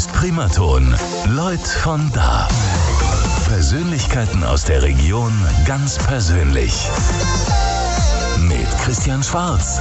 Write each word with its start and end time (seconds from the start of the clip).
ist 0.00 0.12
Primaton. 0.14 0.94
Leut 1.26 1.60
von 1.60 2.10
da. 2.14 2.48
Persönlichkeiten 3.48 4.44
aus 4.44 4.64
der 4.64 4.80
Region 4.80 5.30
ganz 5.66 5.98
persönlich. 5.98 6.88
Mit 8.48 8.66
Christian 8.82 9.22
Schwarz. 9.22 9.78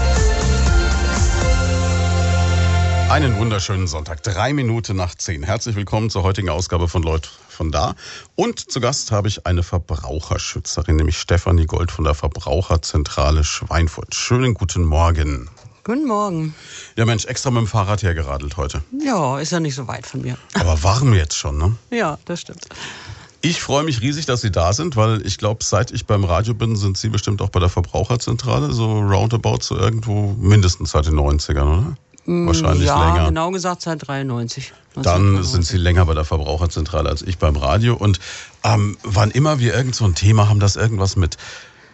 Einen 3.10 3.38
wunderschönen 3.38 3.88
Sonntag, 3.88 4.22
drei 4.22 4.52
Minuten 4.52 4.98
nach 4.98 5.16
zehn. 5.16 5.42
Herzlich 5.42 5.78
willkommen 5.78 6.10
zur 6.10 6.24
heutigen 6.24 6.50
Ausgabe 6.50 6.90
von 6.90 7.02
Leut 7.02 7.32
von 7.48 7.72
da. 7.72 7.96
Und 8.36 8.60
zu 8.60 8.82
Gast 8.82 9.14
habe 9.14 9.30
ich 9.30 9.46
eine 9.46 9.64
Verbraucherschützerin, 9.64 10.98
nämlich 10.98 11.18
Stefanie 11.18 11.66
Gold 11.66 11.92
von 11.92 12.04
der 12.04 12.14
Verbraucherzentrale 12.14 13.46
Schweinfurt. 13.46 14.14
Schönen 14.14 14.54
guten 14.54 14.84
Morgen. 14.84 15.50
Guten 15.84 16.06
Morgen. 16.06 16.54
Ja 16.98 17.06
Mensch, 17.06 17.26
extra 17.26 17.52
mit 17.52 17.62
dem 17.62 17.68
Fahrrad 17.68 18.04
hergeradelt 18.04 18.58
heute. 18.58 18.84
Ja, 19.04 19.40
ist 19.40 19.52
ja 19.52 19.60
nicht 19.60 19.76
so 19.76 19.88
weit 19.88 20.06
von 20.06 20.22
mir. 20.22 20.38
Aber 20.54 20.84
warm 20.84 21.14
jetzt 21.14 21.36
schon, 21.36 21.58
ne? 21.58 21.76
Ja, 21.92 22.18
das 22.26 22.42
stimmt. 22.42 22.68
Ich 23.42 23.62
freue 23.62 23.84
mich 23.84 24.02
riesig, 24.02 24.26
dass 24.26 24.42
Sie 24.42 24.52
da 24.52 24.74
sind, 24.74 24.98
weil 24.98 25.26
ich 25.26 25.38
glaube, 25.38 25.64
seit 25.64 25.92
ich 25.92 26.06
beim 26.06 26.26
Radio 26.26 26.54
bin, 26.54 26.76
sind 26.76 26.98
Sie 26.98 27.08
bestimmt 27.08 27.42
auch 27.42 27.50
bei 27.50 27.62
der 27.62 27.70
Verbraucherzentrale, 27.70 28.74
so 28.74 29.00
roundabout, 29.00 29.60
so 29.62 29.78
irgendwo 29.78 30.36
mindestens 30.38 30.92
seit 30.92 31.06
den 31.06 31.16
90ern, 31.16 31.62
oder? 31.62 31.98
Wahrscheinlich 32.26 32.86
ja, 32.86 33.14
länger. 33.14 33.28
genau 33.28 33.50
gesagt 33.50 33.82
seit 33.82 34.08
93. 34.08 34.74
Dann 34.96 35.42
sind 35.42 35.66
Sie 35.66 35.78
länger 35.78 36.06
bei 36.06 36.14
der 36.14 36.26
Verbraucherzentrale 36.26 37.10
als 37.10 37.22
ich 37.22 37.40
beim 37.40 37.56
Radio. 37.56 37.96
Und 37.96 38.20
ähm, 38.64 38.98
wann 39.04 39.32
immer 39.32 39.60
wir 39.60 39.74
irgend 39.74 39.96
so 39.96 40.06
ein 40.06 40.14
Thema 40.14 40.50
haben, 40.50 40.60
das 40.60 40.76
irgendwas 40.76 41.16
mit 41.16 41.38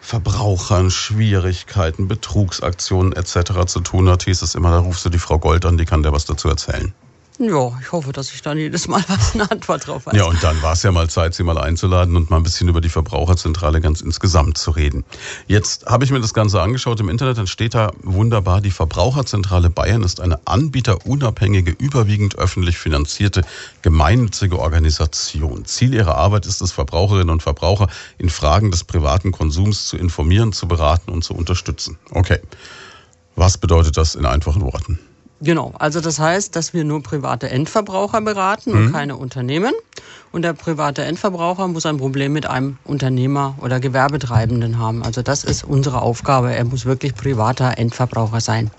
Verbrauchern, 0.06 0.92
Schwierigkeiten, 0.92 2.06
Betrugsaktionen 2.06 3.12
etc. 3.12 3.66
zu 3.66 3.80
tun 3.80 4.08
hat, 4.08 4.22
hieß 4.22 4.40
es 4.42 4.54
immer, 4.54 4.70
da 4.70 4.78
rufst 4.78 5.04
du 5.04 5.08
die 5.08 5.18
Frau 5.18 5.40
Gold 5.40 5.66
an, 5.66 5.78
die 5.78 5.84
kann 5.84 6.04
dir 6.04 6.12
was 6.12 6.26
dazu 6.26 6.48
erzählen. 6.48 6.94
Ja, 7.38 7.78
ich 7.82 7.92
hoffe, 7.92 8.12
dass 8.12 8.32
ich 8.32 8.40
dann 8.40 8.56
jedes 8.56 8.88
Mal 8.88 9.04
was 9.08 9.34
eine 9.34 9.50
Antwort 9.50 9.86
drauf 9.86 10.06
habe. 10.06 10.16
Ja, 10.16 10.24
und 10.24 10.42
dann 10.42 10.60
war 10.62 10.72
es 10.72 10.82
ja 10.82 10.90
mal 10.90 11.08
Zeit, 11.10 11.34
Sie 11.34 11.42
mal 11.42 11.58
einzuladen 11.58 12.16
und 12.16 12.30
mal 12.30 12.38
ein 12.38 12.42
bisschen 12.42 12.68
über 12.68 12.80
die 12.80 12.88
Verbraucherzentrale 12.88 13.80
ganz 13.80 14.00
insgesamt 14.00 14.56
zu 14.56 14.70
reden. 14.70 15.04
Jetzt 15.46 15.86
habe 15.86 16.04
ich 16.04 16.10
mir 16.10 16.20
das 16.20 16.32
Ganze 16.32 16.62
angeschaut 16.62 17.00
im 17.00 17.08
Internet, 17.08 17.38
dann 17.38 17.46
steht 17.46 17.74
da 17.74 17.92
wunderbar, 18.02 18.60
die 18.60 18.70
Verbraucherzentrale 18.70 19.68
Bayern 19.68 20.02
ist 20.02 20.20
eine 20.20 20.40
anbieterunabhängige, 20.46 21.72
überwiegend 21.72 22.36
öffentlich 22.36 22.78
finanzierte 22.78 23.42
gemeinnützige 23.82 24.58
Organisation. 24.58 25.66
Ziel 25.66 25.94
ihrer 25.94 26.16
Arbeit 26.16 26.46
ist 26.46 26.62
es, 26.62 26.72
Verbraucherinnen 26.72 27.30
und 27.30 27.42
Verbraucher 27.42 27.88
in 28.18 28.30
Fragen 28.30 28.70
des 28.70 28.84
privaten 28.84 29.32
Konsums 29.32 29.88
zu 29.88 29.96
informieren, 29.98 30.52
zu 30.52 30.68
beraten 30.68 31.10
und 31.10 31.22
zu 31.22 31.34
unterstützen. 31.34 31.98
Okay. 32.10 32.40
Was 33.34 33.58
bedeutet 33.58 33.98
das 33.98 34.14
in 34.14 34.24
einfachen 34.24 34.62
Worten? 34.62 34.98
Genau, 35.40 35.74
also 35.78 36.00
das 36.00 36.18
heißt, 36.18 36.56
dass 36.56 36.72
wir 36.72 36.84
nur 36.84 37.02
private 37.02 37.50
Endverbraucher 37.50 38.22
beraten 38.22 38.72
und 38.72 38.92
keine 38.92 39.16
Unternehmen. 39.16 39.74
Und 40.32 40.42
der 40.42 40.54
private 40.54 41.02
Endverbraucher 41.02 41.68
muss 41.68 41.84
ein 41.84 41.98
Problem 41.98 42.32
mit 42.32 42.46
einem 42.46 42.78
Unternehmer 42.84 43.54
oder 43.60 43.78
Gewerbetreibenden 43.78 44.78
haben. 44.78 45.02
Also 45.02 45.20
das 45.22 45.44
ist 45.44 45.64
unsere 45.64 46.00
Aufgabe. 46.00 46.54
Er 46.54 46.64
muss 46.64 46.86
wirklich 46.86 47.14
privater 47.14 47.76
Endverbraucher 47.76 48.40
sein. 48.40 48.70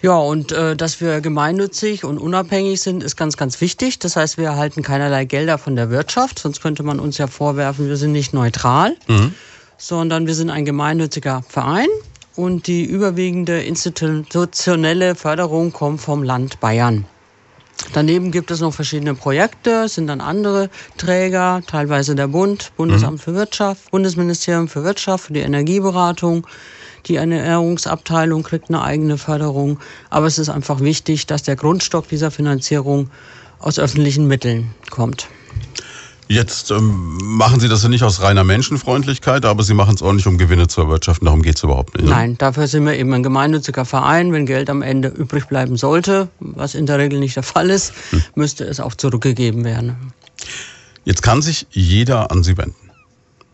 Ja, 0.00 0.16
und 0.16 0.50
äh, 0.50 0.74
dass 0.74 1.00
wir 1.00 1.20
gemeinnützig 1.20 2.02
und 2.02 2.18
unabhängig 2.18 2.80
sind, 2.80 3.04
ist 3.04 3.16
ganz, 3.16 3.36
ganz 3.36 3.60
wichtig. 3.60 4.00
Das 4.00 4.16
heißt, 4.16 4.36
wir 4.36 4.46
erhalten 4.46 4.82
keinerlei 4.82 5.24
Gelder 5.24 5.58
von 5.58 5.76
der 5.76 5.90
Wirtschaft, 5.90 6.40
sonst 6.40 6.60
könnte 6.60 6.82
man 6.82 6.98
uns 6.98 7.18
ja 7.18 7.28
vorwerfen, 7.28 7.88
wir 7.88 7.96
sind 7.96 8.10
nicht 8.10 8.34
neutral, 8.34 8.96
sondern 9.78 10.26
wir 10.26 10.34
sind 10.34 10.50
ein 10.50 10.64
gemeinnütziger 10.64 11.44
Verein 11.48 11.86
und 12.36 12.66
die 12.66 12.84
überwiegende 12.84 13.62
institutionelle 13.62 15.14
Förderung 15.14 15.72
kommt 15.72 16.00
vom 16.00 16.22
Land 16.22 16.60
Bayern. 16.60 17.04
Daneben 17.92 18.30
gibt 18.30 18.50
es 18.50 18.60
noch 18.60 18.72
verschiedene 18.72 19.14
Projekte, 19.14 19.88
sind 19.88 20.06
dann 20.06 20.20
andere 20.20 20.70
Träger, 20.96 21.62
teilweise 21.66 22.14
der 22.14 22.28
Bund, 22.28 22.72
Bundesamt 22.76 23.20
für 23.20 23.34
Wirtschaft, 23.34 23.90
Bundesministerium 23.90 24.68
für 24.68 24.84
Wirtschaft, 24.84 25.26
für 25.26 25.32
die 25.32 25.40
Energieberatung. 25.40 26.46
Die 27.06 27.16
Ernährungsabteilung 27.16 28.44
kriegt 28.44 28.68
eine 28.68 28.82
eigene 28.82 29.18
Förderung. 29.18 29.80
Aber 30.08 30.26
es 30.26 30.38
ist 30.38 30.48
einfach 30.48 30.80
wichtig, 30.80 31.26
dass 31.26 31.42
der 31.42 31.56
Grundstock 31.56 32.08
dieser 32.08 32.30
Finanzierung 32.30 33.10
aus 33.58 33.78
öffentlichen 33.78 34.26
Mitteln 34.26 34.70
kommt. 34.90 35.28
Jetzt 36.32 36.70
ähm, 36.70 37.18
machen 37.22 37.60
Sie 37.60 37.68
das 37.68 37.82
ja 37.82 37.90
nicht 37.90 38.02
aus 38.04 38.22
reiner 38.22 38.42
Menschenfreundlichkeit, 38.42 39.44
aber 39.44 39.62
Sie 39.62 39.74
machen 39.74 39.94
es 39.94 40.02
auch 40.02 40.14
nicht, 40.14 40.26
um 40.26 40.38
Gewinne 40.38 40.66
zu 40.66 40.80
erwirtschaften. 40.80 41.26
Darum 41.26 41.42
geht 41.42 41.56
es 41.56 41.62
überhaupt 41.62 41.94
nicht. 41.94 42.04
ne? 42.04 42.10
Nein, 42.10 42.38
dafür 42.38 42.66
sind 42.68 42.86
wir 42.86 42.94
eben 42.94 43.12
ein 43.12 43.22
gemeinnütziger 43.22 43.84
Verein. 43.84 44.32
Wenn 44.32 44.46
Geld 44.46 44.70
am 44.70 44.80
Ende 44.80 45.08
übrig 45.08 45.46
bleiben 45.46 45.76
sollte, 45.76 46.28
was 46.40 46.74
in 46.74 46.86
der 46.86 46.98
Regel 46.98 47.18
nicht 47.18 47.36
der 47.36 47.42
Fall 47.42 47.68
ist, 47.68 47.92
müsste 48.34 48.64
es 48.64 48.80
auch 48.80 48.94
zurückgegeben 48.94 49.64
werden. 49.64 50.12
Jetzt 51.04 51.22
kann 51.22 51.42
sich 51.42 51.66
jeder 51.70 52.30
an 52.30 52.42
Sie 52.42 52.56
wenden. 52.56 52.76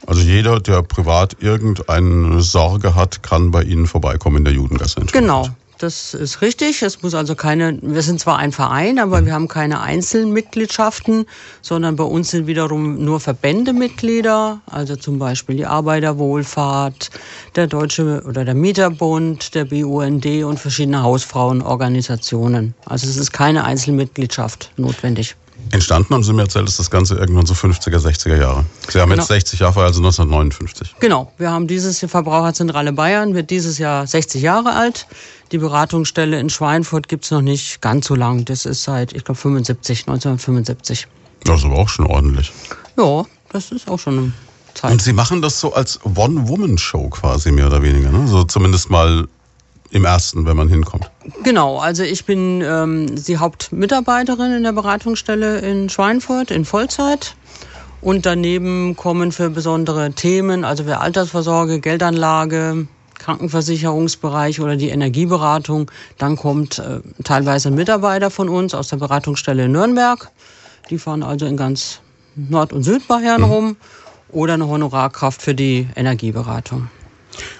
Also 0.07 0.21
jeder, 0.21 0.61
der 0.61 0.83
privat 0.83 1.37
irgendeine 1.41 2.41
Sorge 2.41 2.95
hat, 2.95 3.23
kann 3.25 3.51
bei 3.51 3.65
Ihnen 3.65 3.87
vorbeikommen 3.87 4.37
in 4.39 4.45
der 4.45 4.55
Judengasse. 4.55 5.01
Genau. 5.13 5.49
Das 5.79 6.15
ist 6.15 6.43
richtig. 6.43 6.83
Es 6.83 7.03
muss 7.03 7.15
also 7.15 7.35
keine, 7.35 7.79
wir 7.81 8.03
sind 8.03 8.21
zwar 8.21 8.39
ein 8.39 8.53
Verein, 8.53 8.99
aber 8.99 9.25
wir 9.25 9.33
haben 9.33 9.49
keine 9.49 9.81
Einzelmitgliedschaften, 9.81 11.27
sondern 11.63 11.97
bei 11.97 12.05
uns 12.05 12.31
sind 12.31 12.47
wiederum 12.47 13.05
nur 13.05 13.21
Verbände 13.21 13.73
Mitglieder, 13.73 14.61
also 14.67 14.97
zum 14.97 15.19
Beispiel 15.19 15.57
die 15.57 15.67
Arbeiterwohlfahrt, 15.67 17.11
der 17.57 17.67
Deutsche 17.67 18.23
oder 18.27 18.45
der 18.45 18.55
Mieterbund, 18.55 19.55
der 19.55 19.65
BUND 19.65 20.27
und 20.45 20.59
verschiedene 20.59 21.03
Hausfrauenorganisationen. 21.03 22.75
Also 22.85 23.09
es 23.09 23.17
ist 23.17 23.33
keine 23.33 23.65
Einzelmitgliedschaft 23.65 24.73
notwendig. 24.77 25.37
Entstanden 25.71 26.15
haben 26.15 26.23
Sie 26.23 26.33
mir 26.33 26.43
erzählt, 26.43 26.67
ist 26.69 26.79
das 26.79 26.91
Ganze 26.91 27.17
irgendwann 27.17 27.45
so 27.45 27.53
50er, 27.53 27.99
60er 27.99 28.37
Jahre. 28.37 28.65
Sie 28.89 29.01
haben 29.01 29.11
Genau. 29.11 29.23
jetzt 29.23 29.29
60 29.29 29.61
Jahre, 29.61 29.83
also 29.83 30.01
1959. 30.01 30.95
Genau, 30.99 31.31
wir 31.37 31.51
haben 31.51 31.67
dieses 31.67 32.01
Jahr 32.01 32.09
Verbraucherzentrale 32.09 32.93
Bayern, 32.93 33.35
wird 33.35 33.51
dieses 33.51 33.77
Jahr 33.79 34.07
60 34.07 34.41
Jahre 34.43 34.73
alt. 34.75 35.07
Die 35.53 35.59
Beratungsstelle 35.59 36.41
in 36.41 36.49
Schweinfurt 36.49 37.09
gibt's 37.09 37.31
noch 37.31 37.43
nicht 37.43 37.83
ganz 37.83 38.07
so 38.07 38.15
lang. 38.15 38.45
Das 38.47 38.65
ist 38.65 38.83
seit, 38.85 39.13
ich 39.13 39.25
glaube, 39.25 39.39
75, 39.41 40.01
1975. 40.09 41.07
Das 41.45 41.59
ist 41.61 41.65
aber 41.67 41.77
auch 41.77 41.89
schon 41.89 42.07
ordentlich. 42.07 42.51
Ja, 42.97 43.25
das 43.53 43.71
ist 43.71 43.89
auch 43.91 43.99
schon 43.99 44.19
eine 44.19 44.33
Zeit. 44.75 44.93
Und 44.93 45.03
Sie 45.03 45.13
machen 45.13 45.43
das 45.43 45.61
so 45.61 45.75
als 45.75 46.01
One-Woman-Show 46.05 47.09
quasi 47.11 47.53
mehr 47.53 47.67
oder 47.67 47.83
weniger, 47.83 48.11
ne? 48.11 48.27
So 48.27 48.45
zumindest 48.45 48.91
mal 48.91 49.29
im 49.91 50.05
ersten, 50.05 50.47
wenn 50.47 50.57
man 50.57 50.69
hinkommt. 50.69 51.11
Genau, 51.43 51.79
also 51.79 52.03
ich 52.03 52.25
bin 52.25 52.63
ähm, 52.63 53.23
die 53.25 53.39
Hauptmitarbeiterin 53.39 54.53
in 54.53 54.63
der 54.63 54.73
Beratungsstelle 54.73 55.59
in 55.59 55.89
Schweinfurt 55.89 56.51
in 56.51 56.65
Vollzeit. 56.65 57.35
Und 58.01 58.27
daneben 58.27 58.95
kommen 58.97 59.33
für 59.33 59.51
besondere 59.51 60.13
Themen, 60.13 60.65
also 60.65 60.85
für 60.85 60.99
Altersvorsorge, 60.99 61.81
Geldanlage, 61.81 62.87
Krankenversicherungsbereich 63.19 64.61
oder 64.61 64.77
die 64.77 64.91
Energieberatung, 64.91 65.91
dann 66.17 66.37
kommt 66.37 66.79
äh, 66.79 67.01
teilweise 67.25 67.69
ein 67.69 67.75
Mitarbeiter 67.75 68.31
von 68.31 68.49
uns 68.49 68.75
aus 68.75 68.89
der 68.89 68.99
Beratungsstelle 68.99 69.65
in 69.65 69.73
Nürnberg. 69.73 70.31
Die 70.91 70.99
fahren 70.99 71.23
also 71.23 71.45
in 71.47 71.57
ganz 71.57 72.01
Nord- 72.37 72.73
und 72.73 72.85
Südbayern 72.85 73.43
rum. 73.43 73.77
Oder 74.31 74.55
eine 74.55 74.69
Honorarkraft 74.69 75.41
für 75.41 75.55
die 75.55 75.89
Energieberatung. 75.97 76.91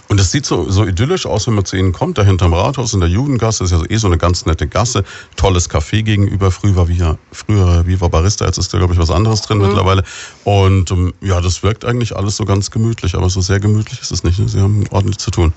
Und 0.09 0.21
es 0.21 0.31
sieht 0.31 0.47
so, 0.47 0.71
so 0.71 0.85
idyllisch 0.85 1.27
aus, 1.27 1.47
wenn 1.47 1.55
man 1.55 1.65
zu 1.65 1.77
Ihnen 1.77 1.93
kommt, 1.93 2.19
da 2.19 2.23
hinterm 2.23 2.55
Rathaus 2.55 2.95
in 2.95 3.01
der 3.01 3.09
Judengasse, 3.09 3.65
ist 3.65 3.71
ja 3.71 3.81
eh 3.89 3.97
so 3.97 4.07
eine 4.07 4.19
ganz 4.19 4.47
nette 4.47 4.67
Gasse, 4.67 5.05
tolles 5.37 5.71
Café 5.71 6.03
gegenüber, 6.03 6.51
früher 6.51 6.77
war 6.77 6.89
Viva, 6.89 7.19
früher 7.33 7.87
Viva 7.87 8.09
Barista, 8.09 8.47
jetzt 8.47 8.59
ist 8.59 8.73
da 8.73 8.79
glaube 8.79 8.95
ich 8.95 8.99
was 8.99 9.11
anderes 9.11 9.43
drin 9.43 9.59
mittlerweile. 9.59 10.03
Und 10.45 10.91
ähm, 10.91 11.13
ja, 11.21 11.41
das 11.41 11.63
wirkt 11.63 11.85
eigentlich 11.85 12.17
alles 12.17 12.37
so 12.37 12.45
ganz 12.45 12.71
gemütlich, 12.71 13.15
aber 13.15 13.29
so 13.31 13.41
sehr 13.41 13.61
gemütlich 13.61 14.01
ist 14.01 14.11
es 14.11 14.25
nicht. 14.25 14.41
Sie 14.47 14.61
haben 14.61 14.85
ordentlich 14.91 15.19
zu 15.19 15.31
tun. 15.31 15.53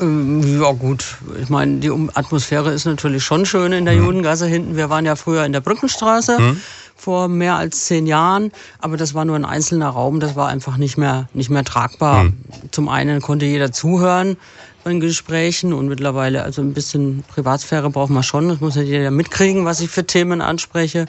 Ähm, 0.00 0.60
Ja 0.60 0.72
gut, 0.72 1.04
ich 1.40 1.48
meine, 1.48 1.78
die 1.78 1.90
Atmosphäre 2.14 2.72
ist 2.72 2.84
natürlich 2.84 3.24
schon 3.24 3.46
schön 3.46 3.72
in 3.72 3.84
der 3.84 3.94
Judengasse 3.94 4.46
hinten. 4.46 4.76
Wir 4.76 4.90
waren 4.90 5.04
ja 5.04 5.16
früher 5.16 5.44
in 5.44 5.52
der 5.52 5.60
Brückenstraße 5.60 6.38
vor 7.00 7.28
mehr 7.28 7.56
als 7.56 7.86
zehn 7.86 8.06
Jahren, 8.06 8.52
aber 8.78 8.96
das 8.96 9.14
war 9.14 9.24
nur 9.24 9.36
ein 9.36 9.44
einzelner 9.44 9.88
Raum, 9.88 10.20
das 10.20 10.36
war 10.36 10.48
einfach 10.48 10.76
nicht 10.76 10.98
mehr, 10.98 11.28
nicht 11.32 11.50
mehr 11.50 11.64
tragbar. 11.64 12.32
Zum 12.70 12.88
einen 12.88 13.20
konnte 13.20 13.46
jeder 13.46 13.72
zuhören 13.72 14.36
bei 14.84 14.90
den 14.90 15.00
Gesprächen 15.00 15.72
und 15.72 15.88
mittlerweile, 15.88 16.42
also 16.42 16.62
ein 16.62 16.72
bisschen 16.72 17.24
Privatsphäre 17.28 17.90
braucht 17.90 18.10
man 18.10 18.22
schon, 18.22 18.48
das 18.48 18.60
muss 18.60 18.76
ja 18.76 18.82
jeder 18.82 19.10
mitkriegen, 19.10 19.64
was 19.64 19.80
ich 19.80 19.90
für 19.90 20.06
Themen 20.06 20.40
anspreche. 20.40 21.06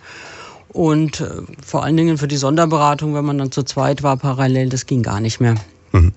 Und 0.69 1.19
äh, 1.19 1.29
vor 1.65 1.83
allen 1.83 1.97
Dingen 1.97 2.17
für 2.17 2.29
die 2.29 2.37
Sonderberatung, 2.37 3.13
wenn 3.13 3.25
man 3.25 3.37
dann 3.37 3.51
zu 3.51 3.63
zweit 3.63 4.03
war, 4.03 4.15
parallel, 4.15 4.69
das 4.69 4.85
ging 4.85 5.03
gar 5.03 5.19
nicht 5.19 5.41
mehr. 5.41 5.55
Mhm. 5.91 6.13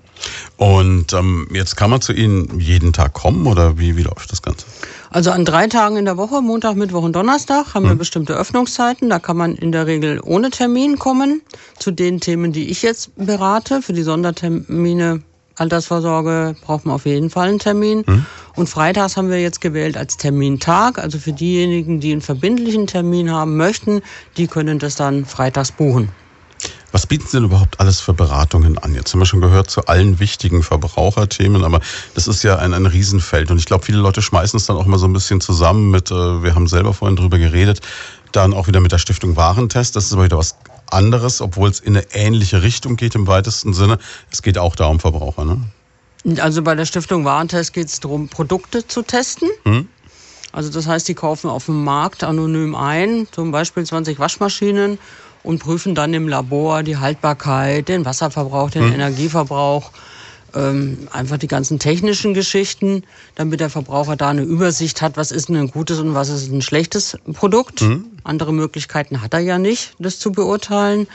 Und 0.57 1.13
ähm, 1.13 1.47
jetzt 1.51 1.75
kann 1.75 1.89
man 1.89 2.01
zu 2.01 2.13
Ihnen 2.13 2.59
jeden 2.59 2.93
Tag 2.93 3.13
kommen 3.13 3.47
oder 3.47 3.77
wie, 3.77 3.97
wie 3.97 4.03
läuft 4.03 4.31
das 4.31 4.41
Ganze? 4.41 4.65
Also 5.09 5.31
an 5.31 5.45
drei 5.45 5.67
Tagen 5.67 5.97
in 5.97 6.05
der 6.05 6.17
Woche, 6.17 6.41
Montag, 6.41 6.75
Mittwoch 6.75 7.03
und 7.03 7.15
Donnerstag, 7.15 7.73
haben 7.73 7.87
wir 7.87 7.95
bestimmte 7.95 8.33
Öffnungszeiten. 8.33 9.09
Da 9.09 9.19
kann 9.19 9.37
man 9.37 9.55
in 9.55 9.71
der 9.71 9.87
Regel 9.87 10.19
ohne 10.23 10.49
Termin 10.49 10.99
kommen. 10.99 11.41
Zu 11.77 11.91
den 11.91 12.19
Themen, 12.19 12.51
die 12.51 12.69
ich 12.69 12.81
jetzt 12.81 13.11
berate, 13.15 13.81
für 13.81 13.93
die 13.93 14.03
Sondertermine 14.03 15.21
Altersvorsorge 15.57 16.55
braucht 16.61 16.85
man 16.85 16.95
auf 16.95 17.05
jeden 17.05 17.29
Fall 17.29 17.49
einen 17.49 17.59
Termin. 17.59 18.03
Mhm. 18.05 18.25
Und 18.55 18.67
freitags 18.67 19.17
haben 19.17 19.29
wir 19.29 19.41
jetzt 19.41 19.61
gewählt 19.61 19.97
als 19.97 20.17
Termintag. 20.17 20.99
Also 20.99 21.17
für 21.17 21.33
diejenigen, 21.33 21.99
die 21.99 22.11
einen 22.11 22.21
verbindlichen 22.21 22.87
Termin 22.87 23.31
haben 23.31 23.57
möchten, 23.57 24.01
die 24.37 24.47
können 24.47 24.79
das 24.79 24.95
dann 24.95 25.25
freitags 25.25 25.71
buchen. 25.71 26.09
Was 26.91 27.07
bieten 27.07 27.25
Sie 27.27 27.37
denn 27.37 27.45
überhaupt 27.45 27.79
alles 27.79 27.99
für 27.99 28.13
Beratungen 28.13 28.77
an? 28.77 28.95
Jetzt 28.95 29.11
haben 29.13 29.19
wir 29.19 29.25
schon 29.25 29.41
gehört 29.41 29.69
zu 29.69 29.85
allen 29.87 30.19
wichtigen 30.19 30.63
Verbraucherthemen, 30.63 31.63
aber 31.65 31.81
das 32.13 32.27
ist 32.27 32.43
ja 32.43 32.57
ein, 32.57 32.73
ein 32.73 32.85
Riesenfeld. 32.85 33.51
Und 33.51 33.57
ich 33.57 33.65
glaube, 33.65 33.83
viele 33.83 33.97
Leute 33.97 34.21
schmeißen 34.21 34.57
es 34.57 34.65
dann 34.65 34.77
auch 34.77 34.85
mal 34.85 34.97
so 34.97 35.05
ein 35.05 35.13
bisschen 35.13 35.41
zusammen 35.41 35.91
mit, 35.91 36.09
äh, 36.11 36.43
wir 36.43 36.55
haben 36.55 36.67
selber 36.67 36.93
vorhin 36.93 37.17
drüber 37.17 37.37
geredet, 37.37 37.81
dann 38.31 38.53
auch 38.53 38.67
wieder 38.67 38.79
mit 38.79 38.91
der 38.91 38.97
Stiftung 38.97 39.35
Warentest. 39.35 39.95
Das 39.95 40.05
ist 40.05 40.13
aber 40.13 40.23
wieder 40.23 40.37
was 40.37 40.55
anderes, 40.89 41.41
obwohl 41.41 41.69
es 41.69 41.79
in 41.79 41.97
eine 41.97 42.05
ähnliche 42.13 42.61
Richtung 42.61 42.95
geht 42.95 43.15
im 43.15 43.27
weitesten 43.27 43.73
Sinne. 43.73 43.97
Es 44.31 44.41
geht 44.41 44.57
auch 44.57 44.75
da 44.75 44.85
um 44.85 44.99
Verbraucher, 44.99 45.45
ne? 45.45 45.61
Also 46.39 46.63
bei 46.63 46.73
der 46.73 46.85
Stiftung 46.85 47.23
Warentest 47.23 47.73
geht 47.73 47.87
es 47.87 47.99
darum, 47.99 48.29
Produkte 48.29 48.87
zu 48.87 49.03
testen. 49.03 49.49
Hm? 49.63 49.87
Also 50.51 50.71
das 50.71 50.87
heißt, 50.87 51.07
die 51.07 51.13
kaufen 51.13 51.49
auf 51.49 51.65
dem 51.65 51.83
Markt 51.83 52.23
anonym 52.23 52.75
ein, 52.75 53.27
zum 53.31 53.51
Beispiel 53.51 53.85
20 53.85 54.17
Waschmaschinen 54.17 54.97
und 55.45 55.59
prüfen 55.59 55.95
dann 55.95 56.13
im 56.13 56.27
Labor 56.27 56.83
die 56.83 56.97
Haltbarkeit, 56.97 57.87
den 57.87 58.03
Wasserverbrauch, 58.05 58.71
den 58.71 58.83
hm. 58.83 58.93
Energieverbrauch, 58.93 59.91
ähm, 60.55 61.07
einfach 61.11 61.37
die 61.37 61.47
ganzen 61.47 61.79
technischen 61.79 62.33
Geschichten, 62.33 63.03
damit 63.35 63.59
der 63.59 63.69
Verbraucher 63.69 64.15
da 64.15 64.29
eine 64.29 64.41
Übersicht 64.41 65.01
hat, 65.01 65.17
was 65.17 65.31
ist 65.31 65.49
ein 65.49 65.69
gutes 65.69 65.99
und 65.99 66.13
was 66.13 66.29
ist 66.29 66.51
ein 66.51 66.61
schlechtes 66.61 67.17
Produkt. 67.33 67.81
Hm. 67.81 68.05
Andere 68.23 68.53
Möglichkeiten 68.53 69.21
hat 69.21 69.33
er 69.33 69.41
ja 69.41 69.57
nicht, 69.57 69.93
das 69.99 70.19
zu 70.19 70.31
beurteilen. 70.31 71.07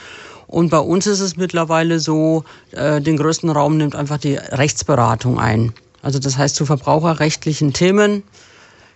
Und 0.47 0.69
bei 0.69 0.79
uns 0.79 1.07
ist 1.07 1.21
es 1.21 1.37
mittlerweile 1.37 1.99
so, 1.99 2.43
äh, 2.71 3.01
den 3.01 3.17
größten 3.17 3.49
Raum 3.49 3.77
nimmt 3.77 3.95
einfach 3.95 4.17
die 4.17 4.35
Rechtsberatung 4.35 5.39
ein. 5.39 5.73
Also 6.01 6.19
das 6.19 6.37
heißt 6.37 6.55
zu 6.55 6.65
verbraucherrechtlichen 6.65 7.73
Themen 7.73 8.23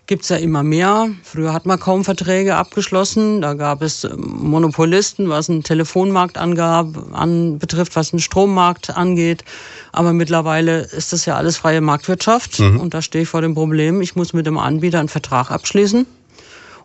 gibt's 0.07 0.29
ja 0.29 0.37
immer 0.37 0.63
mehr. 0.63 1.09
Früher 1.23 1.53
hat 1.53 1.65
man 1.65 1.79
kaum 1.79 2.03
Verträge 2.03 2.55
abgeschlossen. 2.55 3.41
Da 3.41 3.53
gab 3.53 3.81
es 3.81 4.03
ähm, 4.03 4.37
Monopolisten, 4.41 5.29
was 5.29 5.49
einen 5.49 5.63
Telefonmarkt 5.63 6.37
angab, 6.37 6.87
an, 7.13 7.57
betrifft, 7.57 7.95
was 7.95 8.13
einen 8.13 8.19
Strommarkt 8.19 8.95
angeht. 8.95 9.43
Aber 9.91 10.13
mittlerweile 10.13 10.81
ist 10.81 11.13
das 11.13 11.25
ja 11.25 11.35
alles 11.35 11.57
freie 11.57 11.81
Marktwirtschaft. 11.81 12.59
Mhm. 12.59 12.79
Und 12.79 12.93
da 12.93 13.01
stehe 13.01 13.23
ich 13.23 13.29
vor 13.29 13.41
dem 13.41 13.55
Problem, 13.55 14.01
ich 14.01 14.15
muss 14.15 14.33
mit 14.33 14.45
dem 14.45 14.57
Anbieter 14.57 14.99
einen 14.99 15.09
Vertrag 15.09 15.51
abschließen. 15.51 16.05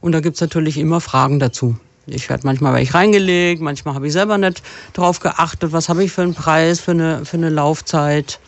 Und 0.01 0.13
da 0.13 0.21
gibt's 0.21 0.41
natürlich 0.41 0.79
immer 0.79 1.01
Fragen 1.01 1.39
dazu. 1.39 1.77
Ich 2.07 2.29
werde 2.29 2.47
manchmal 2.47 2.75
welche 2.75 2.95
reingelegt, 2.95 3.61
manchmal 3.63 3.95
habe 3.95 4.07
ich 4.07 4.13
selber 4.13 4.39
nicht 4.39 4.63
drauf 4.95 5.21
geachtet, 5.21 5.73
was 5.73 5.89
habe 5.89 6.03
ich 6.03 6.11
für 6.11 6.23
einen 6.23 6.35
Preis, 6.35 6.81
für 6.81 6.93
eine, 6.93 7.25
für 7.25 7.37
eine 7.37 7.51
Laufzeit. 7.51 8.41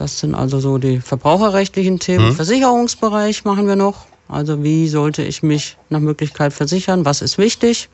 Das 0.00 0.18
sind 0.18 0.34
also 0.34 0.60
so 0.60 0.78
die 0.78 0.98
verbraucherrechtlichen 0.98 1.98
Themen. 1.98 2.28
Hm. 2.28 2.34
Versicherungsbereich 2.34 3.44
machen 3.44 3.66
wir 3.66 3.76
noch. 3.76 4.06
Also 4.28 4.62
wie 4.62 4.88
sollte 4.88 5.22
ich 5.22 5.42
mich 5.42 5.76
nach 5.90 6.00
Möglichkeit 6.00 6.54
versichern? 6.54 7.04
Was 7.04 7.20
ist 7.20 7.36
wichtig? 7.36 7.90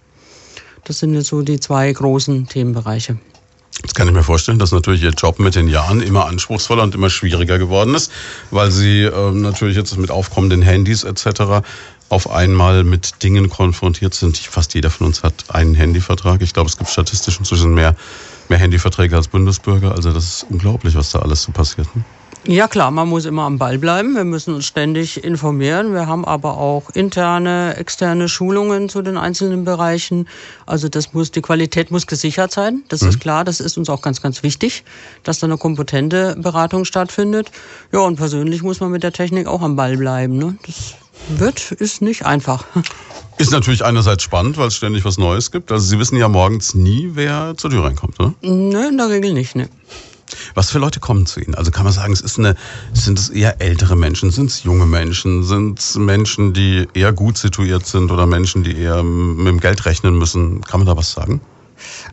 Das 0.85 1.01
sind 1.01 1.15
jetzt 1.15 1.27
so 1.27 1.43
die 1.43 1.59
zwei 1.59 1.93
großen 1.93 2.47
Themenbereiche. 2.47 3.19
Jetzt 3.83 3.97
kann 3.97 4.07
ich 4.07 4.15
mir 4.15 4.23
vorstellen, 4.23 4.61
dass 4.61 4.71
natürlich 4.71 5.03
Ihr 5.03 5.11
Job 5.11 5.41
mit 5.41 5.57
den 5.57 5.67
Jahren 5.67 6.01
immer 6.01 6.27
anspruchsvoller 6.27 6.85
und 6.85 6.95
immer 6.95 7.11
schwieriger 7.11 7.59
geworden 7.59 7.97
ist, 7.97 8.13
weil 8.53 8.71
Sie 8.71 9.03
äh, 9.03 9.33
natürlich 9.33 9.77
jetzt 9.77 9.99
mit 9.99 10.13
aufkommenden 10.13 10.63
Handys 10.63 11.03
etc. 11.03 11.67
auf 12.09 12.31
einmal 12.31 12.85
mit 12.85 13.23
Dingen 13.23 13.49
konfrontiert 13.49 14.15
sind. 14.15 14.37
Fast 14.37 14.75
jeder 14.75 14.91
von 14.91 15.07
uns 15.07 15.23
hat 15.23 15.35
einen 15.49 15.75
Handyvertrag. 15.75 16.43
Ich 16.43 16.53
glaube, 16.53 16.69
es 16.69 16.77
gibt 16.77 16.91
statistisch 16.91 17.39
inzwischen 17.39 17.75
mehr 17.75 17.97
mehr 18.49 18.59
Handyverträge 18.59 19.17
als 19.17 19.29
Bundesbürger. 19.29 19.93
Also 19.93 20.13
das 20.13 20.25
ist 20.25 20.47
unglaublich, 20.51 20.95
was 20.95 21.11
da 21.11 21.21
alles 21.21 21.43
so 21.43 21.53
passiert. 21.53 21.89
Ne? 21.97 22.05
Ja 22.49 22.69
klar, 22.69 22.93
man 22.93 23.09
muss 23.09 23.25
immer 23.25 23.43
am 23.43 23.59
Ball 23.59 23.77
bleiben. 23.77 24.15
Wir 24.15 24.23
müssen 24.23 24.55
uns 24.55 24.67
ständig 24.67 25.25
informieren. 25.25 25.93
Wir 25.93 26.07
haben 26.07 26.25
aber 26.25 26.59
auch 26.59 26.91
interne, 26.91 27.75
externe 27.77 28.29
Schulungen 28.29 28.89
zu 28.89 29.03
den 29.03 29.17
einzelnen 29.17 29.65
Bereichen. 29.65 30.29
Also 30.65 30.89
das 30.89 31.13
muss, 31.13 31.33
die 31.33 31.43
Qualität 31.43 31.91
muss 31.91 32.07
gesichert 32.07 32.53
sein. 32.53 32.85
Das 32.89 33.03
mhm. 33.03 33.09
ist 33.09 33.21
klar. 33.21 33.45
Das 33.45 33.59
ist 33.59 33.77
uns 33.79 33.91
auch 33.91 34.01
ganz, 34.01 34.23
ganz 34.23 34.45
wichtig, 34.45 34.85
dass 35.25 35.41
da 35.41 35.49
eine 35.49 35.59
kompetente 35.59 36.37
Beratung 36.39 36.85
stattfindet. 36.85 37.51
Ja, 37.91 38.01
und 38.01 38.15
persönlich 38.15 38.63
muss 38.63 38.79
man 38.79 38.93
mit 38.93 39.03
der 39.03 39.13
Technik 39.13 39.49
auch 39.49 39.63
am 39.63 39.75
Ball 39.75 39.97
bleiben. 39.97 40.39
Ne? 40.39 40.57
Das 40.65 40.95
wird, 41.29 41.73
ist 41.73 42.03
nicht 42.03 42.25
einfach. 42.27 42.65
Ist 43.39 43.51
natürlich 43.51 43.85
einerseits 43.85 44.23
spannend, 44.23 44.57
weil 44.57 44.69
es 44.69 44.77
ständig 44.77 45.05
was 45.05 45.19
Neues 45.19 45.51
gibt. 45.51 45.71
Also 45.71 45.85
Sie 45.85 45.99
wissen 45.99 46.17
ja 46.17 46.27
morgens 46.27 46.75
nie, 46.75 47.11
wer 47.13 47.53
zur 47.55 47.69
Tür 47.69 47.85
reinkommt, 47.85 48.19
ne? 48.19 48.35
Nö, 48.41 48.89
in 48.89 48.97
der 48.97 49.11
Regel 49.11 49.35
nicht, 49.35 49.55
ne. 49.55 49.69
Was 50.55 50.71
für 50.71 50.79
Leute 50.79 51.01
kommen 51.01 51.27
zu 51.27 51.41
Ihnen? 51.41 51.55
Also 51.55 51.71
kann 51.71 51.85
man 51.85 51.93
sagen, 51.93 52.15
es 52.15 52.23
ist 52.23 52.39
eine, 52.39 52.57
sind 52.95 53.19
es 53.19 53.29
eher 53.29 53.61
ältere 53.61 53.95
Menschen, 53.95 54.31
sind 54.31 54.51
es 54.51 54.63
junge 54.65 54.87
Menschen, 54.87 55.45
sind 55.45 55.79
es 55.79 55.97
Menschen, 55.97 56.55
die 56.55 56.89
eher 56.95 57.13
gut 57.13 57.37
situiert 57.37 57.87
sind 57.87 58.11
oder 58.11 58.27
Menschen, 58.27 58.65
die 58.65 58.77
eher 58.77 59.03
mit 59.03 59.47
dem 59.47 59.61
Geld 59.61 59.85
rechnen 59.85 60.17
müssen? 60.19 60.63
Kann 60.63 60.81
man 60.81 60.87
da 60.87 60.97
was 60.97 61.13
sagen? 61.13 61.43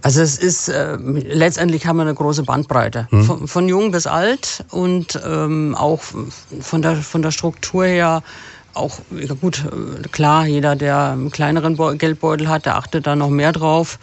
Also 0.02 0.22
es 0.22 0.38
ist 0.38 0.68
äh, 0.68 0.98
letztendlich 0.98 1.86
haben 1.86 1.98
wir 1.98 2.04
eine 2.04 2.14
große 2.14 2.44
Bandbreite 2.44 3.08
hm. 3.10 3.24
von, 3.24 3.48
von, 3.48 3.70
jung 3.70 3.92
bis 3.92 4.08
alt 4.08 4.66
und 4.72 5.20
ähm, 5.26 5.74
auch 5.74 6.02
von 6.60 6.82
der 6.82 6.98
von 6.98 7.22
der 7.22 7.32
Struktur 7.32 7.86
her 7.86 8.24
auch, 8.74 9.00
ja 9.12 9.34
gut, 9.34 9.64
klar, 10.12 10.46
jeder, 10.46 10.76
der 10.76 11.12
einen 11.12 11.32
kleineren 11.32 11.78
Geldbeutel 11.98 12.48
hat, 12.48 12.66
der 12.66 12.78
achtet 12.78 13.08
da 13.08 13.16
noch 13.16 13.30
mehr 13.30 13.52
drauf. 13.52 14.00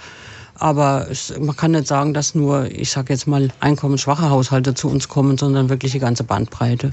Aber 0.54 1.06
es, 1.10 1.32
man 1.38 1.56
kann 1.56 1.70
nicht 1.70 1.86
sagen, 1.86 2.12
dass 2.12 2.34
nur, 2.34 2.70
ich 2.70 2.90
sage 2.90 3.12
jetzt 3.12 3.26
mal, 3.26 3.48
einkommensschwache 3.60 4.28
Haushalte 4.28 4.74
zu 4.74 4.88
uns 4.88 5.08
kommen, 5.08 5.38
sondern 5.38 5.70
wirklich 5.70 5.92
die 5.92 5.98
ganze 5.98 6.22
Bandbreite. 6.22 6.92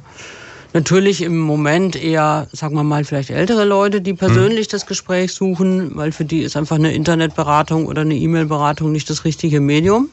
Natürlich 0.73 1.21
im 1.21 1.37
Moment 1.37 1.95
eher, 1.95 2.47
sagen 2.51 2.75
wir 2.75 2.83
mal, 2.83 3.03
vielleicht 3.03 3.29
ältere 3.29 3.65
Leute, 3.65 4.01
die 4.01 4.13
persönlich 4.13 4.67
hm. 4.67 4.71
das 4.71 4.85
Gespräch 4.85 5.33
suchen, 5.33 5.95
weil 5.95 6.11
für 6.11 6.25
die 6.25 6.41
ist 6.41 6.55
einfach 6.55 6.75
eine 6.75 6.93
Internetberatung 6.93 7.87
oder 7.87 8.01
eine 8.01 8.15
E-Mail-Beratung 8.15 8.91
nicht 8.91 9.09
das 9.09 9.25
richtige 9.25 9.59
Medium. 9.59 10.09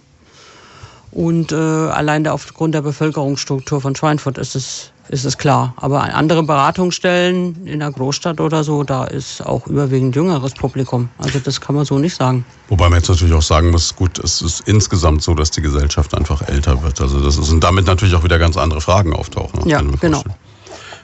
Und 1.14 1.52
äh, 1.52 1.54
allein 1.54 2.26
aufgrund 2.26 2.74
der 2.74 2.82
Bevölkerungsstruktur 2.82 3.80
von 3.80 3.94
Schweinfurt 3.94 4.36
ist 4.36 4.56
es 4.56 4.90
ist 5.08 5.24
es 5.24 5.38
klar. 5.38 5.74
Aber 5.76 6.02
andere 6.02 6.42
Beratungsstellen 6.42 7.66
in 7.66 7.80
der 7.80 7.90
Großstadt 7.90 8.40
oder 8.40 8.64
so, 8.64 8.84
da 8.84 9.04
ist 9.04 9.44
auch 9.44 9.66
überwiegend 9.66 10.16
jüngeres 10.16 10.54
Publikum. 10.54 11.08
Also 11.18 11.38
das 11.38 11.60
kann 11.60 11.74
man 11.76 11.84
so 11.84 11.98
nicht 11.98 12.16
sagen. 12.16 12.44
Wobei 12.68 12.88
man 12.88 12.98
jetzt 12.98 13.08
natürlich 13.08 13.34
auch 13.34 13.42
sagen 13.42 13.70
muss, 13.70 13.94
gut, 13.94 14.18
es 14.18 14.40
ist 14.40 14.60
insgesamt 14.66 15.22
so, 15.22 15.34
dass 15.34 15.50
die 15.50 15.62
Gesellschaft 15.62 16.14
einfach 16.16 16.42
älter 16.48 16.82
wird. 16.82 17.00
Also 17.00 17.20
das 17.20 17.36
ist, 17.36 17.50
und 17.50 17.62
damit 17.62 17.86
natürlich 17.86 18.14
auch 18.14 18.24
wieder 18.24 18.38
ganz 18.38 18.56
andere 18.56 18.80
Fragen 18.80 19.12
auftauchen. 19.12 19.68
Ja, 19.68 19.82
genau. 20.00 20.22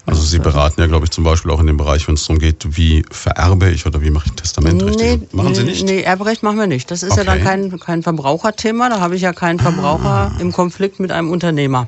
Also 0.07 0.23
Sie 0.23 0.39
beraten 0.39 0.81
ja, 0.81 0.87
glaube 0.87 1.05
ich, 1.05 1.11
zum 1.11 1.25
Beispiel 1.25 1.51
auch 1.51 1.61
in 1.61 1.67
dem 1.67 1.77
Bereich, 1.77 2.09
wenn 2.09 2.15
es 2.15 2.23
darum 2.27 2.39
geht, 2.39 2.77
wie 2.77 3.05
vererbe 3.11 3.71
ich 3.71 3.87
oder 3.87 4.01
wie 4.03 4.11
mache 4.11 4.27
ich 4.27 4.33
ein 4.33 4.37
Testament 4.37 4.83
richtig? 4.83 5.21
Nee, 5.21 5.29
machen 5.33 5.55
Sie 5.55 5.65
nicht? 5.65 5.85
Nee, 5.85 6.03
Erbrecht 6.03 6.43
machen 6.43 6.59
wir 6.59 6.67
nicht. 6.67 6.91
Das 6.91 7.03
ist 7.03 7.13
okay. 7.13 7.21
ja 7.21 7.25
dann 7.25 7.45
kein, 7.45 7.79
kein 7.79 8.03
Verbraucherthema. 8.03 8.89
Da 8.89 9.01
habe 9.01 9.17
ich 9.17 9.23
ja 9.23 9.33
keinen 9.33 9.59
Verbraucher 9.59 10.33
ah. 10.35 10.41
im 10.41 10.53
Konflikt 10.53 11.01
mit 11.01 11.13
einem 11.13 11.31
Unternehmer. 11.31 11.87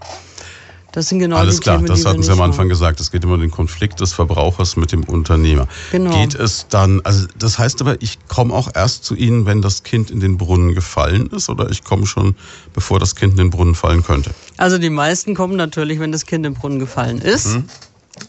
Das 0.92 1.08
sind 1.08 1.20
genau 1.20 1.36
Alles 1.36 1.56
die 1.56 1.62
klar, 1.62 1.76
Themen, 1.76 1.88
das 1.88 2.04
hatten 2.04 2.22
Sie 2.22 2.30
am 2.30 2.42
Anfang 2.42 2.64
haben. 2.64 2.68
gesagt. 2.68 3.00
Es 3.00 3.10
geht 3.10 3.24
immer 3.24 3.34
um 3.34 3.40
den 3.40 3.50
Konflikt 3.50 3.98
des 4.00 4.12
Verbrauchers 4.12 4.76
mit 4.76 4.92
dem 4.92 5.04
Unternehmer. 5.04 5.66
Genau. 5.90 6.10
Geht 6.10 6.34
es 6.34 6.66
dann, 6.68 7.00
also 7.02 7.26
das 7.38 7.58
heißt 7.58 7.80
aber, 7.80 8.00
ich 8.02 8.18
komme 8.28 8.52
auch 8.52 8.68
erst 8.74 9.04
zu 9.04 9.14
Ihnen, 9.14 9.46
wenn 9.46 9.62
das 9.62 9.84
Kind 9.84 10.10
in 10.10 10.20
den 10.20 10.36
Brunnen 10.36 10.74
gefallen 10.74 11.28
ist 11.28 11.48
oder 11.48 11.70
ich 11.70 11.82
komme 11.82 12.06
schon, 12.06 12.36
bevor 12.74 13.00
das 13.00 13.16
Kind 13.16 13.32
in 13.32 13.38
den 13.38 13.50
Brunnen 13.50 13.74
fallen 13.74 14.02
könnte? 14.02 14.32
Also 14.58 14.76
die 14.76 14.90
meisten 14.90 15.34
kommen 15.34 15.56
natürlich, 15.56 15.98
wenn 15.98 16.12
das 16.12 16.26
Kind 16.26 16.44
in 16.44 16.52
den 16.52 16.60
Brunnen 16.60 16.78
gefallen 16.78 17.22
ist. 17.22 17.46
Mhm. 17.46 17.64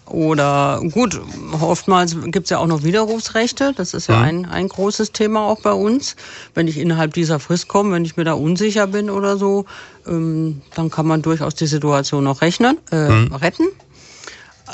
Oder 0.05 0.81
gut, 0.91 1.19
oftmals 1.59 2.15
gibt 2.25 2.45
es 2.45 2.49
ja 2.49 2.57
auch 2.57 2.67
noch 2.67 2.83
Widerrufsrechte. 2.83 3.73
Das 3.75 3.93
ist 3.93 4.07
ja 4.07 4.17
mhm. 4.17 4.23
ein, 4.23 4.45
ein 4.45 4.67
großes 4.67 5.11
Thema 5.11 5.47
auch 5.47 5.61
bei 5.61 5.73
uns. 5.73 6.15
Wenn 6.53 6.67
ich 6.67 6.77
innerhalb 6.77 7.13
dieser 7.13 7.39
Frist 7.39 7.67
komme, 7.67 7.93
wenn 7.93 8.05
ich 8.05 8.17
mir 8.17 8.23
da 8.23 8.33
unsicher 8.33 8.87
bin 8.87 9.09
oder 9.09 9.37
so, 9.37 9.65
ähm, 10.07 10.61
dann 10.75 10.89
kann 10.89 11.07
man 11.07 11.21
durchaus 11.21 11.55
die 11.55 11.67
Situation 11.67 12.23
noch 12.23 12.41
rechnen, 12.41 12.77
äh, 12.91 13.09
mhm. 13.09 13.33
retten. 13.33 13.67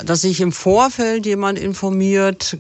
Dass 0.06 0.22
sich 0.22 0.42
im 0.42 0.52
Vorfeld 0.52 1.26
jemand 1.26 1.60
informiert, 1.60 2.58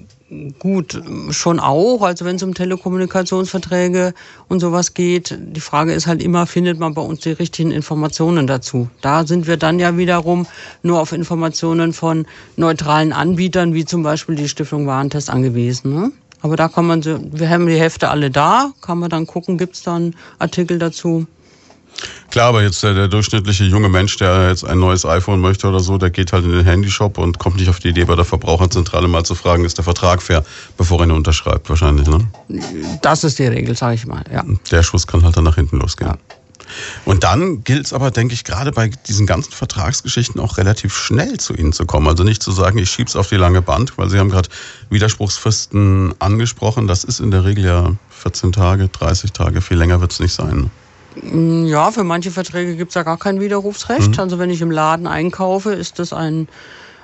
gut, 0.59 1.01
schon 1.31 1.59
auch. 1.59 2.01
Also 2.01 2.25
wenn 2.25 2.35
es 2.35 2.43
um 2.43 2.53
Telekommunikationsverträge 2.53 4.13
und 4.47 4.59
sowas 4.59 4.93
geht, 4.93 5.37
die 5.39 5.59
Frage 5.59 5.93
ist 5.93 6.07
halt 6.07 6.21
immer, 6.21 6.45
findet 6.45 6.79
man 6.79 6.93
bei 6.93 7.01
uns 7.01 7.21
die 7.21 7.31
richtigen 7.31 7.71
Informationen 7.71 8.47
dazu? 8.47 8.89
Da 9.01 9.25
sind 9.25 9.47
wir 9.47 9.57
dann 9.57 9.79
ja 9.79 9.97
wiederum 9.97 10.45
nur 10.83 10.99
auf 10.99 11.11
Informationen 11.11 11.93
von 11.93 12.27
neutralen 12.57 13.13
Anbietern, 13.13 13.73
wie 13.73 13.85
zum 13.85 14.03
Beispiel 14.03 14.35
die 14.35 14.49
Stiftung 14.49 14.85
Warentest 14.87 15.29
angewiesen. 15.29 15.93
Ne? 15.93 16.11
Aber 16.41 16.55
da 16.55 16.67
kann 16.67 16.87
man, 16.87 17.03
wir 17.03 17.49
haben 17.49 17.67
die 17.67 17.79
Hefte 17.79 18.09
alle 18.09 18.29
da, 18.29 18.71
kann 18.81 18.99
man 18.99 19.09
dann 19.09 19.27
gucken, 19.27 19.57
gibt 19.57 19.75
es 19.75 19.83
dann 19.83 20.15
Artikel 20.37 20.79
dazu. 20.79 21.25
Klar, 22.29 22.49
aber 22.49 22.61
jetzt 22.61 22.83
der, 22.83 22.93
der, 22.93 23.07
durchschnittliche 23.07 23.63
junge 23.63 23.89
Mensch, 23.89 24.17
der 24.17 24.49
jetzt 24.49 24.63
ein 24.63 24.79
neues 24.79 25.05
iPhone 25.05 25.41
möchte 25.41 25.67
oder 25.67 25.79
so, 25.79 25.97
der 25.97 26.11
geht 26.11 26.31
halt 26.31 26.45
in 26.45 26.51
den 26.51 26.63
Handyshop 26.63 27.17
und 27.17 27.39
kommt 27.39 27.57
nicht 27.57 27.69
auf 27.69 27.79
die 27.79 27.89
Idee, 27.89 28.05
bei 28.05 28.15
der 28.15 28.25
Verbraucherzentrale 28.25 29.07
mal 29.07 29.23
zu 29.25 29.35
fragen, 29.35 29.65
ist 29.65 29.77
der 29.77 29.83
Vertrag 29.83 30.21
fair, 30.21 30.45
bevor 30.77 30.99
er 30.99 31.07
ihn 31.07 31.11
unterschreibt, 31.11 31.69
wahrscheinlich, 31.69 32.07
ne? 32.07 32.27
Das 33.01 33.23
ist 33.23 33.39
die 33.39 33.47
Regel, 33.47 33.75
sage 33.75 33.95
ich 33.95 34.05
mal, 34.05 34.23
ja. 34.31 34.43
Der 34.71 34.83
Schuss 34.83 35.07
kann 35.07 35.23
halt 35.23 35.37
dann 35.37 35.43
nach 35.43 35.55
hinten 35.55 35.79
losgehen. 35.79 36.11
Ja. 36.11 36.17
Und 37.05 37.23
dann 37.23 37.63
gilt 37.63 37.87
es 37.87 37.93
aber, 37.93 38.11
denke 38.11 38.33
ich, 38.33 38.43
gerade 38.43 38.71
bei 38.71 38.89
diesen 39.07 39.25
ganzen 39.25 39.51
Vertragsgeschichten 39.51 40.39
auch 40.39 40.57
relativ 40.57 40.95
schnell 40.95 41.37
zu 41.37 41.53
Ihnen 41.53 41.73
zu 41.73 41.85
kommen. 41.85 42.07
Also 42.07 42.23
nicht 42.23 42.43
zu 42.43 42.51
sagen, 42.51 42.77
ich 42.77 42.91
schieb's 42.91 43.15
auf 43.15 43.27
die 43.27 43.37
lange 43.37 43.61
Band, 43.61 43.97
weil 43.97 44.09
Sie 44.09 44.19
haben 44.19 44.29
gerade 44.29 44.49
Widerspruchsfristen 44.89 46.13
angesprochen. 46.19 46.87
Das 46.87 47.03
ist 47.03 47.19
in 47.19 47.31
der 47.31 47.43
Regel 47.45 47.65
ja 47.65 47.91
14 48.09 48.51
Tage, 48.51 48.87
30 48.89 49.31
Tage, 49.31 49.61
viel 49.61 49.77
länger 49.77 50.01
wird's 50.01 50.19
nicht 50.19 50.33
sein. 50.33 50.69
Mm, 51.15 51.65
ja, 51.65 51.91
für 51.91 52.03
manche 52.03 52.31
Verträge 52.31 52.75
gibt's 52.75 52.95
ja 52.95 53.03
gar 53.03 53.17
kein 53.17 53.39
Widerrufsrecht. 53.39 54.11
Mhm. 54.11 54.19
Also 54.19 54.39
wenn 54.39 54.49
ich 54.49 54.61
im 54.61 54.71
Laden 54.71 55.07
einkaufe, 55.07 55.73
ist 55.73 55.99
das 55.99 56.13
ein, 56.13 56.47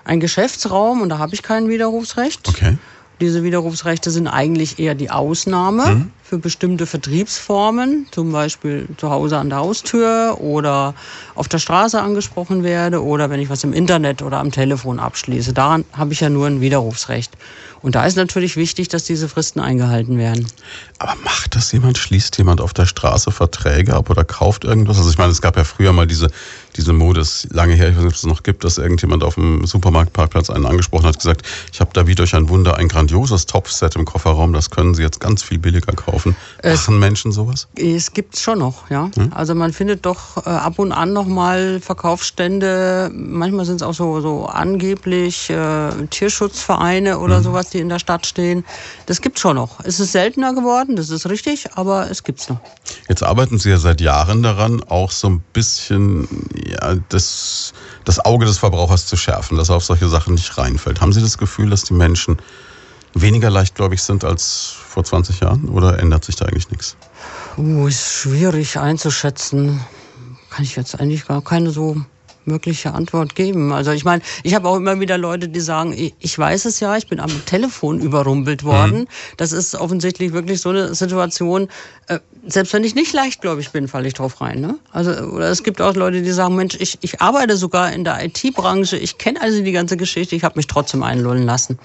ein 0.03 0.19
Geschäftsraum 0.19 1.01
und 1.01 1.09
da 1.09 1.17
habe 1.17 1.33
ich 1.33 1.43
kein 1.43 1.69
Widerrufsrecht. 1.69 2.47
Okay. 2.47 2.77
Diese 3.21 3.43
Widerrufsrechte 3.43 4.12
sind 4.12 4.27
eigentlich 4.27 4.77
eher 4.77 4.93
die 4.93 5.09
Ausnahme 5.09 5.85
mhm. 5.85 6.12
für 6.21 6.38
bestimmte 6.38 6.85
Vertriebsformen, 6.85 8.07
zum 8.12 8.33
Beispiel 8.33 8.88
zu 8.97 9.09
Hause 9.09 9.38
an 9.38 9.50
der 9.50 9.59
Haustür 9.59 10.38
oder 10.41 10.95
auf 11.33 11.47
der 11.47 11.59
Straße 11.59 12.01
angesprochen 12.01 12.63
werde 12.63 13.01
oder 13.01 13.29
wenn 13.29 13.39
ich 13.39 13.50
was 13.50 13.63
im 13.63 13.71
Internet 13.71 14.21
oder 14.21 14.39
am 14.39 14.51
Telefon 14.51 15.00
abschließe. 15.00 15.53
Daran 15.53 15.85
habe 15.93 16.12
ich 16.12 16.19
ja 16.19 16.29
nur 16.29 16.47
ein 16.47 16.59
Widerrufsrecht. 16.59 17.31
Und 17.82 17.96
da 17.96 18.05
ist 18.05 18.17
natürlich 18.17 18.55
wichtig, 18.55 18.88
dass 18.88 19.03
diese 19.03 19.29
Fristen 19.29 19.60
eingehalten 19.60 20.17
werden. 20.17 20.48
Aber 20.98 21.15
macht 21.24 21.55
das 21.55 21.72
jemand? 21.72 21.98
Schließt 21.98 22.38
jemand 22.38 22.62
auf 22.62 22.74
der 22.74 22.86
Straße 22.86 23.32
Verträge 23.32 23.94
ab 23.94 24.10
oder 24.10 24.24
kauft 24.24 24.63
irgendwas? 24.63 24.98
Also 24.98 25.10
ich 25.10 25.17
meine, 25.17 25.32
es 25.32 25.41
gab 25.41 25.58
ja 25.58 25.63
früher 25.63 25.94
mal 25.94 26.08
diese, 26.08 26.29
diese 26.75 26.94
Mode, 26.94 27.22
ist 27.22 27.48
lange 27.51 27.74
her, 27.74 27.89
ich 27.89 27.96
weiß 27.96 28.03
nicht, 28.03 28.13
ob 28.13 28.17
es 28.17 28.25
noch 28.25 28.44
gibt, 28.44 28.63
dass 28.63 28.77
irgendjemand 28.77 29.24
auf 29.24 29.36
dem 29.36 29.65
Supermarktparkplatz 29.65 30.50
einen 30.50 30.65
angesprochen 30.65 31.05
hat, 31.05 31.17
gesagt, 31.17 31.44
ich 31.72 31.79
habe 31.79 31.91
da 31.94 32.08
wie 32.08 32.15
durch 32.15 32.36
ein 32.36 32.50
Wunder 32.50 32.77
ein 32.77 32.88
grandioses 32.88 33.46
Topfset 33.46 33.96
im 33.96 34.05
Kofferraum, 34.05 34.53
das 34.53 34.70
können 34.70 34.94
Sie 34.94 35.01
jetzt 35.01 35.20
ganz 35.20 35.44
viel 35.44 35.58
billiger 35.60 35.94
kaufen. 35.94 36.36
Es, 36.60 36.88
Machen 36.88 37.00
Menschen 37.00 37.32
sowas? 37.32 37.67
Es 37.75 38.13
gibt 38.13 38.38
schon 38.38 38.60
noch, 38.60 38.89
ja. 38.89 39.10
Hm? 39.15 39.32
Also 39.34 39.55
man 39.55 39.74
findet 39.74 40.05
doch 40.05 40.46
äh, 40.46 40.50
ab 40.50 40.79
und 40.79 40.91
an 40.91 41.13
noch 41.13 41.27
mal 41.27 41.79
Verkaufsstände, 41.79 43.12
manchmal 43.13 43.65
sind 43.65 43.77
es 43.77 43.84
auch 43.84 43.94
so, 43.94 44.22
so 44.22 44.46
angeblich 44.46 45.50
äh, 45.50 45.89
Tierschutzvereine 46.10 47.20
oder 47.20 47.38
hm. 47.38 47.44
sowas, 47.44 47.70
die 47.70 47.79
in 47.79 47.89
der 47.89 48.00
Stadt 48.00 48.25
stehen. 48.25 48.65
Das 49.05 49.22
gibt 49.22 49.39
schon 49.39 49.55
noch. 49.55 49.79
Es 49.84 50.00
ist 50.00 50.12
seltener 50.12 50.53
geworden, 50.53 50.96
das 50.96 51.10
ist 51.10 51.27
richtig, 51.29 51.65
aber 51.75 52.10
es 52.10 52.24
gibt's 52.24 52.50
noch. 52.50 52.60
Jetzt 53.08 53.24
arbeiten 53.24 53.58
Sie 53.60 53.70
ja 53.70 53.77
seit 53.77 54.01
Jahren 54.01 54.44
daran, 54.44 54.84
auch 54.84 55.12
so 55.12 55.29
ein 55.29 55.44
bisschen 55.53 56.27
ja, 56.72 56.95
das, 57.10 57.74
das 58.03 58.24
Auge 58.24 58.45
des 58.45 58.57
Verbrauchers 58.57 59.07
zu 59.07 59.17
schärfen, 59.17 59.57
dass 59.57 59.69
er 59.69 59.75
auf 59.75 59.84
solche 59.84 60.07
Sachen 60.07 60.36
nicht 60.36 60.57
reinfällt. 60.57 61.01
Haben 61.01 61.13
Sie 61.13 61.22
das 61.22 61.38
Gefühl, 61.38 61.69
dass 61.69 61.84
die 61.84 61.93
Menschen 61.93 62.38
weniger 63.13 63.50
leichtgläubig 63.50 64.01
sind 64.01 64.24
als 64.24 64.75
vor 64.88 65.03
20 65.03 65.39
Jahren 65.39 65.69
oder 65.69 66.00
ändert 66.00 66.25
sich 66.25 66.36
da 66.36 66.45
eigentlich 66.45 66.69
nichts? 66.69 66.98
Uh, 67.57 67.88
ist 67.88 68.12
schwierig 68.12 68.77
einzuschätzen. 68.77 69.79
Kann 70.50 70.63
ich 70.63 70.75
jetzt 70.75 71.00
eigentlich 71.00 71.25
gar 71.25 71.41
keine 71.41 71.72
so 71.72 71.98
mögliche 72.47 72.93
Antwort 72.93 73.35
geben. 73.35 73.71
Also 73.71 73.91
ich 73.91 74.05
meine, 74.05 74.21
ich 74.43 74.53
habe 74.53 74.67
auch 74.67 74.75
immer 74.75 74.99
wieder 74.99 75.17
Leute, 75.17 75.49
die 75.49 75.59
sagen, 75.59 75.95
ich 76.19 76.37
weiß 76.37 76.65
es 76.65 76.79
ja, 76.79 76.95
ich 76.97 77.07
bin 77.07 77.19
am 77.19 77.45
Telefon 77.45 77.99
überrumpelt 77.99 78.63
worden. 78.63 79.01
Mhm. 79.01 79.07
Das 79.37 79.51
ist 79.51 79.75
offensichtlich 79.75 80.33
wirklich 80.33 80.61
so 80.61 80.69
eine 80.69 80.95
Situation. 80.95 81.69
Äh, 82.07 82.19
selbst 82.47 82.73
wenn 82.73 82.83
ich 82.83 82.95
nicht 82.95 83.13
leichtgläubig 83.13 83.71
bin, 83.71 83.87
falle 83.87 84.07
ich 84.07 84.13
drauf 84.13 84.41
rein. 84.41 84.61
Ne? 84.61 84.77
Also 84.91 85.11
oder 85.11 85.49
es 85.49 85.63
gibt 85.63 85.81
auch 85.81 85.95
Leute, 85.95 86.21
die 86.21 86.31
sagen, 86.31 86.55
Mensch, 86.55 86.75
ich, 86.79 86.97
ich 87.01 87.21
arbeite 87.21 87.57
sogar 87.57 87.91
in 87.91 88.03
der 88.03 88.23
IT-Branche, 88.23 88.97
ich 88.97 89.17
kenne 89.17 89.41
also 89.41 89.63
die 89.63 89.71
ganze 89.71 89.97
Geschichte, 89.97 90.35
ich 90.35 90.43
habe 90.43 90.57
mich 90.57 90.67
trotzdem 90.67 91.03
einlullen 91.03 91.43
lassen. 91.43 91.79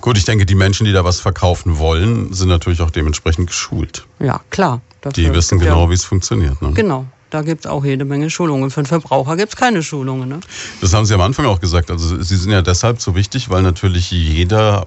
Gut, 0.00 0.16
ich 0.16 0.24
denke, 0.24 0.46
die 0.46 0.54
Menschen, 0.54 0.86
die 0.86 0.92
da 0.92 1.04
was 1.04 1.20
verkaufen 1.20 1.78
wollen, 1.78 2.32
sind 2.32 2.48
natürlich 2.48 2.80
auch 2.80 2.90
dementsprechend 2.90 3.48
geschult. 3.48 4.06
Ja, 4.18 4.40
klar. 4.50 4.80
die 5.14 5.32
wissen 5.32 5.58
genau, 5.58 5.84
ja. 5.84 5.90
wie 5.90 5.94
es 5.94 6.04
funktioniert. 6.04 6.60
Ne? 6.62 6.72
Genau. 6.72 7.06
Da 7.30 7.42
gibt 7.42 7.64
es 7.64 7.70
auch 7.70 7.84
jede 7.84 8.04
Menge 8.04 8.28
Schulungen. 8.28 8.70
Für 8.70 8.82
den 8.82 8.86
Verbraucher 8.86 9.36
gibt 9.36 9.52
es 9.52 9.56
keine 9.56 9.82
Schulungen. 9.82 10.28
Ne? 10.28 10.40
Das 10.80 10.92
haben 10.92 11.06
Sie 11.06 11.14
am 11.14 11.20
Anfang 11.20 11.46
auch 11.46 11.60
gesagt. 11.60 11.90
Also 11.90 12.20
Sie 12.22 12.36
sind 12.36 12.50
ja 12.50 12.62
deshalb 12.62 13.00
so 13.00 13.14
wichtig, 13.14 13.50
weil 13.50 13.62
natürlich 13.62 14.10
jeder 14.10 14.86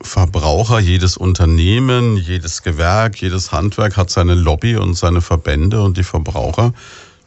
Verbraucher, 0.00 0.80
jedes 0.80 1.16
Unternehmen, 1.16 2.16
jedes 2.16 2.62
Gewerk, 2.62 3.20
jedes 3.20 3.52
Handwerk 3.52 3.96
hat 3.96 4.10
seine 4.10 4.34
Lobby 4.34 4.76
und 4.76 4.94
seine 4.94 5.20
Verbände 5.20 5.82
und 5.82 5.96
die 5.96 6.02
Verbraucher 6.02 6.72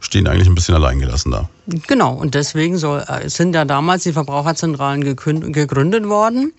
stehen 0.00 0.28
eigentlich 0.28 0.48
ein 0.48 0.54
bisschen 0.54 0.76
alleingelassen 0.76 1.32
da. 1.32 1.48
Genau, 1.66 2.14
und 2.14 2.34
deswegen 2.34 2.78
soll, 2.78 3.04
äh, 3.08 3.28
sind 3.28 3.54
ja 3.54 3.64
damals 3.64 4.04
die 4.04 4.12
Verbraucherzentralen 4.12 5.02
gegründet 5.02 6.08
worden. 6.08 6.52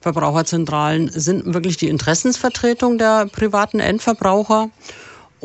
Verbraucherzentralen 0.00 1.10
sind 1.10 1.52
wirklich 1.52 1.76
die 1.76 1.88
Interessensvertretung 1.88 2.96
der 2.96 3.26
privaten 3.26 3.80
Endverbraucher 3.80 4.70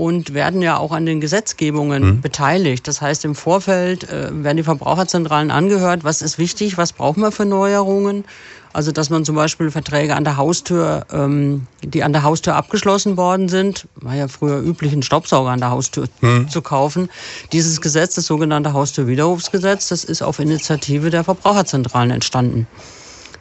und 0.02 0.34
werden 0.34 0.64
ja 0.64 0.78
auch 0.78 0.94
an 0.94 1.06
den 1.06 1.22
Gesetzgebungen 1.22 2.04
mhm. 2.04 2.22
beteiligt. 2.22 2.88
Das 2.88 3.02
heißt, 3.02 3.24
im 3.24 3.36
Vorfeld 3.36 4.10
äh, 4.10 4.30
werden 4.32 4.58
die 4.58 4.64
Verbraucherzentralen 4.64 5.52
angehört, 5.52 6.04
was 6.04 6.24
ist 6.24 6.40
wichtig, 6.40 6.76
was 6.76 6.92
brauchen 6.92 7.22
wir 7.22 7.32
für 7.32 7.46
Neuerungen. 7.46 8.26
Also 8.74 8.92
dass 8.92 9.12
man 9.12 9.26
zum 9.26 9.36
Beispiel 9.36 9.70
Verträge 9.70 10.16
an 10.16 10.24
der 10.24 10.38
Haustür, 10.38 11.06
ähm, 11.12 11.68
die 11.84 12.02
an 12.02 12.14
der 12.14 12.24
Haustür 12.24 12.56
abgeschlossen 12.56 13.16
worden 13.16 13.48
sind, 13.48 13.88
war 13.94 14.16
ja 14.16 14.28
früher 14.28 14.60
üblich, 14.60 14.92
einen 14.92 15.04
Staubsauger 15.04 15.52
an 15.52 15.60
der 15.60 15.70
Haustür 15.70 16.08
mhm. 16.22 16.50
zu 16.50 16.64
kaufen. 16.64 17.08
Dieses 17.52 17.80
Gesetz, 17.80 18.16
das 18.16 18.26
sogenannte 18.26 18.74
Haustürwiderrufsgesetz, 18.74 19.90
das 19.90 20.04
ist 20.04 20.24
auf 20.24 20.40
Initiative 20.40 21.12
der 21.12 21.24
Verbraucherzentralen 21.24 22.10
entstanden. 22.10 22.66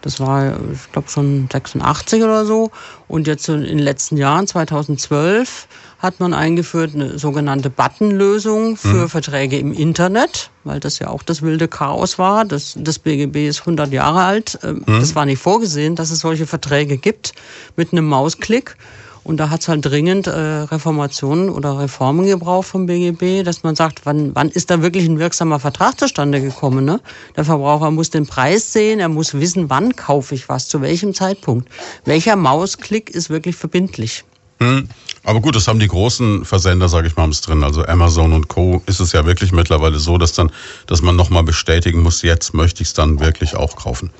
Das 0.03 0.21
war, 0.21 0.59
ich 0.73 0.93
glaube, 0.93 1.09
schon 1.09 1.49
86 1.51 2.23
oder 2.23 2.45
so. 2.45 2.71
Und 3.09 3.27
jetzt 3.27 3.49
in 3.49 3.63
den 3.63 3.79
letzten 3.79 4.17
Jahren, 4.17 4.47
2012, 4.47 5.69
hat 6.01 6.19
man 6.19 6.33
eingeführt 6.33 6.95
eine 6.95 7.19
sogenannte 7.19 7.69
Buttonlösung 7.69 8.77
für 8.77 9.03
mhm. 9.03 9.09
Verträge 9.11 9.59
im 9.59 9.73
Internet, 9.73 10.51
weil 10.65 10.81
das 10.81 10.99
ja 10.99 11.09
auch 11.09 11.23
das 11.23 11.43
wilde 11.43 11.69
Chaos 11.69 12.19
war. 12.19 12.47
Das, 12.47 12.75
das 12.79 12.99
BGB 12.99 13.49
ist 13.49 13.61
100 13.61 13.93
Jahre 13.93 14.23
alt. 14.23 14.59
Mhm. 14.63 14.85
Das 14.87 15.15
war 15.15 15.27
nicht 15.27 15.43
vorgesehen, 15.43 15.97
dass 15.97 16.11
es 16.11 16.21
solche 16.21 16.47
Verträge 16.47 16.97
gibt 16.97 17.35
mit 17.77 17.93
einem 17.93 18.07
Mausklick. 18.07 18.77
Und 19.23 19.37
da 19.37 19.51
hat 19.51 19.61
es 19.61 19.69
halt 19.69 19.85
dringend 19.85 20.27
äh, 20.27 20.31
Reformationen 20.31 21.51
oder 21.51 21.79
Reformen 21.79 22.27
gebraucht 22.27 22.69
vom 22.69 22.87
BGB, 22.87 23.45
dass 23.45 23.63
man 23.63 23.77
sagt, 23.77 24.07
wann, 24.07 24.35
wann 24.35 24.49
ist 24.49 24.71
da 24.71 24.83
wirklich 24.83 25.07
ein 25.07 25.19
wirksamer 25.19 25.61
Vertrag 25.61 25.99
zustande 25.99 26.41
gekommen? 26.41 26.85
Ne? 26.85 27.01
Der 27.37 27.45
Verbraucher 27.45 27.91
muss 27.91 28.11
den 28.11 28.27
Preis 28.27 28.73
sehen, 28.73 28.99
er 29.01 29.09
muss 29.09 29.35
wissen, 29.35 29.69
wann 29.69 29.95
kaufe 29.95 30.35
ich 30.35 30.49
was, 30.49 30.69
zu 30.69 30.81
welchem 30.81 31.15
Zeitpunkt. 31.15 31.69
Welcher 32.05 32.37
Mausklick 32.37 33.11
ist 33.11 33.31
wirklich 33.31 33.57
verbindlich? 33.57 34.25
Hm. 34.61 34.89
Aber 35.25 35.41
gut, 35.41 35.55
das 35.55 35.69
haben 35.69 35.79
die 35.79 35.89
großen 35.89 36.45
Versender, 36.45 36.89
sage 36.89 37.07
ich 37.07 37.17
mal, 37.17 37.29
es 37.29 37.41
drin. 37.43 37.63
Also 37.63 37.85
Amazon 37.85 38.33
und 38.33 38.49
Co. 38.49 38.83
ist 38.87 39.01
es 39.01 39.13
ja 39.13 39.27
wirklich 39.27 39.53
mittlerweile 39.53 39.99
so, 39.99 40.17
dass 40.17 40.33
dann, 40.33 40.51
dass 40.87 41.03
man 41.03 41.17
nochmal 41.17 41.43
bestätigen 41.43 42.03
muss, 42.03 42.23
jetzt 42.23 42.55
möchte 42.55 42.83
ich 42.83 42.89
es 42.89 42.95
dann 42.95 43.21
wirklich 43.21 43.55
auch 43.55 43.77
kaufen. 43.77 44.11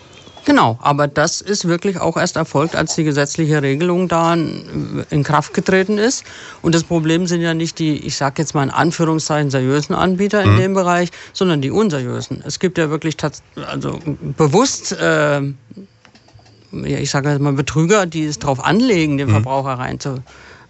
Genau, 0.51 0.77
aber 0.83 1.07
das 1.07 1.41
ist 1.41 1.69
wirklich 1.69 2.01
auch 2.01 2.17
erst 2.17 2.35
erfolgt, 2.35 2.75
als 2.75 2.97
die 2.97 3.05
gesetzliche 3.05 3.63
Regelung 3.63 4.09
da 4.09 4.35
in 4.35 5.23
Kraft 5.23 5.55
getreten 5.55 5.97
ist. 5.97 6.25
Und 6.61 6.75
das 6.75 6.83
Problem 6.83 7.29
sind 7.29 7.41
ja 7.41 7.55
nicht 7.55 7.79
die, 7.79 8.05
ich 8.05 8.17
sage 8.17 8.43
jetzt 8.43 8.53
mal 8.53 8.65
in 8.65 8.71
Anführungszeichen, 8.71 9.53
seriösen 9.53 9.95
Anbieter 9.95 10.43
in 10.43 10.55
mhm. 10.55 10.59
dem 10.59 10.75
Bereich, 10.75 11.11
sondern 11.33 11.61
die 11.61 11.71
unseriösen. 11.71 12.43
Es 12.45 12.59
gibt 12.59 12.79
ja 12.79 12.91
wirklich 12.91 13.17
also 13.65 14.01
bewusst 14.37 14.91
äh, 14.91 15.41
ja, 15.41 16.99
ich 16.99 17.11
sage 17.11 17.39
mal 17.39 17.53
Betrüger, 17.53 18.07
die 18.07 18.25
es 18.25 18.41
darauf 18.41 18.65
anlegen, 18.65 19.19
den 19.19 19.29
mhm. 19.29 19.33
Verbraucher 19.33 19.75
reinzu, 19.75 20.17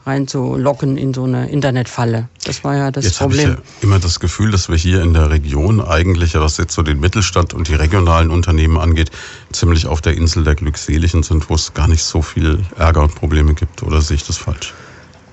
reinzulocken 0.07 0.97
in 0.97 1.13
so 1.13 1.25
eine 1.25 1.51
Internetfalle. 1.51 2.29
Das 2.45 2.65
war 2.65 2.77
ja 2.77 2.91
das 2.91 3.05
jetzt 3.05 3.19
Problem. 3.19 3.41
Ich 3.41 3.57
ja 3.57 3.63
immer 3.83 3.99
das 3.99 4.21
Gefühl, 4.21 4.51
dass 4.51 4.69
wir 4.69 4.77
hier 4.77 5.03
in 5.03 5.15
der 5.15 5.31
Region 5.31 5.81
eigentlich, 5.81 6.35
was 6.35 6.57
jetzt 6.57 6.75
so 6.75 6.83
den 6.83 7.01
Mittelstand 7.01 7.55
und 7.55 7.69
die 7.69 7.75
regionalen 7.75 8.31
Unternehmen 8.31 8.79
angeht, 8.79 9.11
ziemlich 9.53 9.87
auf 9.87 10.01
der 10.01 10.17
Insel 10.17 10.45
der 10.45 10.55
Glückseligen 10.55 11.23
sind, 11.23 11.51
wo 11.51 11.55
es 11.55 11.75
gar 11.75 11.89
nicht 11.89 12.03
so 12.03 12.23
viel 12.23 12.61
Ärger 12.77 13.03
und 13.03 13.15
Probleme 13.15 13.55
gibt. 13.55 13.83
Oder 13.83 14.01
sehe 14.01 14.17
ich 14.17 14.27
das 14.27 14.39
falsch? 14.39 14.73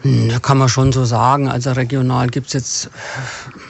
Hm, 0.02 0.30
da 0.30 0.40
kann 0.40 0.58
man 0.58 0.70
schon 0.70 0.92
so 0.92 1.06
sagen. 1.06 1.48
Also 1.48 1.72
regional 1.72 2.28
gibt 2.28 2.48
es 2.48 2.54
jetzt 2.54 2.90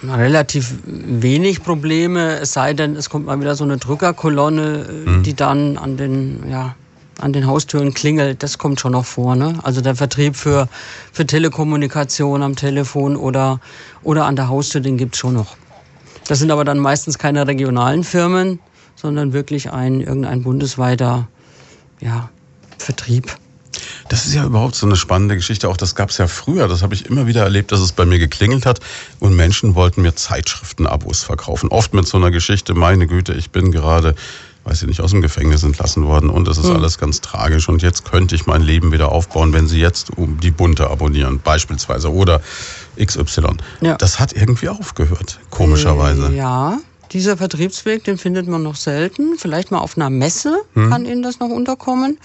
relativ 0.03 0.73
wenig 0.85 1.63
Probleme, 1.63 2.39
es 2.39 2.53
sei 2.53 2.73
denn, 2.73 2.95
es 2.95 3.09
kommt 3.09 3.25
mal 3.25 3.39
wieder 3.39 3.55
so 3.55 3.63
eine 3.63 3.77
Drückerkolonne, 3.77 4.85
mhm. 5.05 5.23
die 5.23 5.35
dann 5.35 5.77
an 5.77 5.97
den, 5.97 6.49
ja, 6.49 6.75
an 7.19 7.33
den 7.33 7.47
Haustüren 7.47 7.93
klingelt, 7.93 8.43
das 8.43 8.57
kommt 8.57 8.79
schon 8.79 8.91
noch 8.91 9.05
vor. 9.05 9.35
Ne? 9.35 9.59
Also 9.63 9.81
der 9.81 9.95
Vertrieb 9.95 10.35
für, 10.35 10.67
für 11.11 11.25
Telekommunikation 11.25 12.43
am 12.43 12.55
Telefon 12.55 13.15
oder, 13.15 13.59
oder 14.03 14.25
an 14.25 14.35
der 14.35 14.49
Haustür, 14.49 14.81
den 14.81 14.97
gibt's 14.97 15.17
schon 15.17 15.33
noch. 15.33 15.57
Das 16.27 16.39
sind 16.39 16.51
aber 16.51 16.65
dann 16.65 16.79
meistens 16.79 17.17
keine 17.17 17.47
regionalen 17.47 18.03
Firmen, 18.03 18.59
sondern 18.95 19.33
wirklich 19.33 19.71
ein 19.71 20.01
irgendein 20.01 20.43
bundesweiter 20.43 21.27
ja, 21.99 22.29
Vertrieb. 22.77 23.37
Das 24.09 24.25
ist 24.25 24.33
ja 24.33 24.45
überhaupt 24.45 24.75
so 24.75 24.85
eine 24.85 24.95
spannende 24.95 25.35
Geschichte. 25.35 25.69
Auch 25.69 25.77
das 25.77 25.95
gab 25.95 26.09
es 26.09 26.17
ja 26.17 26.27
früher. 26.27 26.67
Das 26.67 26.81
habe 26.81 26.95
ich 26.95 27.05
immer 27.05 27.27
wieder 27.27 27.43
erlebt, 27.43 27.71
dass 27.71 27.79
es 27.79 27.91
bei 27.91 28.05
mir 28.05 28.19
geklingelt 28.19 28.65
hat 28.65 28.79
und 29.19 29.35
Menschen 29.35 29.75
wollten 29.75 30.01
mir 30.01 30.15
Zeitschriftenabos 30.15 31.23
verkaufen. 31.23 31.69
Oft 31.69 31.93
mit 31.93 32.07
so 32.07 32.17
einer 32.17 32.31
Geschichte, 32.31 32.73
meine 32.73 33.07
Güte, 33.07 33.33
ich 33.33 33.51
bin 33.51 33.71
gerade 33.71 34.15
weiß 34.67 34.81
ich 34.81 34.87
nicht, 34.89 34.99
aus 35.01 35.11
dem 35.11 35.21
Gefängnis 35.21 35.63
entlassen 35.63 36.05
worden 36.05 36.29
und 36.29 36.47
es 36.47 36.57
ist 36.57 36.67
Hm. 36.67 36.75
alles 36.75 36.97
ganz 36.97 37.21
tragisch 37.21 37.69
und 37.69 37.81
jetzt 37.81 38.03
könnte 38.03 38.35
ich 38.35 38.45
mein 38.47 38.61
Leben 38.61 38.91
wieder 38.91 39.11
aufbauen, 39.13 39.53
wenn 39.53 39.67
Sie 39.67 39.79
jetzt 39.79 40.17
um 40.17 40.39
die 40.41 40.51
Bunte 40.51 40.89
abonnieren, 40.89 41.39
beispielsweise 41.41 42.11
oder 42.11 42.41
XY. 43.01 43.57
Ja. 43.81 43.95
Das 43.95 44.19
hat 44.19 44.33
irgendwie 44.33 44.67
aufgehört, 44.69 45.39
komischerweise. 45.51 46.27
Äh, 46.33 46.37
Ja, 46.37 46.79
dieser 47.13 47.37
Vertriebsweg, 47.37 48.03
den 48.03 48.17
findet 48.17 48.47
man 48.49 48.61
noch 48.63 48.75
selten. 48.75 49.35
Vielleicht 49.37 49.71
mal 49.71 49.79
auf 49.79 49.95
einer 49.95 50.09
Messe 50.09 50.57
Hm. 50.73 50.89
kann 50.89 51.05
Ihnen 51.05 51.23
das 51.23 51.39
noch 51.39 51.49
unterkommen. 51.49 52.17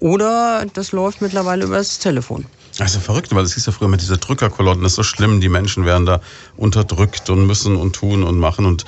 Oder 0.00 0.66
das 0.72 0.92
läuft 0.92 1.22
mittlerweile 1.22 1.64
über 1.64 1.76
das 1.78 1.98
Telefon. 1.98 2.46
Also 2.78 2.98
verrückt, 2.98 3.32
weil 3.34 3.44
es 3.44 3.54
hieß 3.54 3.66
ja 3.66 3.72
früher 3.72 3.88
mit 3.88 4.00
dieser 4.00 4.16
Drückerkolonnen, 4.16 4.82
das 4.82 4.92
ist 4.92 4.96
so 4.96 5.02
schlimm, 5.04 5.40
die 5.40 5.48
Menschen 5.48 5.84
werden 5.84 6.06
da 6.06 6.20
unterdrückt 6.56 7.30
und 7.30 7.46
müssen 7.46 7.76
und 7.76 7.94
tun 7.94 8.24
und 8.24 8.38
machen. 8.38 8.66
Und 8.66 8.84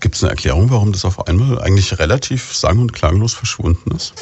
gibt 0.00 0.16
es 0.16 0.22
eine 0.22 0.30
Erklärung, 0.30 0.70
warum 0.70 0.92
das 0.92 1.04
auf 1.04 1.26
einmal 1.28 1.60
eigentlich 1.60 1.98
relativ 1.98 2.54
sang- 2.54 2.78
und 2.78 2.92
klanglos 2.92 3.34
verschwunden 3.34 3.94
ist? 3.94 4.14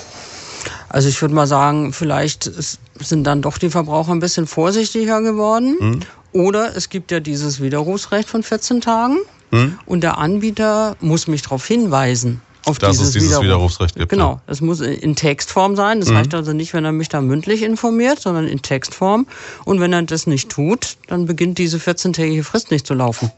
Also 0.88 1.08
ich 1.08 1.20
würde 1.20 1.34
mal 1.34 1.46
sagen, 1.46 1.92
vielleicht 1.92 2.50
sind 3.00 3.24
dann 3.24 3.42
doch 3.42 3.58
die 3.58 3.70
Verbraucher 3.70 4.12
ein 4.12 4.20
bisschen 4.20 4.46
vorsichtiger 4.46 5.22
geworden. 5.22 5.76
Hm. 5.78 6.00
Oder 6.32 6.76
es 6.76 6.88
gibt 6.88 7.10
ja 7.10 7.20
dieses 7.20 7.60
Widerrufsrecht 7.60 8.28
von 8.28 8.42
14 8.42 8.80
Tagen. 8.80 9.18
Hm? 9.50 9.78
Und 9.86 10.02
der 10.02 10.18
Anbieter 10.18 10.96
muss 11.00 11.26
mich 11.28 11.42
darauf 11.42 11.66
hinweisen. 11.66 12.40
Auf 12.66 12.78
Dass 12.78 12.92
dieses, 12.92 13.08
es 13.08 13.12
dieses 13.14 13.28
Widerruf. 13.28 13.44
Widerrufsrecht 13.44 13.94
gibt, 13.96 14.08
Genau, 14.10 14.40
es 14.46 14.60
muss 14.60 14.80
in 14.80 15.16
Textform 15.16 15.76
sein. 15.76 16.00
Das 16.00 16.10
reicht 16.10 16.34
also 16.34 16.52
nicht, 16.52 16.72
wenn 16.74 16.84
er 16.84 16.92
mich 16.92 17.08
da 17.08 17.20
mündlich 17.20 17.62
informiert, 17.62 18.20
sondern 18.20 18.46
in 18.48 18.62
Textform. 18.62 19.26
Und 19.64 19.80
wenn 19.80 19.92
er 19.92 20.02
das 20.02 20.26
nicht 20.26 20.48
tut, 20.50 20.96
dann 21.08 21.26
beginnt 21.26 21.58
diese 21.58 21.76
14-tägige 21.78 22.42
Frist 22.44 22.70
nicht 22.70 22.86
zu 22.86 22.94
laufen. 22.94 23.30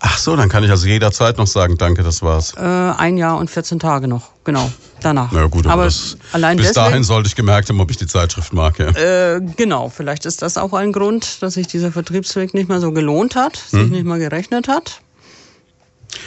Ach 0.00 0.18
so, 0.18 0.36
dann 0.36 0.48
kann 0.48 0.62
ich 0.64 0.70
also 0.70 0.86
jederzeit 0.86 1.38
noch 1.38 1.46
sagen, 1.46 1.76
danke, 1.78 2.02
das 2.02 2.22
war's. 2.22 2.54
Äh, 2.56 2.60
ein 2.60 3.16
Jahr 3.16 3.38
und 3.38 3.50
14 3.50 3.78
Tage 3.80 4.06
noch, 4.06 4.30
genau, 4.44 4.70
danach. 5.00 5.30
Na 5.32 5.46
gut, 5.46 5.64
aber, 5.66 5.72
aber 5.74 5.84
das, 5.86 6.16
allein 6.32 6.56
bis 6.56 6.68
deswegen, 6.68 6.86
dahin 6.86 7.04
sollte 7.04 7.28
ich 7.28 7.34
gemerkt 7.34 7.68
haben, 7.68 7.80
ob 7.80 7.90
ich 7.90 7.96
die 7.96 8.06
Zeitschrift 8.06 8.52
mag. 8.52 8.78
Ja. 8.78 8.90
Äh, 8.90 9.40
genau, 9.56 9.88
vielleicht 9.88 10.24
ist 10.26 10.42
das 10.42 10.56
auch 10.58 10.72
ein 10.72 10.92
Grund, 10.92 11.42
dass 11.42 11.54
sich 11.54 11.66
dieser 11.66 11.90
Vertriebsweg 11.90 12.54
nicht 12.54 12.68
mehr 12.68 12.80
so 12.80 12.92
gelohnt 12.92 13.34
hat, 13.34 13.56
Hm. 13.70 13.80
sich 13.82 13.90
nicht 13.90 14.04
mehr 14.04 14.18
gerechnet 14.18 14.68
hat. 14.68 15.00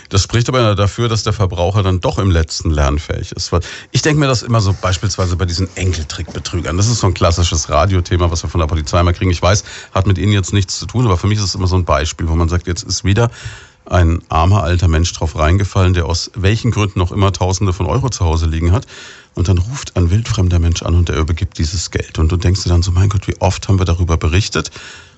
Das 0.09 0.23
spricht 0.23 0.49
aber 0.49 0.75
dafür, 0.75 1.09
dass 1.09 1.23
der 1.23 1.33
Verbraucher 1.33 1.83
dann 1.83 1.99
doch 1.99 2.17
im 2.17 2.31
letzten 2.31 2.71
lernfähig 2.71 3.31
ist. 3.31 3.51
Ich 3.91 4.01
denke 4.01 4.19
mir 4.19 4.27
das 4.27 4.43
immer 4.43 4.61
so 4.61 4.75
beispielsweise 4.79 5.35
bei 5.35 5.45
diesen 5.45 5.69
Enkeltrickbetrügern. 5.75 6.77
Das 6.77 6.87
ist 6.87 6.99
so 6.99 7.07
ein 7.07 7.13
klassisches 7.13 7.69
Radiothema, 7.69 8.31
was 8.31 8.43
wir 8.43 8.49
von 8.49 8.59
der 8.59 8.67
Polizei 8.67 9.01
mal 9.03 9.13
kriegen. 9.13 9.31
Ich 9.31 9.41
weiß, 9.41 9.63
hat 9.93 10.07
mit 10.07 10.17
Ihnen 10.17 10.31
jetzt 10.31 10.53
nichts 10.53 10.79
zu 10.79 10.85
tun, 10.85 11.05
aber 11.05 11.17
für 11.17 11.27
mich 11.27 11.37
ist 11.37 11.45
es 11.45 11.55
immer 11.55 11.67
so 11.67 11.75
ein 11.75 11.85
Beispiel, 11.85 12.27
wo 12.27 12.35
man 12.35 12.49
sagt, 12.49 12.67
jetzt 12.67 12.83
ist 12.83 13.03
wieder 13.03 13.29
ein 13.85 14.21
armer 14.29 14.63
alter 14.63 14.87
Mensch 14.87 15.11
drauf 15.13 15.35
reingefallen, 15.35 15.93
der 15.93 16.05
aus 16.05 16.31
welchen 16.35 16.71
Gründen 16.71 17.01
auch 17.01 17.11
immer 17.11 17.31
Tausende 17.31 17.73
von 17.73 17.87
Euro 17.87 18.09
zu 18.09 18.23
Hause 18.25 18.45
liegen 18.45 18.71
hat. 18.71 18.85
Und 19.35 19.47
dann 19.47 19.57
ruft 19.57 19.95
ein 19.95 20.11
wildfremder 20.11 20.59
Mensch 20.59 20.83
an 20.83 20.95
und 20.95 21.09
der 21.09 21.17
übergibt 21.17 21.57
dieses 21.57 21.91
Geld. 21.91 22.19
Und 22.19 22.31
du 22.31 22.37
denkst 22.37 22.63
dir 22.63 22.69
dann 22.69 22.83
so, 22.83 22.91
mein 22.91 23.09
Gott, 23.09 23.27
wie 23.27 23.39
oft 23.39 23.67
haben 23.67 23.79
wir 23.79 23.85
darüber 23.85 24.17
berichtet? 24.17 24.71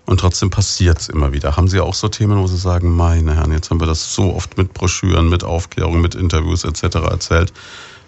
Und 0.06 0.20
trotzdem 0.20 0.50
passiert's 0.50 1.10
immer 1.10 1.32
wieder. 1.32 1.56
Haben 1.56 1.68
Sie 1.68 1.80
auch 1.80 1.94
so 1.94 2.08
Themen, 2.10 2.38
wo 2.40 2.48
Sie 2.48 2.58
sagen, 2.58 2.96
meine 2.96 3.36
Herren, 3.36 3.52
jetzt 3.52 3.70
haben 3.70 3.80
wir 3.80 3.88
das 3.88 4.14
so 4.14 4.34
oft 4.34 4.58
mit 4.58 4.74
Broschüren, 4.74 5.30
mit 5.30 5.44
Aufklärung, 5.44 6.02
mit 6.02 6.16
Interviews 6.16 6.64
etc. 6.66 6.96
erzählt, 7.10 7.54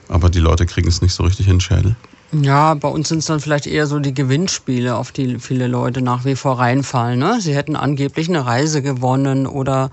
aber 0.09 0.29
die 0.29 0.39
Leute 0.39 0.65
kriegen 0.65 0.87
es 0.89 1.01
nicht 1.01 1.13
so 1.13 1.23
richtig 1.23 1.47
in 1.47 1.55
den 1.55 1.61
Schädel? 1.61 1.95
Ja, 2.33 2.73
bei 2.73 2.87
uns 2.87 3.09
sind 3.09 3.19
es 3.19 3.25
dann 3.25 3.39
vielleicht 3.39 3.67
eher 3.67 3.85
so 3.85 3.99
die 3.99 4.13
Gewinnspiele, 4.13 4.95
auf 4.95 5.11
die 5.11 5.37
viele 5.39 5.67
Leute 5.67 6.01
nach 6.01 6.25
wie 6.25 6.35
vor 6.35 6.57
reinfallen. 6.59 7.19
Ne? 7.19 7.39
Sie 7.39 7.55
hätten 7.55 7.75
angeblich 7.75 8.27
eine 8.27 8.43
Reise 8.45 8.81
gewonnen 8.81 9.45
oder, 9.45 9.91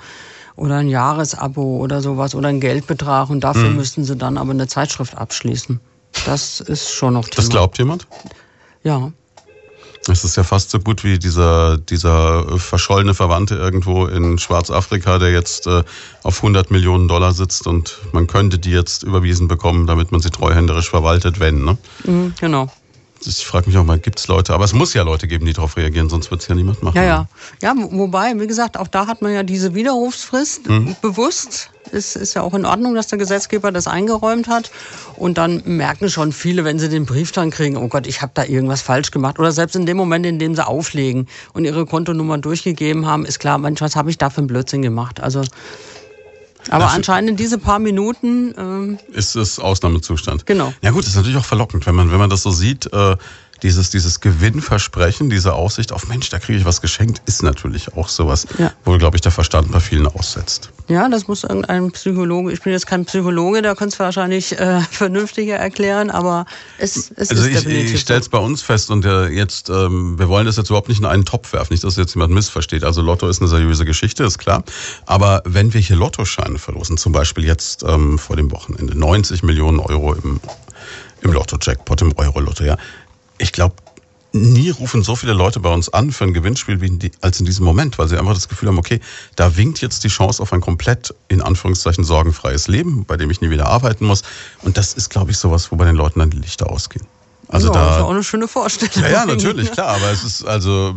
oder 0.56 0.76
ein 0.76 0.88
Jahresabo 0.88 1.76
oder 1.76 2.00
sowas 2.00 2.34
oder 2.34 2.48
einen 2.48 2.60
Geldbetrag 2.60 3.28
und 3.28 3.40
dafür 3.44 3.68
Mhm. 3.68 3.76
müssten 3.76 4.04
sie 4.04 4.16
dann 4.16 4.38
aber 4.38 4.52
eine 4.52 4.66
Zeitschrift 4.68 5.18
abschließen. 5.18 5.80
Das 6.24 6.60
ist 6.60 6.90
schon 6.90 7.12
noch 7.14 7.28
Thema. 7.28 7.36
Das 7.36 7.50
glaubt 7.50 7.78
jemand? 7.78 8.06
Ja. 8.82 9.12
Es 10.08 10.24
ist 10.24 10.36
ja 10.36 10.44
fast 10.44 10.70
so 10.70 10.78
gut 10.78 11.04
wie 11.04 11.18
dieser, 11.18 11.76
dieser 11.76 12.58
verschollene 12.58 13.14
Verwandte 13.14 13.56
irgendwo 13.56 14.06
in 14.06 14.38
Schwarzafrika, 14.38 15.18
der 15.18 15.30
jetzt 15.30 15.66
äh, 15.66 15.84
auf 16.22 16.36
100 16.38 16.70
Millionen 16.70 17.06
Dollar 17.06 17.32
sitzt 17.32 17.66
und 17.66 17.98
man 18.12 18.26
könnte 18.26 18.58
die 18.58 18.70
jetzt 18.70 19.02
überwiesen 19.02 19.46
bekommen, 19.46 19.86
damit 19.86 20.10
man 20.10 20.20
sie 20.20 20.30
treuhänderisch 20.30 20.88
verwaltet, 20.88 21.38
wenn. 21.38 21.64
Ne? 21.64 21.78
Mhm, 22.04 22.34
genau. 22.40 22.70
Ich 23.22 23.44
frage 23.44 23.66
mich 23.68 23.76
auch 23.76 23.84
mal, 23.84 23.98
gibt 23.98 24.18
es 24.18 24.28
Leute, 24.28 24.54
aber 24.54 24.64
es 24.64 24.72
muss 24.72 24.94
ja 24.94 25.02
Leute 25.02 25.26
geben, 25.28 25.44
die 25.44 25.52
darauf 25.52 25.76
reagieren, 25.76 26.08
sonst 26.08 26.30
wird 26.30 26.40
es 26.40 26.48
ja 26.48 26.54
niemand 26.54 26.82
machen. 26.82 26.96
Ja, 26.96 27.02
ja. 27.02 27.26
Ja, 27.62 27.74
wo- 27.76 27.98
wobei, 27.98 28.32
wie 28.40 28.46
gesagt, 28.46 28.78
auch 28.78 28.88
da 28.88 29.06
hat 29.06 29.20
man 29.20 29.34
ja 29.34 29.42
diese 29.42 29.74
Widerrufsfrist 29.74 30.68
Mhm. 30.68 30.96
bewusst. 31.02 31.68
Es 31.92 32.16
ist 32.16 32.34
ja 32.34 32.42
auch 32.42 32.54
in 32.54 32.64
Ordnung, 32.64 32.94
dass 32.94 33.08
der 33.08 33.18
Gesetzgeber 33.18 33.72
das 33.72 33.86
eingeräumt 33.86 34.48
hat. 34.48 34.70
Und 35.16 35.36
dann 35.38 35.62
merken 35.66 36.08
schon 36.08 36.32
viele, 36.32 36.64
wenn 36.64 36.78
sie 36.78 36.88
den 36.88 37.04
Brief 37.04 37.32
dann 37.32 37.50
kriegen, 37.50 37.76
oh 37.76 37.88
Gott, 37.88 38.06
ich 38.06 38.22
habe 38.22 38.32
da 38.34 38.44
irgendwas 38.44 38.80
falsch 38.80 39.10
gemacht. 39.10 39.38
Oder 39.38 39.52
selbst 39.52 39.76
in 39.76 39.84
dem 39.86 39.96
Moment, 39.98 40.24
in 40.24 40.38
dem 40.38 40.54
sie 40.54 40.66
auflegen 40.66 41.26
und 41.52 41.64
ihre 41.64 41.84
Kontonummer 41.86 42.38
durchgegeben 42.38 43.06
haben, 43.06 43.26
ist 43.26 43.38
klar, 43.38 43.58
Mensch, 43.58 43.80
was 43.82 43.96
habe 43.96 44.08
ich 44.10 44.16
da 44.18 44.30
für 44.30 44.38
einen 44.38 44.46
Blödsinn 44.46 44.82
gemacht? 44.82 45.20
Also, 45.20 45.42
aber 46.68 46.80
Dafür- 46.84 46.96
anscheinend 46.96 47.30
in 47.30 47.36
diese 47.36 47.58
paar 47.58 47.78
Minuten, 47.78 48.54
ähm, 48.58 48.98
ist 49.12 49.34
es 49.36 49.58
Ausnahmezustand. 49.58 50.46
Genau. 50.46 50.72
Ja 50.82 50.90
gut, 50.90 51.02
das 51.04 51.10
ist 51.10 51.16
natürlich 51.16 51.38
auch 51.38 51.44
verlockend, 51.44 51.86
wenn 51.86 51.94
man, 51.94 52.10
wenn 52.12 52.18
man 52.18 52.30
das 52.30 52.42
so 52.42 52.50
sieht, 52.50 52.92
äh, 52.92 53.16
dieses, 53.62 53.90
dieses 53.90 54.20
Gewinnversprechen, 54.20 55.30
diese 55.30 55.54
Aussicht 55.54 55.92
auf 55.92 56.08
Mensch, 56.08 56.28
da 56.30 56.38
kriege 56.38 56.58
ich 56.58 56.64
was 56.64 56.80
geschenkt, 56.80 57.22
ist 57.26 57.42
natürlich 57.42 57.94
auch 57.96 58.08
sowas, 58.08 58.46
Ja. 58.58 58.72
wo, 58.84 58.96
glaube 58.98 59.16
ich, 59.16 59.20
der 59.20 59.32
Verstand 59.32 59.70
bei 59.72 59.80
vielen 59.80 60.06
aussetzt. 60.06 60.70
ja, 60.88 61.08
das 61.08 61.28
muss 61.28 61.44
irgendein 61.44 61.90
Psychologe, 61.92 62.52
ich 62.52 62.60
bin 62.62 62.72
jetzt 62.72 62.86
kein 62.86 63.04
Psychologe, 63.04 63.62
der 63.62 63.74
könnte 63.76 63.94
es 63.94 63.98
wahrscheinlich 64.00 64.58
äh, 64.58 64.80
vernünftiger 64.90 65.56
erklären, 65.56 66.10
aber 66.10 66.46
es, 66.78 67.10
es 67.16 67.30
Also 67.30 67.42
ist 67.42 67.48
ich, 67.48 67.54
definitiv 67.56 67.84
ich 67.86 67.92
so. 67.92 67.98
stelle 67.98 68.20
es 68.20 68.28
bei 68.28 68.38
uns 68.38 68.62
fest 68.62 68.90
und 68.90 69.04
äh, 69.04 69.28
jetzt, 69.28 69.70
ähm, 69.70 70.18
wir 70.18 70.28
wollen 70.28 70.46
das 70.46 70.56
jetzt 70.56 70.70
überhaupt 70.70 70.88
nicht 70.88 71.00
in 71.00 71.06
einen 71.06 71.24
Topf 71.24 71.52
werfen, 71.52 71.72
nicht, 71.72 71.84
dass 71.84 71.96
jetzt 71.96 72.14
jemand 72.14 72.32
missversteht. 72.32 72.84
Also 72.84 73.02
Lotto 73.02 73.28
ist 73.28 73.40
eine 73.40 73.48
seriöse 73.48 73.84
Geschichte, 73.84 74.24
ist 74.24 74.38
klar. 74.38 74.64
Aber 75.06 75.42
wenn 75.44 75.72
wir 75.74 75.80
hier 75.80 75.96
Lottoscheine 75.96 76.58
verlosen, 76.58 76.96
zum 76.96 77.12
Beispiel 77.12 77.44
jetzt 77.44 77.82
ähm, 77.82 78.18
vor 78.18 78.36
dem 78.36 78.50
Wochenende 78.50 78.96
90 78.98 79.42
Millionen 79.42 79.78
Euro 79.80 80.14
im, 80.14 80.40
im 81.22 81.32
Lotto-Jackpot, 81.32 82.02
im 82.02 82.12
Euro-Lotto, 82.16 82.64
ja. 82.64 82.76
Ich 83.40 83.52
glaube, 83.52 83.74
nie 84.32 84.70
rufen 84.70 85.02
so 85.02 85.16
viele 85.16 85.32
Leute 85.32 85.60
bei 85.60 85.72
uns 85.72 85.88
an 85.88 86.12
für 86.12 86.24
ein 86.24 86.34
Gewinnspiel 86.34 86.80
wie 86.80 86.86
in 86.86 86.98
die, 86.98 87.10
als 87.20 87.40
in 87.40 87.46
diesem 87.46 87.64
Moment, 87.64 87.98
weil 87.98 88.08
sie 88.08 88.18
einfach 88.18 88.34
das 88.34 88.48
Gefühl 88.48 88.68
haben, 88.68 88.78
okay, 88.78 89.00
da 89.36 89.56
winkt 89.56 89.80
jetzt 89.80 90.04
die 90.04 90.08
Chance 90.08 90.42
auf 90.42 90.52
ein 90.52 90.60
komplett, 90.60 91.14
in 91.28 91.42
Anführungszeichen, 91.42 92.04
sorgenfreies 92.04 92.68
Leben, 92.68 93.04
bei 93.04 93.16
dem 93.16 93.30
ich 93.30 93.40
nie 93.40 93.50
wieder 93.50 93.66
arbeiten 93.66 94.06
muss. 94.06 94.22
Und 94.62 94.76
das 94.76 94.94
ist, 94.94 95.10
glaube 95.10 95.30
ich, 95.32 95.38
sowas, 95.38 95.72
wo 95.72 95.76
bei 95.76 95.84
den 95.84 95.96
Leuten 95.96 96.20
dann 96.20 96.30
die 96.30 96.38
Lichter 96.38 96.70
ausgehen. 96.70 97.06
Also 97.48 97.68
ja, 97.68 97.72
da. 97.72 97.86
das 97.86 97.96
ist 97.96 98.02
auch 98.02 98.10
eine 98.10 98.22
schöne 98.22 98.46
Vorstellung. 98.46 98.94
Ja, 99.02 99.08
ja, 99.08 99.26
natürlich, 99.26 99.72
klar, 99.72 99.96
aber 99.96 100.10
es 100.12 100.22
ist 100.22 100.44
also 100.44 100.94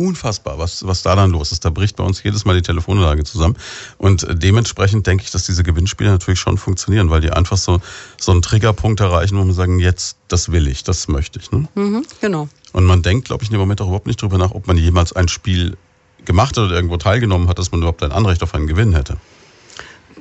unfassbar, 0.00 0.58
was, 0.58 0.86
was 0.86 1.02
da 1.02 1.14
dann 1.14 1.30
los 1.30 1.52
ist. 1.52 1.64
Da 1.64 1.70
bricht 1.70 1.96
bei 1.96 2.04
uns 2.04 2.22
jedes 2.22 2.44
Mal 2.44 2.54
die 2.56 2.62
Telefonlage 2.62 3.24
zusammen. 3.24 3.56
Und 3.98 4.26
dementsprechend 4.30 5.06
denke 5.06 5.24
ich, 5.24 5.30
dass 5.30 5.44
diese 5.44 5.62
Gewinnspiele 5.62 6.10
natürlich 6.10 6.40
schon 6.40 6.58
funktionieren, 6.58 7.10
weil 7.10 7.20
die 7.20 7.30
einfach 7.30 7.56
so, 7.56 7.80
so 8.18 8.32
einen 8.32 8.42
Triggerpunkt 8.42 9.00
erreichen, 9.00 9.36
wo 9.38 9.44
man 9.44 9.54
sagen, 9.54 9.78
jetzt, 9.78 10.16
das 10.28 10.50
will 10.52 10.66
ich, 10.68 10.82
das 10.84 11.08
möchte 11.08 11.38
ich. 11.38 11.50
Ne? 11.52 11.68
Mhm, 11.74 12.04
genau. 12.20 12.48
Und 12.72 12.84
man 12.84 13.02
denkt, 13.02 13.26
glaube 13.26 13.42
ich, 13.44 13.50
in 13.50 13.54
dem 13.54 13.60
Moment 13.60 13.80
auch 13.80 13.86
überhaupt 13.86 14.06
nicht 14.06 14.20
drüber 14.22 14.38
nach, 14.38 14.52
ob 14.52 14.66
man 14.66 14.76
jemals 14.76 15.12
ein 15.12 15.28
Spiel 15.28 15.76
gemacht 16.24 16.56
hat 16.56 16.64
oder 16.64 16.74
irgendwo 16.74 16.96
teilgenommen 16.96 17.48
hat, 17.48 17.58
dass 17.58 17.70
man 17.72 17.80
überhaupt 17.80 18.02
ein 18.02 18.12
Anrecht 18.12 18.42
auf 18.42 18.54
einen 18.54 18.66
Gewinn 18.66 18.92
hätte. 18.94 19.16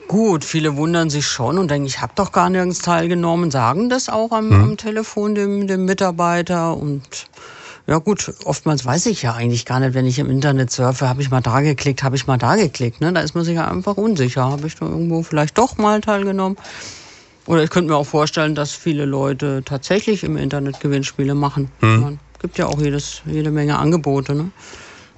Gut, 0.08 0.44
viele 0.44 0.76
wundern 0.76 1.10
sich 1.12 1.28
schon 1.28 1.60
und 1.60 1.70
denken, 1.70 1.86
ich 1.86 2.02
habe 2.02 2.14
doch 2.16 2.32
gar 2.32 2.50
nirgends 2.50 2.80
teilgenommen, 2.80 3.52
sagen 3.52 3.90
das 3.90 4.10
auch 4.10 4.32
am, 4.32 4.50
Hm. 4.50 4.64
am 4.64 4.78
Telefon 4.78 5.36
dem, 5.36 5.68
dem 5.68 5.86
Mitarbeiter 5.86 6.76
und 6.76 7.28
ja 7.90 7.98
gut, 7.98 8.32
oftmals 8.46 8.86
weiß 8.86 9.08
ich 9.08 9.24
ja 9.24 9.34
eigentlich 9.34 9.66
gar 9.66 9.80
nicht, 9.80 9.96
wenn 9.96 10.06
ich 10.06 10.20
im 10.20 10.30
Internet 10.30 10.70
surfe, 10.70 11.10
habe 11.10 11.24
ich 11.24 11.32
mal 11.32 11.42
da 11.42 11.62
geklickt, 11.62 12.04
habe 12.04 12.16
ich 12.16 12.28
mal 12.28 12.38
da 12.38 12.56
geklickt. 12.56 13.02
Ne? 13.02 13.12
Da 13.12 13.22
ist 13.22 13.34
man 13.34 13.44
sich 13.44 13.56
ja 13.56 13.68
einfach 13.68 13.98
unsicher. 13.98 14.44
Habe 14.44 14.68
ich 14.68 14.76
da 14.76 14.86
irgendwo 14.86 15.24
vielleicht 15.24 15.58
doch 15.58 15.78
mal 15.78 16.00
teilgenommen? 16.00 16.56
Oder 17.48 17.64
ich 17.64 17.72
könnte 17.72 17.90
mir 17.90 17.98
auch 17.98 18.06
vorstellen, 18.06 18.54
dass 18.54 18.74
viele 18.74 19.06
Leute 19.06 19.64
tatsächlich 19.66 20.24
im 20.24 20.38
Internet 20.38 20.80
Gewinnspiele 20.82 21.34
machen. 21.34 21.72
Hm. 21.80 22.02
Man 22.02 22.20
gibt 22.40 22.60
ja 22.60 22.68
auch 22.68 22.80
jedes, 22.80 23.24
jede 23.26 23.50
Menge 23.50 23.80
Angebote. 23.80 24.36
Ne? 24.36 24.52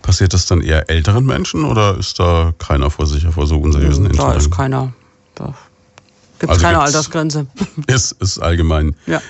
Passiert 0.01 0.33
das 0.33 0.45
dann 0.45 0.61
eher 0.61 0.89
älteren 0.89 1.25
Menschen 1.25 1.65
oder 1.65 1.97
ist 1.97 2.19
da 2.19 2.53
keiner 2.57 2.89
vor 2.89 3.05
sicher 3.05 3.33
vor 3.33 3.47
so 3.47 3.57
unseriösen 3.57 4.05
Da 4.05 4.09
Entscheidungen? 4.11 4.37
ist 4.39 4.51
keiner, 4.51 4.93
da 5.35 5.53
gibt 6.39 6.43
es 6.43 6.49
Also 6.49 6.61
keine 6.61 6.79
Altersgrenze. 6.79 7.47
Ist, 7.87 8.13
ist 8.13 8.39
allgemein. 8.39 8.95
ja. 9.07 9.21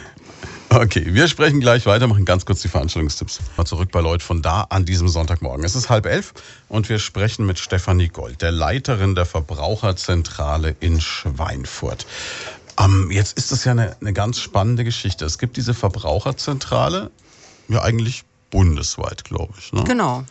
Okay, 0.74 1.04
wir 1.08 1.28
sprechen 1.28 1.60
gleich 1.60 1.86
weiter, 1.86 2.08
machen 2.08 2.24
ganz 2.24 2.46
kurz 2.46 2.62
die 2.62 2.70
Veranstaltungstipps. 2.70 3.42
Mal 3.58 3.66
zurück 3.66 3.92
bei 3.92 4.00
Leut 4.00 4.24
von 4.24 4.42
da 4.42 4.62
an 4.70 4.86
diesem 4.86 5.10
Sonntagmorgen. 5.10 5.66
Es 5.66 5.76
ist 5.76 5.90
halb 5.90 6.06
elf 6.06 6.34
und 6.70 6.88
wir 6.88 6.98
sprechen 6.98 7.46
mit 7.46 7.60
Stefanie 7.60 8.08
Gold, 8.08 8.42
der 8.42 8.54
Leiterin 8.54 9.14
der 9.14 9.26
Verbraucherzentrale 9.26 10.78
in 10.80 11.02
Schweinfurt. 11.02 12.06
Ähm, 12.80 13.12
jetzt 13.12 13.38
ist 13.38 13.52
das 13.52 13.66
ja 13.66 13.74
eine, 13.74 13.98
eine 14.00 14.14
ganz 14.14 14.40
spannende 14.40 14.86
Geschichte. 14.86 15.26
Es 15.26 15.38
gibt 15.38 15.58
diese 15.58 15.74
Verbraucherzentrale, 15.74 17.12
ja 17.68 17.82
eigentlich 17.82 18.24
bundesweit, 18.50 19.26
glaube 19.26 19.54
ich. 19.60 19.74
Ne? 19.74 19.84
Genau. 19.84 20.24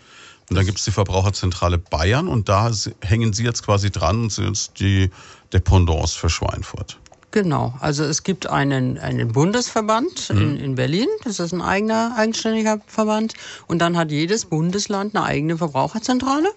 Und 0.48 0.56
dann 0.56 0.64
gibt 0.64 0.78
es 0.78 0.84
die 0.86 0.90
Verbraucherzentrale 0.90 1.76
Bayern 1.76 2.28
und 2.28 2.48
da 2.48 2.70
hängen 3.02 3.34
Sie 3.34 3.44
jetzt 3.44 3.62
quasi 3.62 3.90
dran 3.90 4.22
und 4.22 4.32
sind 4.32 4.46
jetzt 4.46 4.80
die 4.80 5.10
Dependance 5.52 6.16
für 6.18 6.30
Schweinfurt. 6.30 6.98
Genau, 7.32 7.74
also 7.78 8.02
es 8.02 8.24
gibt 8.24 8.48
einen, 8.48 8.98
einen 8.98 9.28
Bundesverband 9.28 10.30
in, 10.30 10.56
in 10.56 10.74
Berlin, 10.74 11.06
das 11.22 11.38
ist 11.38 11.52
ein 11.52 11.62
eigener, 11.62 12.14
eigenständiger 12.16 12.80
Verband. 12.88 13.34
Und 13.68 13.78
dann 13.78 13.96
hat 13.96 14.10
jedes 14.10 14.46
Bundesland 14.46 15.14
eine 15.14 15.24
eigene 15.24 15.56
Verbraucherzentrale. 15.56 16.48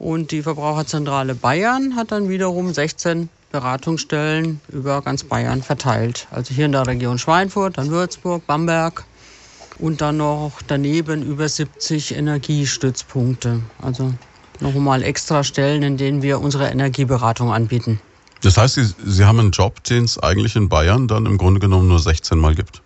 Und 0.00 0.32
die 0.32 0.42
Verbraucherzentrale 0.42 1.36
Bayern 1.36 1.94
hat 1.94 2.10
dann 2.10 2.28
wiederum 2.28 2.74
16 2.74 3.28
Beratungsstellen 3.52 4.60
über 4.70 5.02
ganz 5.02 5.22
Bayern 5.24 5.62
verteilt. 5.62 6.26
Also 6.32 6.52
hier 6.52 6.66
in 6.66 6.72
der 6.72 6.86
Region 6.86 7.18
Schweinfurt, 7.18 7.78
dann 7.78 7.90
Würzburg, 7.90 8.46
Bamberg 8.46 9.04
und 9.78 10.00
dann 10.00 10.16
noch 10.16 10.52
daneben 10.66 11.22
über 11.22 11.48
70 11.48 12.16
Energiestützpunkte. 12.16 13.60
Also 13.80 14.12
nochmal 14.58 15.02
extra 15.02 15.44
Stellen, 15.44 15.82
in 15.82 15.96
denen 15.96 16.22
wir 16.22 16.40
unsere 16.40 16.68
Energieberatung 16.68 17.52
anbieten. 17.52 18.00
Das 18.42 18.56
heißt, 18.56 18.74
Sie, 18.76 18.94
Sie 19.04 19.24
haben 19.24 19.38
einen 19.38 19.50
Job, 19.50 19.82
den 19.84 20.04
es 20.04 20.18
eigentlich 20.18 20.56
in 20.56 20.68
Bayern 20.68 21.08
dann 21.08 21.26
im 21.26 21.36
Grunde 21.38 21.60
genommen 21.60 21.88
nur 21.88 21.98
16 21.98 22.38
Mal 22.38 22.54
gibt, 22.54 22.82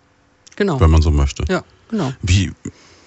Genau. 0.55 0.79
wenn 0.79 0.89
man 0.91 1.01
so 1.01 1.11
möchte. 1.11 1.43
Ja, 1.47 1.63
genau. 1.89 2.13
Wie, 2.21 2.51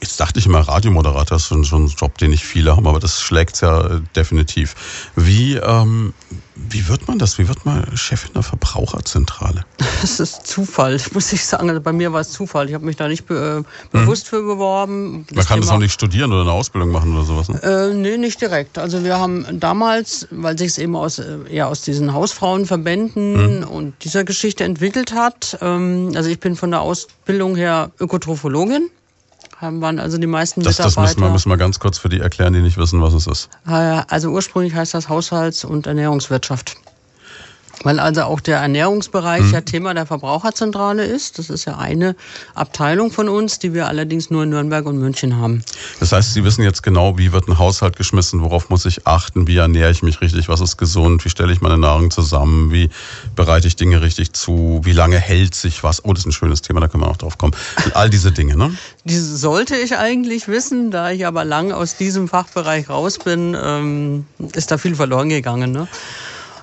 jetzt 0.00 0.20
dachte 0.20 0.38
ich 0.38 0.46
immer, 0.46 0.60
Radiomoderator 0.60 1.36
ist 1.36 1.46
schon, 1.46 1.64
schon 1.64 1.84
ein 1.84 1.88
Job, 1.88 2.18
den 2.18 2.30
nicht 2.30 2.44
viele 2.44 2.76
haben, 2.76 2.86
aber 2.86 3.00
das 3.00 3.20
schlägt's 3.20 3.60
ja 3.60 3.80
äh, 3.80 4.00
definitiv. 4.14 4.74
Wie, 5.16 5.54
ähm, 5.56 6.14
wie 6.54 6.88
wird 6.88 7.08
man 7.08 7.18
das? 7.18 7.38
Wie 7.38 7.48
wird 7.48 7.64
man 7.64 7.96
Chefin 7.96 8.32
der 8.34 8.42
Verbraucherzentrale? 8.42 9.64
Das 10.00 10.20
ist 10.20 10.46
Zufall, 10.46 11.00
muss 11.12 11.32
ich 11.32 11.44
sagen. 11.44 11.68
Also 11.68 11.80
bei 11.80 11.92
mir 11.92 12.12
war 12.12 12.20
es 12.20 12.30
Zufall. 12.30 12.68
Ich 12.68 12.74
habe 12.74 12.84
mich 12.86 12.94
da 12.94 13.08
nicht 13.08 13.26
be 13.26 13.64
äh, 13.64 13.96
bewusst 13.96 14.28
für 14.28 14.42
beworben. 14.42 15.26
Man 15.32 15.44
kann 15.44 15.58
das 15.58 15.66
Thema- 15.68 15.72
auch 15.72 15.80
nicht 15.80 15.92
studieren 15.92 16.32
oder 16.32 16.42
eine 16.42 16.52
Ausbildung 16.52 16.90
machen 16.92 17.16
oder 17.16 17.24
sowas. 17.24 17.48
Ne? 17.48 17.60
Äh, 17.62 17.94
nee, 17.94 18.16
nicht 18.16 18.40
direkt. 18.40 18.78
Also 18.78 19.02
wir 19.02 19.18
haben 19.18 19.44
damals, 19.58 20.28
weil 20.30 20.56
sich 20.56 20.68
es 20.68 20.78
eben 20.78 20.94
aus, 20.94 21.18
äh, 21.18 21.38
ja, 21.50 21.66
aus 21.66 21.82
diesen 21.82 22.12
Hausfrauenverbänden 22.12 23.64
und 23.64 23.94
dieser 24.04 24.22
Geschichte 24.22 24.62
entwickelt 24.62 25.12
hat, 25.12 25.58
ähm, 25.60 26.12
also 26.14 26.30
ich 26.30 26.38
bin 26.38 26.54
von 26.54 26.70
der 26.70 26.80
Ausbildung 26.82 27.56
her 27.56 27.90
Ökotrophologin, 27.98 28.88
haben 29.60 29.80
waren 29.80 29.98
also 29.98 30.18
die 30.18 30.26
meisten 30.26 30.62
Das, 30.62 30.76
das 30.76 30.86
Mitarbeiter. 30.90 31.08
müssen 31.14 31.20
wir, 31.26 31.30
müssen 31.32 31.48
wir 31.50 31.56
ganz 31.56 31.78
kurz 31.80 31.98
für 31.98 32.08
die 32.08 32.20
erklären, 32.20 32.52
die 32.52 32.60
nicht 32.60 32.78
wissen, 32.78 33.02
was 33.02 33.12
es 33.14 33.26
ist. 33.26 33.48
Äh, 33.66 34.02
Also 34.08 34.30
ursprünglich 34.30 34.74
heißt 34.74 34.94
das 34.94 35.08
Haushalts- 35.08 35.64
und 35.64 35.86
Ernährungswirtschaft. 35.86 36.76
Weil 37.84 38.00
also 38.00 38.22
auch 38.22 38.40
der 38.40 38.58
Ernährungsbereich 38.58 39.52
ja 39.52 39.60
Thema 39.60 39.94
der 39.94 40.06
Verbraucherzentrale 40.06 41.04
ist. 41.04 41.38
Das 41.38 41.50
ist 41.50 41.64
ja 41.64 41.78
eine 41.78 42.16
Abteilung 42.54 43.12
von 43.12 43.28
uns, 43.28 43.58
die 43.58 43.74
wir 43.74 43.86
allerdings 43.86 44.30
nur 44.30 44.42
in 44.44 44.50
Nürnberg 44.50 44.86
und 44.86 44.98
München 44.98 45.36
haben. 45.36 45.62
Das 46.00 46.12
heißt, 46.12 46.34
Sie 46.34 46.44
wissen 46.44 46.62
jetzt 46.62 46.82
genau, 46.82 47.18
wie 47.18 47.32
wird 47.32 47.48
ein 47.48 47.58
Haushalt 47.58 47.96
geschmissen, 47.96 48.42
worauf 48.42 48.68
muss 48.68 48.84
ich 48.86 49.06
achten, 49.06 49.46
wie 49.46 49.56
ernähre 49.56 49.90
ich 49.90 50.02
mich 50.02 50.20
richtig, 50.20 50.48
was 50.48 50.60
ist 50.60 50.76
gesund, 50.76 51.24
wie 51.24 51.30
stelle 51.30 51.52
ich 51.52 51.60
meine 51.60 51.78
Nahrung 51.78 52.10
zusammen, 52.10 52.72
wie 52.72 52.90
bereite 53.36 53.68
ich 53.68 53.76
Dinge 53.76 54.02
richtig 54.02 54.32
zu, 54.32 54.80
wie 54.84 54.92
lange 54.92 55.18
hält 55.18 55.54
sich 55.54 55.84
was. 55.84 56.04
Oh, 56.04 56.12
das 56.12 56.20
ist 56.20 56.26
ein 56.26 56.32
schönes 56.32 56.62
Thema, 56.62 56.80
da 56.80 56.88
können 56.88 57.02
wir 57.02 57.08
noch 57.08 57.16
drauf 57.16 57.38
kommen. 57.38 57.54
All 57.94 58.10
diese 58.10 58.32
Dinge, 58.32 58.56
ne? 58.56 58.72
Diese 59.04 59.36
sollte 59.36 59.76
ich 59.76 59.96
eigentlich 59.96 60.48
wissen, 60.48 60.90
da 60.90 61.10
ich 61.10 61.26
aber 61.26 61.44
lang 61.44 61.72
aus 61.72 61.96
diesem 61.96 62.28
Fachbereich 62.28 62.88
raus 62.88 63.18
bin, 63.18 63.56
ähm, 63.60 64.26
ist 64.54 64.70
da 64.70 64.78
viel 64.78 64.94
verloren 64.94 65.28
gegangen. 65.28 65.72
Ne? 65.72 65.88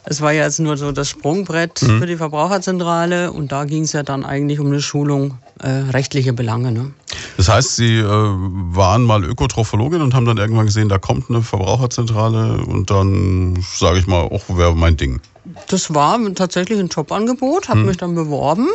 Es 0.08 0.22
war 0.22 0.32
ja 0.32 0.44
jetzt 0.44 0.60
nur 0.60 0.78
so 0.78 0.92
das 0.92 1.10
Sprungbrett 1.10 1.80
für 1.80 2.06
die 2.06 2.16
Verbraucherzentrale 2.16 3.32
und 3.32 3.52
da 3.52 3.66
ging 3.66 3.84
es 3.84 3.94
ja 3.94 4.04
dann 4.04 4.24
eigentlich 4.24 4.60
um 4.60 4.68
eine 4.68 4.82
Schulung 4.82 5.40
äh, 5.60 5.70
rechtliche 5.70 6.34
Belange. 6.34 6.72
Ne? 6.72 6.92
Das 7.38 7.50
heißt, 7.50 7.76
Sie 7.76 7.98
äh, 7.98 8.06
waren 8.06 9.04
mal 9.04 9.24
Ökotrophologin 9.24 10.02
und 10.02 10.14
haben 10.14 10.26
dann 10.26 10.38
irgendwann 10.38 10.68
gesehen, 10.68 10.90
da 10.90 10.98
kommt 11.00 11.30
eine 11.30 11.42
Verbraucherzentrale 11.42 12.64
und 12.66 12.90
dann 12.92 13.58
sage 13.76 14.00
ich 14.00 14.08
mal, 14.08 14.22
auch 14.22 14.44
wäre 14.50 14.76
mein 14.76 14.98
Ding. 14.98 15.22
Das 15.68 15.94
war 15.94 16.20
tatsächlich 16.34 16.80
ein 16.80 16.88
Jobangebot, 16.88 17.70
habe 17.70 17.82
mich 17.82 17.98
dann 17.98 18.16
beworben. 18.16 18.68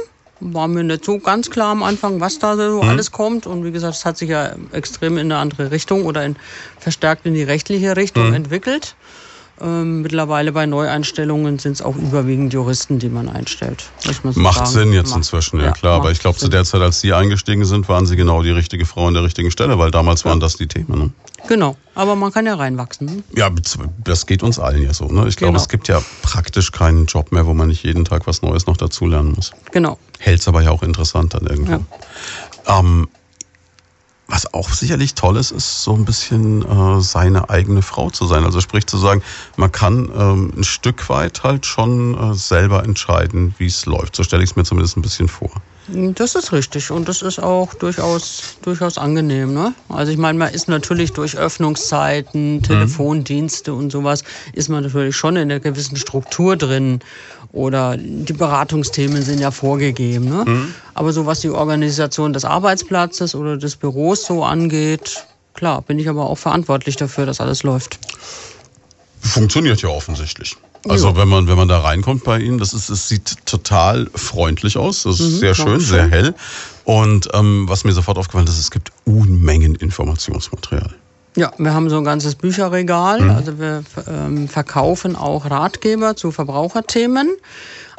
War 0.42 0.68
mir 0.68 0.84
nicht 0.84 1.04
so 1.04 1.18
ganz 1.18 1.50
klar 1.50 1.72
am 1.72 1.82
Anfang, 1.82 2.20
was 2.20 2.38
da 2.38 2.56
so 2.56 2.80
alles 2.80 3.12
kommt. 3.12 3.46
Und 3.46 3.62
wie 3.64 3.72
gesagt, 3.72 3.96
es 3.96 4.04
hat 4.06 4.16
sich 4.16 4.30
ja 4.30 4.52
extrem 4.72 5.18
in 5.18 5.30
eine 5.30 5.36
andere 5.36 5.70
Richtung 5.70 6.06
oder 6.06 6.24
in, 6.24 6.36
verstärkt 6.78 7.26
in 7.26 7.34
die 7.34 7.42
rechtliche 7.42 7.94
Richtung 7.96 8.32
entwickelt. 8.32 8.94
Ähm, 9.62 10.00
mittlerweile 10.02 10.52
bei 10.52 10.64
Neueinstellungen 10.64 11.58
sind 11.58 11.72
es 11.72 11.82
auch 11.82 11.94
überwiegend 11.96 12.52
Juristen, 12.54 12.98
die 12.98 13.10
man 13.10 13.28
einstellt. 13.28 13.84
Man 14.22 14.32
so 14.32 14.40
Macht 14.40 14.56
sagen. 14.58 14.70
Sinn 14.70 14.92
jetzt 14.94 15.08
Macht- 15.08 15.18
inzwischen, 15.18 15.60
ja, 15.60 15.72
klar. 15.72 15.96
Aber 15.96 16.10
ich 16.10 16.18
glaube, 16.18 16.38
zu 16.38 16.48
der 16.48 16.64
Zeit, 16.64 16.80
als 16.80 17.00
Sie 17.00 17.12
eingestiegen 17.12 17.64
sind, 17.66 17.88
waren 17.88 18.06
Sie 18.06 18.16
genau 18.16 18.42
die 18.42 18.50
richtige 18.50 18.86
Frau 18.86 19.06
an 19.08 19.14
der 19.14 19.22
richtigen 19.22 19.50
Stelle, 19.50 19.78
weil 19.78 19.90
damals 19.90 20.24
waren 20.24 20.40
das 20.40 20.56
die 20.56 20.66
Themen. 20.66 20.98
Ne? 20.98 21.10
Genau, 21.46 21.76
aber 21.94 22.16
man 22.16 22.32
kann 22.32 22.46
ja 22.46 22.54
reinwachsen. 22.54 23.06
Ne? 23.06 23.22
Ja, 23.36 23.50
das 24.04 24.26
geht 24.26 24.42
uns 24.42 24.58
allen 24.58 24.82
ja 24.82 24.94
so. 24.94 25.06
Ne? 25.06 25.26
Ich 25.28 25.36
glaube, 25.36 25.52
Genau. 25.52 25.62
es 25.62 25.68
gibt 25.68 25.88
ja 25.88 26.00
praktisch 26.22 26.72
keinen 26.72 27.04
Job 27.06 27.30
mehr, 27.32 27.44
wo 27.46 27.52
man 27.52 27.68
nicht 27.68 27.82
jeden 27.84 28.04
Tag 28.06 28.26
was 28.26 28.40
Neues 28.42 28.66
noch 28.66 28.76
dazulernen 28.78 29.32
muss. 29.36 29.52
Genau. 29.72 29.98
Hält 30.18 30.40
es 30.40 30.48
aber 30.48 30.62
ja 30.62 30.70
auch 30.70 30.82
interessant 30.82 31.34
dann 31.34 31.46
irgendwo. 31.46 31.84
Ähm, 32.66 33.08
was 34.30 34.52
auch 34.54 34.70
sicherlich 34.70 35.14
toll 35.14 35.36
ist, 35.36 35.50
ist 35.50 35.82
so 35.82 35.94
ein 35.94 36.04
bisschen 36.04 36.62
äh, 36.62 37.00
seine 37.00 37.50
eigene 37.50 37.82
Frau 37.82 38.10
zu 38.10 38.26
sein. 38.26 38.44
Also 38.44 38.60
sprich 38.60 38.86
zu 38.86 38.96
sagen, 38.96 39.22
man 39.56 39.72
kann 39.72 40.10
ähm, 40.16 40.52
ein 40.56 40.64
Stück 40.64 41.08
weit 41.08 41.42
halt 41.42 41.66
schon 41.66 42.14
äh, 42.14 42.34
selber 42.34 42.84
entscheiden, 42.84 43.54
wie 43.58 43.66
es 43.66 43.86
läuft. 43.86 44.16
So 44.16 44.22
stelle 44.22 44.42
ich 44.42 44.50
es 44.50 44.56
mir 44.56 44.64
zumindest 44.64 44.96
ein 44.96 45.02
bisschen 45.02 45.28
vor. 45.28 45.50
Das 45.92 46.36
ist 46.36 46.52
richtig 46.52 46.92
und 46.92 47.08
das 47.08 47.22
ist 47.22 47.40
auch 47.40 47.74
durchaus, 47.74 48.58
durchaus 48.62 48.96
angenehm. 48.96 49.52
Ne? 49.52 49.74
Also 49.88 50.12
ich 50.12 50.18
meine, 50.18 50.38
man 50.38 50.54
ist 50.54 50.68
natürlich 50.68 51.12
durch 51.12 51.36
Öffnungszeiten, 51.36 52.62
Telefondienste 52.62 53.74
und 53.74 53.90
sowas, 53.90 54.22
ist 54.52 54.68
man 54.68 54.84
natürlich 54.84 55.16
schon 55.16 55.34
in 55.34 55.50
einer 55.50 55.58
gewissen 55.58 55.96
Struktur 55.96 56.56
drin. 56.56 57.00
Oder 57.52 57.96
die 57.96 58.32
Beratungsthemen 58.32 59.22
sind 59.22 59.40
ja 59.40 59.50
vorgegeben. 59.50 60.26
Ne? 60.26 60.68
Aber 60.94 61.12
so 61.12 61.26
was 61.26 61.40
die 61.40 61.50
Organisation 61.50 62.32
des 62.32 62.44
Arbeitsplatzes 62.44 63.34
oder 63.34 63.56
des 63.56 63.76
Büros 63.76 64.24
so 64.24 64.44
angeht, 64.44 65.24
klar, 65.54 65.82
bin 65.82 65.98
ich 65.98 66.08
aber 66.08 66.30
auch 66.30 66.38
verantwortlich 66.38 66.96
dafür, 66.96 67.26
dass 67.26 67.40
alles 67.40 67.64
läuft. 67.64 67.98
Funktioniert 69.20 69.82
ja 69.82 69.88
offensichtlich. 69.88 70.56
Also 70.88 71.14
wenn 71.16 71.28
man 71.28 71.46
wenn 71.46 71.56
man 71.56 71.68
da 71.68 71.80
reinkommt 71.80 72.24
bei 72.24 72.38
Ihnen, 72.38 72.58
das 72.58 72.72
ist 72.72 72.88
es 72.88 73.08
sieht 73.08 73.44
total 73.44 74.08
freundlich 74.14 74.78
aus, 74.78 75.02
das 75.02 75.20
ist 75.20 75.40
sehr 75.40 75.54
schön, 75.54 75.78
sehr 75.78 76.08
hell 76.08 76.34
und 76.84 77.28
ähm, 77.34 77.66
was 77.68 77.84
mir 77.84 77.92
sofort 77.92 78.16
aufgefallen 78.16 78.46
ist, 78.46 78.58
es 78.58 78.70
gibt 78.70 78.90
Unmengen 79.04 79.74
Informationsmaterial. 79.74 80.94
Ja, 81.36 81.52
wir 81.58 81.74
haben 81.74 81.88
so 81.88 81.96
ein 81.96 82.04
ganzes 82.04 82.34
Bücherregal. 82.34 83.30
Also 83.30 83.58
wir 83.58 83.84
ähm, 84.08 84.48
verkaufen 84.48 85.14
auch 85.16 85.48
Ratgeber 85.48 86.16
zu 86.16 86.32
Verbraucherthemen. 86.32 87.28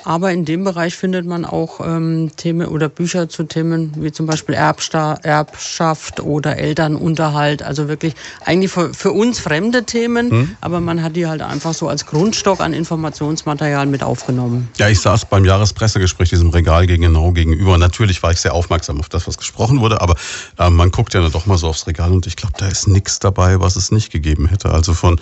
Aber 0.04 0.32
in 0.32 0.46
dem 0.46 0.64
Bereich 0.64 0.96
findet 0.96 1.26
man 1.26 1.46
auch 1.46 1.80
ähm, 1.86 2.32
Themen 2.36 2.68
oder 2.68 2.90
Bücher 2.90 3.30
zu 3.30 3.44
Themen 3.44 3.94
wie 3.98 4.12
zum 4.12 4.26
Beispiel 4.26 4.56
Erbsta 4.56 5.20
Erbschaft 5.22 6.20
oder 6.20 6.58
Elternunterhalt. 6.58 7.64
Also 7.64 7.88
wirklich 7.88 8.16
eigentlich 8.46 8.72
für, 8.72 8.94
für 8.94 9.12
uns 9.12 9.40
fremde 9.40 9.84
Themen, 9.84 10.58
aber 10.62 10.80
man 10.80 11.04
hat 11.04 11.16
die 11.16 11.28
halt 11.28 11.42
einfach 11.42 11.74
so 11.74 11.88
als 11.88 12.06
Grundstock 12.06 12.62
an 12.62 12.74
Informationsmaterial 12.74 13.86
mit 13.86 14.04
aufgenommen. 14.04 14.70
Ja, 14.78 14.90
ich 14.90 15.00
saß 15.00 15.26
beim 15.26 15.46
Jahrespressegespräch 15.46 16.30
diesem 16.30 16.50
Regal 16.50 16.88
genau 16.88 17.32
gegenüber. 17.32 17.78
Natürlich 17.78 18.22
war 18.24 18.32
ich 18.32 18.40
sehr 18.40 18.54
aufmerksam 18.54 19.00
auf 19.00 19.10
das, 19.10 19.28
was 19.28 19.38
gesprochen 19.38 19.80
wurde, 19.82 20.02
aber 20.02 20.16
äh, 20.58 20.70
man 20.70 20.92
guckt 20.92 21.14
ja 21.14 21.22
dann 21.22 21.32
doch 21.32 21.46
mal 21.46 21.58
so 21.58 21.68
aufs 21.68 21.88
Regal 21.88 22.12
und 22.12 22.28
ich 22.28 22.36
glaube, 22.36 22.54
da 22.58 22.68
ist 22.68 22.88
nichts 22.88 23.20
dabei, 23.20 23.60
was 23.60 23.76
es 23.76 23.92
nicht 23.92 24.12
gegeben 24.12 24.48
hätte. 24.48 24.72
Also 24.72 24.94
von 24.94 25.20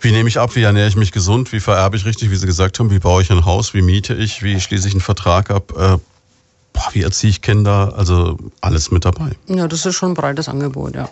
wie 0.00 0.12
nehme 0.12 0.28
ich 0.28 0.38
ab, 0.38 0.56
wie 0.56 0.62
ernähre 0.62 0.88
ich 0.88 0.96
mich 0.96 1.12
gesund, 1.12 1.52
wie 1.52 1.60
vererbe 1.60 1.96
ich 1.96 2.06
richtig, 2.06 2.30
wie 2.30 2.36
Sie 2.36 2.46
gesagt 2.46 2.78
haben, 2.78 2.90
wie 2.90 2.98
baue 2.98 3.22
ich 3.22 3.30
ein 3.30 3.44
Haus, 3.44 3.74
wie 3.74 3.82
miete 3.82 4.14
ich, 4.14 4.42
wie 4.42 4.60
schließe 4.60 4.88
ich 4.88 4.94
einen 4.94 5.00
Vertrag 5.00 5.50
ab, 5.50 5.72
äh, 5.76 5.98
boah, 6.72 6.88
wie 6.92 7.02
erziehe 7.02 7.30
ich 7.30 7.42
Kinder, 7.42 7.94
also 7.96 8.38
alles 8.60 8.90
mit 8.90 9.04
dabei. 9.04 9.32
Ja, 9.46 9.68
das 9.68 9.84
ist 9.84 9.94
schon 9.96 10.12
ein 10.12 10.14
breites 10.14 10.48
Angebot, 10.48 10.94
ja. 10.94 11.08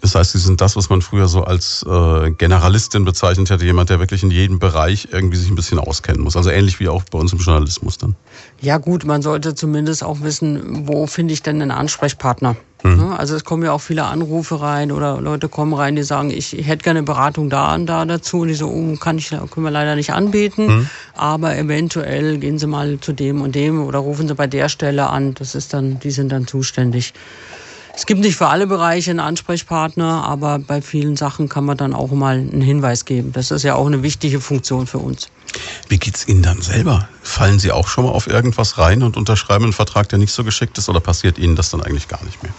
Das 0.00 0.14
heißt, 0.14 0.32
Sie 0.32 0.38
sind 0.38 0.60
das, 0.60 0.76
was 0.76 0.90
man 0.90 1.00
früher 1.00 1.28
so 1.28 1.44
als 1.44 1.82
äh, 1.88 2.30
Generalistin 2.32 3.06
bezeichnet 3.06 3.48
hätte, 3.48 3.64
jemand, 3.64 3.88
der 3.88 4.00
wirklich 4.00 4.22
in 4.22 4.30
jedem 4.30 4.58
Bereich 4.58 5.08
irgendwie 5.10 5.38
sich 5.38 5.48
ein 5.48 5.54
bisschen 5.54 5.78
auskennen 5.78 6.20
muss. 6.22 6.36
Also 6.36 6.50
ähnlich 6.50 6.78
wie 6.78 6.90
auch 6.90 7.04
bei 7.04 7.18
uns 7.18 7.32
im 7.32 7.38
Journalismus 7.38 7.96
dann. 7.96 8.14
Ja 8.60 8.76
gut, 8.76 9.06
man 9.06 9.22
sollte 9.22 9.54
zumindest 9.54 10.04
auch 10.04 10.20
wissen, 10.20 10.86
wo 10.86 11.06
finde 11.06 11.32
ich 11.32 11.42
denn 11.42 11.62
einen 11.62 11.70
Ansprechpartner. 11.70 12.54
Ne? 12.84 13.18
Also 13.18 13.34
es 13.34 13.44
kommen 13.44 13.62
ja 13.62 13.72
auch 13.72 13.80
viele 13.80 14.04
Anrufe 14.04 14.60
rein 14.60 14.92
oder 14.92 15.20
Leute 15.20 15.48
kommen 15.48 15.72
rein, 15.72 15.96
die 15.96 16.02
sagen, 16.02 16.30
ich, 16.30 16.56
ich 16.56 16.66
hätte 16.66 16.84
gerne 16.84 16.98
eine 16.98 17.06
Beratung 17.06 17.48
da 17.48 17.74
und 17.74 17.86
da 17.86 18.04
dazu. 18.04 18.40
Und 18.40 18.48
die 18.48 18.54
so, 18.54 18.68
oh, 18.68 18.96
kann 18.96 19.16
ich, 19.16 19.30
können 19.30 19.64
wir 19.64 19.70
leider 19.70 19.96
nicht 19.96 20.12
anbieten. 20.12 20.68
Aber 21.14 21.56
eventuell 21.56 22.38
gehen 22.38 22.58
Sie 22.58 22.66
mal 22.66 23.00
zu 23.00 23.12
dem 23.12 23.40
und 23.40 23.54
dem 23.54 23.82
oder 23.82 24.00
rufen 24.00 24.28
Sie 24.28 24.34
bei 24.34 24.46
der 24.46 24.68
Stelle 24.68 25.08
an. 25.08 25.32
Das 25.34 25.54
ist 25.54 25.72
dann, 25.72 25.98
die 25.98 26.10
sind 26.10 26.30
dann 26.30 26.46
zuständig. 26.46 27.14
Es 27.96 28.06
gibt 28.06 28.20
nicht 28.20 28.36
für 28.36 28.48
alle 28.48 28.66
Bereiche 28.66 29.10
einen 29.10 29.20
Ansprechpartner, 29.20 30.24
aber 30.24 30.58
bei 30.58 30.82
vielen 30.82 31.16
Sachen 31.16 31.48
kann 31.48 31.64
man 31.64 31.76
dann 31.76 31.94
auch 31.94 32.10
mal 32.10 32.36
einen 32.36 32.60
Hinweis 32.60 33.04
geben. 33.04 33.32
Das 33.32 33.52
ist 33.52 33.62
ja 33.62 33.76
auch 33.76 33.86
eine 33.86 34.02
wichtige 34.02 34.40
Funktion 34.40 34.88
für 34.88 34.98
uns. 34.98 35.28
Wie 35.88 35.98
geht's 35.98 36.26
Ihnen 36.26 36.42
dann 36.42 36.60
selber? 36.60 37.08
Fallen 37.22 37.60
Sie 37.60 37.70
auch 37.70 37.86
schon 37.86 38.04
mal 38.04 38.10
auf 38.10 38.26
irgendwas 38.26 38.78
rein 38.78 39.04
und 39.04 39.16
unterschreiben 39.16 39.64
einen 39.64 39.72
Vertrag, 39.72 40.08
der 40.08 40.18
nicht 40.18 40.32
so 40.32 40.42
geschickt 40.42 40.76
ist, 40.76 40.88
oder 40.88 40.98
passiert 40.98 41.38
Ihnen 41.38 41.54
das 41.54 41.70
dann 41.70 41.82
eigentlich 41.82 42.08
gar 42.08 42.22
nicht 42.24 42.42
mehr? 42.42 42.52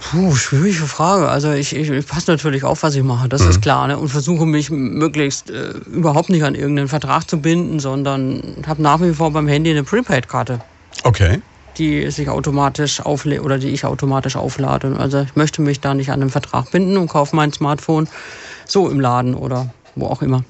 Puh, 0.00 0.34
schwierige 0.34 0.86
Frage. 0.86 1.28
Also 1.28 1.52
ich, 1.52 1.76
ich, 1.76 1.90
ich 1.90 2.06
passe 2.06 2.30
natürlich 2.30 2.64
auf, 2.64 2.82
was 2.82 2.94
ich 2.94 3.02
mache, 3.02 3.28
das 3.28 3.42
mhm. 3.42 3.50
ist 3.50 3.62
klar. 3.62 3.86
Ne? 3.86 3.98
Und 3.98 4.08
versuche 4.08 4.46
mich 4.46 4.70
möglichst 4.70 5.50
äh, 5.50 5.70
überhaupt 5.92 6.30
nicht 6.30 6.42
an 6.42 6.54
irgendeinen 6.54 6.88
Vertrag 6.88 7.28
zu 7.28 7.40
binden, 7.40 7.80
sondern 7.80 8.56
habe 8.66 8.82
nach 8.82 9.00
wie 9.00 9.12
vor 9.12 9.30
beim 9.30 9.46
Handy 9.46 9.70
eine 9.70 9.84
Prepaid-Karte. 9.84 10.60
Okay. 11.04 11.42
Die 11.76 12.10
sich 12.10 12.28
automatisch 12.28 13.00
auflädt 13.00 13.42
oder 13.42 13.58
die 13.58 13.68
ich 13.68 13.84
automatisch 13.84 14.36
auflade. 14.36 14.96
Also 14.98 15.20
ich 15.20 15.36
möchte 15.36 15.62
mich 15.62 15.80
da 15.80 15.94
nicht 15.94 16.10
an 16.10 16.22
einen 16.22 16.30
Vertrag 16.30 16.70
binden 16.70 16.96
und 16.96 17.08
kaufe 17.08 17.36
mein 17.36 17.52
Smartphone 17.52 18.08
so 18.66 18.88
im 18.88 19.00
Laden 19.00 19.34
oder 19.34 19.72
wo 19.94 20.06
auch 20.06 20.22
immer. 20.22 20.44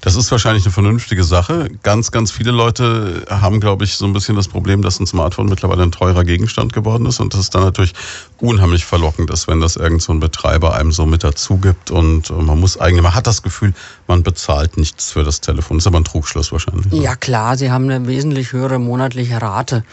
Das 0.00 0.14
ist 0.14 0.30
wahrscheinlich 0.30 0.64
eine 0.64 0.72
vernünftige 0.72 1.24
Sache. 1.24 1.70
Ganz, 1.82 2.10
ganz 2.10 2.30
viele 2.30 2.50
Leute 2.50 3.24
haben, 3.28 3.60
glaube 3.60 3.84
ich, 3.84 3.96
so 3.96 4.04
ein 4.04 4.12
bisschen 4.12 4.36
das 4.36 4.48
Problem, 4.48 4.82
dass 4.82 5.00
ein 5.00 5.06
Smartphone 5.06 5.46
mittlerweile 5.46 5.82
ein 5.82 5.92
teurer 5.92 6.24
Gegenstand 6.24 6.72
geworden 6.72 7.06
ist 7.06 7.20
und 7.20 7.32
das 7.32 7.40
ist 7.40 7.54
dann 7.54 7.62
natürlich 7.62 7.94
unheimlich 8.38 8.84
verlockend 8.84 9.30
ist, 9.30 9.48
wenn 9.48 9.60
das 9.60 9.76
irgend 9.76 10.02
so 10.02 10.12
ein 10.12 10.20
Betreiber 10.20 10.74
einem 10.74 10.92
so 10.92 11.06
mit 11.06 11.24
dazu 11.24 11.56
gibt 11.56 11.90
und 11.90 12.30
man 12.30 12.60
muss 12.60 12.78
eigentlich, 12.78 13.02
man 13.02 13.14
hat 13.14 13.26
das 13.26 13.42
Gefühl, 13.42 13.72
man 14.06 14.22
bezahlt 14.22 14.76
nichts 14.76 15.12
für 15.12 15.24
das 15.24 15.40
Telefon. 15.40 15.78
Das 15.78 15.84
ist 15.84 15.86
aber 15.86 16.00
ein 16.00 16.04
Trugschluss 16.04 16.52
wahrscheinlich. 16.52 16.92
Ja 16.92 17.16
klar, 17.16 17.56
sie 17.56 17.70
haben 17.70 17.88
eine 17.88 18.06
wesentlich 18.06 18.52
höhere 18.52 18.78
monatliche 18.78 19.40
Rate. 19.40 19.84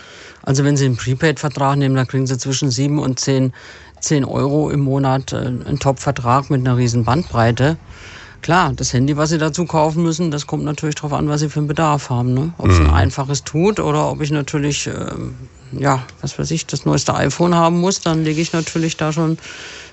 Also 0.43 0.63
wenn 0.63 0.75
Sie 0.75 0.85
einen 0.85 0.97
Prepaid-Vertrag 0.97 1.77
nehmen, 1.77 1.95
dann 1.95 2.07
kriegen 2.07 2.25
Sie 2.25 2.37
zwischen 2.37 2.71
7 2.71 2.99
und 2.99 3.19
10, 3.19 3.53
10 3.99 4.25
Euro 4.25 4.69
im 4.69 4.81
Monat 4.81 5.33
äh, 5.33 5.37
einen 5.37 5.79
Top-Vertrag 5.79 6.49
mit 6.49 6.61
einer 6.61 6.77
riesen 6.77 7.05
Bandbreite. 7.05 7.77
Klar, 8.41 8.73
das 8.73 8.91
Handy, 8.93 9.17
was 9.17 9.29
Sie 9.29 9.37
dazu 9.37 9.65
kaufen 9.65 10.01
müssen, 10.01 10.31
das 10.31 10.47
kommt 10.47 10.63
natürlich 10.63 10.95
darauf 10.95 11.13
an, 11.13 11.29
was 11.29 11.41
Sie 11.41 11.49
für 11.49 11.59
einen 11.59 11.67
Bedarf 11.67 12.09
haben. 12.09 12.33
Ne? 12.33 12.53
Ob 12.57 12.69
es 12.69 12.77
ein 12.77 12.87
mhm. 12.87 12.93
einfaches 12.93 13.43
tut 13.43 13.79
oder 13.79 14.09
ob 14.09 14.21
ich 14.21 14.31
natürlich, 14.31 14.87
ähm, 14.87 15.35
ja, 15.71 16.03
was 16.21 16.39
weiß 16.39 16.49
ich, 16.51 16.65
das 16.65 16.85
neueste 16.85 17.13
iPhone 17.13 17.53
haben 17.53 17.79
muss, 17.79 18.01
dann 18.01 18.23
lege 18.23 18.41
ich 18.41 18.51
natürlich 18.51 18.97
da 18.97 19.13
schon 19.13 19.37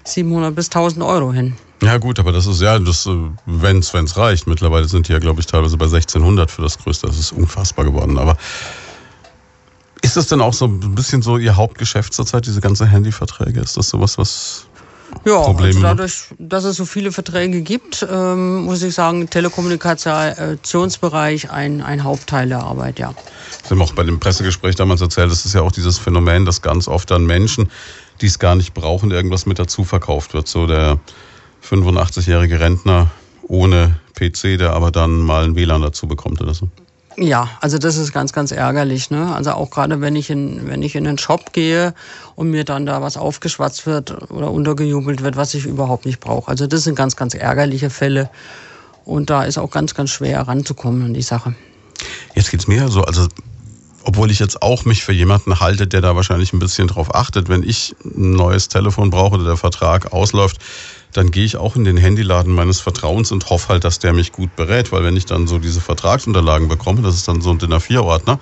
700 0.04 0.54
bis 0.54 0.66
1000 0.66 1.04
Euro 1.04 1.32
hin. 1.32 1.54
Ja 1.82 1.98
gut, 1.98 2.18
aber 2.18 2.32
das 2.32 2.46
ist 2.46 2.62
ja, 2.62 2.78
das, 2.78 3.06
äh, 3.06 3.10
wenn 3.44 3.78
es 3.78 4.16
reicht. 4.16 4.46
Mittlerweile 4.46 4.88
sind 4.88 5.08
die 5.08 5.12
ja, 5.12 5.18
glaube 5.18 5.40
ich, 5.40 5.46
teilweise 5.46 5.76
bei 5.76 5.84
1600 5.84 6.50
für 6.50 6.62
das 6.62 6.78
Größte. 6.78 7.06
Das 7.06 7.18
ist 7.18 7.32
unfassbar 7.32 7.84
geworden. 7.84 8.18
Aber 8.18 8.36
ist 10.00 10.16
das 10.16 10.28
denn 10.28 10.40
auch 10.40 10.54
so 10.54 10.66
ein 10.66 10.94
bisschen 10.94 11.20
so 11.20 11.36
Ihr 11.36 11.54
Hauptgeschäft 11.54 12.14
zurzeit, 12.14 12.46
diese 12.46 12.62
ganzen 12.62 12.86
Handyverträge? 12.86 13.60
Ist 13.60 13.76
das 13.76 13.90
sowas, 13.90 14.16
was 14.16 14.67
ja, 15.24 15.40
also 15.40 15.80
dadurch, 15.80 16.24
dass 16.38 16.64
es 16.64 16.76
so 16.76 16.84
viele 16.84 17.12
Verträge 17.12 17.62
gibt, 17.62 18.06
ähm, 18.10 18.64
muss 18.64 18.82
ich 18.82 18.94
sagen, 18.94 19.30
Telekommunikationsbereich 19.30 21.50
ein, 21.50 21.80
ein 21.82 22.04
Hauptteil 22.04 22.48
der 22.48 22.60
Arbeit, 22.60 22.98
ja. 22.98 23.14
Sie 23.64 23.70
haben 23.70 23.82
auch 23.82 23.92
bei 23.92 24.04
dem 24.04 24.20
Pressegespräch 24.20 24.76
damals 24.76 25.00
erzählt, 25.00 25.30
das 25.30 25.44
ist 25.44 25.54
ja 25.54 25.62
auch 25.62 25.72
dieses 25.72 25.98
Phänomen, 25.98 26.44
dass 26.44 26.62
ganz 26.62 26.88
oft 26.88 27.10
dann 27.10 27.26
Menschen, 27.26 27.70
die 28.20 28.26
es 28.26 28.38
gar 28.38 28.54
nicht 28.54 28.74
brauchen, 28.74 29.10
irgendwas 29.10 29.46
mit 29.46 29.58
dazu 29.58 29.84
verkauft 29.84 30.34
wird. 30.34 30.48
So 30.48 30.66
der 30.66 30.98
85-jährige 31.68 32.60
Rentner 32.60 33.10
ohne 33.42 33.98
PC, 34.14 34.58
der 34.58 34.72
aber 34.72 34.90
dann 34.90 35.20
mal 35.20 35.44
ein 35.44 35.56
WLAN 35.56 35.82
dazu 35.82 36.06
bekommt 36.06 36.40
oder 36.40 36.54
so. 36.54 36.68
Ja, 37.20 37.50
also 37.60 37.78
das 37.78 37.96
ist 37.96 38.12
ganz, 38.12 38.32
ganz 38.32 38.52
ärgerlich. 38.52 39.10
Ne? 39.10 39.34
Also 39.34 39.50
auch 39.50 39.70
gerade 39.70 40.00
wenn 40.00 40.14
ich 40.14 40.30
in 40.30 40.68
wenn 40.68 40.82
ich 40.82 40.94
in 40.94 41.06
einen 41.06 41.18
Shop 41.18 41.52
gehe 41.52 41.92
und 42.36 42.50
mir 42.50 42.64
dann 42.64 42.86
da 42.86 43.02
was 43.02 43.16
aufgeschwatzt 43.16 43.86
wird 43.86 44.30
oder 44.30 44.52
untergejubelt 44.52 45.22
wird, 45.22 45.36
was 45.36 45.52
ich 45.54 45.66
überhaupt 45.66 46.06
nicht 46.06 46.20
brauche. 46.20 46.48
Also 46.48 46.68
das 46.68 46.84
sind 46.84 46.94
ganz, 46.94 47.16
ganz 47.16 47.34
ärgerliche 47.34 47.90
Fälle 47.90 48.30
und 49.04 49.30
da 49.30 49.42
ist 49.42 49.58
auch 49.58 49.70
ganz, 49.70 49.94
ganz 49.94 50.10
schwer 50.10 50.42
ranzukommen 50.42 51.06
an 51.06 51.14
die 51.14 51.22
Sache. 51.22 51.56
Jetzt 52.36 52.52
geht's 52.52 52.68
mir 52.68 52.88
so, 52.88 53.02
also 53.02 53.26
obwohl 54.04 54.30
ich 54.30 54.38
jetzt 54.38 54.62
auch 54.62 54.84
mich 54.84 55.02
für 55.02 55.12
jemanden 55.12 55.58
halte, 55.58 55.88
der 55.88 56.00
da 56.00 56.14
wahrscheinlich 56.14 56.52
ein 56.52 56.60
bisschen 56.60 56.86
drauf 56.86 57.14
achtet, 57.16 57.48
wenn 57.48 57.64
ich 57.64 57.96
ein 58.04 58.30
neues 58.30 58.68
Telefon 58.68 59.10
brauche 59.10 59.34
oder 59.34 59.44
der 59.44 59.56
Vertrag 59.56 60.12
ausläuft, 60.12 60.58
dann 61.12 61.30
gehe 61.30 61.44
ich 61.44 61.56
auch 61.56 61.76
in 61.76 61.84
den 61.84 61.96
Handyladen 61.96 62.54
meines 62.54 62.80
Vertrauens 62.80 63.32
und 63.32 63.48
hoffe 63.50 63.68
halt, 63.68 63.84
dass 63.84 63.98
der 63.98 64.12
mich 64.12 64.32
gut 64.32 64.54
berät, 64.56 64.92
weil 64.92 65.04
wenn 65.04 65.16
ich 65.16 65.26
dann 65.26 65.46
so 65.46 65.58
diese 65.58 65.80
Vertragsunterlagen 65.80 66.68
bekomme, 66.68 67.02
das 67.02 67.14
ist 67.14 67.28
dann 67.28 67.40
so 67.40 67.50
ein 67.50 67.58
DIN 67.58 67.72
A4-Ordner, 67.72 68.38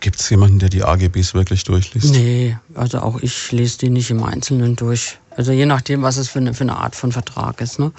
Gibt 0.00 0.20
es 0.20 0.30
jemanden, 0.30 0.58
der 0.58 0.68
die 0.68 0.84
AGBs 0.84 1.34
wirklich 1.34 1.64
durchliest? 1.64 2.12
Nee, 2.12 2.56
also 2.74 3.00
auch 3.00 3.20
ich 3.20 3.50
lese 3.52 3.78
die 3.78 3.90
nicht 3.90 4.10
im 4.10 4.22
Einzelnen 4.22 4.76
durch. 4.76 5.18
Also 5.36 5.52
je 5.52 5.66
nachdem, 5.66 6.02
was 6.02 6.16
es 6.16 6.28
für 6.28 6.38
eine, 6.38 6.54
für 6.54 6.62
eine 6.62 6.76
Art 6.76 6.94
von 6.96 7.12
Vertrag 7.12 7.60
ist. 7.60 7.78
Ne? 7.78 7.92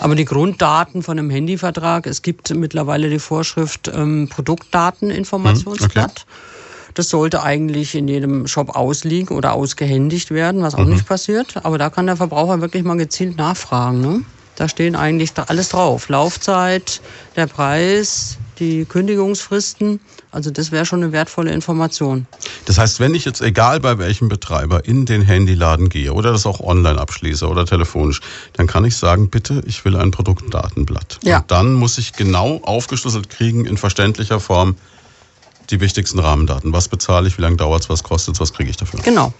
Aber 0.00 0.14
die 0.14 0.24
Grunddaten 0.24 1.02
von 1.02 1.18
einem 1.18 1.30
Handyvertrag, 1.30 2.06
es 2.06 2.22
gibt 2.22 2.54
mittlerweile 2.54 3.10
die 3.10 3.18
Vorschrift 3.18 3.90
ähm, 3.92 4.28
Produktdateninformationsblatt. 4.30 6.20
Hm, 6.20 6.26
okay. 6.26 6.57
Das 6.98 7.10
sollte 7.10 7.44
eigentlich 7.44 7.94
in 7.94 8.08
jedem 8.08 8.48
Shop 8.48 8.74
ausliegen 8.74 9.36
oder 9.36 9.52
ausgehändigt 9.52 10.32
werden, 10.32 10.62
was 10.62 10.74
auch 10.74 10.84
mhm. 10.84 10.94
nicht 10.94 11.06
passiert. 11.06 11.54
Aber 11.64 11.78
da 11.78 11.90
kann 11.90 12.06
der 12.06 12.16
Verbraucher 12.16 12.60
wirklich 12.60 12.82
mal 12.82 12.96
gezielt 12.96 13.36
nachfragen. 13.36 14.00
Ne? 14.00 14.22
Da 14.56 14.68
stehen 14.68 14.96
eigentlich 14.96 15.30
alles 15.46 15.68
drauf. 15.68 16.08
Laufzeit, 16.08 17.00
der 17.36 17.46
Preis, 17.46 18.36
die 18.58 18.84
Kündigungsfristen. 18.84 20.00
Also 20.32 20.50
das 20.50 20.72
wäre 20.72 20.86
schon 20.86 21.04
eine 21.04 21.12
wertvolle 21.12 21.52
Information. 21.52 22.26
Das 22.64 22.78
heißt, 22.78 22.98
wenn 22.98 23.14
ich 23.14 23.24
jetzt 23.24 23.42
egal 23.42 23.78
bei 23.78 23.98
welchem 23.98 24.28
Betreiber 24.28 24.84
in 24.84 25.06
den 25.06 25.22
Handyladen 25.22 25.90
gehe 25.90 26.12
oder 26.12 26.32
das 26.32 26.46
auch 26.46 26.58
online 26.58 27.00
abschließe 27.00 27.46
oder 27.46 27.64
telefonisch, 27.64 28.20
dann 28.54 28.66
kann 28.66 28.84
ich 28.84 28.96
sagen, 28.96 29.30
bitte, 29.30 29.62
ich 29.66 29.84
will 29.84 29.94
ein 29.94 30.10
Produktdatenblatt. 30.10 31.20
Ja. 31.22 31.38
Und 31.38 31.50
dann 31.52 31.74
muss 31.74 31.96
ich 31.96 32.14
genau 32.14 32.60
aufgeschlüsselt 32.64 33.30
kriegen 33.30 33.66
in 33.66 33.76
verständlicher 33.76 34.40
Form, 34.40 34.74
die 35.70 35.80
wichtigsten 35.80 36.18
Rahmendaten. 36.18 36.72
Was 36.72 36.88
bezahle 36.88 37.28
ich, 37.28 37.38
wie 37.38 37.42
lange 37.42 37.56
dauert 37.56 37.82
es, 37.82 37.88
was 37.88 38.02
kostet 38.02 38.34
es, 38.34 38.40
was 38.40 38.52
kriege 38.52 38.70
ich 38.70 38.76
dafür? 38.76 39.00
Genau. 39.00 39.32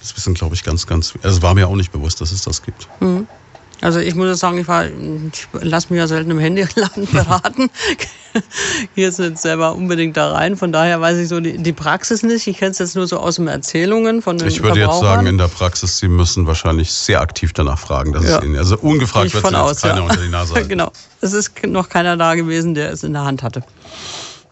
Das 0.00 0.16
wissen, 0.16 0.34
glaube 0.34 0.54
ich, 0.54 0.62
ganz, 0.62 0.86
ganz. 0.86 1.14
Also 1.22 1.38
es 1.38 1.42
war 1.42 1.54
mir 1.54 1.68
auch 1.68 1.76
nicht 1.76 1.92
bewusst, 1.92 2.20
dass 2.20 2.32
es 2.32 2.42
das 2.42 2.62
gibt. 2.62 2.88
Mhm. 3.00 3.26
Also 3.82 3.98
ich 3.98 4.14
muss 4.14 4.38
sagen, 4.38 4.58
ich, 4.58 4.66
ich 4.68 5.46
lasse 5.62 5.88
mich 5.90 5.98
ja 5.98 6.06
selten 6.06 6.30
im 6.30 6.38
Handyladen 6.38 7.06
beraten. 7.12 7.70
Hier 8.94 9.08
ist 9.08 9.18
nicht 9.18 9.38
selber 9.38 9.74
unbedingt 9.74 10.16
da 10.16 10.32
rein. 10.32 10.56
Von 10.56 10.72
daher 10.72 11.00
weiß 11.00 11.18
ich 11.18 11.28
so 11.28 11.40
die, 11.40 11.58
die 11.58 11.72
Praxis 11.72 12.22
nicht. 12.22 12.46
Ich 12.46 12.58
kenne 12.58 12.70
es 12.70 12.78
jetzt 12.78 12.96
nur 12.96 13.06
so 13.06 13.18
aus 13.18 13.36
den 13.36 13.48
Erzählungen 13.48 14.22
von 14.22 14.38
den 14.38 14.48
Ich 14.48 14.62
würde 14.62 14.80
jetzt 14.80 15.00
sagen, 15.00 15.26
in 15.26 15.38
der 15.38 15.48
Praxis, 15.48 15.98
Sie 15.98 16.08
müssen 16.08 16.46
wahrscheinlich 16.46 16.90
sehr 16.92 17.20
aktiv 17.20 17.52
danach 17.52 17.78
fragen. 17.78 18.12
Dass 18.12 18.24
ja. 18.24 18.38
es 18.38 18.44
Ihnen, 18.44 18.56
also 18.56 18.78
ungefragt 18.78 19.32
wird 19.34 19.44
es 19.44 19.54
aus, 19.54 19.80
keiner 19.80 19.96
ja. 19.98 20.02
unter 20.02 20.20
die 20.20 20.28
Nase 20.30 20.54
halten. 20.54 20.68
genau. 20.68 20.90
Es 21.20 21.32
ist 21.32 21.52
noch 21.66 21.88
keiner 21.88 22.16
da 22.16 22.34
gewesen, 22.34 22.74
der 22.74 22.92
es 22.92 23.04
in 23.04 23.12
der 23.12 23.24
Hand 23.24 23.42
hatte. 23.42 23.62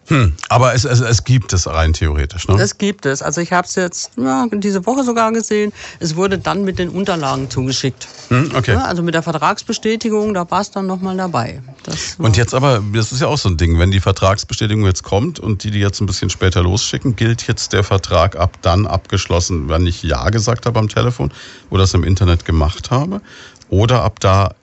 Hm, 0.07 0.33
aber 0.49 0.75
es, 0.75 0.85
es, 0.85 0.99
es 0.99 1.23
gibt 1.23 1.51
es 1.51 1.65
rein 1.65 1.93
theoretisch, 1.93 2.47
ne? 2.47 2.61
Es 2.61 2.77
gibt 2.77 3.07
es. 3.07 3.23
Also 3.23 3.41
ich 3.41 3.51
habe 3.51 3.67
es 3.67 3.73
jetzt 3.73 4.11
ja, 4.17 4.45
diese 4.51 4.85
Woche 4.85 5.03
sogar 5.03 5.31
gesehen. 5.31 5.73
Es 5.99 6.15
wurde 6.15 6.37
dann 6.37 6.63
mit 6.63 6.77
den 6.77 6.89
Unterlagen 6.89 7.49
zugeschickt. 7.49 8.07
Hm, 8.27 8.51
okay. 8.55 8.73
Ja, 8.73 8.83
also 8.83 9.01
mit 9.01 9.15
der 9.15 9.23
Vertragsbestätigung, 9.23 10.35
da 10.35 10.49
war 10.51 10.61
es 10.61 10.69
dann 10.69 10.85
nochmal 10.85 11.17
dabei. 11.17 11.63
Das 11.83 12.15
und 12.19 12.37
jetzt 12.37 12.53
aber, 12.53 12.83
das 12.93 13.11
ist 13.11 13.21
ja 13.21 13.27
auch 13.27 13.39
so 13.39 13.49
ein 13.49 13.57
Ding, 13.57 13.79
wenn 13.79 13.89
die 13.89 13.99
Vertragsbestätigung 13.99 14.85
jetzt 14.85 15.01
kommt 15.01 15.39
und 15.39 15.63
die 15.63 15.71
die 15.71 15.79
jetzt 15.79 15.99
ein 16.01 16.05
bisschen 16.05 16.29
später 16.29 16.61
losschicken, 16.61 17.15
gilt 17.15 17.47
jetzt 17.47 17.73
der 17.73 17.83
Vertrag 17.83 18.35
ab 18.35 18.59
dann 18.61 18.85
abgeschlossen, 18.85 19.69
wenn 19.69 19.87
ich 19.87 20.03
Ja 20.03 20.29
gesagt 20.29 20.67
habe 20.67 20.77
am 20.77 20.87
Telefon 20.87 21.31
oder 21.71 21.83
es 21.83 21.93
im 21.95 22.03
Internet 22.03 22.45
gemacht 22.45 22.91
habe? 22.91 23.21
Oder 23.69 24.03
ab 24.03 24.19
da, 24.19 24.53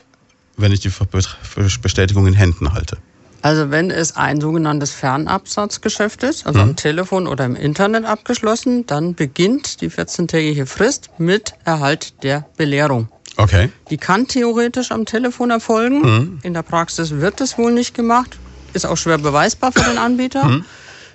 wenn 0.56 0.70
ich 0.70 0.78
die 0.78 0.92
Bestätigung 1.82 2.28
in 2.28 2.34
Händen 2.34 2.72
halte? 2.72 2.98
Also 3.42 3.72
wenn 3.72 3.90
es 3.90 4.16
ein 4.16 4.40
sogenanntes 4.40 4.92
Fernabsatzgeschäft 4.92 6.22
ist, 6.22 6.46
also 6.46 6.60
mhm. 6.60 6.70
am 6.70 6.76
Telefon 6.76 7.26
oder 7.26 7.44
im 7.44 7.56
Internet 7.56 8.04
abgeschlossen, 8.04 8.86
dann 8.86 9.14
beginnt 9.14 9.80
die 9.80 9.90
14-tägige 9.90 10.64
Frist 10.64 11.10
mit 11.18 11.54
Erhalt 11.64 12.22
der 12.22 12.46
Belehrung. 12.56 13.08
Okay. 13.36 13.70
Die 13.90 13.96
kann 13.96 14.28
theoretisch 14.28 14.92
am 14.92 15.06
Telefon 15.06 15.50
erfolgen. 15.50 16.00
Mhm. 16.00 16.38
In 16.42 16.54
der 16.54 16.62
Praxis 16.62 17.10
wird 17.10 17.40
es 17.40 17.58
wohl 17.58 17.72
nicht 17.72 17.94
gemacht. 17.94 18.38
Ist 18.74 18.86
auch 18.86 18.96
schwer 18.96 19.18
beweisbar 19.18 19.72
für 19.72 19.90
den 19.90 19.98
Anbieter. 19.98 20.44
Mhm. 20.44 20.64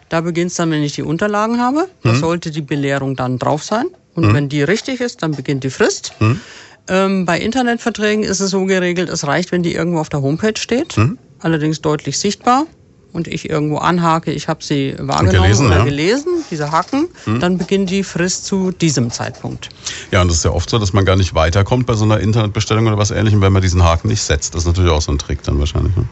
Da 0.09 0.21
beginnt 0.21 0.51
es 0.51 0.57
dann, 0.57 0.69
wenn 0.71 0.83
ich 0.83 0.93
die 0.93 1.03
Unterlagen 1.03 1.61
habe. 1.61 1.87
Da 2.03 2.13
mhm. 2.13 2.19
sollte 2.19 2.51
die 2.51 2.61
Belehrung 2.61 3.15
dann 3.15 3.39
drauf 3.39 3.63
sein. 3.63 3.85
Und 4.15 4.25
mhm. 4.25 4.33
wenn 4.33 4.49
die 4.49 4.63
richtig 4.63 4.99
ist, 4.99 5.23
dann 5.23 5.31
beginnt 5.31 5.63
die 5.63 5.69
Frist. 5.69 6.13
Mhm. 6.19 6.41
Ähm, 6.89 7.25
bei 7.25 7.39
Internetverträgen 7.39 8.23
ist 8.23 8.39
es 8.41 8.49
so 8.49 8.65
geregelt, 8.65 9.09
es 9.09 9.27
reicht, 9.27 9.51
wenn 9.51 9.63
die 9.63 9.73
irgendwo 9.73 9.99
auf 9.99 10.09
der 10.09 10.21
Homepage 10.21 10.57
steht 10.57 10.97
allerdings 11.39 11.81
deutlich 11.81 12.17
sichtbar 12.17 12.65
und 13.13 13.27
ich 13.27 13.49
irgendwo 13.49 13.77
anhake, 13.77 14.31
ich 14.31 14.47
habe 14.47 14.63
sie 14.63 14.95
wahrgenommen 14.99 15.41
gelesen, 15.41 15.67
oder 15.67 15.77
ja. 15.77 15.83
gelesen, 15.85 16.43
diese 16.51 16.71
Haken, 16.71 17.07
hm. 17.25 17.39
dann 17.39 17.57
beginnt 17.57 17.89
die 17.89 18.03
Frist 18.03 18.45
zu 18.45 18.71
diesem 18.71 19.11
Zeitpunkt. 19.11 19.69
Ja, 20.11 20.21
und 20.21 20.27
das 20.29 20.37
ist 20.37 20.45
ja 20.45 20.51
oft 20.51 20.69
so, 20.69 20.77
dass 20.77 20.93
man 20.93 21.05
gar 21.05 21.15
nicht 21.15 21.33
weiterkommt 21.33 21.85
bei 21.85 21.93
so 21.93 22.05
einer 22.05 22.19
Internetbestellung 22.19 22.87
oder 22.87 22.97
was 22.97 23.11
ähnlichem, 23.11 23.41
wenn 23.41 23.53
man 23.53 23.61
diesen 23.61 23.83
Haken 23.83 24.09
nicht 24.09 24.21
setzt. 24.21 24.53
Das 24.53 24.63
ist 24.63 24.67
natürlich 24.67 24.91
auch 24.91 25.01
so 25.01 25.11
ein 25.11 25.17
Trick 25.17 25.41
dann 25.43 25.59
wahrscheinlich. 25.59 25.95
Ne? 25.95 26.05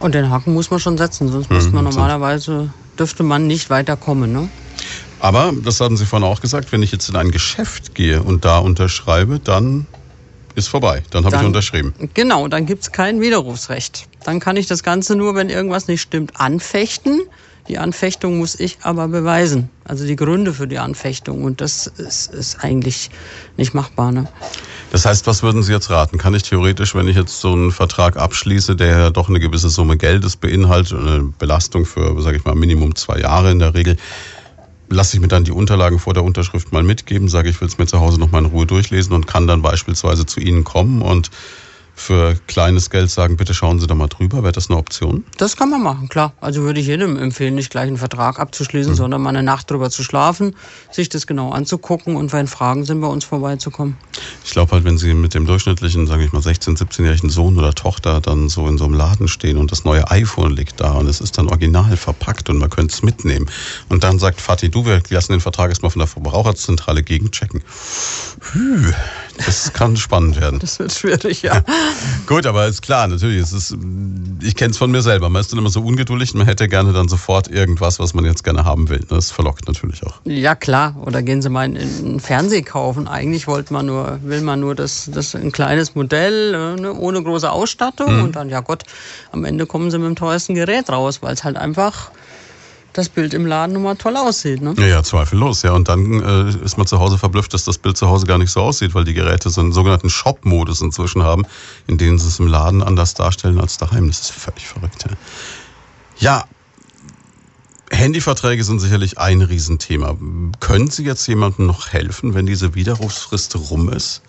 Und 0.00 0.14
den 0.14 0.30
Haken 0.30 0.54
muss 0.54 0.70
man 0.70 0.80
schon 0.80 0.96
setzen, 0.96 1.28
sonst 1.28 1.50
hm, 1.50 1.56
müsste 1.56 1.72
man 1.72 1.84
normalerweise, 1.84 2.70
dürfte 2.98 3.22
man 3.22 3.46
nicht 3.46 3.70
weiterkommen. 3.70 4.32
Ne? 4.32 4.48
Aber, 5.20 5.52
das 5.64 5.80
hatten 5.80 5.96
Sie 5.96 6.06
vorhin 6.06 6.26
auch 6.26 6.40
gesagt, 6.40 6.72
wenn 6.72 6.82
ich 6.82 6.92
jetzt 6.92 7.08
in 7.08 7.16
ein 7.16 7.30
Geschäft 7.30 7.94
gehe 7.94 8.22
und 8.22 8.44
da 8.44 8.58
unterschreibe, 8.58 9.40
dann 9.40 9.86
ist 10.58 10.68
vorbei. 10.68 11.02
Dann 11.10 11.24
habe 11.24 11.36
ich 11.36 11.42
unterschrieben. 11.42 11.94
Genau, 12.14 12.48
dann 12.48 12.66
gibt 12.66 12.82
es 12.82 12.92
kein 12.92 13.20
Widerrufsrecht. 13.20 14.08
Dann 14.24 14.40
kann 14.40 14.56
ich 14.56 14.66
das 14.66 14.82
Ganze 14.82 15.16
nur, 15.16 15.34
wenn 15.34 15.48
irgendwas 15.48 15.88
nicht 15.88 16.02
stimmt, 16.02 16.38
anfechten. 16.38 17.22
Die 17.68 17.78
Anfechtung 17.78 18.38
muss 18.38 18.58
ich 18.58 18.78
aber 18.82 19.08
beweisen. 19.08 19.68
Also 19.84 20.06
die 20.06 20.16
Gründe 20.16 20.54
für 20.54 20.66
die 20.66 20.78
Anfechtung. 20.78 21.44
Und 21.44 21.60
das 21.60 21.86
ist, 21.86 22.32
ist 22.32 22.64
eigentlich 22.64 23.10
nicht 23.58 23.74
machbar. 23.74 24.10
Ne? 24.10 24.26
Das 24.90 25.04
heißt, 25.04 25.26
was 25.26 25.42
würden 25.42 25.62
Sie 25.62 25.72
jetzt 25.72 25.90
raten? 25.90 26.16
Kann 26.16 26.34
ich 26.34 26.44
theoretisch, 26.44 26.94
wenn 26.94 27.06
ich 27.08 27.16
jetzt 27.16 27.40
so 27.40 27.52
einen 27.52 27.70
Vertrag 27.70 28.16
abschließe, 28.16 28.74
der 28.74 28.86
ja 28.86 29.10
doch 29.10 29.28
eine 29.28 29.38
gewisse 29.38 29.68
Summe 29.68 29.98
Geldes 29.98 30.36
beinhaltet, 30.36 30.98
eine 30.98 31.32
Belastung 31.38 31.84
für, 31.84 32.20
sage 32.22 32.38
ich 32.38 32.44
mal, 32.44 32.54
Minimum 32.54 32.96
zwei 32.96 33.20
Jahre 33.20 33.50
in 33.50 33.58
der 33.58 33.74
Regel, 33.74 33.98
lasse 34.90 35.16
ich 35.16 35.20
mir 35.20 35.28
dann 35.28 35.44
die 35.44 35.52
Unterlagen 35.52 35.98
vor 35.98 36.14
der 36.14 36.24
Unterschrift 36.24 36.72
mal 36.72 36.82
mitgeben, 36.82 37.28
sage 37.28 37.50
ich 37.50 37.60
will 37.60 37.68
es 37.68 37.78
mir 37.78 37.86
zu 37.86 38.00
Hause 38.00 38.18
noch 38.18 38.30
mal 38.30 38.38
in 38.38 38.46
Ruhe 38.46 38.66
durchlesen 38.66 39.12
und 39.12 39.26
kann 39.26 39.46
dann 39.46 39.62
beispielsweise 39.62 40.26
zu 40.26 40.40
Ihnen 40.40 40.64
kommen 40.64 41.02
und 41.02 41.30
für 41.98 42.36
kleines 42.46 42.90
Geld 42.90 43.10
sagen, 43.10 43.36
bitte 43.36 43.54
schauen 43.54 43.80
Sie 43.80 43.86
da 43.86 43.94
mal 43.94 44.06
drüber. 44.06 44.42
Wäre 44.42 44.52
das 44.52 44.70
eine 44.70 44.78
Option? 44.78 45.24
Das 45.36 45.56
kann 45.56 45.68
man 45.68 45.82
machen, 45.82 46.08
klar. 46.08 46.32
Also 46.40 46.62
würde 46.62 46.80
ich 46.80 46.86
jedem 46.86 47.16
empfehlen, 47.16 47.56
nicht 47.56 47.70
gleich 47.70 47.88
einen 47.88 47.96
Vertrag 47.96 48.38
abzuschließen, 48.38 48.92
mhm. 48.92 48.96
sondern 48.96 49.20
mal 49.20 49.30
eine 49.30 49.42
Nacht 49.42 49.70
drüber 49.70 49.90
zu 49.90 50.04
schlafen, 50.04 50.54
sich 50.92 51.08
das 51.08 51.26
genau 51.26 51.50
anzugucken 51.50 52.16
und 52.16 52.32
wenn 52.32 52.46
Fragen 52.46 52.84
sind, 52.84 53.00
bei 53.00 53.08
uns 53.08 53.24
vorbeizukommen. 53.24 53.96
Ich 54.44 54.52
glaube 54.52 54.72
halt, 54.72 54.84
wenn 54.84 54.96
Sie 54.96 55.12
mit 55.12 55.34
dem 55.34 55.46
durchschnittlichen, 55.46 56.06
sage 56.06 56.24
ich 56.24 56.32
mal, 56.32 56.40
16-, 56.40 56.78
17-jährigen 56.78 57.30
Sohn 57.30 57.58
oder 57.58 57.74
Tochter 57.74 58.20
dann 58.20 58.48
so 58.48 58.68
in 58.68 58.78
so 58.78 58.84
einem 58.84 58.94
Laden 58.94 59.26
stehen 59.26 59.58
und 59.58 59.72
das 59.72 59.84
neue 59.84 60.08
iPhone 60.10 60.52
liegt 60.52 60.80
da 60.80 60.92
und 60.92 61.08
es 61.08 61.20
ist 61.20 61.36
dann 61.36 61.48
original 61.48 61.96
verpackt 61.96 62.48
und 62.48 62.58
man 62.58 62.70
könnte 62.70 62.94
es 62.94 63.02
mitnehmen 63.02 63.46
und 63.88 64.04
dann 64.04 64.18
sagt 64.18 64.40
Fatih, 64.40 64.68
du, 64.68 64.86
wir 64.86 65.02
lassen 65.10 65.32
den 65.32 65.40
Vertrag 65.40 65.70
erstmal 65.70 65.90
von 65.90 65.98
der 65.98 66.08
Verbraucherzentrale 66.08 67.02
gegenchecken. 67.02 67.62
Hü, 68.52 68.92
das 69.44 69.72
kann 69.72 69.96
spannend 69.96 70.40
werden. 70.40 70.60
Das 70.60 70.78
wird 70.78 70.92
schwierig, 70.92 71.42
ja. 71.42 71.62
Gut, 72.26 72.46
aber 72.46 72.66
ist 72.66 72.82
klar, 72.82 73.08
natürlich. 73.08 73.40
Es 73.40 73.52
ist, 73.52 73.76
ich 74.42 74.54
kenne 74.54 74.70
es 74.70 74.78
von 74.78 74.90
mir 74.90 75.02
selber. 75.02 75.28
Man 75.28 75.40
ist 75.40 75.52
dann 75.52 75.58
immer 75.58 75.70
so 75.70 75.80
ungeduldig 75.80 76.34
man 76.34 76.46
hätte 76.46 76.68
gerne 76.68 76.92
dann 76.92 77.08
sofort 77.08 77.48
irgendwas, 77.48 77.98
was 77.98 78.14
man 78.14 78.24
jetzt 78.24 78.44
gerne 78.44 78.64
haben 78.64 78.88
will. 78.88 79.04
Das 79.08 79.30
verlockt 79.30 79.66
natürlich 79.66 80.04
auch. 80.04 80.20
Ja, 80.24 80.54
klar. 80.54 80.94
Oder 81.04 81.22
gehen 81.22 81.42
Sie 81.42 81.48
mal 81.48 81.64
in 81.64 81.76
einen 81.76 82.20
Fernseh 82.20 82.62
kaufen. 82.62 83.08
Eigentlich 83.08 83.46
wollte 83.46 83.72
man 83.72 83.86
nur, 83.86 84.18
will 84.22 84.40
man 84.42 84.60
nur 84.60 84.74
das, 84.74 85.10
das 85.12 85.34
ein 85.34 85.52
kleines 85.52 85.94
Modell, 85.94 86.54
äh, 86.54 86.80
ne, 86.80 86.94
ohne 86.94 87.22
große 87.22 87.50
Ausstattung. 87.50 88.16
Mhm. 88.16 88.22
Und 88.24 88.36
dann, 88.36 88.48
ja 88.48 88.60
Gott, 88.60 88.84
am 89.32 89.44
Ende 89.44 89.66
kommen 89.66 89.90
Sie 89.90 89.98
mit 89.98 90.06
dem 90.06 90.16
teuersten 90.16 90.54
Gerät 90.54 90.90
raus, 90.90 91.22
weil 91.22 91.34
es 91.34 91.44
halt 91.44 91.56
einfach 91.56 92.10
das 92.98 93.08
Bild 93.08 93.32
im 93.32 93.46
Laden 93.46 93.74
nun 93.74 93.84
mal 93.84 93.94
toll 93.94 94.16
aussieht. 94.16 94.60
Ne? 94.60 94.74
Ja, 94.76 94.86
ja, 94.86 95.02
zweifellos. 95.02 95.62
Ja, 95.62 95.72
und 95.72 95.88
dann 95.88 96.20
äh, 96.20 96.64
ist 96.64 96.76
man 96.76 96.86
zu 96.86 96.98
Hause 96.98 97.16
verblüfft, 97.16 97.54
dass 97.54 97.64
das 97.64 97.78
Bild 97.78 97.96
zu 97.96 98.08
Hause 98.08 98.26
gar 98.26 98.38
nicht 98.38 98.50
so 98.50 98.60
aussieht, 98.60 98.94
weil 98.94 99.04
die 99.04 99.14
Geräte 99.14 99.50
so 99.50 99.60
einen 99.60 99.72
sogenannten 99.72 100.10
Shop-Modus 100.10 100.80
inzwischen 100.80 101.22
haben, 101.22 101.46
in 101.86 101.96
denen 101.96 102.18
sie 102.18 102.26
es 102.26 102.40
im 102.40 102.48
Laden 102.48 102.82
anders 102.82 103.14
darstellen 103.14 103.60
als 103.60 103.78
daheim. 103.78 104.08
Das 104.08 104.20
ist 104.20 104.32
völlig 104.32 104.66
verrückt. 104.66 105.04
Ja, 105.08 105.14
ja 106.18 106.44
Handyverträge 107.90 108.62
sind 108.64 108.80
sicherlich 108.80 109.18
ein 109.18 109.40
Riesenthema. 109.40 110.16
Können 110.60 110.90
Sie 110.90 111.04
jetzt 111.04 111.26
jemandem 111.26 111.66
noch 111.66 111.88
helfen, 111.88 112.34
wenn 112.34 112.44
diese 112.44 112.74
Widerrufsfrist 112.74 113.56
rum 113.70 113.90
ist? 113.90 114.22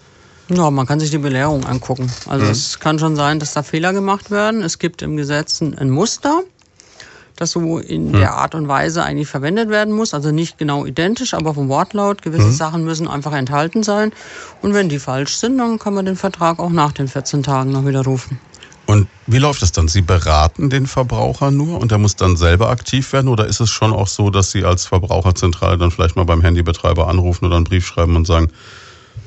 Ja, 0.48 0.72
man 0.72 0.88
kann 0.88 1.00
sich 1.00 1.12
die 1.12 1.18
Belehrung 1.18 1.66
angucken. 1.66 2.12
Also 2.28 2.46
mhm. 2.46 2.52
es 2.52 2.80
kann 2.80 3.00
schon 3.00 3.16
sein, 3.16 3.40
dass 3.40 3.54
da 3.54 3.64
Fehler 3.64 3.94
gemacht 3.94 4.32
werden. 4.32 4.62
Es 4.62 4.80
gibt 4.80 5.02
im 5.02 5.18
Gesetz 5.18 5.62
ein 5.62 5.90
Muster 5.90 6.44
das 7.40 7.52
so 7.52 7.80
in 7.80 8.14
hm. 8.14 8.20
der 8.20 8.34
Art 8.34 8.56
und 8.56 8.68
Weise 8.68 9.04
eigentlich 9.04 9.28
verwendet 9.28 9.70
werden 9.70 9.94
muss. 9.94 10.14
Also 10.14 10.32
nicht 10.32 10.58
genau 10.58 10.86
identisch, 10.86 11.34
aber 11.34 11.54
vom 11.54 11.70
Wortlaut. 11.70 12.22
Gewisse 12.22 12.46
hm. 12.46 12.54
Sachen 12.54 12.86
müssen 12.86 13.08
einfach 13.08 13.34
enthalten 13.34 13.84
sein. 13.84 14.12
Und 14.62 14.74
wenn 14.74 14.90
die 14.90 15.00
falsch 15.00 15.36
sind, 15.36 15.58
dann 15.58 15.80
kann 15.80 15.94
man 15.94 16.06
den 16.06 16.16
Vertrag 16.16 16.60
auch 16.60 16.72
nach 16.72 16.92
den 16.92 17.08
14 17.08 17.44
Tagen 17.44 17.72
noch 17.72 17.86
widerrufen. 17.86 18.40
Und 18.90 19.08
wie 19.28 19.38
läuft 19.38 19.62
das 19.62 19.72
dann? 19.72 19.88
Sie 19.88 20.02
beraten 20.02 20.72
den 20.72 20.88
Verbraucher 20.88 21.52
nur 21.52 21.80
und 21.80 21.92
er 21.92 22.00
muss 22.00 22.16
dann 22.16 22.36
selber 22.36 22.72
aktiv 22.72 23.14
werden? 23.14 23.28
Oder 23.28 23.46
ist 23.46 23.60
es 23.60 23.70
schon 23.70 23.94
auch 23.94 24.08
so, 24.08 24.32
dass 24.32 24.50
Sie 24.50 24.66
als 24.66 24.88
Verbraucherzentrale 24.88 25.78
dann 25.78 25.92
vielleicht 25.92 26.16
mal 26.16 26.24
beim 26.24 26.42
Handybetreiber 26.42 27.08
anrufen 27.08 27.46
oder 27.46 27.58
einen 27.58 27.66
Brief 27.66 27.86
schreiben 27.86 28.16
und 28.16 28.26
sagen, 28.26 28.50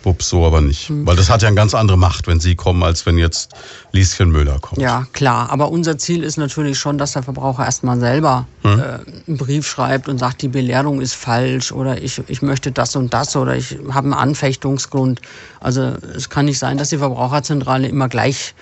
Bups, 0.02 0.28
so 0.28 0.44
aber 0.46 0.60
nicht. 0.60 0.90
Mhm. 0.90 1.06
Weil 1.06 1.16
das 1.16 1.30
hat 1.30 1.42
ja 1.42 1.48
eine 1.48 1.56
ganz 1.56 1.74
andere 1.74 1.96
Macht, 1.96 2.26
wenn 2.26 2.40
Sie 2.40 2.54
kommen, 2.54 2.82
als 2.82 3.06
wenn 3.06 3.18
jetzt 3.18 3.52
Lieschen 3.92 4.30
Müller 4.30 4.58
kommt. 4.60 4.80
Ja, 4.80 5.06
klar. 5.12 5.50
Aber 5.50 5.70
unser 5.70 5.98
Ziel 5.98 6.22
ist 6.22 6.36
natürlich 6.36 6.78
schon, 6.78 6.98
dass 6.98 7.12
der 7.12 7.22
Verbraucher 7.22 7.64
erstmal 7.64 7.98
selber 7.98 8.46
mhm. 8.62 8.70
äh, 8.70 8.82
einen 9.28 9.36
Brief 9.38 9.66
schreibt 9.66 10.08
und 10.08 10.18
sagt, 10.18 10.42
die 10.42 10.48
Belehrung 10.48 11.00
ist 11.00 11.14
falsch 11.14 11.72
oder 11.72 12.02
ich, 12.02 12.20
ich 12.28 12.42
möchte 12.42 12.72
das 12.72 12.96
und 12.96 13.14
das 13.14 13.36
oder 13.36 13.56
ich 13.56 13.78
habe 13.90 14.04
einen 14.06 14.14
Anfechtungsgrund. 14.14 15.20
Also 15.60 15.94
es 16.16 16.28
kann 16.28 16.46
nicht 16.46 16.58
sein, 16.58 16.78
dass 16.78 16.90
die 16.90 16.98
Verbraucherzentrale 16.98 17.88
immer 17.88 18.08
gleich 18.08 18.54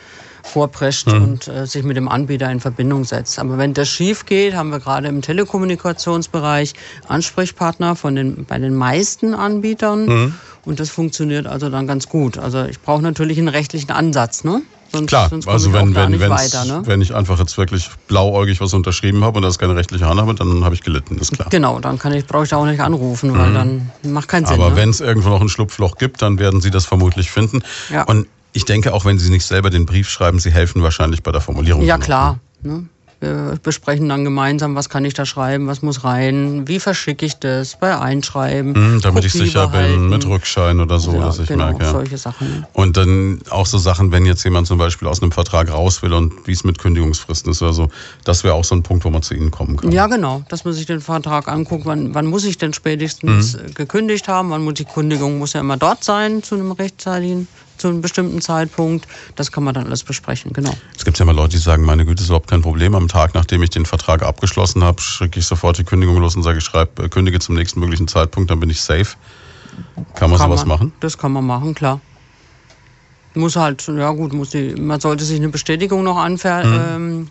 vorprescht 0.42 1.08
mhm. 1.08 1.22
und 1.22 1.48
äh, 1.48 1.66
sich 1.66 1.82
mit 1.82 1.96
dem 1.96 2.08
Anbieter 2.08 2.50
in 2.50 2.60
Verbindung 2.60 3.04
setzt. 3.04 3.38
Aber 3.38 3.58
wenn 3.58 3.74
das 3.74 3.88
schief 3.88 4.26
geht, 4.26 4.54
haben 4.54 4.70
wir 4.70 4.80
gerade 4.80 5.08
im 5.08 5.22
Telekommunikationsbereich 5.22 6.74
Ansprechpartner 7.08 7.96
von 7.96 8.14
den, 8.14 8.44
bei 8.44 8.58
den 8.58 8.74
meisten 8.74 9.34
Anbietern. 9.34 10.06
Mhm. 10.06 10.34
Und 10.64 10.78
das 10.78 10.90
funktioniert 10.90 11.46
also 11.46 11.70
dann 11.70 11.86
ganz 11.86 12.08
gut. 12.08 12.38
Also 12.38 12.64
ich 12.64 12.80
brauche 12.80 13.02
natürlich 13.02 13.38
einen 13.38 13.48
rechtlichen 13.48 13.90
Ansatz, 13.90 14.44
ne? 14.44 14.62
Sonst, 14.92 15.06
Klar, 15.06 15.28
sonst 15.28 15.46
also 15.46 15.72
wenn, 15.72 15.94
wenn, 15.94 16.18
weiter, 16.18 16.64
ne? 16.64 16.82
wenn 16.84 17.00
ich 17.00 17.14
einfach 17.14 17.38
jetzt 17.38 17.56
wirklich 17.56 17.88
blauäugig 18.08 18.60
was 18.60 18.74
unterschrieben 18.74 19.22
habe 19.22 19.36
und 19.36 19.44
das 19.44 19.58
keine 19.58 19.76
rechtliche 19.76 20.06
Hand 20.06 20.20
habe, 20.20 20.34
dann 20.34 20.64
habe 20.64 20.74
ich 20.74 20.82
gelitten, 20.82 21.16
ist 21.18 21.32
klar. 21.32 21.46
Genau, 21.48 21.78
dann 21.78 21.96
kann 21.98 22.12
ich, 22.12 22.26
brauche 22.26 22.42
ich 22.42 22.50
da 22.50 22.56
auch 22.56 22.66
nicht 22.66 22.80
anrufen, 22.80 23.32
weil 23.38 23.50
mhm. 23.50 23.54
dann 24.02 24.12
macht 24.12 24.26
keinen 24.26 24.46
Sinn. 24.46 24.60
Aber 24.60 24.70
ne? 24.70 24.76
wenn 24.76 24.90
es 24.90 25.00
irgendwo 25.00 25.28
noch 25.28 25.40
ein 25.40 25.48
Schlupfloch 25.48 25.96
gibt, 25.96 26.22
dann 26.22 26.40
werden 26.40 26.60
Sie 26.60 26.72
das 26.72 26.86
vermutlich 26.86 27.30
finden. 27.30 27.62
Ja. 27.92 28.02
Und 28.02 28.26
ich 28.52 28.64
denke, 28.64 28.92
auch 28.92 29.04
wenn 29.04 29.18
Sie 29.18 29.30
nicht 29.30 29.44
selber 29.44 29.70
den 29.70 29.86
Brief 29.86 30.08
schreiben, 30.08 30.38
Sie 30.38 30.50
helfen 30.50 30.82
wahrscheinlich 30.82 31.22
bei 31.22 31.32
der 31.32 31.40
Formulierung. 31.40 31.82
Ja, 31.82 31.98
klar. 31.98 32.38
Ne? 32.62 32.84
Wir 33.20 33.58
besprechen 33.62 34.08
dann 34.08 34.24
gemeinsam, 34.24 34.74
was 34.76 34.88
kann 34.88 35.04
ich 35.04 35.12
da 35.12 35.26
schreiben, 35.26 35.66
was 35.66 35.82
muss 35.82 36.04
rein, 36.04 36.66
wie 36.66 36.80
verschicke 36.80 37.26
ich 37.26 37.34
das 37.34 37.78
bei 37.78 37.98
Einschreiben. 37.98 38.72
Mhm, 38.72 39.00
damit 39.02 39.24
Kopie 39.24 39.26
ich 39.26 39.32
sicher 39.34 39.68
behalten. 39.68 40.00
bin 40.00 40.08
mit 40.08 40.26
Rückschein 40.26 40.80
oder 40.80 40.98
so, 40.98 41.12
ja, 41.12 41.26
dass 41.26 41.38
ich 41.38 41.46
genau, 41.46 41.66
merke. 41.66 41.84
Ja. 41.84 41.90
solche 41.90 42.16
Sachen. 42.16 42.64
Und 42.72 42.96
dann 42.96 43.40
auch 43.50 43.66
so 43.66 43.76
Sachen, 43.76 44.10
wenn 44.10 44.24
jetzt 44.24 44.42
jemand 44.44 44.68
zum 44.68 44.78
Beispiel 44.78 45.06
aus 45.06 45.20
einem 45.20 45.32
Vertrag 45.32 45.70
raus 45.70 46.02
will 46.02 46.14
und 46.14 46.46
wie 46.46 46.52
es 46.52 46.64
mit 46.64 46.78
Kündigungsfristen 46.78 47.52
ist 47.52 47.60
oder 47.60 47.74
so, 47.74 47.90
das 48.24 48.42
wäre 48.42 48.54
auch 48.54 48.64
so 48.64 48.74
ein 48.74 48.82
Punkt, 48.82 49.04
wo 49.04 49.10
man 49.10 49.20
zu 49.20 49.34
Ihnen 49.34 49.50
kommen 49.50 49.76
kann. 49.76 49.92
Ja, 49.92 50.06
genau, 50.06 50.42
dass 50.48 50.64
man 50.64 50.72
sich 50.72 50.86
den 50.86 51.02
Vertrag 51.02 51.46
anguckt, 51.46 51.84
wann, 51.84 52.14
wann 52.14 52.24
muss 52.24 52.44
ich 52.44 52.56
denn 52.56 52.72
spätestens 52.72 53.54
mhm. 53.54 53.74
gekündigt 53.74 54.28
haben, 54.28 54.48
wann 54.48 54.64
muss 54.64 54.74
die 54.74 54.86
Kündigung 54.86 55.38
muss 55.38 55.52
ja 55.52 55.60
immer 55.60 55.76
dort 55.76 56.04
sein 56.04 56.42
zu 56.42 56.54
einem 56.54 56.72
rechtzeitigen 56.72 57.48
zu 57.80 57.88
einem 57.88 58.00
bestimmten 58.00 58.40
Zeitpunkt. 58.40 59.06
Das 59.36 59.50
kann 59.50 59.64
man 59.64 59.74
dann 59.74 59.86
alles 59.86 60.04
besprechen, 60.04 60.52
genau. 60.52 60.74
Es 60.96 61.04
gibt 61.04 61.18
ja 61.18 61.24
immer 61.24 61.32
Leute, 61.32 61.56
die 61.56 61.62
sagen, 61.62 61.84
meine 61.84 62.04
Güte, 62.04 62.22
ist 62.22 62.28
überhaupt 62.28 62.48
kein 62.48 62.62
Problem. 62.62 62.94
Am 62.94 63.08
Tag, 63.08 63.34
nachdem 63.34 63.62
ich 63.62 63.70
den 63.70 63.86
Vertrag 63.86 64.22
abgeschlossen 64.22 64.84
habe, 64.84 65.00
schicke 65.00 65.40
ich 65.40 65.46
sofort 65.46 65.78
die 65.78 65.84
Kündigung 65.84 66.16
los 66.18 66.36
und 66.36 66.42
sage, 66.42 66.58
ich 66.58 66.64
schreibe, 66.64 67.04
äh, 67.04 67.08
kündige 67.08 67.38
zum 67.40 67.54
nächsten 67.54 67.80
möglichen 67.80 68.08
Zeitpunkt, 68.08 68.50
dann 68.50 68.60
bin 68.60 68.70
ich 68.70 68.80
safe. 68.80 69.16
Kann 70.14 70.30
man 70.30 70.38
kann 70.38 70.48
sowas 70.48 70.60
man, 70.60 70.68
machen? 70.68 70.92
Das 71.00 71.16
kann 71.16 71.32
man 71.32 71.46
machen, 71.46 71.74
klar. 71.74 72.00
Muss 73.34 73.56
halt, 73.56 73.86
ja 73.86 74.10
gut, 74.10 74.32
muss 74.32 74.50
die, 74.50 74.74
man 74.74 75.00
sollte 75.00 75.24
sich 75.24 75.36
eine 75.36 75.48
Bestätigung 75.48 76.02
noch 76.02 76.16
mhm. 76.28 76.38
ähm, 76.44 77.28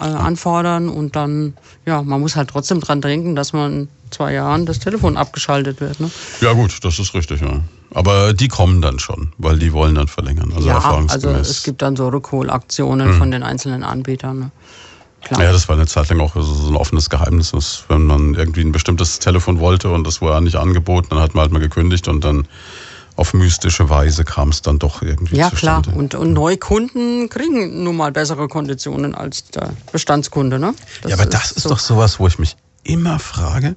äh, 0.00 0.04
anfordern 0.04 0.88
und 0.88 1.16
dann, 1.16 1.54
ja, 1.86 2.02
man 2.02 2.20
muss 2.20 2.36
halt 2.36 2.50
trotzdem 2.50 2.80
dran 2.80 3.00
denken, 3.00 3.34
dass 3.34 3.52
man 3.52 3.72
in 3.72 3.88
zwei 4.10 4.34
Jahren 4.34 4.66
das 4.66 4.78
Telefon 4.78 5.16
abgeschaltet 5.16 5.80
wird. 5.80 6.00
Ne? 6.00 6.10
Ja 6.40 6.52
gut, 6.52 6.84
das 6.84 6.98
ist 6.98 7.14
richtig, 7.14 7.40
ja. 7.40 7.60
Aber 7.94 8.34
die 8.34 8.48
kommen 8.48 8.82
dann 8.82 8.98
schon, 8.98 9.32
weil 9.38 9.58
die 9.58 9.72
wollen 9.72 9.94
dann 9.94 10.08
verlängern. 10.08 10.52
Also 10.54 10.68
ja, 10.68 10.78
also 11.08 11.30
es 11.30 11.62
gibt 11.62 11.80
dann 11.80 11.96
so 11.96 12.08
Rückholaktionen 12.08 13.08
hm. 13.08 13.18
von 13.18 13.30
den 13.30 13.42
einzelnen 13.42 13.82
Anbietern. 13.82 14.38
Ne? 14.38 14.50
Klar. 15.22 15.42
Ja, 15.42 15.52
das 15.52 15.68
war 15.68 15.76
eine 15.76 15.86
Zeit 15.86 16.08
lang 16.10 16.20
auch 16.20 16.34
so 16.36 16.68
ein 16.68 16.76
offenes 16.76 17.10
Geheimnis, 17.10 17.50
dass 17.50 17.84
wenn 17.88 18.04
man 18.04 18.34
irgendwie 18.34 18.60
ein 18.60 18.72
bestimmtes 18.72 19.18
Telefon 19.18 19.58
wollte 19.58 19.90
und 19.90 20.06
das 20.06 20.22
war 20.22 20.40
nicht 20.40 20.56
angeboten, 20.56 21.08
dann 21.10 21.20
hat 21.20 21.34
man 21.34 21.42
halt 21.42 21.52
mal 21.52 21.58
gekündigt 21.58 22.08
und 22.08 22.24
dann 22.24 22.46
auf 23.18 23.34
mystische 23.34 23.90
Weise 23.90 24.24
kam 24.24 24.50
es 24.50 24.62
dann 24.62 24.78
doch 24.78 25.02
irgendwie 25.02 25.36
Ja, 25.36 25.50
zustande. 25.50 25.90
klar. 25.90 25.98
Und, 25.98 26.14
und 26.14 26.32
Neukunden 26.32 27.28
kriegen 27.28 27.82
nun 27.82 27.96
mal 27.96 28.12
bessere 28.12 28.46
Konditionen 28.46 29.14
als 29.14 29.44
der 29.50 29.70
Bestandskunde. 29.90 30.58
Ne? 30.58 30.72
ja, 31.06 31.14
aber 31.16 31.26
das 31.26 31.50
ist 31.50 31.64
so. 31.64 31.70
doch 31.70 31.80
sowas, 31.80 32.20
wo 32.20 32.28
ich 32.28 32.38
mich 32.38 32.56
immer 32.84 33.18
frage, 33.18 33.74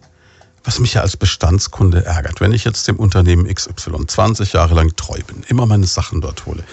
was 0.64 0.80
mich 0.80 0.94
ja 0.94 1.02
als 1.02 1.18
Bestandskunde 1.18 2.06
ärgert, 2.06 2.40
wenn 2.40 2.52
ich 2.54 2.64
jetzt 2.66 2.88
dem 2.88 2.98
Unternehmen 2.98 3.52
XY 3.52 4.06
20 4.06 4.54
Jahre 4.54 4.76
lang 4.76 4.96
treu 4.96 5.18
bin, 5.26 5.44
immer 5.48 5.66
meine 5.66 5.88
Sachen 5.88 6.22
dort 6.22 6.46
hole 6.46 6.64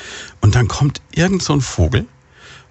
und 0.42 0.54
dann 0.54 0.68
kommt 0.68 1.00
irgend 1.10 1.42
so 1.42 1.54
ein 1.54 1.62
Vogel 1.62 2.04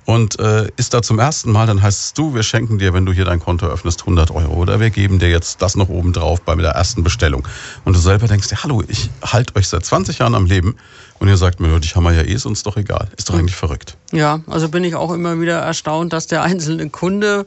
und 0.08 0.40
äh, 0.40 0.70
ist 0.78 0.94
da 0.94 1.02
zum 1.02 1.20
ersten 1.20 1.52
Mal, 1.52 1.68
dann 1.68 1.82
heißt 1.82 2.00
es 2.00 2.14
du, 2.14 2.34
wir 2.34 2.42
schenken 2.42 2.80
dir, 2.80 2.94
wenn 2.94 3.06
du 3.06 3.12
hier 3.12 3.26
dein 3.26 3.42
Konto 3.42 3.68
öffnest, 3.68 4.00
100 4.04 4.32
Euro 4.32 4.54
oder 4.54 4.80
wir 4.80 4.90
geben 4.90 5.20
dir 5.20 5.30
jetzt 5.30 5.62
das 5.62 5.76
noch 5.76 5.90
oben 5.90 6.14
drauf 6.14 6.42
bei 6.42 6.56
der 6.56 6.72
ersten 6.72 7.04
Bestellung. 7.04 7.46
Und 7.84 7.94
du 7.94 8.00
selber 8.00 8.26
denkst 8.26 8.48
dir, 8.48 8.64
hallo, 8.64 8.82
ich 8.88 9.10
halte 9.22 9.54
euch 9.58 9.68
seit 9.68 9.84
20 9.84 10.20
Jahren 10.20 10.34
am 10.34 10.46
Leben 10.46 10.78
und 11.20 11.28
ihr 11.28 11.36
sagt 11.36 11.60
mir, 11.60 11.78
dich 11.82 11.98
haben 11.98 12.06
wir 12.06 12.14
ja 12.14 12.22
eh, 12.22 12.32
ist 12.32 12.46
uns 12.46 12.64
doch 12.64 12.78
egal. 12.78 13.10
Ist 13.18 13.28
doch 13.28 13.34
hm. 13.34 13.42
eigentlich 13.42 13.58
verrückt. 13.58 13.98
Ja, 14.14 14.40
also 14.48 14.70
bin 14.70 14.86
ich 14.86 14.96
auch 14.96 15.12
immer 15.12 15.42
wieder 15.42 15.58
erstaunt, 15.58 16.14
dass 16.14 16.26
der 16.28 16.42
einzelne 16.42 16.90
Kunde 16.90 17.46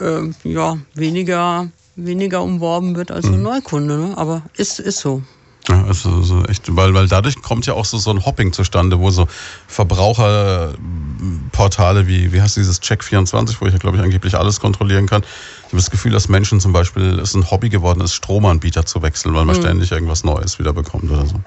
äh, 0.00 0.30
ja 0.44 0.78
weniger 0.94 1.66
weniger 1.96 2.42
umworben 2.42 2.94
wird 2.94 3.10
als 3.10 3.26
ein 3.26 3.38
mhm. 3.38 3.42
Neukunde. 3.42 3.96
Ne? 3.96 4.12
Aber 4.16 4.42
ist, 4.56 4.78
ist 4.78 5.00
so. 5.00 5.22
Ja, 5.68 5.84
also 5.84 6.22
so 6.22 6.44
echt, 6.44 6.76
weil, 6.76 6.94
weil 6.94 7.08
dadurch 7.08 7.42
kommt 7.42 7.66
ja 7.66 7.74
auch 7.74 7.84
so, 7.84 7.98
so 7.98 8.10
ein 8.10 8.24
Hopping 8.24 8.52
zustande, 8.52 9.00
wo 9.00 9.10
so 9.10 9.26
Verbraucherportale 9.66 12.06
wie, 12.06 12.32
wie 12.32 12.40
heißt 12.40 12.56
dieses 12.56 12.80
Check24, 12.80 13.56
wo 13.60 13.66
ich 13.66 13.72
ja, 13.72 13.78
glaube 13.78 13.96
ich, 13.96 14.02
angeblich 14.02 14.36
alles 14.36 14.60
kontrollieren 14.60 15.06
kann. 15.06 15.22
Ich 15.22 15.66
habe 15.66 15.78
das 15.78 15.90
Gefühl, 15.90 16.12
dass 16.12 16.28
Menschen 16.28 16.60
zum 16.60 16.72
Beispiel, 16.72 17.18
es 17.18 17.34
ein 17.34 17.50
Hobby 17.50 17.68
geworden 17.68 18.00
ist, 18.00 18.14
Stromanbieter 18.14 18.86
zu 18.86 19.02
wechseln, 19.02 19.34
weil 19.34 19.44
man 19.44 19.56
mhm. 19.56 19.62
ständig 19.62 19.90
irgendwas 19.90 20.22
Neues 20.22 20.60
wieder 20.60 20.72
bekommt 20.72 21.10
oder 21.10 21.26
so. 21.26 21.40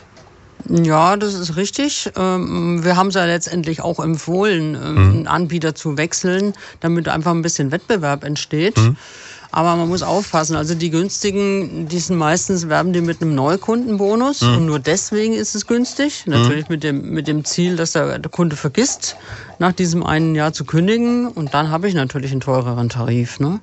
Ja, 0.67 1.15
das 1.15 1.35
ist 1.35 1.55
richtig. 1.55 2.11
Ähm, 2.17 2.83
wir 2.83 2.97
haben 2.97 3.07
es 3.07 3.15
ja 3.15 3.23
letztendlich 3.25 3.81
auch 3.81 3.99
empfohlen, 3.99 4.75
ähm, 4.75 4.93
mhm. 4.93 5.11
einen 5.11 5.27
Anbieter 5.27 5.73
zu 5.73 5.97
wechseln, 5.97 6.53
damit 6.81 7.07
einfach 7.07 7.31
ein 7.31 7.41
bisschen 7.41 7.71
Wettbewerb 7.71 8.25
entsteht. 8.25 8.77
Mhm. 8.77 8.97
Aber 9.51 9.75
man 9.75 9.89
muss 9.89 10.03
aufpassen. 10.03 10.55
Also 10.55 10.75
die 10.75 10.91
günstigen, 10.91 11.87
die 11.87 11.99
sind 11.99 12.17
meistens 12.17 12.69
werben 12.69 12.93
die 12.93 13.01
mit 13.01 13.21
einem 13.21 13.33
Neukundenbonus 13.33 14.41
mhm. 14.41 14.57
und 14.57 14.65
nur 14.67 14.79
deswegen 14.79 15.33
ist 15.33 15.55
es 15.55 15.65
günstig. 15.65 16.25
Mhm. 16.25 16.33
Natürlich 16.33 16.69
mit 16.69 16.83
dem 16.83 17.09
mit 17.09 17.27
dem 17.27 17.43
Ziel, 17.45 17.75
dass 17.75 17.93
der, 17.93 18.19
der, 18.19 18.31
Kunde 18.31 18.55
vergisst, 18.55 19.15
nach 19.57 19.73
diesem 19.73 20.05
einen 20.05 20.35
Jahr 20.35 20.53
zu 20.53 20.65
kündigen 20.65 21.27
und 21.27 21.53
dann 21.53 21.71
habe 21.71 21.87
ich 21.87 21.95
natürlich 21.95 22.31
einen 22.31 22.41
teureren 22.41 22.89
Tarif. 22.89 23.39
Ne? 23.39 23.59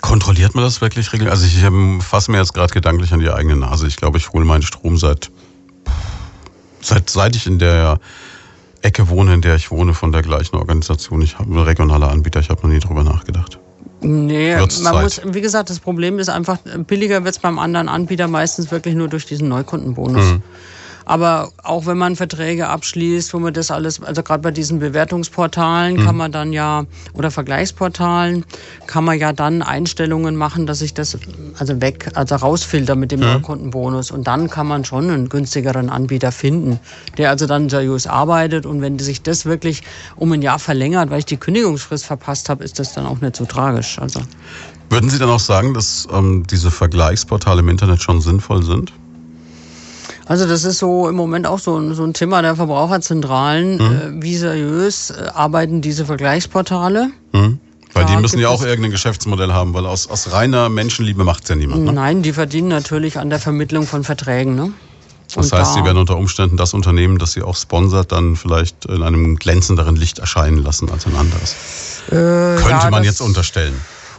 Kontrolliert 0.00 0.56
man 0.56 0.64
das 0.64 0.80
wirklich 0.80 1.12
regelmäßig? 1.12 1.62
Also 1.62 1.76
ich, 1.76 1.98
ich 1.98 2.04
fasse 2.04 2.32
mir 2.32 2.38
jetzt 2.38 2.54
gerade 2.54 2.72
gedanklich 2.72 3.12
an 3.12 3.20
die 3.20 3.30
eigene 3.30 3.56
Nase. 3.56 3.86
Ich 3.86 3.96
glaube, 3.96 4.18
ich 4.18 4.30
hole 4.30 4.44
meinen 4.44 4.62
Strom 4.62 4.96
seit 4.96 5.30
seit 6.80 7.08
seit 7.08 7.36
ich 7.36 7.46
in 7.46 7.60
der 7.60 8.00
Ecke 8.82 9.08
wohne, 9.08 9.34
in 9.34 9.40
der 9.40 9.56
ich 9.56 9.70
wohne, 9.70 9.94
von 9.94 10.12
der 10.12 10.22
gleichen 10.22 10.56
Organisation. 10.56 11.22
Ich 11.22 11.38
habe 11.38 11.66
regionaler 11.66 12.10
Anbieter, 12.10 12.40
ich 12.40 12.50
habe 12.50 12.62
noch 12.62 12.74
nie 12.74 12.80
drüber 12.80 13.04
nachgedacht. 13.04 13.58
Nee, 14.00 14.56
Wird's 14.56 14.82
man 14.82 14.94
Zeit. 14.94 15.02
muss, 15.24 15.34
wie 15.34 15.40
gesagt, 15.40 15.70
das 15.70 15.78
Problem 15.78 16.18
ist 16.18 16.28
einfach, 16.28 16.58
billiger 16.86 17.24
wird 17.24 17.36
es 17.36 17.40
beim 17.40 17.58
anderen 17.58 17.88
Anbieter 17.88 18.26
meistens 18.26 18.70
wirklich 18.72 18.94
nur 18.96 19.08
durch 19.08 19.26
diesen 19.26 19.48
Neukundenbonus. 19.48 20.24
Mhm. 20.24 20.42
Aber 21.12 21.52
auch 21.62 21.84
wenn 21.84 21.98
man 21.98 22.16
Verträge 22.16 22.68
abschließt, 22.68 23.34
wo 23.34 23.38
man 23.38 23.52
das 23.52 23.70
alles, 23.70 24.02
also 24.02 24.22
gerade 24.22 24.42
bei 24.42 24.50
diesen 24.50 24.78
Bewertungsportalen 24.78 25.98
mhm. 25.98 26.06
kann 26.06 26.16
man 26.16 26.32
dann 26.32 26.54
ja, 26.54 26.86
oder 27.12 27.30
Vergleichsportalen, 27.30 28.46
kann 28.86 29.04
man 29.04 29.18
ja 29.18 29.34
dann 29.34 29.60
Einstellungen 29.60 30.36
machen, 30.36 30.66
dass 30.66 30.80
ich 30.80 30.94
das 30.94 31.18
also 31.58 31.82
weg, 31.82 32.08
also 32.14 32.36
rausfilter 32.36 32.96
mit 32.96 33.12
dem 33.12 33.20
mhm. 33.20 33.26
Neukundenbonus. 33.26 34.10
Und 34.10 34.26
dann 34.26 34.48
kann 34.48 34.66
man 34.66 34.86
schon 34.86 35.10
einen 35.10 35.28
günstigeren 35.28 35.90
Anbieter 35.90 36.32
finden, 36.32 36.80
der 37.18 37.28
also 37.28 37.46
dann 37.46 37.68
seriös 37.68 38.06
arbeitet. 38.06 38.64
Und 38.64 38.80
wenn 38.80 38.98
sich 38.98 39.20
das 39.20 39.44
wirklich 39.44 39.82
um 40.16 40.32
ein 40.32 40.40
Jahr 40.40 40.58
verlängert, 40.58 41.10
weil 41.10 41.18
ich 41.18 41.26
die 41.26 41.36
Kündigungsfrist 41.36 42.06
verpasst 42.06 42.48
habe, 42.48 42.64
ist 42.64 42.78
das 42.78 42.94
dann 42.94 43.04
auch 43.04 43.20
nicht 43.20 43.36
so 43.36 43.44
tragisch. 43.44 43.98
Also. 43.98 44.22
Würden 44.88 45.10
Sie 45.10 45.18
dann 45.18 45.28
auch 45.28 45.40
sagen, 45.40 45.74
dass 45.74 46.08
ähm, 46.10 46.46
diese 46.50 46.70
Vergleichsportale 46.70 47.60
im 47.60 47.68
Internet 47.68 48.00
schon 48.00 48.22
sinnvoll 48.22 48.62
sind? 48.62 48.94
Also 50.26 50.46
das 50.46 50.64
ist 50.64 50.78
so 50.78 51.08
im 51.08 51.16
Moment 51.16 51.46
auch 51.46 51.58
so 51.58 51.76
ein, 51.76 51.94
so 51.94 52.04
ein 52.04 52.14
Thema 52.14 52.42
der 52.42 52.56
Verbraucherzentralen. 52.56 53.74
Mhm. 53.74 54.18
Äh, 54.18 54.22
wie 54.22 54.36
seriös 54.36 55.10
äh, 55.10 55.28
arbeiten 55.34 55.80
diese 55.80 56.06
Vergleichsportale? 56.06 57.10
Mhm. 57.32 57.58
Weil 57.94 58.06
die 58.06 58.16
müssen 58.16 58.38
ja 58.38 58.48
auch 58.48 58.62
irgendein 58.62 58.90
Geschäftsmodell 58.90 59.52
haben, 59.52 59.74
weil 59.74 59.84
aus, 59.84 60.08
aus 60.08 60.32
reiner 60.32 60.70
Menschenliebe 60.70 61.24
macht 61.24 61.42
es 61.42 61.50
ja 61.50 61.56
niemand. 61.56 61.84
Ne? 61.84 61.92
Nein, 61.92 62.22
die 62.22 62.32
verdienen 62.32 62.68
natürlich 62.68 63.18
an 63.18 63.28
der 63.28 63.38
Vermittlung 63.38 63.86
von 63.86 64.02
Verträgen. 64.02 64.54
Ne? 64.54 64.72
Das 65.34 65.52
heißt, 65.52 65.52
da 65.52 65.64
sie 65.64 65.84
werden 65.84 65.98
unter 65.98 66.16
Umständen 66.16 66.56
das 66.56 66.74
Unternehmen, 66.74 67.18
das 67.18 67.32
sie 67.32 67.42
auch 67.42 67.56
sponsert, 67.56 68.12
dann 68.12 68.36
vielleicht 68.36 68.86
in 68.86 69.02
einem 69.02 69.36
glänzenderen 69.36 69.96
Licht 69.96 70.18
erscheinen 70.18 70.58
lassen 70.62 70.90
als 70.90 71.06
ein 71.06 71.16
anderes. 71.16 71.54
Äh, 72.08 72.10
Könnte 72.10 72.70
ja, 72.70 72.90
man 72.90 73.04
jetzt 73.04 73.20
unterstellen. 73.20 73.74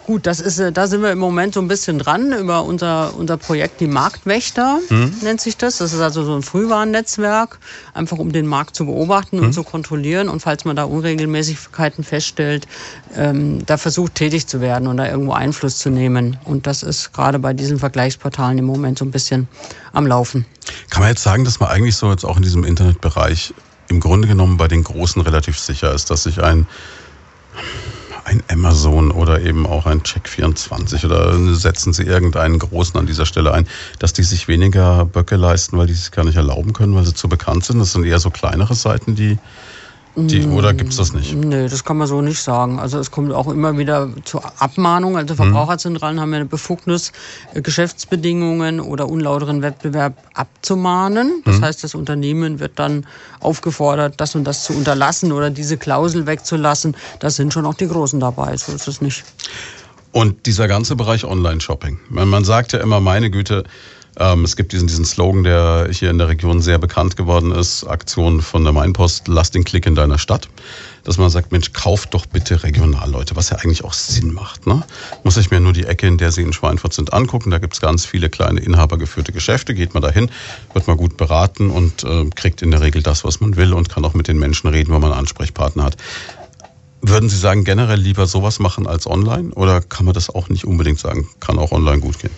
Gut, 0.06 0.28
das 0.28 0.42
ist, 0.42 0.60
äh, 0.60 0.74
da 0.74 0.88
sind 0.88 1.02
wir 1.02 1.12
im 1.12 1.20
Moment 1.20 1.54
so 1.54 1.62
ein 1.62 1.70
bisschen 1.70 1.98
dran 1.98 2.34
über 2.34 2.64
unser, 2.66 3.16
unser 3.18 3.38
Projekt 3.38 3.80
Die 3.80 3.88
Marktwächter, 3.88 4.80
hm. 4.90 5.14
nennt 5.22 5.40
sich 5.40 5.56
das. 5.56 5.78
Das 5.78 5.94
ist 5.94 6.02
also 6.02 6.26
so 6.26 6.36
ein 6.36 6.42
Frühwarnnetzwerk, 6.42 7.58
einfach 7.94 8.18
um 8.18 8.34
den 8.34 8.46
Markt 8.46 8.76
zu 8.76 8.86
beobachten 8.86 9.38
hm. 9.38 9.46
und 9.46 9.54
zu 9.54 9.64
kontrollieren. 9.64 10.28
Und 10.28 10.42
falls 10.42 10.66
man 10.66 10.76
da 10.76 10.84
Unregelmäßigkeiten 10.84 12.04
feststellt, 12.04 12.68
ähm, 13.16 13.66
da 13.66 13.78
versucht 13.78 14.16
tätig 14.16 14.48
zu 14.48 14.60
werden 14.60 14.88
und 14.90 14.98
da 14.98 15.08
irgendwo 15.10 15.32
Einfluss 15.32 15.78
zu 15.78 15.90
nehmen. 15.90 16.38
Und 16.44 16.68
das 16.68 16.84
ist 16.84 17.14
gerade 17.14 17.40
bei 17.40 17.54
diesen 17.54 17.80
Vergleichsportalen 17.80 18.58
im 18.58 18.66
Moment 18.66 19.00
so 19.00 19.06
ein 19.06 19.12
bisschen 19.12 19.48
am 19.94 20.06
Laufen. 20.06 20.46
Kann 20.90 21.02
man 21.02 21.10
jetzt 21.10 21.24
sagen, 21.24 21.46
dass 21.46 21.62
man 21.62 21.70
eigentlich 21.70 21.96
so 21.96 22.12
jetzt 22.12 22.26
auch 22.26 22.36
in 22.36 22.44
diesem 22.44 22.66
Internetbereich 22.66 23.54
im 23.88 24.02
Grunde 24.02 24.28
genommen 24.28 24.58
bei 24.58 24.68
den 24.68 24.84
Großen 24.84 25.22
relativ 25.22 25.58
sicher 25.58 25.94
ist, 25.94 26.10
dass 26.10 26.24
sich 26.24 26.44
ein 26.44 26.68
ein 28.26 28.44
Amazon 28.50 29.12
oder 29.12 29.42
eben 29.42 29.66
auch 29.66 29.86
ein 29.86 30.02
Check24 30.02 31.06
oder 31.06 31.56
setzen 31.56 31.94
Sie 31.94 32.04
irgendeinen 32.04 32.60
Großen 32.60 33.00
an 33.00 33.06
dieser 33.06 33.26
Stelle 33.26 33.54
ein, 33.54 33.68
dass 34.00 34.14
die 34.14 34.24
sich 34.24 34.48
weniger 34.48 35.06
Böcke 35.06 35.36
leisten, 35.36 35.78
weil 35.78 35.88
die 35.88 35.94
sich 35.94 36.12
gar 36.12 36.26
nicht 36.26 36.38
erlauben 36.38 36.74
können, 36.74 36.96
weil 36.96 37.06
sie 37.06 37.14
zu 37.14 37.28
bekannt 37.28 37.66
sind? 37.66 37.80
Das 37.80 37.92
sind 37.92 38.06
eher 38.06 38.20
so 38.20 38.30
kleinere 38.30 38.76
Seiten, 38.76 39.16
die 39.16 39.38
die, 40.16 40.42
mm, 40.42 40.54
oder 40.54 40.74
gibt 40.74 40.92
es 40.92 40.98
das 40.98 41.14
nicht? 41.14 41.34
Nee, 41.34 41.68
das 41.68 41.84
kann 41.84 41.98
man 41.98 42.08
so 42.08 42.22
nicht 42.22 42.40
sagen. 42.40 42.80
Also 42.80 43.00
es 43.00 43.10
kommt 43.10 43.32
auch 43.34 43.48
immer 43.48 43.78
wieder 43.78 44.10
zur 44.26 44.44
Abmahnung. 44.62 45.18
Also 45.18 45.34
Verbraucherzentralen 45.34 46.18
mhm. 46.18 46.22
haben 46.22 46.32
ja 46.32 46.36
eine 46.38 46.46
Befugnis, 46.46 47.12
äh, 47.54 47.62
Geschäftsbedingungen 47.62 48.80
oder 48.80 49.10
unlauteren 49.10 49.64
Wettbewerb 49.64 50.16
abzumahnen. 50.36 51.42
Das 51.46 51.58
mhm. 51.58 51.66
heißt, 51.66 51.84
das 51.84 51.96
Unternehmen 51.96 52.60
wird 52.60 52.78
dann 52.78 53.08
aufgefordert, 53.40 54.22
das 54.22 54.36
und 54.36 54.44
das 54.44 54.64
zu 54.64 54.74
unterlassen 54.74 55.32
oder 55.32 55.50
diese 55.50 55.78
Klausel 55.78 56.28
wegzulassen. 56.28 56.96
Da 57.20 57.32
sind 57.32 57.52
schon 57.52 57.66
auch 57.66 57.74
die 57.74 57.88
Großen 57.88 58.20
dabei. 58.20 58.56
So 58.56 58.72
ist 58.72 58.88
es 58.88 59.02
nicht. 59.02 59.24
Und 60.12 60.46
dieser 60.46 60.68
ganze 60.68 60.96
Bereich 60.96 61.26
Online-Shopping. 61.26 62.00
Man 62.10 62.46
sagt 62.46 62.74
ja 62.74 62.80
immer, 62.80 63.00
meine 63.00 63.32
Güte, 63.32 63.64
ähm, 64.20 64.44
es 64.44 64.56
gibt 64.56 64.74
diesen, 64.74 64.88
diesen 64.88 65.06
Slogan, 65.06 65.44
der 65.44 65.88
hier 65.92 66.10
in 66.10 66.18
der 66.18 66.28
Region 66.28 66.62
sehr 66.62 66.78
bekannt 66.78 67.18
geworden 67.18 67.52
ist, 67.52 67.84
Aktion 67.86 68.42
von 68.42 68.64
der 68.64 68.74
Mainpost, 68.74 69.28
lass 69.28 69.50
den 69.50 69.64
Klick 69.64 69.86
in 69.86 69.96
deiner 69.96 70.20
Stadt. 70.20 70.50
Dass 71.04 71.18
man 71.18 71.30
sagt, 71.30 71.52
Mensch, 71.52 71.74
kauft 71.74 72.14
doch 72.14 72.26
bitte 72.26 72.64
regional, 72.64 73.10
Leute, 73.10 73.36
was 73.36 73.50
ja 73.50 73.58
eigentlich 73.58 73.84
auch 73.84 73.94
Sinn 73.94 74.34
macht. 74.34 74.68
Ne? 74.68 74.84
Muss 75.24 75.36
ich 75.36 75.52
mir 75.52 75.60
nur 75.60 75.74
die 75.74 75.86
Ecke, 75.86 76.08
in 76.08 76.18
der 76.18 76.32
Sie 76.32 76.44
in 76.44 76.54
Schweinfurt 76.54 76.94
sind, 76.94 77.12
angucken. 77.12 77.52
Da 77.52 77.58
gibt's 77.58 77.82
ganz 77.82 78.06
viele 78.06 78.30
kleine 78.30 78.62
inhabergeführte 78.62 79.34
Geschäfte. 79.34 79.74
Geht 79.74 79.94
man 79.94 80.04
dahin, 80.04 80.30
wird 80.74 80.88
man 80.88 80.96
gut 80.96 81.18
beraten 81.18 81.72
und 81.72 82.04
äh, 82.04 82.30
kriegt 82.36 82.62
in 82.62 82.72
der 82.72 82.82
Regel 82.82 83.02
das, 83.02 83.26
was 83.26 83.42
man 83.42 83.58
will 83.58 83.74
und 83.74 83.90
kann 83.90 84.06
auch 84.06 84.14
mit 84.14 84.28
den 84.28 84.40
Menschen 84.40 84.70
reden, 84.70 84.94
wenn 84.94 85.02
man 85.02 85.12
Ansprechpartner 85.12 85.84
hat. 85.84 85.98
Würden 87.02 87.28
Sie 87.28 87.38
sagen, 87.38 87.66
generell 87.66 88.00
lieber 88.00 88.28
sowas 88.28 88.60
machen 88.60 88.88
als 88.88 89.08
online? 89.08 89.52
Oder 89.56 89.82
kann 89.82 90.06
man 90.06 90.14
das 90.14 90.30
auch 90.30 90.48
nicht 90.48 90.64
unbedingt 90.64 91.00
sagen? 91.00 91.28
Kann 91.42 91.60
auch 91.60 91.74
online 91.74 92.00
gut 92.00 92.20
gehen? 92.20 92.32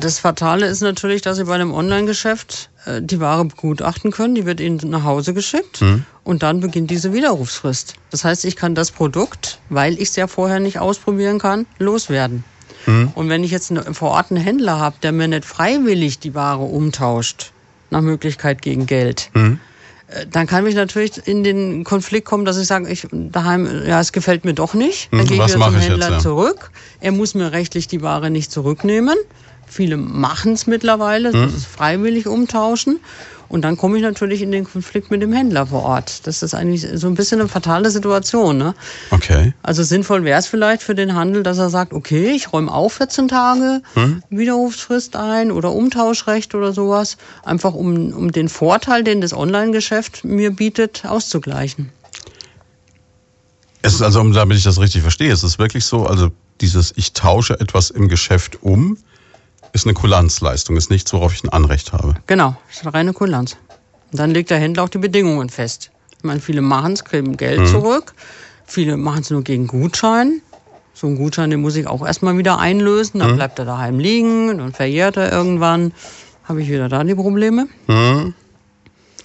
Das 0.00 0.18
Fatale 0.18 0.66
ist 0.66 0.82
natürlich, 0.82 1.22
dass 1.22 1.36
Sie 1.36 1.44
bei 1.44 1.54
einem 1.54 1.72
Online-Geschäft 1.72 2.70
äh, 2.84 3.02
die 3.02 3.20
Ware 3.20 3.44
begutachten 3.44 4.10
können. 4.10 4.34
Die 4.34 4.46
wird 4.46 4.60
Ihnen 4.60 4.80
nach 4.84 5.04
Hause 5.04 5.34
geschickt 5.34 5.80
mhm. 5.80 6.04
und 6.22 6.42
dann 6.42 6.60
beginnt 6.60 6.90
diese 6.90 7.12
Widerrufsfrist. 7.12 7.94
Das 8.10 8.24
heißt, 8.24 8.44
ich 8.44 8.56
kann 8.56 8.74
das 8.74 8.90
Produkt, 8.90 9.58
weil 9.68 9.94
ich 9.94 10.10
es 10.10 10.16
ja 10.16 10.26
vorher 10.26 10.60
nicht 10.60 10.78
ausprobieren 10.78 11.38
kann, 11.38 11.66
loswerden. 11.78 12.44
Mhm. 12.86 13.12
Und 13.14 13.28
wenn 13.28 13.44
ich 13.44 13.50
jetzt 13.50 13.70
einen, 13.70 13.94
vor 13.94 14.10
Ort 14.10 14.30
einen 14.30 14.42
Händler 14.42 14.78
habe, 14.78 14.96
der 15.02 15.12
mir 15.12 15.28
nicht 15.28 15.44
freiwillig 15.44 16.18
die 16.18 16.34
Ware 16.34 16.62
umtauscht, 16.62 17.52
nach 17.90 18.00
Möglichkeit 18.00 18.62
gegen 18.62 18.86
Geld, 18.86 19.30
äh, 19.34 19.56
dann 20.30 20.46
kann 20.46 20.66
ich 20.66 20.74
natürlich 20.74 21.26
in 21.26 21.44
den 21.44 21.84
Konflikt 21.84 22.26
kommen, 22.26 22.44
dass 22.44 22.56
ich 22.58 22.66
sage, 22.66 22.88
ich 22.88 23.06
daheim, 23.10 23.68
ja, 23.86 24.00
es 24.00 24.12
gefällt 24.12 24.44
mir 24.44 24.54
doch 24.54 24.74
nicht. 24.74 25.08
Dann 25.12 25.20
mhm, 25.20 25.26
gehe 25.26 25.36
ich 25.38 25.48
wieder 25.48 25.64
zum 25.64 25.74
Händler 25.74 26.06
jetzt, 26.06 26.10
ja. 26.10 26.18
zurück. 26.18 26.70
Er 27.00 27.12
muss 27.12 27.34
mir 27.34 27.52
rechtlich 27.52 27.88
die 27.88 28.02
Ware 28.02 28.30
nicht 28.30 28.50
zurücknehmen. 28.50 29.16
Viele 29.66 29.96
machen 29.96 30.52
es 30.52 30.66
mittlerweile, 30.66 31.32
hm. 31.32 31.42
das 31.42 31.54
ist 31.54 31.66
freiwillig 31.66 32.26
umtauschen. 32.26 33.00
Und 33.54 33.62
dann 33.62 33.76
komme 33.76 33.96
ich 33.96 34.02
natürlich 34.02 34.42
in 34.42 34.50
den 34.50 34.64
Konflikt 34.64 35.12
mit 35.12 35.22
dem 35.22 35.32
Händler 35.32 35.68
vor 35.68 35.84
Ort. 35.84 36.26
Das 36.26 36.42
ist 36.42 36.54
eigentlich 36.54 36.88
so 36.94 37.06
ein 37.06 37.14
bisschen 37.14 37.38
eine 37.38 37.48
fatale 37.48 37.88
Situation. 37.90 38.58
Ne? 38.58 38.74
Okay. 39.12 39.54
Also 39.62 39.84
sinnvoll 39.84 40.24
wäre 40.24 40.40
es 40.40 40.48
vielleicht 40.48 40.82
für 40.82 40.96
den 40.96 41.14
Handel, 41.14 41.44
dass 41.44 41.58
er 41.58 41.70
sagt, 41.70 41.92
okay, 41.92 42.32
ich 42.34 42.52
räume 42.52 42.74
auch 42.74 42.88
14 42.90 43.28
Tage 43.28 43.80
hm? 43.94 44.24
Widerrufsfrist 44.28 45.14
ein 45.14 45.52
oder 45.52 45.70
Umtauschrecht 45.70 46.56
oder 46.56 46.72
sowas, 46.72 47.16
einfach 47.44 47.74
um, 47.74 48.12
um 48.12 48.32
den 48.32 48.48
Vorteil, 48.48 49.04
den 49.04 49.20
das 49.20 49.32
Online-Geschäft 49.32 50.24
mir 50.24 50.50
bietet, 50.50 51.04
auszugleichen. 51.06 51.90
Es 53.82 53.94
ist 53.94 54.02
also, 54.02 54.28
damit 54.32 54.58
ich 54.58 54.64
das 54.64 54.80
richtig 54.80 55.02
verstehe, 55.02 55.30
es 55.30 55.44
ist 55.44 55.60
wirklich 55.60 55.84
so, 55.84 56.06
also 56.06 56.32
dieses, 56.60 56.92
ich 56.96 57.12
tausche 57.12 57.60
etwas 57.60 57.90
im 57.90 58.08
Geschäft 58.08 58.64
um, 58.64 58.98
ist 59.74 59.86
eine 59.86 59.92
Kulanzleistung, 59.94 60.76
ist 60.76 60.88
nichts, 60.88 61.12
worauf 61.12 61.34
ich 61.34 61.44
ein 61.44 61.50
Anrecht 61.50 61.92
habe. 61.92 62.14
Genau, 62.26 62.56
ist 62.70 62.82
eine 62.82 62.94
reine 62.94 63.12
Kulanz. 63.12 63.56
Und 64.12 64.20
dann 64.20 64.30
legt 64.30 64.50
der 64.50 64.58
Händler 64.58 64.84
auch 64.84 64.88
die 64.88 64.98
Bedingungen 64.98 65.50
fest. 65.50 65.90
Ich 66.16 66.24
meine, 66.24 66.40
viele 66.40 66.62
machen 66.62 66.92
es, 66.92 67.04
kriegen 67.04 67.36
Geld 67.36 67.60
mhm. 67.60 67.66
zurück. 67.66 68.14
Viele 68.66 68.96
machen 68.96 69.22
es 69.22 69.30
nur 69.30 69.42
gegen 69.42 69.66
Gutschein. 69.66 70.40
So 70.94 71.08
einen 71.08 71.16
Gutschein, 71.16 71.50
den 71.50 71.60
muss 71.60 71.74
ich 71.74 71.88
auch 71.88 72.06
erstmal 72.06 72.38
wieder 72.38 72.58
einlösen. 72.58 73.18
Dann 73.18 73.32
mhm. 73.32 73.36
bleibt 73.36 73.58
er 73.58 73.64
daheim 73.64 73.98
liegen, 73.98 74.56
dann 74.56 74.72
verjährt 74.72 75.16
er 75.16 75.32
irgendwann. 75.32 75.92
Habe 76.44 76.62
ich 76.62 76.68
wieder 76.68 76.88
da 76.88 77.02
die 77.02 77.16
Probleme. 77.16 77.66
Mhm. 77.88 78.32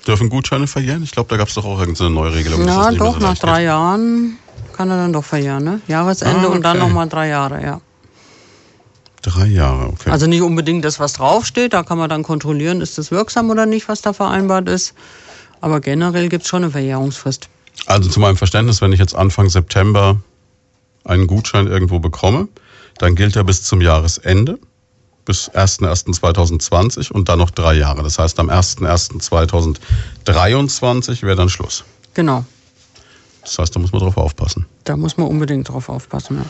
Dürfen 0.08 0.30
Gutscheine 0.30 0.66
verjähren? 0.66 1.04
Ich 1.04 1.12
glaube, 1.12 1.30
da 1.30 1.38
gab 1.38 1.50
es 1.50 1.54
doch 1.54 1.66
auch 1.66 1.80
irgendeine 1.80 2.10
Neuregelung. 2.10 2.66
Ja, 2.66 2.92
doch, 2.92 3.20
nach 3.20 3.38
drei 3.38 3.64
Jahren 3.64 4.40
kann 4.76 4.90
er 4.90 4.98
dann 4.98 5.14
doch 5.14 5.26
verjähren. 5.26 5.64
Ne? 5.64 5.82
Jahresende 5.88 6.40
ah, 6.40 6.46
okay. 6.46 6.56
und 6.56 6.64
dann 6.64 6.80
nochmal 6.80 7.08
drei 7.08 7.28
Jahre, 7.28 7.62
ja. 7.62 7.82
Drei 9.22 9.48
Jahre, 9.48 9.88
okay. 9.88 10.12
Also 10.12 10.28
nicht 10.28 10.42
unbedingt 10.42 10.86
das, 10.86 11.00
was 11.00 11.14
draufsteht, 11.14 11.74
da 11.74 11.84
kann 11.84 11.98
man 11.98 12.10
dann 12.10 12.24
kontrollieren, 12.24 12.82
ist 12.82 12.98
das 12.98 13.12
wirksam 13.12 13.50
oder 13.50 13.66
nicht, 13.66 13.90
was 13.90 14.02
da 14.02 14.14
vereinbart 14.14 14.70
ist. 14.70 14.94
Aber 15.62 15.80
generell 15.82 16.30
gibt 16.30 16.44
es 16.44 16.50
schon 16.50 16.64
eine 16.64 16.72
Verjährungsfrist. 16.72 17.50
Also 17.86 18.10
zu 18.10 18.20
meinem 18.20 18.38
Verständnis, 18.38 18.82
wenn 18.82 18.92
ich 18.94 19.00
jetzt 19.00 19.16
Anfang 19.16 19.50
September 19.50 20.18
einen 21.04 21.28
Gutschein 21.28 21.68
irgendwo 21.68 22.00
bekomme, 22.00 22.48
dann 22.98 23.14
gilt 23.16 23.36
er 23.36 23.44
bis 23.44 23.62
zum 23.64 23.82
Jahresende, 23.82 24.58
bis 25.26 25.52
01.01.2020 25.52 27.12
und 27.12 27.28
dann 27.30 27.38
noch 27.40 27.52
drei 27.52 27.74
Jahre. 27.74 28.04
Das 28.04 28.20
heißt, 28.20 28.40
am 28.40 28.50
01.01.2023 28.50 31.24
wäre 31.24 31.36
dann 31.36 31.50
Schluss. 31.50 31.84
Genau. 32.14 32.46
Das 33.42 33.60
heißt, 33.60 33.76
da 33.76 33.80
muss 33.80 33.92
man 33.92 34.02
drauf 34.02 34.18
aufpassen. 34.18 34.66
Da 34.84 34.98
muss 34.98 35.18
man 35.18 35.28
unbedingt 35.28 35.70
drauf 35.70 35.90
aufpassen. 35.90 36.38
Ja. 36.38 36.46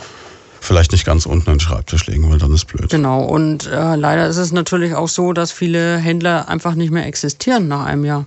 Vielleicht 0.61 0.91
nicht 0.91 1.05
ganz 1.05 1.25
unten 1.25 1.49
an 1.49 1.55
den 1.55 1.59
Schreibtisch 1.59 2.05
legen, 2.07 2.29
weil 2.29 2.37
dann 2.37 2.53
ist 2.53 2.65
blöd. 2.65 2.89
Genau. 2.89 3.23
Und 3.23 3.65
äh, 3.67 3.95
leider 3.95 4.27
ist 4.27 4.37
es 4.37 4.51
natürlich 4.51 4.93
auch 4.93 5.07
so, 5.07 5.33
dass 5.33 5.51
viele 5.51 5.97
Händler 5.97 6.49
einfach 6.49 6.75
nicht 6.75 6.91
mehr 6.91 7.05
existieren 7.05 7.67
nach 7.67 7.85
einem 7.85 8.05
Jahr. 8.05 8.25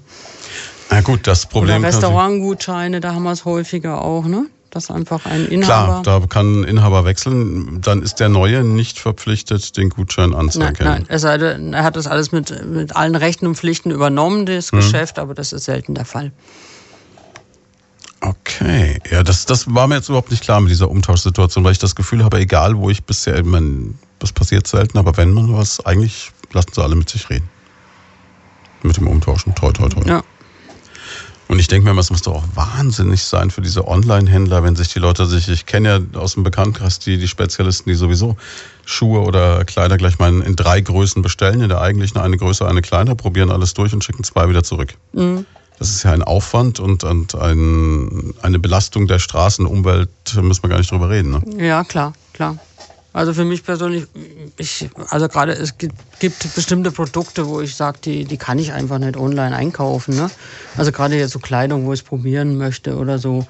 Na 0.90 1.00
gut, 1.00 1.26
das 1.26 1.46
Problem. 1.46 1.78
Oder 1.78 1.88
Restaurantgutscheine, 1.88 3.00
da 3.00 3.14
haben 3.14 3.22
wir 3.22 3.32
es 3.32 3.44
häufiger 3.44 4.02
auch, 4.02 4.26
ne? 4.26 4.46
Dass 4.70 4.90
einfach 4.90 5.26
ein 5.26 5.46
Inhaber. 5.46 6.02
Klar, 6.02 6.20
da 6.20 6.26
kann 6.26 6.62
ein 6.62 6.64
Inhaber 6.64 7.04
wechseln. 7.04 7.80
Dann 7.82 8.02
ist 8.02 8.20
der 8.20 8.30
Neue 8.30 8.64
nicht 8.64 8.98
verpflichtet, 8.98 9.76
den 9.76 9.90
Gutschein 9.90 10.34
anzuerkennen. 10.34 10.92
Nein, 10.92 11.02
nein. 11.02 11.14
Es 11.14 11.22
sei 11.22 11.36
denn, 11.36 11.74
er 11.74 11.84
hat 11.84 11.96
das 11.96 12.06
alles 12.06 12.32
mit, 12.32 12.64
mit 12.66 12.96
allen 12.96 13.14
Rechten 13.14 13.46
und 13.46 13.56
Pflichten 13.56 13.90
übernommen, 13.90 14.46
das 14.46 14.72
mhm. 14.72 14.78
Geschäft, 14.78 15.18
aber 15.18 15.34
das 15.34 15.52
ist 15.52 15.64
selten 15.64 15.94
der 15.94 16.06
Fall. 16.06 16.32
Okay, 18.24 19.00
ja, 19.10 19.24
das, 19.24 19.46
das 19.46 19.74
war 19.74 19.88
mir 19.88 19.96
jetzt 19.96 20.08
überhaupt 20.08 20.30
nicht 20.30 20.44
klar 20.44 20.60
mit 20.60 20.70
dieser 20.70 20.88
Umtauschsituation, 20.88 21.64
weil 21.64 21.72
ich 21.72 21.80
das 21.80 21.96
Gefühl 21.96 22.22
habe, 22.22 22.38
egal 22.38 22.76
wo 22.76 22.88
ich 22.88 23.02
bisher, 23.02 23.36
ich 23.36 23.44
meine, 23.44 23.94
das 24.20 24.32
passiert 24.32 24.68
selten, 24.68 24.96
aber 24.96 25.16
wenn 25.16 25.32
man 25.32 25.52
was, 25.52 25.84
eigentlich 25.84 26.30
lassen 26.52 26.70
sie 26.72 26.82
alle 26.82 26.94
mit 26.94 27.08
sich 27.08 27.28
reden. 27.30 27.48
Mit 28.84 28.96
dem 28.96 29.08
Umtauschen, 29.08 29.56
toi, 29.56 29.72
toi, 29.72 29.88
toi. 29.88 30.02
Ja. 30.06 30.22
Und 31.48 31.58
ich 31.58 31.66
denke 31.66 31.92
mir, 31.92 32.00
es 32.00 32.10
muss 32.10 32.22
doch 32.22 32.36
auch 32.36 32.44
wahnsinnig 32.54 33.24
sein 33.24 33.50
für 33.50 33.60
diese 33.60 33.88
Online-Händler, 33.88 34.62
wenn 34.62 34.76
sich 34.76 34.88
die 34.88 35.00
Leute 35.00 35.26
sich, 35.26 35.48
ich 35.48 35.66
kenne 35.66 35.88
ja 35.88 36.20
aus 36.20 36.34
dem 36.34 36.44
Bekanntkreis 36.44 37.00
die, 37.00 37.18
die 37.18 37.26
Spezialisten, 37.28 37.90
die 37.90 37.96
sowieso 37.96 38.36
Schuhe 38.84 39.20
oder 39.22 39.64
Kleider 39.64 39.96
gleich 39.96 40.20
mal 40.20 40.32
in 40.42 40.54
drei 40.54 40.80
Größen 40.80 41.22
bestellen, 41.22 41.60
in 41.60 41.68
der 41.68 41.80
eigentlichen 41.80 42.20
eine 42.20 42.36
Größe, 42.36 42.66
eine 42.66 42.82
kleiner, 42.82 43.16
probieren 43.16 43.50
alles 43.50 43.74
durch 43.74 43.92
und 43.92 44.04
schicken 44.04 44.22
zwei 44.22 44.48
wieder 44.48 44.62
zurück. 44.62 44.94
Mhm. 45.12 45.44
Das 45.78 45.90
ist 45.90 46.04
ja 46.04 46.12
ein 46.12 46.22
Aufwand 46.22 46.78
und, 46.80 47.04
und 47.04 47.34
ein, 47.34 48.34
eine 48.42 48.58
Belastung 48.58 49.08
der 49.08 49.18
Straßenumwelt, 49.18 50.10
müssen 50.40 50.62
wir 50.62 50.70
gar 50.70 50.78
nicht 50.78 50.90
drüber 50.90 51.10
reden. 51.10 51.30
Ne? 51.30 51.66
Ja, 51.66 51.82
klar, 51.84 52.12
klar. 52.32 52.58
Also 53.14 53.34
für 53.34 53.44
mich 53.44 53.62
persönlich, 53.62 54.06
ich, 54.56 54.88
also 55.10 55.28
gerade 55.28 55.52
es 55.52 55.76
gibt, 55.76 55.94
gibt 56.18 56.54
bestimmte 56.54 56.90
Produkte, 56.90 57.46
wo 57.46 57.60
ich 57.60 57.74
sage, 57.74 57.98
die, 58.02 58.24
die 58.24 58.38
kann 58.38 58.58
ich 58.58 58.72
einfach 58.72 58.98
nicht 58.98 59.18
online 59.18 59.54
einkaufen. 59.54 60.16
Ne? 60.16 60.30
Also 60.76 60.92
gerade 60.92 61.16
jetzt 61.16 61.32
so 61.32 61.38
Kleidung, 61.38 61.84
wo 61.84 61.92
ich 61.92 62.00
es 62.00 62.06
probieren 62.06 62.56
möchte 62.56 62.96
oder 62.96 63.18
so. 63.18 63.46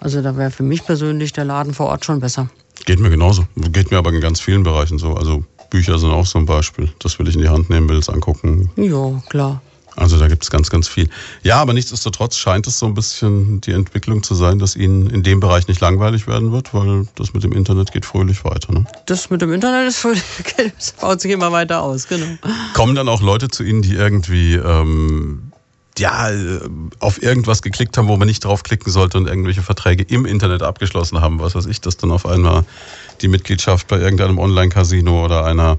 Also 0.00 0.22
da 0.22 0.36
wäre 0.36 0.50
für 0.50 0.62
mich 0.62 0.84
persönlich 0.84 1.32
der 1.32 1.44
Laden 1.44 1.74
vor 1.74 1.86
Ort 1.86 2.04
schon 2.04 2.20
besser. 2.20 2.50
Geht 2.84 3.00
mir 3.00 3.10
genauso. 3.10 3.46
Geht 3.56 3.90
mir 3.90 3.98
aber 3.98 4.12
in 4.12 4.20
ganz 4.20 4.40
vielen 4.40 4.62
Bereichen 4.62 4.98
so. 4.98 5.14
Also 5.14 5.44
Bücher 5.70 5.98
sind 5.98 6.10
auch 6.10 6.26
so 6.26 6.38
ein 6.38 6.46
Beispiel. 6.46 6.92
Das 7.00 7.18
will 7.18 7.26
ich 7.26 7.34
in 7.34 7.40
die 7.40 7.48
Hand 7.48 7.70
nehmen, 7.70 7.88
will 7.88 7.98
es 7.98 8.08
angucken. 8.08 8.70
Ja, 8.76 9.20
klar. 9.28 9.60
Also 9.96 10.18
da 10.18 10.28
gibt 10.28 10.42
es 10.42 10.50
ganz, 10.50 10.70
ganz 10.70 10.88
viel. 10.88 11.08
Ja, 11.42 11.60
aber 11.60 11.72
nichtsdestotrotz 11.72 12.36
scheint 12.36 12.66
es 12.66 12.78
so 12.78 12.86
ein 12.86 12.94
bisschen 12.94 13.60
die 13.60 13.72
Entwicklung 13.72 14.22
zu 14.22 14.34
sein, 14.34 14.58
dass 14.58 14.74
Ihnen 14.76 15.08
in 15.08 15.22
dem 15.22 15.40
Bereich 15.40 15.68
nicht 15.68 15.80
langweilig 15.80 16.26
werden 16.26 16.52
wird, 16.52 16.74
weil 16.74 17.06
das 17.14 17.32
mit 17.32 17.44
dem 17.44 17.52
Internet 17.52 17.92
geht 17.92 18.04
fröhlich 18.04 18.44
weiter. 18.44 18.72
Ne? 18.72 18.86
Das 19.06 19.30
mit 19.30 19.40
dem 19.40 19.52
Internet 19.52 19.88
ist 19.88 19.98
fröhlich, 19.98 20.22
das 20.76 20.92
baut 20.92 21.20
sich 21.20 21.30
immer 21.30 21.52
weiter 21.52 21.82
aus, 21.82 22.08
genau. 22.08 22.26
Kommen 22.74 22.94
dann 22.94 23.08
auch 23.08 23.22
Leute 23.22 23.48
zu 23.48 23.62
Ihnen, 23.62 23.82
die 23.82 23.94
irgendwie 23.94 24.54
ähm, 24.54 25.52
ja, 25.98 26.28
auf 26.98 27.22
irgendwas 27.22 27.62
geklickt 27.62 27.96
haben, 27.96 28.08
wo 28.08 28.16
man 28.16 28.26
nicht 28.26 28.44
draufklicken 28.44 28.90
sollte 28.90 29.18
und 29.18 29.28
irgendwelche 29.28 29.62
Verträge 29.62 30.02
im 30.02 30.26
Internet 30.26 30.62
abgeschlossen 30.62 31.20
haben, 31.20 31.38
was 31.38 31.54
weiß 31.54 31.66
ich, 31.66 31.80
dass 31.80 31.96
dann 31.96 32.10
auf 32.10 32.26
einmal 32.26 32.64
die 33.20 33.28
Mitgliedschaft 33.28 33.86
bei 33.86 34.00
irgendeinem 34.00 34.38
Online-Casino 34.38 35.24
oder 35.24 35.44
einer 35.44 35.78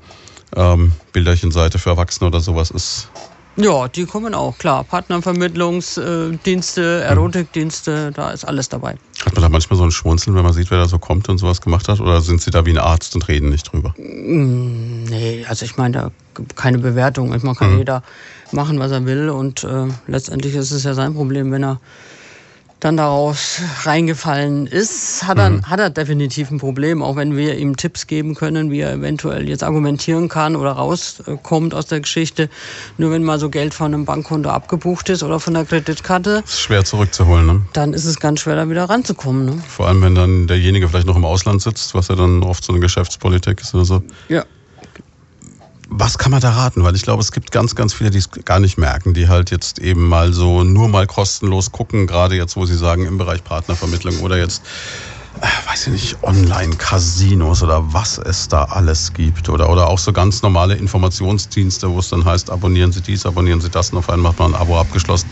ähm, 0.55 0.93
Bilderchenseite 1.11 1.79
für 1.79 1.89
Erwachsene 1.89 2.27
oder 2.27 2.39
sowas 2.39 2.71
ist 2.71 3.09
ja, 3.57 3.87
die 3.87 4.05
kommen 4.05 4.33
auch, 4.33 4.57
klar. 4.57 4.83
Partnervermittlungsdienste, 4.83 7.03
Erotikdienste, 7.03 8.11
da 8.13 8.31
ist 8.31 8.45
alles 8.45 8.69
dabei. 8.69 8.95
Hat 9.25 9.33
man 9.33 9.43
da 9.43 9.49
manchmal 9.49 9.77
so 9.77 9.83
ein 9.83 9.91
Schmunzeln, 9.91 10.35
wenn 10.35 10.43
man 10.43 10.53
sieht, 10.53 10.71
wer 10.71 10.77
da 10.77 10.87
so 10.87 10.99
kommt 10.99 11.29
und 11.29 11.37
sowas 11.37 11.61
gemacht 11.61 11.87
hat? 11.87 11.99
Oder 11.99 12.21
sind 12.21 12.41
Sie 12.41 12.51
da 12.51 12.65
wie 12.65 12.71
ein 12.71 12.77
Arzt 12.77 13.15
und 13.15 13.27
reden 13.27 13.49
nicht 13.49 13.71
drüber? 13.71 13.93
Mm, 13.97 15.05
nee, 15.05 15.45
also 15.47 15.65
ich 15.65 15.77
meine, 15.77 15.93
da 15.93 16.11
keine 16.55 16.79
Bewertung. 16.79 17.29
Man 17.29 17.55
kann 17.55 17.73
mhm. 17.73 17.79
jeder 17.79 18.03
machen, 18.51 18.79
was 18.79 18.91
er 18.91 19.05
will 19.05 19.29
und 19.29 19.63
äh, 19.63 19.87
letztendlich 20.07 20.55
ist 20.55 20.71
es 20.71 20.83
ja 20.83 20.93
sein 20.93 21.13
Problem, 21.13 21.51
wenn 21.51 21.63
er 21.63 21.79
dann 22.79 22.97
daraus 22.97 23.61
reingefallen 23.83 24.67
ist, 24.67 25.25
hat 25.25 25.37
er, 25.37 25.49
mhm. 25.49 25.69
hat 25.69 25.79
er 25.79 25.89
definitiv 25.89 26.51
ein 26.51 26.59
Problem, 26.59 27.01
auch 27.01 27.15
wenn 27.15 27.35
wir 27.35 27.57
ihm 27.57 27.77
Tipps 27.77 28.05
geben 28.05 28.35
können, 28.35 28.69
wie 28.69 28.81
er 28.81 28.93
eventuell 28.93 29.47
jetzt 29.47 29.63
argumentieren 29.63 30.29
kann 30.29 30.55
oder 30.55 30.73
rauskommt 30.73 31.73
aus 31.73 31.87
der 31.87 32.01
Geschichte. 32.01 32.49
Nur 32.97 33.11
wenn 33.11 33.23
mal 33.23 33.39
so 33.39 33.49
Geld 33.49 33.73
von 33.73 33.93
einem 33.93 34.05
Bankkonto 34.05 34.49
abgebucht 34.49 35.09
ist 35.09 35.23
oder 35.23 35.39
von 35.39 35.53
der 35.53 35.65
Kreditkarte. 35.65 36.43
Ist 36.45 36.59
schwer 36.59 36.83
zurückzuholen, 36.83 37.45
ne? 37.45 37.61
Dann 37.73 37.93
ist 37.93 38.05
es 38.05 38.19
ganz 38.19 38.41
schwer, 38.41 38.55
da 38.55 38.69
wieder 38.69 38.85
ranzukommen. 38.85 39.45
Ne? 39.45 39.63
Vor 39.67 39.87
allem, 39.87 40.01
wenn 40.01 40.15
dann 40.15 40.47
derjenige 40.47 40.89
vielleicht 40.89 41.07
noch 41.07 41.15
im 41.15 41.25
Ausland 41.25 41.61
sitzt, 41.61 41.95
was 41.95 42.09
ja 42.09 42.15
dann 42.15 42.43
oft 42.43 42.63
so 42.63 42.73
eine 42.73 42.81
Geschäftspolitik 42.81 43.61
ist 43.61 43.73
oder 43.73 43.85
so. 43.85 44.03
Ja. 44.27 44.43
Was 45.89 46.17
kann 46.17 46.31
man 46.31 46.41
da 46.41 46.51
raten? 46.51 46.83
Weil 46.83 46.95
ich 46.95 47.03
glaube, 47.03 47.21
es 47.21 47.31
gibt 47.31 47.51
ganz, 47.51 47.75
ganz 47.75 47.93
viele, 47.93 48.09
die 48.09 48.17
es 48.17 48.29
gar 48.31 48.59
nicht 48.59 48.77
merken, 48.77 49.13
die 49.13 49.27
halt 49.27 49.51
jetzt 49.51 49.79
eben 49.79 50.07
mal 50.07 50.33
so 50.33 50.63
nur 50.63 50.87
mal 50.87 51.05
kostenlos 51.05 51.71
gucken, 51.71 52.07
gerade 52.07 52.35
jetzt, 52.35 52.55
wo 52.55 52.65
sie 52.65 52.75
sagen, 52.75 53.05
im 53.05 53.17
Bereich 53.17 53.43
Partnervermittlung 53.43 54.19
oder 54.21 54.37
jetzt, 54.37 54.65
äh, 55.41 55.69
weiß 55.69 55.87
ich 55.87 55.93
nicht, 55.93 56.23
Online-Casinos 56.23 57.61
oder 57.61 57.93
was 57.93 58.17
es 58.17 58.47
da 58.47 58.63
alles 58.63 59.13
gibt. 59.13 59.47
Oder, 59.49 59.69
oder 59.69 59.87
auch 59.87 59.99
so 59.99 60.11
ganz 60.11 60.41
normale 60.41 60.75
Informationsdienste, 60.75 61.89
wo 61.89 61.99
es 61.99 62.09
dann 62.09 62.25
heißt, 62.25 62.49
abonnieren 62.49 62.91
Sie 62.91 63.01
dies, 63.01 63.25
abonnieren 63.25 63.61
Sie 63.61 63.69
das 63.69 63.91
und 63.91 63.99
auf 63.99 64.09
einmal 64.09 64.31
hat 64.31 64.39
man 64.39 64.55
ein 64.55 64.61
Abo 64.61 64.79
abgeschlossen, 64.79 65.29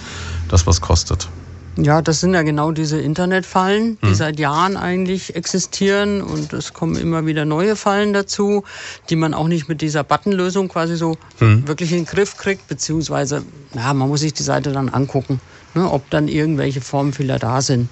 das 0.49 0.67
was 0.67 0.81
kostet. 0.81 1.29
Ja, 1.75 2.01
das 2.01 2.19
sind 2.19 2.33
ja 2.35 2.43
genau 2.43 2.71
diese 2.71 2.99
Internetfallen, 2.99 3.97
die 4.03 4.07
hm. 4.07 4.15
seit 4.15 4.39
Jahren 4.39 4.77
eigentlich 4.77 5.35
existieren 5.35 6.21
und 6.21 6.53
es 6.53 6.73
kommen 6.73 6.95
immer 6.95 7.25
wieder 7.25 7.45
neue 7.45 7.75
Fallen 7.75 8.13
dazu, 8.13 8.63
die 9.09 9.15
man 9.15 9.33
auch 9.33 9.47
nicht 9.47 9.67
mit 9.67 9.81
dieser 9.81 10.03
Buttonlösung 10.03 10.67
quasi 10.67 10.95
so 10.95 11.17
hm. 11.39 11.67
wirklich 11.67 11.91
in 11.91 11.99
den 11.99 12.05
Griff 12.05 12.37
kriegt, 12.37 12.67
beziehungsweise, 12.67 13.43
ja, 13.73 13.93
man 13.93 14.07
muss 14.07 14.19
sich 14.19 14.33
die 14.33 14.43
Seite 14.43 14.71
dann 14.71 14.89
angucken, 14.89 15.41
ne, 15.73 15.89
ob 15.89 16.07
dann 16.11 16.27
irgendwelche 16.27 16.81
Formfehler 16.81 17.39
da 17.39 17.61
sind. 17.61 17.89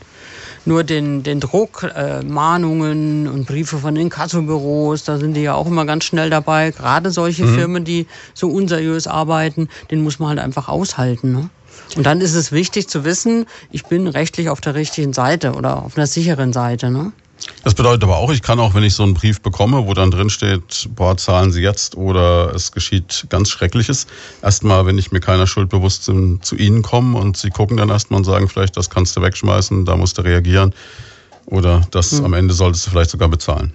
Nur 0.63 0.83
den, 0.83 1.23
den 1.23 1.39
Druck, 1.39 1.83
äh, 1.95 2.21
Mahnungen 2.21 3.27
und 3.27 3.47
Briefe 3.47 3.79
von 3.79 3.95
den 3.95 4.09
Kassobüros, 4.09 5.03
da 5.03 5.17
sind 5.17 5.33
die 5.33 5.41
ja 5.41 5.55
auch 5.55 5.65
immer 5.65 5.85
ganz 5.85 6.03
schnell 6.03 6.29
dabei. 6.29 6.69
Gerade 6.69 7.09
solche 7.09 7.45
mhm. 7.45 7.55
Firmen, 7.55 7.83
die 7.83 8.05
so 8.35 8.47
unseriös 8.47 9.07
arbeiten, 9.07 9.69
den 9.89 10.03
muss 10.03 10.19
man 10.19 10.29
halt 10.29 10.39
einfach 10.39 10.67
aushalten. 10.67 11.31
Ne? 11.31 11.49
Und 11.95 12.05
dann 12.05 12.21
ist 12.21 12.33
es 12.33 12.51
wichtig 12.51 12.87
zu 12.87 13.03
wissen, 13.03 13.45
ich 13.71 13.85
bin 13.85 14.07
rechtlich 14.07 14.49
auf 14.49 14.61
der 14.61 14.75
richtigen 14.75 15.13
Seite 15.13 15.53
oder 15.53 15.83
auf 15.83 15.97
einer 15.97 16.07
sicheren 16.07 16.53
Seite. 16.53 16.89
Ne? 16.89 17.11
Das 17.63 17.73
bedeutet 17.73 18.03
aber 18.03 18.17
auch, 18.17 18.31
ich 18.31 18.41
kann 18.41 18.59
auch, 18.59 18.73
wenn 18.73 18.83
ich 18.83 18.93
so 18.93 19.03
einen 19.03 19.13
Brief 19.13 19.41
bekomme, 19.41 19.87
wo 19.87 19.93
dann 19.93 20.11
drin 20.11 20.29
steht, 20.29 20.89
boah, 20.95 21.17
zahlen 21.17 21.51
Sie 21.51 21.61
jetzt 21.61 21.95
oder 21.95 22.53
es 22.55 22.71
geschieht 22.71 23.25
ganz 23.29 23.49
Schreckliches, 23.49 24.07
erstmal, 24.41 24.85
wenn 24.85 24.97
ich 24.97 25.11
mir 25.11 25.19
keiner 25.19 25.47
Schuld 25.47 25.69
bewusst 25.69 26.05
bin, 26.05 26.39
zu 26.41 26.55
Ihnen 26.55 26.81
kommen 26.81 27.15
und 27.15 27.37
Sie 27.37 27.49
gucken 27.49 27.77
dann 27.77 27.89
erstmal 27.89 28.19
und 28.19 28.25
sagen, 28.25 28.47
vielleicht, 28.47 28.77
das 28.77 28.89
kannst 28.89 29.15
du 29.17 29.21
wegschmeißen, 29.21 29.85
da 29.85 29.97
musst 29.97 30.17
du 30.17 30.21
reagieren 30.21 30.73
oder 31.45 31.81
das 31.91 32.11
hm. 32.11 32.25
am 32.25 32.33
Ende 32.33 32.53
solltest 32.53 32.85
du 32.85 32.91
vielleicht 32.91 33.09
sogar 33.09 33.29
bezahlen. 33.29 33.73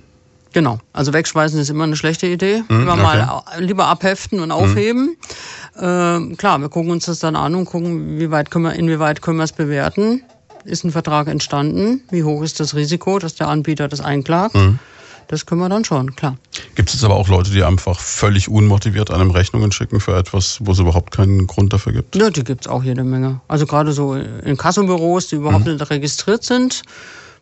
Genau, 0.52 0.78
also 0.94 1.12
wegschmeißen 1.12 1.60
ist 1.60 1.68
immer 1.68 1.84
eine 1.84 1.96
schlechte 1.96 2.26
Idee. 2.26 2.62
Hm, 2.68 2.80
lieber 2.80 2.94
okay. 2.94 3.02
mal 3.02 3.42
lieber 3.58 3.86
abheften 3.88 4.40
und 4.40 4.52
aufheben. 4.52 5.08
Hm. 5.08 5.16
Äh, 5.78 6.34
klar, 6.36 6.58
wir 6.58 6.68
gucken 6.68 6.90
uns 6.90 7.06
das 7.06 7.18
dann 7.18 7.36
an 7.36 7.54
und 7.54 7.66
gucken, 7.66 8.18
wie 8.18 8.30
weit 8.30 8.50
können 8.50 8.64
wir, 8.64 8.74
inwieweit 8.74 9.22
können 9.22 9.38
wir 9.38 9.44
es 9.44 9.52
bewerten. 9.52 10.22
Ist 10.64 10.84
ein 10.84 10.90
Vertrag 10.90 11.28
entstanden? 11.28 12.02
Wie 12.10 12.24
hoch 12.24 12.42
ist 12.42 12.58
das 12.60 12.74
Risiko, 12.74 13.18
dass 13.18 13.34
der 13.34 13.48
Anbieter 13.48 13.86
das 13.88 14.00
einklagt? 14.00 14.54
Hm. 14.54 14.78
Das 15.28 15.44
können 15.44 15.60
wir 15.60 15.68
dann 15.68 15.84
schon, 15.84 16.14
klar. 16.14 16.36
Gibt 16.76 16.88
es 16.88 16.94
jetzt 16.94 17.04
aber 17.04 17.16
auch 17.16 17.28
Leute, 17.28 17.50
die 17.50 17.64
einfach 17.64 17.98
völlig 17.98 18.48
unmotiviert 18.48 19.10
einem 19.10 19.32
Rechnungen 19.32 19.72
schicken 19.72 19.98
für 19.98 20.16
etwas, 20.16 20.58
wo 20.60 20.70
es 20.70 20.78
überhaupt 20.78 21.12
keinen 21.12 21.48
Grund 21.48 21.72
dafür 21.72 21.92
gibt? 21.92 22.14
Ja, 22.14 22.30
die 22.30 22.44
gibt 22.44 22.66
es 22.66 22.68
auch 22.70 22.84
jede 22.84 23.02
Menge. 23.02 23.40
Also 23.48 23.66
gerade 23.66 23.92
so 23.92 24.14
in 24.14 24.56
Kassobüros, 24.56 25.28
die 25.28 25.36
überhaupt 25.36 25.66
hm. 25.66 25.74
nicht 25.74 25.90
registriert 25.90 26.44
sind 26.44 26.82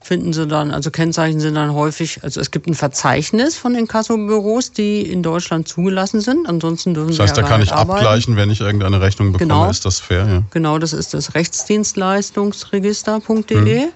finden 0.05 0.33
Sie 0.35 0.47
dann, 0.47 0.71
also 0.71 0.91
Kennzeichen 0.91 1.41
sind 1.41 1.55
dann 1.55 1.73
häufig, 1.73 2.23
also 2.23 2.39
es 2.39 2.51
gibt 2.51 2.67
ein 2.67 2.75
Verzeichnis 2.75 3.57
von 3.57 3.73
den 3.73 3.89
Kassobüros, 3.89 4.71
die 4.71 5.01
in 5.01 5.23
Deutschland 5.23 5.67
zugelassen 5.67 6.21
sind. 6.21 6.47
Ansonsten 6.47 6.93
dürfen 6.93 7.09
das 7.09 7.21
heißt, 7.21 7.37
Sie 7.37 7.41
da 7.41 7.49
kann 7.49 7.63
ich 7.63 7.73
arbeiten. 7.73 8.05
abgleichen, 8.05 8.37
wenn 8.37 8.51
ich 8.51 8.61
irgendeine 8.61 9.01
Rechnung 9.01 9.33
bekomme. 9.33 9.49
Genau. 9.49 9.71
Ist 9.71 9.87
das 9.87 10.01
fair? 10.01 10.27
Ja. 10.29 10.43
Genau, 10.51 10.79
das 10.79 10.93
ist 10.93 11.15
das 11.15 11.35
Rechtsdienstleistungsregister.de. 11.35 13.87
Mhm. 13.87 13.93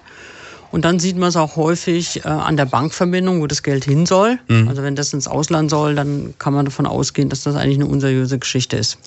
Und 0.71 0.85
dann 0.85 0.99
sieht 0.99 1.17
man 1.17 1.29
es 1.29 1.35
auch 1.35 1.55
häufig 1.55 2.25
äh, 2.25 2.27
an 2.27 2.55
der 2.55 2.65
Bankverbindung, 2.65 3.41
wo 3.41 3.47
das 3.47 3.63
Geld 3.63 3.85
hin 3.85 4.05
soll. 4.05 4.39
Mhm. 4.47 4.67
Also 4.67 4.83
wenn 4.83 4.95
das 4.95 5.13
ins 5.13 5.27
Ausland 5.27 5.69
soll, 5.69 5.95
dann 5.95 6.35
kann 6.37 6.53
man 6.53 6.65
davon 6.65 6.85
ausgehen, 6.85 7.29
dass 7.29 7.43
das 7.43 7.55
eigentlich 7.55 7.77
eine 7.77 7.87
unseriöse 7.87 8.37
Geschichte 8.37 8.77
ist. 8.77 8.99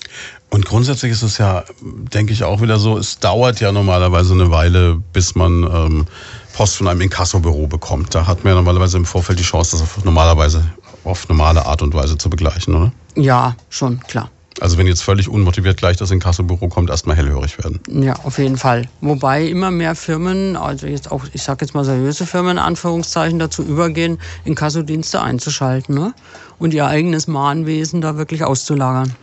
Und 0.49 0.65
grundsätzlich 0.65 1.11
ist 1.11 1.21
es 1.21 1.37
ja, 1.37 1.63
denke 1.81 2.33
ich, 2.33 2.43
auch 2.43 2.61
wieder 2.61 2.79
so, 2.79 2.97
es 2.97 3.19
dauert 3.19 3.61
ja 3.61 3.71
normalerweise 3.71 4.33
eine 4.33 4.51
Weile, 4.51 5.01
bis 5.13 5.35
man 5.35 5.63
ähm, 5.63 6.05
Post 6.53 6.77
von 6.77 6.87
einem 6.87 7.01
Inkassobüro 7.01 7.67
bekommt. 7.67 8.15
Da 8.15 8.25
hat 8.25 8.43
man 8.43 8.51
ja 8.51 8.55
normalerweise 8.55 8.97
im 8.97 9.05
Vorfeld 9.05 9.39
die 9.39 9.43
Chance, 9.43 9.71
das 9.71 9.81
auf 9.81 10.03
normalerweise 10.05 10.63
auf 11.03 11.27
normale 11.27 11.65
Art 11.65 11.81
und 11.81 11.93
Weise 11.93 12.17
zu 12.17 12.29
begleichen, 12.29 12.75
oder? 12.75 12.91
Ja, 13.15 13.55
schon, 13.69 13.99
klar. 14.01 14.29
Also 14.61 14.77
wenn 14.77 14.85
jetzt 14.85 15.03
völlig 15.03 15.27
unmotiviert 15.27 15.77
gleich 15.77 15.97
das 15.97 16.11
Inkassobüro 16.11 16.67
kommt, 16.67 16.91
erstmal 16.91 17.15
hellhörig 17.15 17.57
werden. 17.57 17.79
Ja, 17.89 18.13
auf 18.23 18.37
jeden 18.37 18.57
Fall. 18.57 18.87
Wobei 19.01 19.47
immer 19.47 19.71
mehr 19.71 19.95
Firmen, 19.95 20.55
also 20.55 20.85
jetzt 20.85 21.11
auch, 21.11 21.25
ich 21.33 21.41
sage 21.41 21.65
jetzt 21.65 21.73
mal 21.73 21.83
seriöse 21.83 22.27
Firmen, 22.27 22.51
in 22.51 22.59
Anführungszeichen, 22.59 23.39
dazu 23.39 23.63
übergehen, 23.63 24.19
Inkassodienste 24.45 25.21
einzuschalten 25.21 25.95
ne? 25.95 26.13
und 26.59 26.73
ihr 26.73 26.85
eigenes 26.85 27.27
Mahnwesen 27.27 28.01
da 28.01 28.15
wirklich 28.15 28.43
auszulagern. 28.43 29.15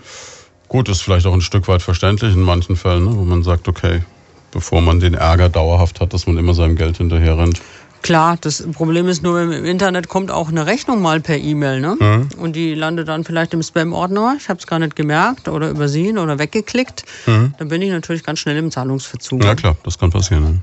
Gut, 0.68 0.88
ist 0.88 1.02
vielleicht 1.02 1.26
auch 1.26 1.34
ein 1.34 1.40
Stück 1.40 1.68
weit 1.68 1.82
verständlich 1.82 2.34
in 2.34 2.42
manchen 2.42 2.76
Fällen, 2.76 3.04
ne? 3.04 3.16
wo 3.16 3.22
man 3.22 3.44
sagt, 3.44 3.68
okay, 3.68 4.02
bevor 4.50 4.80
man 4.80 5.00
den 5.00 5.14
Ärger 5.14 5.48
dauerhaft 5.48 6.00
hat, 6.00 6.12
dass 6.12 6.26
man 6.26 6.36
immer 6.38 6.54
seinem 6.54 6.76
Geld 6.76 6.98
hinterher 6.98 7.38
rennt. 7.38 7.60
Klar, 8.02 8.38
das 8.40 8.66
Problem 8.72 9.08
ist 9.08 9.22
nur, 9.22 9.42
im 9.42 9.64
Internet 9.64 10.08
kommt 10.08 10.30
auch 10.30 10.48
eine 10.48 10.64
Rechnung 10.64 11.02
mal 11.02 11.20
per 11.20 11.36
E-Mail, 11.36 11.80
ne? 11.80 11.96
Mhm. 12.00 12.28
Und 12.38 12.56
die 12.56 12.74
landet 12.74 13.08
dann 13.08 13.24
vielleicht 13.24 13.52
im 13.52 13.62
Spam-Ordner. 13.62 14.36
Ich 14.38 14.48
habe 14.48 14.58
es 14.58 14.66
gar 14.66 14.78
nicht 14.78 14.96
gemerkt 14.96 15.48
oder 15.48 15.68
übersehen 15.68 16.16
oder 16.16 16.38
weggeklickt. 16.38 17.04
Mhm. 17.26 17.54
Dann 17.58 17.68
bin 17.68 17.82
ich 17.82 17.90
natürlich 17.90 18.24
ganz 18.24 18.38
schnell 18.38 18.56
im 18.56 18.70
Zahlungsverzug. 18.70 19.44
Ja 19.44 19.54
klar, 19.54 19.76
das 19.84 19.98
kann 19.98 20.10
passieren. 20.10 20.44
Ne? 20.44 20.58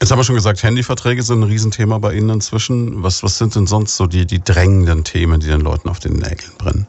Jetzt 0.00 0.10
haben 0.10 0.18
wir 0.18 0.24
schon 0.24 0.36
gesagt, 0.36 0.62
Handyverträge 0.62 1.22
sind 1.22 1.40
ein 1.40 1.44
Riesenthema 1.44 1.98
bei 1.98 2.14
Ihnen 2.14 2.30
inzwischen. 2.30 3.02
Was, 3.02 3.22
was 3.22 3.38
sind 3.38 3.54
denn 3.54 3.66
sonst 3.66 3.96
so 3.96 4.06
die, 4.06 4.26
die 4.26 4.42
drängenden 4.42 5.04
Themen, 5.04 5.40
die 5.40 5.48
den 5.48 5.60
Leuten 5.60 5.88
auf 5.88 5.98
den 5.98 6.14
Nägeln 6.14 6.52
brennen? 6.56 6.86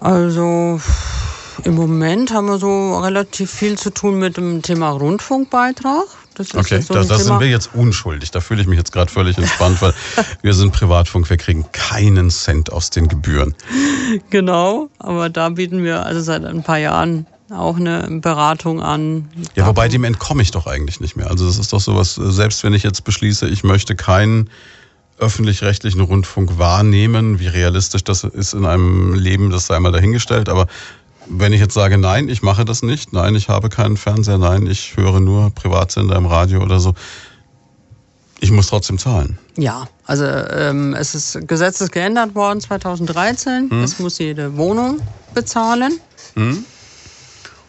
Also 0.00 0.80
im 1.64 1.74
Moment 1.74 2.32
haben 2.32 2.46
wir 2.46 2.58
so 2.58 2.98
relativ 2.98 3.50
viel 3.50 3.78
zu 3.78 3.90
tun 3.90 4.18
mit 4.18 4.36
dem 4.36 4.62
Thema 4.62 4.90
Rundfunkbeitrag. 4.90 6.06
Das 6.34 6.54
okay, 6.54 6.80
so 6.80 6.94
da, 6.94 7.02
da 7.02 7.18
sind 7.18 7.40
wir 7.40 7.48
jetzt 7.48 7.70
unschuldig. 7.74 8.30
Da 8.30 8.40
fühle 8.40 8.62
ich 8.62 8.68
mich 8.68 8.78
jetzt 8.78 8.92
gerade 8.92 9.10
völlig 9.10 9.36
entspannt, 9.38 9.82
weil 9.82 9.92
wir 10.42 10.54
sind 10.54 10.72
Privatfunk, 10.72 11.28
wir 11.28 11.36
kriegen 11.36 11.64
keinen 11.72 12.30
Cent 12.30 12.72
aus 12.72 12.90
den 12.90 13.08
Gebühren. 13.08 13.56
Genau, 14.30 14.88
aber 14.98 15.30
da 15.30 15.48
bieten 15.48 15.82
wir 15.82 16.06
also 16.06 16.20
seit 16.20 16.44
ein 16.44 16.62
paar 16.62 16.78
Jahren 16.78 17.26
auch 17.50 17.76
eine 17.76 18.06
Beratung 18.20 18.80
an. 18.80 19.28
Ja, 19.56 19.66
wobei 19.66 19.88
dem 19.88 20.04
entkomme 20.04 20.42
ich 20.42 20.50
doch 20.52 20.66
eigentlich 20.66 21.00
nicht 21.00 21.16
mehr. 21.16 21.28
Also 21.28 21.46
das 21.46 21.58
ist 21.58 21.72
doch 21.72 21.80
sowas, 21.80 22.14
selbst 22.14 22.62
wenn 22.62 22.74
ich 22.74 22.82
jetzt 22.82 23.04
beschließe, 23.04 23.48
ich 23.48 23.64
möchte 23.64 23.96
keinen 23.96 24.50
öffentlich-rechtlichen 25.18 26.00
Rundfunk 26.00 26.58
wahrnehmen, 26.58 27.40
wie 27.40 27.48
realistisch 27.48 28.04
das 28.04 28.22
ist 28.22 28.52
in 28.52 28.64
einem 28.64 29.14
Leben, 29.14 29.50
das 29.50 29.66
sei 29.66 29.80
mal 29.80 29.90
dahingestellt, 29.90 30.48
aber 30.48 30.68
wenn 31.28 31.52
ich 31.52 31.60
jetzt 31.60 31.74
sage, 31.74 31.98
nein, 31.98 32.28
ich 32.28 32.42
mache 32.42 32.64
das 32.64 32.82
nicht, 32.82 33.12
nein, 33.12 33.34
ich 33.34 33.48
habe 33.48 33.68
keinen 33.68 33.96
Fernseher, 33.96 34.38
nein, 34.38 34.66
ich 34.66 34.96
höre 34.96 35.20
nur 35.20 35.50
Privatsender 35.50 36.16
im 36.16 36.26
Radio 36.26 36.62
oder 36.62 36.80
so, 36.80 36.94
ich 38.40 38.50
muss 38.50 38.68
trotzdem 38.68 38.98
zahlen. 38.98 39.38
Ja, 39.56 39.88
also 40.06 40.24
ähm, 40.24 40.94
es 40.94 41.14
ist 41.14 41.48
Gesetz 41.48 41.80
ist 41.80 41.92
geändert 41.92 42.34
worden 42.34 42.60
2013. 42.60 43.70
Hm. 43.70 43.82
Es 43.82 43.98
muss 43.98 44.18
jede 44.18 44.56
Wohnung 44.56 45.00
bezahlen. 45.34 45.98
Hm. 46.34 46.64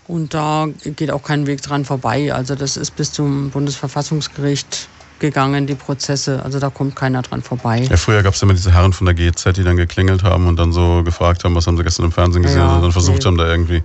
Und 0.08 0.34
da 0.34 0.68
geht 0.84 1.12
auch 1.12 1.24
kein 1.24 1.48
Weg 1.48 1.62
dran 1.62 1.86
vorbei. 1.86 2.34
Also 2.34 2.56
das 2.56 2.78
ist 2.78 2.96
bis 2.96 3.12
zum 3.12 3.50
Bundesverfassungsgericht 3.52 4.88
gegangen, 5.20 5.68
die 5.68 5.76
Prozesse. 5.76 6.44
Also 6.44 6.60
da 6.60 6.70
kommt 6.70 6.96
keiner 6.96 7.22
dran 7.22 7.42
vorbei. 7.42 7.88
Ja, 7.90 7.98
früher 7.98 8.24
gab 8.24 8.34
es 8.34 8.42
immer 8.42 8.54
diese 8.54 8.74
Herren 8.74 8.94
von 8.94 9.06
der 9.06 9.14
GZ, 9.14 9.56
die 9.56 9.64
dann 9.64 9.78
geklingelt 9.78 10.24
haben 10.24 10.48
und 10.48 10.58
dann 10.58 10.72
so 10.72 11.04
gefragt 11.04 11.44
haben, 11.44 11.56
was 11.56 11.68
haben 11.68 11.78
sie 11.78 11.84
gestern 11.84 12.06
im 12.06 12.12
Fernsehen 12.12 12.44
gesehen 12.44 12.60
ja, 12.60 12.76
und 12.76 12.82
dann 12.82 12.92
versucht 12.92 13.20
nee. 13.20 13.26
haben, 13.26 13.38
da 13.38 13.48
irgendwie. 13.48 13.84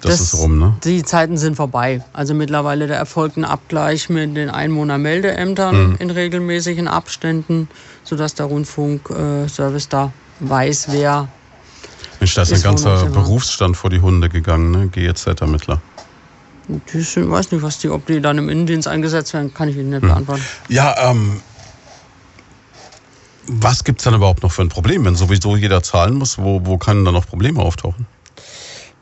Das, 0.00 0.18
das, 0.18 0.34
ist 0.34 0.34
rum, 0.34 0.58
ne? 0.58 0.76
Die 0.84 1.02
Zeiten 1.02 1.38
sind 1.38 1.56
vorbei. 1.56 2.04
Also 2.12 2.34
mittlerweile 2.34 2.86
der 2.86 2.98
erfolgt 2.98 3.38
ein 3.38 3.44
Abgleich 3.44 4.10
mit 4.10 4.36
den 4.36 4.50
Einwohnermeldeämtern 4.50 5.90
mhm. 5.90 5.96
in 5.98 6.10
regelmäßigen 6.10 6.88
Abständen, 6.88 7.68
sodass 8.02 8.34
der 8.34 8.46
Rundfunkservice 8.46 9.88
da 9.88 10.12
weiß, 10.40 10.88
wer. 10.90 11.28
Mensch, 12.20 12.34
da 12.34 12.42
ist 12.42 12.52
ein 12.52 12.62
ganzer 12.62 13.06
Berufsstand 13.06 13.78
vor 13.78 13.88
die 13.88 14.00
Hunde 14.00 14.28
gegangen, 14.28 14.70
ne? 14.70 14.88
GEZ-Ermittler. 14.88 15.80
Ich 16.68 17.16
weiß 17.16 17.52
nicht, 17.52 17.62
was 17.62 17.78
die, 17.78 17.88
ob 17.88 18.06
die 18.06 18.20
dann 18.20 18.38
im 18.38 18.48
Innendienst 18.48 18.88
eingesetzt 18.88 19.34
werden, 19.34 19.52
kann 19.52 19.68
ich 19.68 19.76
Ihnen 19.76 19.90
nicht 19.90 20.02
hm. 20.02 20.08
beantworten. 20.08 20.44
Ja, 20.68 21.10
ähm, 21.10 21.40
was 23.46 23.84
gibt 23.84 24.00
es 24.00 24.04
dann 24.04 24.14
überhaupt 24.14 24.42
noch 24.42 24.52
für 24.52 24.62
ein 24.62 24.70
Problem, 24.70 25.04
wenn 25.04 25.16
sowieso 25.16 25.56
jeder 25.56 25.82
zahlen 25.82 26.14
muss? 26.14 26.38
Wo, 26.38 26.64
wo 26.64 26.78
können 26.78 27.04
dann 27.04 27.14
noch 27.14 27.26
Probleme 27.26 27.60
auftauchen? 27.60 28.06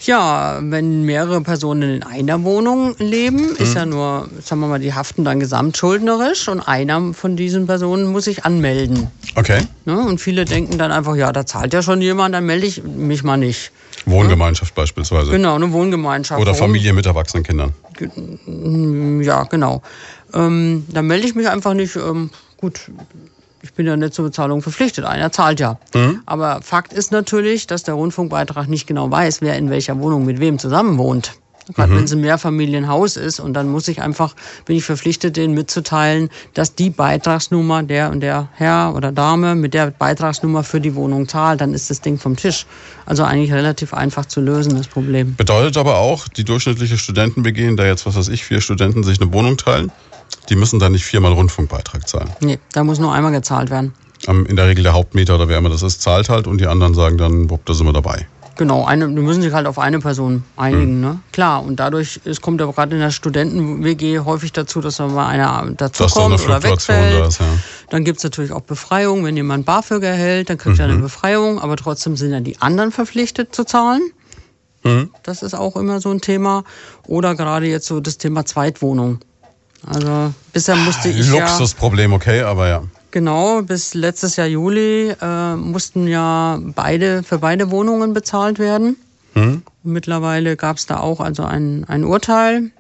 Ja, 0.05 0.59
wenn 0.61 1.05
mehrere 1.05 1.41
Personen 1.43 1.97
in 1.97 2.03
einer 2.03 2.43
Wohnung 2.43 2.97
leben, 2.99 3.51
mhm. 3.51 3.57
ist 3.57 3.75
ja 3.75 3.87
nur, 3.87 4.29
sagen 4.43 4.61
wir 4.61 4.67
mal, 4.67 4.81
die 4.81 4.93
haften 4.95 5.25
dann 5.25 5.39
gesamtschuldnerisch 5.39 6.49
und 6.49 6.61
einer 6.61 7.15
von 7.15 7.37
diesen 7.37 7.67
Personen 7.67 8.11
muss 8.11 8.25
sich 8.25 8.45
anmelden. 8.45 9.09
Okay. 9.37 9.61
Ne? 9.85 9.99
Und 9.99 10.21
viele 10.21 10.45
denken 10.45 10.77
dann 10.77 10.91
einfach, 10.91 11.15
ja, 11.15 11.33
da 11.33 11.47
zahlt 11.47 11.73
ja 11.73 11.83
schon 11.83 12.03
jemand, 12.03 12.35
dann 12.35 12.47
melde 12.47 12.67
ich 12.67 12.83
mich 12.83 13.23
mal 13.23 13.37
nicht. 13.37 13.71
Wohngemeinschaft 14.07 14.73
ja? 14.77 14.83
beispielsweise. 14.83 15.31
Genau, 15.31 15.55
eine 15.55 15.71
Wohngemeinschaft. 15.73 16.41
Oder 16.41 16.55
Familie 16.55 16.93
mit 16.93 17.07
erwachsenen 17.07 17.45
Kindern. 17.45 17.73
Ja, 19.23 19.45
genau. 19.45 19.83
Ähm, 20.35 20.85
dann 20.89 21.07
melde 21.07 21.27
ich 21.27 21.35
mich 21.35 21.49
einfach 21.49 21.75
nicht. 21.75 21.95
Ähm, 21.97 22.31
gut, 22.57 22.91
ich 23.63 23.73
bin 23.75 23.87
ja 23.87 23.97
nicht 23.97 24.15
zur 24.15 24.25
Bezahlung 24.25 24.61
verpflichtet. 24.61 25.05
Einer 25.05 25.33
zahlt 25.33 25.61
ja. 25.61 25.79
Mhm. 25.95 26.23
Aber 26.27 26.61
Fakt 26.63 26.93
ist 26.93 27.13
natürlich, 27.13 27.67
dass 27.67 27.83
der 27.85 27.95
Rundfunkbeitrag 27.95 28.69
nicht 28.69 28.87
genau 28.87 29.11
weiß, 29.11 29.41
wer 29.41 29.57
in 29.57 29.71
welcher 29.71 29.99
Wohnung 30.01 30.25
mit 30.25 30.41
wem 30.41 30.59
zusammen 30.59 30.99
wohnt. 30.99 31.33
Gerade 31.75 31.93
mhm. 31.93 31.97
wenn 31.97 32.05
es 32.05 32.13
ein 32.13 32.21
Mehrfamilienhaus 32.21 33.17
ist 33.17 33.41
und 33.41 33.55
dann 33.55 33.69
muss 33.69 33.89
ich 33.89 34.03
einfach, 34.03 34.35
bin 34.65 34.77
ich 34.77 34.85
verpflichtet, 34.85 35.37
denen 35.37 35.55
mitzuteilen, 35.55 36.29
dass 36.55 36.75
die 36.75 36.91
Beitragsnummer, 36.91 37.83
der 37.83 38.11
und 38.11 38.21
der 38.21 38.49
Herr 38.55 38.95
oder 38.97 39.13
Dame 39.13 39.55
mit 39.55 39.75
der 39.75 39.91
Beitragsnummer 39.91 40.65
für 40.65 40.81
die 40.81 40.95
Wohnung 40.95 41.29
zahlt, 41.29 41.61
dann 41.61 41.75
ist 41.75 41.91
das 41.91 42.01
Ding 42.01 42.19
vom 42.19 42.37
Tisch. 42.37 42.67
Also 43.07 43.25
eigentlich 43.25 43.53
relativ 43.53 43.95
einfach 43.95 44.27
zu 44.27 44.41
lösen, 44.41 44.77
das 44.77 44.89
Problem. 44.89 45.35
Bedeutet 45.37 45.77
aber 45.77 45.99
auch, 45.99 46.29
die 46.29 46.45
durchschnittliche 46.45 46.99
Studentenbegehen, 46.99 47.77
da 47.77 47.85
jetzt, 47.85 48.07
was 48.07 48.17
weiß 48.17 48.29
ich, 48.29 48.45
vier 48.45 48.61
Studenten 48.61 49.05
sich 49.05 49.21
eine 49.21 49.33
Wohnung 49.33 49.57
teilen, 49.57 49.93
die 50.49 50.57
müssen 50.57 50.79
dann 50.79 50.93
nicht 50.93 51.05
viermal 51.05 51.33
Rundfunkbeitrag 51.33 52.09
zahlen. 52.09 52.31
Nee, 52.41 52.59
da 52.73 52.85
muss 52.85 52.99
nur 52.99 53.13
einmal 53.13 53.33
gezahlt 53.33 53.71
werden. 53.71 53.93
In 54.27 54.55
der 54.55 54.69
Regel 54.69 54.85
der 54.85 54.93
Hauptmieter 54.93 55.35
oder 55.35 55.49
wer 55.49 55.59
immer 55.59 55.69
das 55.69 55.83
ist, 55.83 56.01
zahlt 56.01 56.29
halt 56.29 56.47
und 56.47 56.61
die 56.61 56.67
anderen 56.67 56.95
sagen 56.95 57.19
dann, 57.19 57.51
wupp, 57.51 57.67
da 57.67 57.75
sind 57.75 57.87
wir 57.87 57.93
dabei. 57.93 58.27
Genau, 58.57 58.85
eine, 58.85 59.09
die 59.09 59.21
müssen 59.21 59.41
sich 59.41 59.53
halt 59.53 59.67
auf 59.67 59.79
eine 59.79 59.99
Person 59.99 60.45
einigen, 60.57 60.97
mhm. 60.97 61.01
ne? 61.01 61.21
Klar, 61.33 61.65
und 61.65 61.77
dadurch 61.77 62.21
es 62.25 62.41
kommt 62.41 62.61
ja 62.61 62.67
gerade 62.67 62.95
in 62.95 63.01
der 63.01 63.11
Studenten-WG 63.11 64.21
häufig 64.21 64.53
dazu, 64.53 64.81
dass 64.81 64.97
da 64.97 65.09
mal 65.09 65.27
einer 65.27 65.71
dazukommt 65.77 66.45
oder 66.45 66.63
wegfällt. 66.63 67.21
Da 67.21 67.27
ist, 67.29 67.41
ja. 67.41 67.47
Dann 67.89 68.05
gibt's 68.05 68.23
natürlich 68.23 68.53
auch 68.53 68.61
Befreiung. 68.61 69.25
Wenn 69.25 69.37
jemand 69.37 69.65
BAföG 69.65 70.03
erhält, 70.03 70.51
dann 70.51 70.59
kriegt 70.59 70.77
mhm. 70.77 70.81
er 70.81 70.89
eine 70.89 70.99
Befreiung, 70.99 71.61
aber 71.61 71.77
trotzdem 71.77 72.17
sind 72.17 72.33
ja 72.33 72.41
die 72.41 72.61
anderen 72.61 72.93
verpflichtet 72.93 73.55
zu 73.55 73.65
zahlen. 73.65 74.03
Mhm. 74.85 75.11
Das 75.23 75.43
ist 75.43 75.55
auch 75.55 75.77
immer 75.77 76.01
so 76.01 76.11
ein 76.11 76.21
Thema. 76.21 76.65
Oder 77.07 77.35
gerade 77.35 77.67
jetzt 77.67 77.87
so 77.87 78.01
das 78.01 78.19
Thema 78.19 78.45
Zweitwohnung. 78.45 79.21
Also 79.87 80.33
bisher 80.53 80.77
musste 80.77 81.09
ich. 81.09 81.29
Luxusproblem, 81.29 82.11
ja, 82.11 82.17
okay, 82.17 82.43
aber 82.43 82.69
ja. 82.69 82.83
Genau, 83.13 83.63
bis 83.63 83.95
letztes 83.95 84.37
Jahr 84.37 84.47
Juli 84.49 85.15
äh, 85.21 85.55
mussten 85.57 86.09
ja 86.09 86.59
beide 86.75 87.23
für 87.23 87.39
beide 87.39 87.71
Wohnungen 87.71 88.15
bezahlt 88.15 88.59
werden. 88.59 88.97
Mhm. 89.35 89.63
Mittlerweile 89.83 90.57
gab 90.57 90.79
es 90.79 90.87
da 90.87 90.99
auch 90.99 91.21
also 91.21 91.45
ein, 91.45 91.85
ein 91.85 92.05
Urteil, 92.05 92.71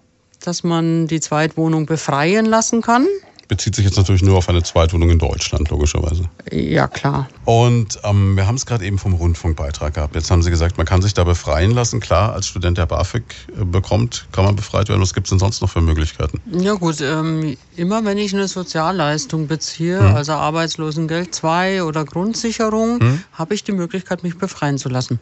dass 0.42 0.64
man 0.64 1.06
die 1.06 1.20
Zweitwohnung 1.20 1.86
befreien 1.86 2.46
lassen 2.46 2.80
kann 2.82 3.06
bezieht 3.52 3.76
sich 3.76 3.84
jetzt 3.84 3.98
natürlich 3.98 4.22
nur 4.22 4.38
auf 4.38 4.48
eine 4.48 4.62
Zweitwohnung 4.62 5.10
in 5.10 5.18
Deutschland, 5.18 5.68
logischerweise. 5.68 6.24
Ja, 6.50 6.88
klar. 6.88 7.28
Und 7.44 8.00
ähm, 8.02 8.34
wir 8.34 8.46
haben 8.46 8.54
es 8.54 8.64
gerade 8.64 8.86
eben 8.86 8.98
vom 8.98 9.12
Rundfunkbeitrag 9.12 9.92
gehabt. 9.92 10.14
Jetzt 10.14 10.30
haben 10.30 10.42
Sie 10.42 10.48
gesagt, 10.48 10.78
man 10.78 10.86
kann 10.86 11.02
sich 11.02 11.12
da 11.12 11.24
befreien 11.24 11.72
lassen. 11.72 12.00
Klar, 12.00 12.32
als 12.32 12.46
Student, 12.46 12.78
der 12.78 12.86
BAföG 12.86 13.22
äh, 13.48 13.64
bekommt, 13.66 14.26
kann 14.32 14.46
man 14.46 14.56
befreit 14.56 14.88
werden. 14.88 15.02
Was 15.02 15.12
gibt 15.12 15.26
es 15.26 15.30
denn 15.32 15.38
sonst 15.38 15.60
noch 15.60 15.68
für 15.68 15.82
Möglichkeiten? 15.82 16.40
Ja 16.50 16.72
gut, 16.72 17.02
ähm, 17.02 17.58
immer 17.76 18.02
wenn 18.06 18.16
ich 18.16 18.32
eine 18.32 18.48
Sozialleistung 18.48 19.48
beziehe, 19.48 20.00
hm. 20.00 20.16
also 20.16 20.32
Arbeitslosengeld 20.32 21.34
2 21.34 21.82
oder 21.82 22.06
Grundsicherung, 22.06 23.00
hm. 23.00 23.22
habe 23.34 23.52
ich 23.52 23.64
die 23.64 23.72
Möglichkeit, 23.72 24.22
mich 24.22 24.38
befreien 24.38 24.78
zu 24.78 24.88
lassen. 24.88 25.20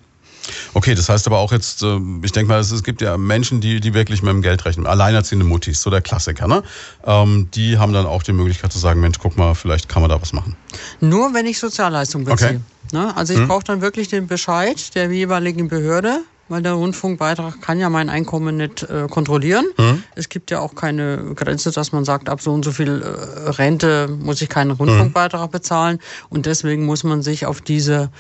Okay, 0.74 0.95
das 0.95 1.09
heißt 1.09 1.26
aber 1.26 1.38
auch 1.38 1.53
jetzt, 1.53 1.82
äh, 1.82 1.99
ich 2.22 2.32
denke 2.32 2.53
mal, 2.53 2.61
es 2.61 2.82
gibt 2.82 3.03
ja 3.03 3.16
Menschen, 3.16 3.61
die, 3.61 3.80
die 3.80 3.95
wirklich 3.95 4.22
mit 4.22 4.32
dem 4.32 4.43
Geld 4.43 4.64
rechnen. 4.64 4.86
Alleinerziehende 4.86 5.45
Muttis, 5.45 5.82
so 5.82 5.91
der 5.91 6.01
Klassiker, 6.01 6.47
ne? 6.47 6.62
Ähm, 7.05 7.49
die 7.55 7.78
haben 7.78 7.93
dann 7.93 8.07
auch 8.07 8.22
die 8.22 8.32
Möglichkeit 8.32 8.72
zu 8.72 8.78
sagen, 8.78 9.01
Mensch, 9.01 9.18
guck 9.18 9.36
mal, 9.36 9.55
vielleicht 9.55 9.88
kann 9.88 10.03
man 10.03 10.11
da 10.11 10.20
was 10.20 10.32
machen. 10.32 10.57
Nur 11.01 11.34
wenn 11.34 11.47
ich 11.47 11.59
Sozialleistung 11.59 12.24
beziehe. 12.24 12.49
Okay. 12.49 12.61
Ne? 12.93 13.16
Also 13.16 13.32
ich 13.32 13.41
hm. 13.41 13.49
brauche 13.49 13.64
dann 13.64 13.80
wirklich 13.80 14.09
den 14.09 14.26
Bescheid 14.26 14.95
der 14.95 15.11
jeweiligen 15.11 15.68
Behörde, 15.68 16.22
weil 16.51 16.62
der 16.62 16.72
Rundfunkbeitrag 16.72 17.62
kann 17.62 17.78
ja 17.78 17.88
mein 17.88 18.11
Einkommen 18.11 18.57
nicht 18.57 18.82
äh, 18.82 19.07
kontrollieren. 19.09 19.66
Mhm. 19.78 20.03
Es 20.16 20.28
gibt 20.28 20.51
ja 20.51 20.59
auch 20.59 20.74
keine 20.74 21.32
Grenze, 21.36 21.70
dass 21.70 21.93
man 21.93 22.05
sagt, 22.05 22.28
ab 22.28 22.41
so 22.41 22.53
und 22.53 22.64
so 22.64 22.72
viel 22.72 23.03
äh, 23.03 23.51
Rente 23.51 24.09
muss 24.09 24.43
ich 24.43 24.49
keinen 24.49 24.72
Rundfunkbeitrag 24.72 25.47
mhm. 25.47 25.53
bezahlen. 25.53 25.99
Und 26.28 26.47
deswegen 26.47 26.86
muss 26.86 27.05
man 27.05 27.22
sich 27.22 27.47
auf 27.47 27.61
diese, 27.61 28.11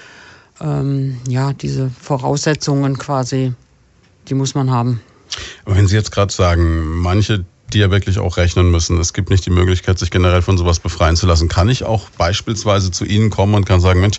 ähm, 0.60 1.18
ja, 1.28 1.52
diese 1.52 1.90
Voraussetzungen 1.90 2.98
quasi, 2.98 3.52
die 4.28 4.34
muss 4.34 4.54
man 4.54 4.70
haben. 4.70 5.00
wenn 5.66 5.86
Sie 5.86 5.96
jetzt 5.96 6.12
gerade 6.12 6.32
sagen, 6.32 6.98
manche 6.98 7.44
die 7.72 7.78
ja 7.78 7.90
wirklich 7.90 8.18
auch 8.18 8.36
rechnen 8.36 8.70
müssen. 8.70 8.98
Es 8.98 9.12
gibt 9.12 9.30
nicht 9.30 9.46
die 9.46 9.50
Möglichkeit, 9.50 9.98
sich 9.98 10.10
generell 10.10 10.42
von 10.42 10.58
sowas 10.58 10.80
befreien 10.80 11.16
zu 11.16 11.26
lassen. 11.26 11.48
Kann 11.48 11.68
ich 11.68 11.84
auch 11.84 12.10
beispielsweise 12.10 12.90
zu 12.90 13.04
Ihnen 13.04 13.30
kommen 13.30 13.54
und 13.54 13.64
kann 13.64 13.80
sagen, 13.80 14.00
Mensch, 14.00 14.18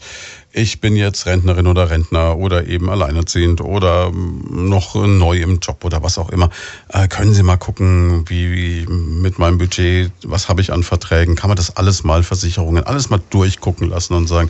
ich 0.53 0.81
bin 0.81 0.95
jetzt 0.95 1.25
Rentnerin 1.25 1.67
oder 1.67 1.89
Rentner 1.89 2.37
oder 2.37 2.67
eben 2.67 2.89
alleinerziehend 2.89 3.61
oder 3.61 4.11
noch 4.11 4.95
neu 4.95 5.41
im 5.41 5.59
Job 5.59 5.83
oder 5.85 6.03
was 6.03 6.17
auch 6.17 6.29
immer. 6.29 6.49
Äh, 6.89 7.07
können 7.07 7.33
Sie 7.33 7.43
mal 7.43 7.57
gucken, 7.57 8.25
wie, 8.29 8.51
wie 8.51 8.85
mit 8.87 9.39
meinem 9.39 9.57
Budget, 9.57 10.11
was 10.23 10.49
habe 10.49 10.61
ich 10.61 10.73
an 10.73 10.83
Verträgen? 10.83 11.35
Kann 11.35 11.49
man 11.49 11.57
das 11.57 11.75
alles 11.77 12.03
mal, 12.03 12.23
Versicherungen, 12.23 12.83
alles 12.85 13.09
mal 13.09 13.21
durchgucken 13.29 13.89
lassen 13.89 14.13
und 14.13 14.27
sagen, 14.27 14.49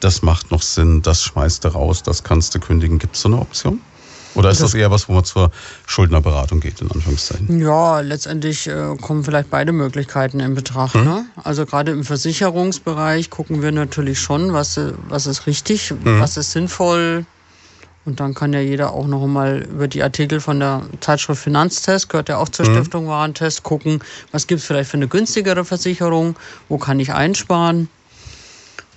das 0.00 0.22
macht 0.22 0.50
noch 0.50 0.62
Sinn, 0.62 1.02
das 1.02 1.22
schmeißt 1.22 1.64
du 1.64 1.68
raus, 1.68 2.02
das 2.02 2.24
kannst 2.24 2.54
du 2.54 2.60
kündigen. 2.60 2.98
Gibt 2.98 3.16
es 3.16 3.22
so 3.22 3.28
eine 3.28 3.38
Option? 3.38 3.80
Oder 4.34 4.50
ist 4.50 4.62
das 4.62 4.74
eher 4.74 4.90
was, 4.90 5.08
wo 5.08 5.12
man 5.12 5.24
zur 5.24 5.50
Schuldnerberatung 5.86 6.60
geht, 6.60 6.80
in 6.80 6.90
Anführungszeichen? 6.90 7.60
Ja, 7.60 8.00
letztendlich 8.00 8.68
äh, 8.68 8.96
kommen 9.00 9.24
vielleicht 9.24 9.50
beide 9.50 9.72
Möglichkeiten 9.72 10.40
in 10.40 10.54
Betracht. 10.54 10.94
Hm. 10.94 11.04
Ne? 11.04 11.26
Also 11.42 11.66
gerade 11.66 11.90
im 11.90 12.04
Versicherungsbereich 12.04 13.30
gucken 13.30 13.62
wir 13.62 13.72
natürlich 13.72 14.20
schon, 14.20 14.52
was, 14.52 14.80
was 15.08 15.26
ist 15.26 15.46
richtig, 15.46 15.90
hm. 15.90 16.20
was 16.20 16.36
ist 16.36 16.52
sinnvoll. 16.52 17.26
Und 18.06 18.20
dann 18.20 18.34
kann 18.34 18.52
ja 18.52 18.60
jeder 18.60 18.92
auch 18.92 19.06
noch 19.06 19.26
mal 19.26 19.66
über 19.70 19.86
die 19.86 20.02
Artikel 20.02 20.40
von 20.40 20.58
der 20.58 20.82
Zeitschrift 21.00 21.42
Finanztest, 21.42 22.08
gehört 22.08 22.28
ja 22.28 22.38
auch 22.38 22.48
zur 22.48 22.66
hm. 22.66 22.74
Stiftung 22.74 23.08
Warentest, 23.08 23.62
gucken, 23.62 24.00
was 24.32 24.46
gibt 24.46 24.60
es 24.60 24.66
vielleicht 24.66 24.90
für 24.90 24.96
eine 24.96 25.08
günstigere 25.08 25.64
Versicherung, 25.64 26.36
wo 26.68 26.78
kann 26.78 27.00
ich 27.00 27.12
einsparen. 27.12 27.88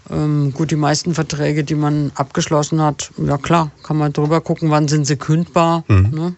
Ähm, 0.10 0.54
gut, 0.54 0.72
die 0.72 0.76
meisten 0.76 1.14
Verträge, 1.14 1.64
die 1.64 1.76
man 1.76 2.12
abgeschlossen 2.16 2.82
hat, 2.82 3.12
ja 3.18 3.38
klar, 3.38 3.72
kann 3.84 3.97
man 3.97 4.12
drüber 4.12 4.41
gucken, 4.41 4.70
wann 4.70 4.88
sind 4.88 5.06
sie 5.06 5.16
kündbar. 5.16 5.84
Mhm. 5.88 6.10
Ne? 6.12 6.36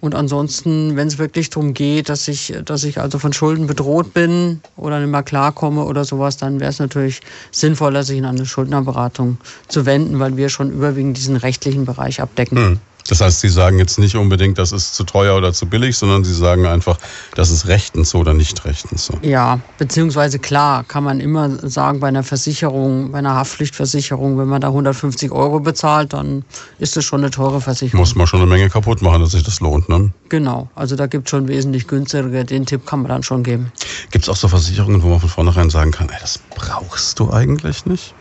Und 0.00 0.14
ansonsten, 0.14 0.96
wenn 0.96 1.08
es 1.08 1.18
wirklich 1.18 1.50
darum 1.50 1.74
geht, 1.74 2.08
dass 2.08 2.28
ich, 2.28 2.54
dass 2.64 2.84
ich 2.84 3.00
also 3.00 3.18
von 3.18 3.32
Schulden 3.32 3.66
bedroht 3.66 4.14
bin 4.14 4.60
oder 4.76 5.00
nicht 5.00 5.10
mehr 5.10 5.24
klarkomme 5.24 5.84
oder 5.84 6.04
sowas, 6.04 6.36
dann 6.36 6.60
wäre 6.60 6.70
es 6.70 6.78
natürlich 6.78 7.20
sinnvoller, 7.50 8.04
sich 8.04 8.18
in 8.18 8.24
eine 8.24 8.46
Schuldnerberatung 8.46 9.38
zu 9.66 9.86
wenden, 9.86 10.20
weil 10.20 10.36
wir 10.36 10.50
schon 10.50 10.70
überwiegend 10.70 11.16
diesen 11.16 11.36
rechtlichen 11.36 11.84
Bereich 11.84 12.20
abdecken. 12.20 12.58
Mhm. 12.58 12.80
Das 13.08 13.20
heißt, 13.20 13.40
Sie 13.40 13.48
sagen 13.48 13.78
jetzt 13.78 13.98
nicht 13.98 14.16
unbedingt, 14.16 14.58
das 14.58 14.72
ist 14.72 14.94
zu 14.94 15.04
teuer 15.04 15.36
oder 15.36 15.52
zu 15.52 15.66
billig, 15.66 15.96
sondern 15.96 16.24
Sie 16.24 16.34
sagen 16.34 16.66
einfach, 16.66 16.98
das 17.34 17.50
ist 17.50 17.66
rechtens 17.66 18.10
so 18.10 18.18
oder 18.18 18.34
nicht 18.34 18.64
rechtens 18.64 19.06
so. 19.06 19.18
Ja, 19.22 19.60
beziehungsweise 19.78 20.38
klar, 20.38 20.84
kann 20.84 21.04
man 21.04 21.20
immer 21.20 21.48
sagen, 21.68 22.00
bei 22.00 22.08
einer 22.08 22.22
Versicherung, 22.22 23.12
bei 23.12 23.18
einer 23.18 23.34
Haftpflichtversicherung, 23.34 24.38
wenn 24.38 24.48
man 24.48 24.60
da 24.60 24.68
150 24.68 25.32
Euro 25.32 25.60
bezahlt, 25.60 26.12
dann 26.12 26.44
ist 26.78 26.96
das 26.96 27.04
schon 27.04 27.20
eine 27.20 27.30
teure 27.30 27.60
Versicherung. 27.60 28.00
Muss 28.00 28.14
man 28.14 28.26
schon 28.26 28.40
eine 28.40 28.48
Menge 28.48 28.68
kaputt 28.68 29.02
machen, 29.02 29.20
dass 29.20 29.30
sich 29.30 29.42
das 29.42 29.60
lohnt, 29.60 29.88
ne? 29.88 30.12
Genau, 30.28 30.68
also 30.74 30.94
da 30.94 31.06
gibt 31.06 31.26
es 31.26 31.30
schon 31.30 31.48
wesentlich 31.48 31.86
günstiger, 31.88 32.44
den 32.44 32.66
Tipp 32.66 32.86
kann 32.86 33.00
man 33.00 33.08
dann 33.08 33.22
schon 33.22 33.42
geben. 33.42 33.72
Gibt 34.10 34.24
es 34.24 34.28
auch 34.28 34.36
so 34.36 34.48
Versicherungen, 34.48 35.02
wo 35.02 35.08
man 35.08 35.20
von 35.20 35.30
vornherein 35.30 35.70
sagen 35.70 35.90
kann, 35.90 36.08
ey, 36.10 36.18
das 36.20 36.38
brauchst 36.54 37.18
du 37.18 37.30
eigentlich 37.32 37.86
nicht? 37.86 38.14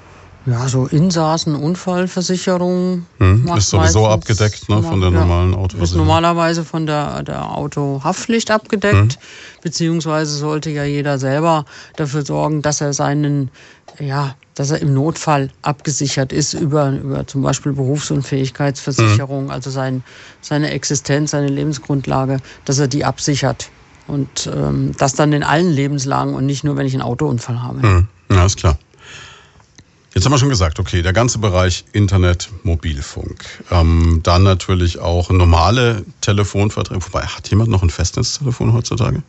Ja, 0.48 0.66
so 0.70 0.86
Insassen, 0.86 1.56
Unfallversicherung. 1.56 3.06
Hm, 3.18 3.52
ist 3.58 3.70
sowieso 3.70 4.08
abgedeckt 4.08 4.70
ne, 4.70 4.82
von 4.82 5.02
der 5.02 5.12
ja, 5.12 5.20
normalen 5.20 5.54
Autoversicherung. 5.54 5.84
Ist 5.84 5.96
normalerweise 5.96 6.64
von 6.64 6.86
der, 6.86 7.24
der 7.24 7.52
Autohaftpflicht 7.52 8.50
abgedeckt. 8.50 9.14
Hm. 9.14 9.20
Beziehungsweise 9.62 10.38
sollte 10.38 10.70
ja 10.70 10.86
jeder 10.86 11.20
selber 11.20 11.66
dafür 11.98 12.26
sorgen, 12.26 12.62
dass 12.62 12.80
er 12.80 12.94
seinen, 12.94 13.52
ja, 14.00 14.36
dass 14.56 14.72
er 14.72 14.82
im 14.82 14.94
Notfall 14.94 15.50
abgesichert 15.64 16.32
ist 16.32 16.54
über, 16.54 16.92
über 16.92 17.28
zum 17.28 17.42
Beispiel 17.42 17.74
Berufsunfähigkeitsversicherung, 17.74 19.46
hm. 19.46 19.52
also 19.52 19.70
sein, 19.70 20.02
seine 20.40 20.72
Existenz, 20.72 21.32
seine 21.32 21.50
Lebensgrundlage, 21.50 22.38
dass 22.64 22.80
er 22.80 22.88
die 22.88 23.04
absichert. 23.04 23.70
Und 24.08 24.50
ähm, 24.56 24.94
das 24.98 25.14
dann 25.14 25.34
in 25.34 25.44
allen 25.44 25.74
Lebenslagen 25.74 26.36
und 26.36 26.46
nicht 26.46 26.64
nur, 26.64 26.78
wenn 26.78 26.88
ich 26.88 26.94
einen 26.94 27.02
Autounfall 27.02 27.62
habe. 27.62 27.82
Hm. 27.82 28.08
Ja, 28.32 28.46
ist 28.46 28.56
klar. 28.56 28.78
Jetzt 30.14 30.26
haben 30.26 30.32
wir 30.32 30.40
schon 30.40 30.50
gesagt, 30.50 30.80
okay, 30.80 31.02
der 31.02 31.14
ganze 31.14 31.38
Bereich 31.38 31.86
Internet, 31.92 32.50
Mobilfunk. 32.64 33.46
Ähm, 33.70 34.22
dann 34.24 34.44
natürlich 34.44 35.00
auch 35.00 35.30
normale 35.30 36.04
Telefonverträge. 36.22 37.06
Wobei, 37.06 37.22
hat 37.22 37.50
jemand 37.50 37.70
noch 37.70 37.84
ein 37.84 37.90
Festnetztelefon 37.90 38.74
heutzutage? 38.74 39.22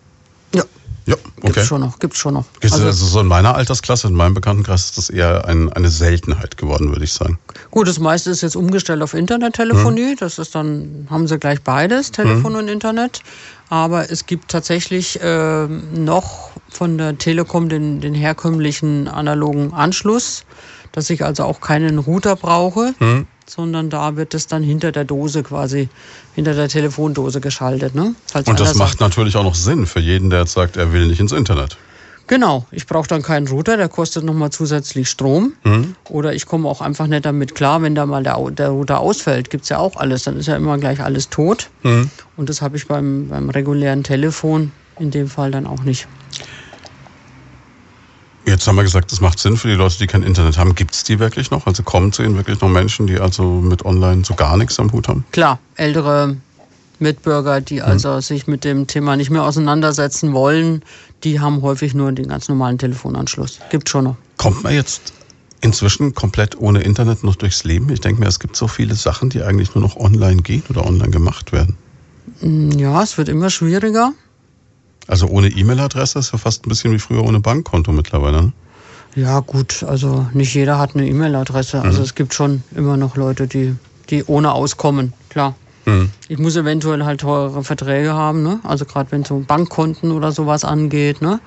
Ja. 0.54 0.64
Ja, 1.08 1.14
okay. 1.38 1.52
Gibt's 1.52 1.66
schon 1.66 1.80
noch, 1.80 1.98
gibt's 1.98 2.18
schon 2.18 2.34
noch. 2.34 2.44
Also, 2.62 2.84
also 2.84 3.06
so 3.06 3.20
in 3.20 3.26
meiner 3.26 3.54
Altersklasse, 3.54 4.08
in 4.08 4.14
meinem 4.14 4.34
Bekanntenkreis 4.34 4.84
ist 4.84 4.98
das 4.98 5.08
eher 5.08 5.46
ein, 5.46 5.72
eine 5.72 5.88
Seltenheit 5.88 6.58
geworden, 6.58 6.90
würde 6.90 7.02
ich 7.02 7.14
sagen. 7.14 7.38
Gut, 7.70 7.88
das 7.88 7.98
meiste 7.98 8.28
ist 8.28 8.42
jetzt 8.42 8.56
umgestellt 8.56 9.00
auf 9.00 9.14
Internettelefonie. 9.14 10.10
Hm. 10.10 10.16
Das 10.20 10.38
ist 10.38 10.54
dann, 10.54 11.06
haben 11.08 11.26
sie 11.26 11.38
gleich 11.38 11.62
beides, 11.62 12.10
Telefon 12.10 12.52
hm. 12.52 12.58
und 12.58 12.68
Internet. 12.68 13.22
Aber 13.70 14.10
es 14.10 14.26
gibt 14.26 14.50
tatsächlich 14.50 15.18
äh, 15.22 15.66
noch 15.66 16.50
von 16.70 16.98
der 16.98 17.18
Telekom 17.18 17.68
den, 17.68 18.00
den 18.00 18.14
herkömmlichen 18.14 19.08
analogen 19.08 19.72
Anschluss 19.72 20.44
dass 20.92 21.10
ich 21.10 21.24
also 21.24 21.44
auch 21.44 21.60
keinen 21.60 21.98
Router 21.98 22.36
brauche, 22.36 22.94
hm. 22.98 23.26
sondern 23.46 23.90
da 23.90 24.16
wird 24.16 24.34
es 24.34 24.46
dann 24.46 24.62
hinter 24.62 24.92
der 24.92 25.04
Dose 25.04 25.42
quasi, 25.42 25.88
hinter 26.34 26.54
der 26.54 26.68
Telefondose 26.68 27.40
geschaltet. 27.40 27.94
Ne? 27.94 28.14
Und 28.34 28.60
das 28.60 28.74
macht 28.74 28.98
sagt, 28.98 29.00
natürlich 29.00 29.36
auch 29.36 29.44
noch 29.44 29.54
Sinn 29.54 29.86
für 29.86 30.00
jeden, 30.00 30.30
der 30.30 30.40
jetzt 30.40 30.52
sagt, 30.52 30.76
er 30.76 30.92
will 30.92 31.06
nicht 31.06 31.20
ins 31.20 31.32
Internet. 31.32 31.76
Genau, 32.26 32.66
ich 32.70 32.86
brauche 32.86 33.08
dann 33.08 33.22
keinen 33.22 33.48
Router, 33.48 33.78
der 33.78 33.88
kostet 33.88 34.22
nochmal 34.22 34.50
zusätzlich 34.50 35.08
Strom. 35.08 35.54
Mhm. 35.64 35.94
Oder 36.10 36.34
ich 36.34 36.44
komme 36.44 36.68
auch 36.68 36.82
einfach 36.82 37.06
nicht 37.06 37.24
damit 37.24 37.54
klar, 37.54 37.80
wenn 37.80 37.94
da 37.94 38.04
mal 38.04 38.22
der, 38.22 38.36
der 38.50 38.68
Router 38.68 39.00
ausfällt, 39.00 39.48
gibt 39.48 39.62
es 39.62 39.70
ja 39.70 39.78
auch 39.78 39.96
alles, 39.96 40.24
dann 40.24 40.36
ist 40.36 40.46
ja 40.46 40.56
immer 40.56 40.76
gleich 40.76 41.00
alles 41.00 41.30
tot. 41.30 41.70
Mhm. 41.84 42.10
Und 42.36 42.50
das 42.50 42.60
habe 42.60 42.76
ich 42.76 42.86
beim, 42.86 43.28
beim 43.28 43.48
regulären 43.48 44.02
Telefon 44.02 44.72
in 44.98 45.10
dem 45.10 45.28
Fall 45.28 45.50
dann 45.50 45.66
auch 45.66 45.84
nicht. 45.84 46.06
Jetzt 48.48 48.66
haben 48.66 48.76
wir 48.76 48.82
gesagt, 48.82 49.12
das 49.12 49.20
macht 49.20 49.38
Sinn 49.38 49.58
für 49.58 49.68
die 49.68 49.74
Leute, 49.74 49.98
die 49.98 50.06
kein 50.06 50.22
Internet 50.22 50.56
haben. 50.56 50.74
Gibt 50.74 50.94
es 50.94 51.04
die 51.04 51.18
wirklich 51.18 51.50
noch? 51.50 51.66
Also 51.66 51.82
kommen 51.82 52.12
zu 52.12 52.22
Ihnen 52.22 52.36
wirklich 52.36 52.58
noch 52.62 52.70
Menschen, 52.70 53.06
die 53.06 53.20
also 53.20 53.44
mit 53.44 53.84
Online 53.84 54.24
so 54.24 54.34
gar 54.34 54.56
nichts 54.56 54.80
am 54.80 54.90
Hut 54.90 55.06
haben? 55.06 55.24
Klar, 55.32 55.58
ältere 55.76 56.36
Mitbürger, 56.98 57.60
die 57.60 57.82
hm. 57.82 57.88
also 57.88 58.20
sich 58.20 58.46
mit 58.46 58.64
dem 58.64 58.86
Thema 58.86 59.16
nicht 59.16 59.28
mehr 59.28 59.44
auseinandersetzen 59.44 60.32
wollen, 60.32 60.82
die 61.24 61.40
haben 61.40 61.60
häufig 61.60 61.92
nur 61.92 62.10
den 62.12 62.28
ganz 62.28 62.48
normalen 62.48 62.78
Telefonanschluss. 62.78 63.60
Gibt 63.70 63.90
schon 63.90 64.04
noch. 64.04 64.16
Kommt 64.38 64.62
man 64.64 64.72
jetzt 64.72 65.12
inzwischen 65.60 66.14
komplett 66.14 66.58
ohne 66.58 66.80
Internet 66.80 67.24
noch 67.24 67.36
durchs 67.36 67.64
Leben? 67.64 67.90
Ich 67.90 68.00
denke 68.00 68.20
mir, 68.20 68.28
es 68.28 68.40
gibt 68.40 68.56
so 68.56 68.66
viele 68.66 68.94
Sachen, 68.94 69.28
die 69.28 69.42
eigentlich 69.42 69.74
nur 69.74 69.82
noch 69.82 69.96
online 69.96 70.40
gehen 70.40 70.62
oder 70.70 70.86
online 70.86 71.10
gemacht 71.10 71.52
werden. 71.52 71.76
Hm, 72.40 72.70
ja, 72.72 73.02
es 73.02 73.18
wird 73.18 73.28
immer 73.28 73.50
schwieriger. 73.50 74.12
Also 75.08 75.26
ohne 75.26 75.48
E-Mail-Adresse 75.48 76.18
ist 76.18 76.32
ja 76.32 76.38
fast 76.38 76.64
ein 76.64 76.68
bisschen 76.68 76.92
wie 76.92 76.98
früher 76.98 77.24
ohne 77.24 77.40
Bankkonto 77.40 77.92
mittlerweile. 77.92 78.42
Ne? 78.42 78.52
Ja, 79.16 79.40
gut, 79.40 79.82
also 79.82 80.26
nicht 80.34 80.54
jeder 80.54 80.78
hat 80.78 80.94
eine 80.94 81.08
E-Mail-Adresse. 81.08 81.80
Also 81.80 81.98
mhm. 81.98 82.04
es 82.04 82.14
gibt 82.14 82.34
schon 82.34 82.62
immer 82.76 82.96
noch 82.96 83.16
Leute, 83.16 83.48
die, 83.48 83.74
die 84.10 84.22
ohne 84.24 84.52
auskommen, 84.52 85.14
klar. 85.30 85.54
Mhm. 85.86 86.10
Ich 86.28 86.38
muss 86.38 86.56
eventuell 86.56 87.04
halt 87.04 87.20
teure 87.20 87.64
Verträge 87.64 88.12
haben, 88.12 88.42
ne? 88.42 88.60
Also 88.64 88.84
gerade 88.84 89.10
wenn 89.10 89.22
es 89.22 89.28
so 89.28 89.42
Bankkonten 89.46 90.12
oder 90.12 90.30
sowas 90.30 90.62
angeht, 90.62 91.22
ne? 91.22 91.40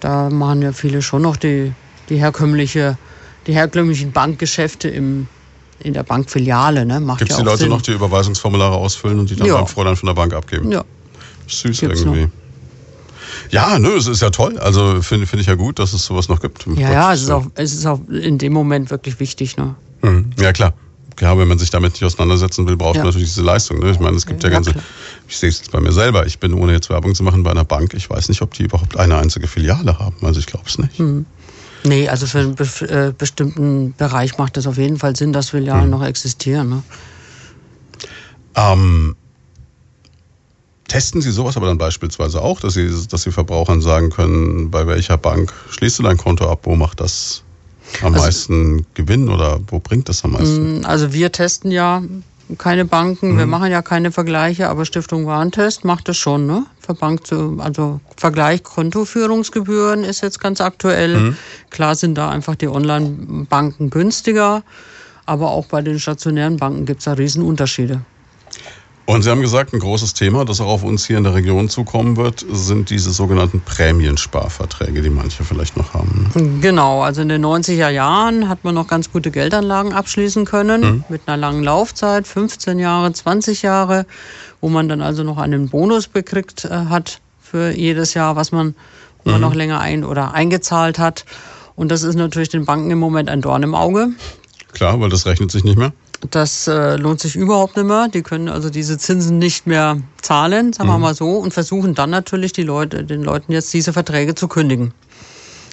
Da 0.00 0.28
machen 0.28 0.60
ja 0.60 0.72
viele 0.72 1.00
schon 1.00 1.22
noch 1.22 1.36
die, 1.36 1.72
die 2.10 2.16
herkömmliche, 2.16 2.98
die 3.46 3.54
herkömmlichen 3.54 4.12
Bankgeschäfte 4.12 4.88
im, 4.88 5.26
in 5.80 5.94
der 5.94 6.02
Bankfiliale, 6.02 6.84
ne? 6.84 7.00
Gibt 7.18 7.30
es 7.30 7.38
ja 7.38 7.42
die 7.42 7.48
Leute 7.48 7.58
Sinn. 7.60 7.70
noch, 7.70 7.80
die 7.80 7.92
Überweisungsformulare 7.92 8.76
ausfüllen 8.76 9.18
und 9.18 9.30
die 9.30 9.36
dann 9.36 9.46
ja. 9.46 9.56
beim 9.56 9.66
Fräulein 9.66 9.96
von 9.96 10.08
der 10.08 10.14
Bank 10.14 10.34
abgeben? 10.34 10.70
Ja. 10.70 10.84
Süß 11.46 11.80
Gibt's 11.80 12.02
irgendwie. 12.02 12.24
Noch. 12.24 12.30
Ja, 13.50 13.78
nö, 13.78 13.96
es 13.96 14.06
ist 14.06 14.22
ja 14.22 14.30
toll. 14.30 14.58
Also 14.58 15.02
finde 15.02 15.26
find 15.26 15.40
ich 15.40 15.48
ja 15.48 15.54
gut, 15.54 15.78
dass 15.78 15.92
es 15.92 16.04
sowas 16.04 16.28
noch 16.28 16.40
gibt. 16.40 16.66
Ja, 16.76 16.92
ja, 16.92 17.12
es 17.12 17.22
ist, 17.22 17.30
auch, 17.30 17.46
es 17.54 17.72
ist 17.72 17.86
auch 17.86 18.00
in 18.08 18.38
dem 18.38 18.52
Moment 18.52 18.90
wirklich 18.90 19.20
wichtig. 19.20 19.56
Ne? 19.56 19.74
Mhm. 20.02 20.30
Ja, 20.38 20.52
klar. 20.52 20.74
Klar, 21.16 21.36
wenn 21.36 21.48
man 21.48 21.58
sich 21.58 21.70
damit 21.70 21.94
nicht 21.94 22.04
auseinandersetzen 22.04 22.68
will, 22.68 22.76
braucht 22.76 22.94
ja. 22.94 23.02
man 23.02 23.08
natürlich 23.08 23.28
diese 23.28 23.42
Leistung. 23.42 23.80
Ne? 23.80 23.90
Ich 23.90 23.98
meine, 23.98 24.16
es 24.16 24.24
gibt 24.24 24.40
ja, 24.44 24.50
ja 24.50 24.54
ganze, 24.54 24.72
ich 25.26 25.36
sehe 25.36 25.48
es 25.48 25.58
jetzt 25.58 25.72
bei 25.72 25.80
mir 25.80 25.90
selber. 25.90 26.26
Ich 26.26 26.38
bin, 26.38 26.54
ohne 26.54 26.72
jetzt 26.72 26.90
Werbung 26.90 27.16
zu 27.16 27.24
machen, 27.24 27.42
bei 27.42 27.50
einer 27.50 27.64
Bank. 27.64 27.92
Ich 27.94 28.08
weiß 28.08 28.28
nicht, 28.28 28.40
ob 28.40 28.54
die 28.54 28.62
überhaupt 28.62 28.96
eine 28.96 29.16
einzige 29.18 29.48
Filiale 29.48 29.98
haben. 29.98 30.14
Also 30.22 30.38
ich 30.38 30.46
glaube 30.46 30.66
es 30.68 30.78
nicht. 30.78 31.00
Mhm. 31.00 31.26
Nee, 31.84 32.08
also 32.08 32.26
für 32.26 32.38
einen 32.38 32.54
be 32.54 32.64
äh, 32.88 33.12
bestimmten 33.16 33.94
Bereich 33.96 34.38
macht 34.38 34.56
es 34.56 34.66
auf 34.66 34.78
jeden 34.78 34.98
Fall 34.98 35.16
Sinn, 35.16 35.32
dass 35.32 35.50
Filialen 35.50 35.86
mhm. 35.86 35.90
noch 35.90 36.04
existieren. 36.04 36.68
Ne? 36.68 36.82
Ähm, 38.54 39.16
Testen 40.88 41.20
Sie 41.20 41.30
sowas 41.30 41.56
aber 41.56 41.66
dann 41.66 41.78
beispielsweise 41.78 42.40
auch, 42.42 42.60
dass 42.60 42.74
Sie, 42.74 42.90
dass 43.10 43.22
Sie 43.22 43.30
Verbrauchern 43.30 43.80
sagen 43.80 44.10
können, 44.10 44.70
bei 44.70 44.86
welcher 44.86 45.18
Bank 45.18 45.52
schließt 45.70 45.98
du 45.98 46.02
dein 46.02 46.16
Konto 46.16 46.50
ab, 46.50 46.60
wo 46.62 46.76
macht 46.76 47.00
das 47.00 47.42
am 48.00 48.14
also, 48.14 48.24
meisten 48.24 48.86
Gewinn 48.94 49.28
oder 49.28 49.60
wo 49.68 49.78
bringt 49.78 50.08
das 50.08 50.24
am 50.24 50.32
meisten? 50.32 50.80
Mm, 50.80 50.84
also 50.84 51.12
wir 51.12 51.30
testen 51.30 51.70
ja 51.70 52.02
keine 52.56 52.86
Banken, 52.86 53.34
mhm. 53.34 53.38
wir 53.38 53.46
machen 53.46 53.70
ja 53.70 53.82
keine 53.82 54.10
Vergleiche, 54.10 54.68
aber 54.70 54.86
Stiftung 54.86 55.26
Warentest 55.26 55.84
macht 55.84 56.08
das 56.08 56.16
schon, 56.16 56.46
ne? 56.46 56.64
Für 56.80 56.94
Bank 56.94 57.26
zu, 57.26 57.58
also 57.60 58.00
Vergleich 58.16 58.62
Kontoführungsgebühren 58.62 60.04
ist 60.04 60.22
jetzt 60.22 60.40
ganz 60.40 60.62
aktuell. 60.62 61.18
Mhm. 61.18 61.36
Klar 61.68 61.94
sind 61.94 62.16
da 62.16 62.30
einfach 62.30 62.54
die 62.54 62.68
Online-Banken 62.68 63.90
günstiger, 63.90 64.62
aber 65.26 65.50
auch 65.50 65.66
bei 65.66 65.82
den 65.82 66.00
stationären 66.00 66.56
Banken 66.56 66.86
gibt 66.86 67.00
es 67.00 67.04
da 67.04 67.12
Riesenunterschiede. 67.12 68.00
Und 69.08 69.22
Sie 69.22 69.30
haben 69.30 69.40
gesagt, 69.40 69.72
ein 69.72 69.80
großes 69.80 70.12
Thema, 70.12 70.44
das 70.44 70.60
auch 70.60 70.66
auf 70.66 70.82
uns 70.82 71.06
hier 71.06 71.16
in 71.16 71.24
der 71.24 71.32
Region 71.32 71.70
zukommen 71.70 72.18
wird, 72.18 72.44
sind 72.46 72.90
diese 72.90 73.10
sogenannten 73.10 73.62
Prämiensparverträge, 73.62 75.00
die 75.00 75.08
manche 75.08 75.44
vielleicht 75.44 75.78
noch 75.78 75.94
haben. 75.94 76.30
Ne? 76.34 76.58
Genau, 76.60 77.00
also 77.00 77.22
in 77.22 77.30
den 77.30 77.42
90er 77.42 77.88
Jahren 77.88 78.50
hat 78.50 78.64
man 78.64 78.74
noch 78.74 78.86
ganz 78.86 79.10
gute 79.10 79.30
Geldanlagen 79.30 79.94
abschließen 79.94 80.44
können 80.44 80.80
mhm. 80.82 81.04
mit 81.08 81.22
einer 81.24 81.38
langen 81.38 81.64
Laufzeit, 81.64 82.26
15 82.26 82.78
Jahre, 82.78 83.10
20 83.10 83.62
Jahre, 83.62 84.04
wo 84.60 84.68
man 84.68 84.90
dann 84.90 85.00
also 85.00 85.22
noch 85.22 85.38
einen 85.38 85.70
Bonus 85.70 86.06
bekriegt 86.06 86.66
äh, 86.66 86.68
hat 86.68 87.22
für 87.40 87.70
jedes 87.70 88.12
Jahr, 88.12 88.36
was 88.36 88.52
man, 88.52 88.66
mhm. 88.66 88.74
man 89.24 89.40
noch 89.40 89.54
länger 89.54 89.80
ein 89.80 90.04
oder 90.04 90.34
eingezahlt 90.34 90.98
hat. 90.98 91.24
Und 91.76 91.90
das 91.90 92.02
ist 92.02 92.16
natürlich 92.16 92.50
den 92.50 92.66
Banken 92.66 92.90
im 92.90 92.98
Moment 92.98 93.30
ein 93.30 93.40
Dorn 93.40 93.62
im 93.62 93.74
Auge. 93.74 94.10
Klar, 94.74 95.00
weil 95.00 95.08
das 95.08 95.24
rechnet 95.24 95.50
sich 95.50 95.64
nicht 95.64 95.78
mehr. 95.78 95.94
Das 96.30 96.66
äh, 96.66 96.96
lohnt 96.96 97.20
sich 97.20 97.36
überhaupt 97.36 97.76
nicht 97.76 97.86
mehr. 97.86 98.08
Die 98.08 98.22
können 98.22 98.48
also 98.48 98.70
diese 98.70 98.98
Zinsen 98.98 99.38
nicht 99.38 99.66
mehr 99.66 99.98
zahlen, 100.20 100.72
sagen 100.72 100.88
mhm. 100.88 100.94
wir 100.94 100.98
mal 100.98 101.14
so, 101.14 101.36
und 101.36 101.54
versuchen 101.54 101.94
dann 101.94 102.10
natürlich 102.10 102.52
die 102.52 102.64
Leute, 102.64 103.04
den 103.04 103.22
Leuten 103.22 103.52
jetzt 103.52 103.72
diese 103.72 103.92
Verträge 103.92 104.34
zu 104.34 104.48
kündigen. 104.48 104.92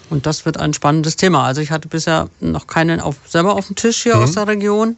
Und 0.10 0.28
das 0.28 0.46
wird 0.46 0.58
ein 0.58 0.74
spannendes 0.74 1.16
Thema. 1.16 1.46
Also 1.46 1.62
ich 1.62 1.72
hatte 1.72 1.88
bisher 1.88 2.30
noch 2.40 2.68
keinen 2.68 3.00
auf, 3.00 3.16
selber 3.28 3.56
auf 3.56 3.68
dem 3.68 3.76
Tisch 3.76 4.04
hier 4.04 4.18
mhm. 4.18 4.24
aus 4.24 4.34
der 4.34 4.48
Region. 4.48 4.98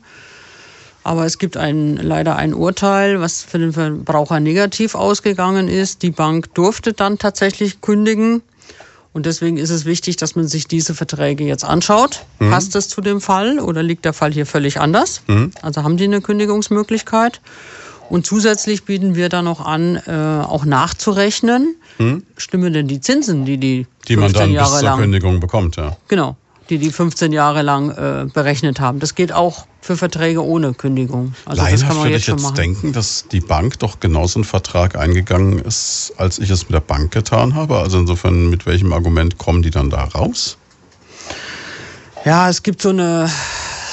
Aber 1.03 1.25
es 1.25 1.37
gibt 1.37 1.55
ein, 1.55 1.95
leider 1.95 2.35
ein 2.35 2.53
Urteil, 2.53 3.21
was 3.21 3.41
für 3.41 3.59
den 3.59 3.71
Verbraucher 3.71 4.41
negativ 4.41 4.93
ausgegangen 4.93 5.69
ist. 5.69 6.01
Die 6.01 6.11
Bank 6.11 6.53
durfte 6.53 6.91
dann 6.91 7.17
tatsächlich 7.17 7.79
kündigen. 7.79 8.41
Und 9.17 9.25
deswegen 9.25 9.57
ist 9.57 9.71
es 9.71 9.85
wichtig, 9.85 10.17
dass 10.17 10.35
man 10.35 10.47
sich 10.47 10.67
diese 10.67 10.93
Verträge 10.93 11.43
jetzt 11.43 11.65
anschaut. 11.65 12.23
Mhm. 12.37 12.51
Passt 12.51 12.75
das 12.75 12.87
zu 12.87 13.01
dem 13.01 13.19
Fall 13.19 13.59
oder 13.59 13.81
liegt 13.81 14.05
der 14.05 14.13
Fall 14.13 14.31
hier 14.31 14.45
völlig 14.45 14.79
anders? 14.79 15.23
Mhm. 15.25 15.49
Also 15.63 15.81
haben 15.81 15.97
die 15.97 16.03
eine 16.03 16.21
Kündigungsmöglichkeit? 16.21 17.41
Und 18.11 18.27
zusätzlich 18.27 18.83
bieten 18.85 19.15
wir 19.15 19.29
da 19.29 19.41
noch 19.41 19.59
an, 19.59 19.95
äh, 20.05 20.11
auch 20.11 20.65
nachzurechnen. 20.65 21.77
Mhm. 21.97 22.25
Stimmen 22.37 22.73
denn 22.73 22.87
die 22.87 23.01
Zinsen, 23.01 23.43
die 23.43 23.57
die, 23.57 23.87
die 24.07 24.17
man 24.17 24.33
dann 24.33 24.51
Jahre 24.51 24.69
bis 24.69 24.79
zur 24.81 24.97
Kündigung 24.97 25.39
bekommt, 25.39 25.77
ja? 25.77 25.97
Genau 26.07 26.37
die 26.69 26.77
die 26.77 26.91
15 26.91 27.31
Jahre 27.31 27.61
lang 27.61 27.91
äh, 27.91 28.25
berechnet 28.31 28.79
haben. 28.79 28.99
Das 28.99 29.15
geht 29.15 29.31
auch 29.31 29.65
für 29.87 29.95
Verträge 29.95 30.43
ohne 30.43 30.73
Kündigung. 30.73 31.33
Also 31.45 31.61
Laienhaft 31.61 31.81
das 31.83 31.87
kann 31.87 31.97
man 31.97 32.09
jetzt, 32.09 32.27
jetzt 32.27 32.41
machen. 32.41 32.55
denken, 32.55 32.91
dass 32.91 33.29
die 33.31 33.39
Bank 33.39 33.79
doch 33.79 34.01
genauso 34.01 34.39
einen 34.39 34.43
Vertrag 34.43 34.97
eingegangen 34.97 35.59
ist, 35.59 36.13
als 36.17 36.39
ich 36.39 36.49
es 36.49 36.63
mit 36.63 36.73
der 36.73 36.81
Bank 36.81 37.11
getan 37.11 37.55
habe. 37.55 37.77
Also 37.77 37.97
insofern, 37.97 38.49
mit 38.49 38.65
welchem 38.65 38.91
Argument 38.91 39.37
kommen 39.37 39.61
die 39.61 39.69
dann 39.69 39.89
da 39.89 40.03
raus? 40.03 40.57
Ja, 42.25 42.49
es 42.49 42.63
gibt 42.63 42.81
so 42.81 42.89
eine, 42.89 43.31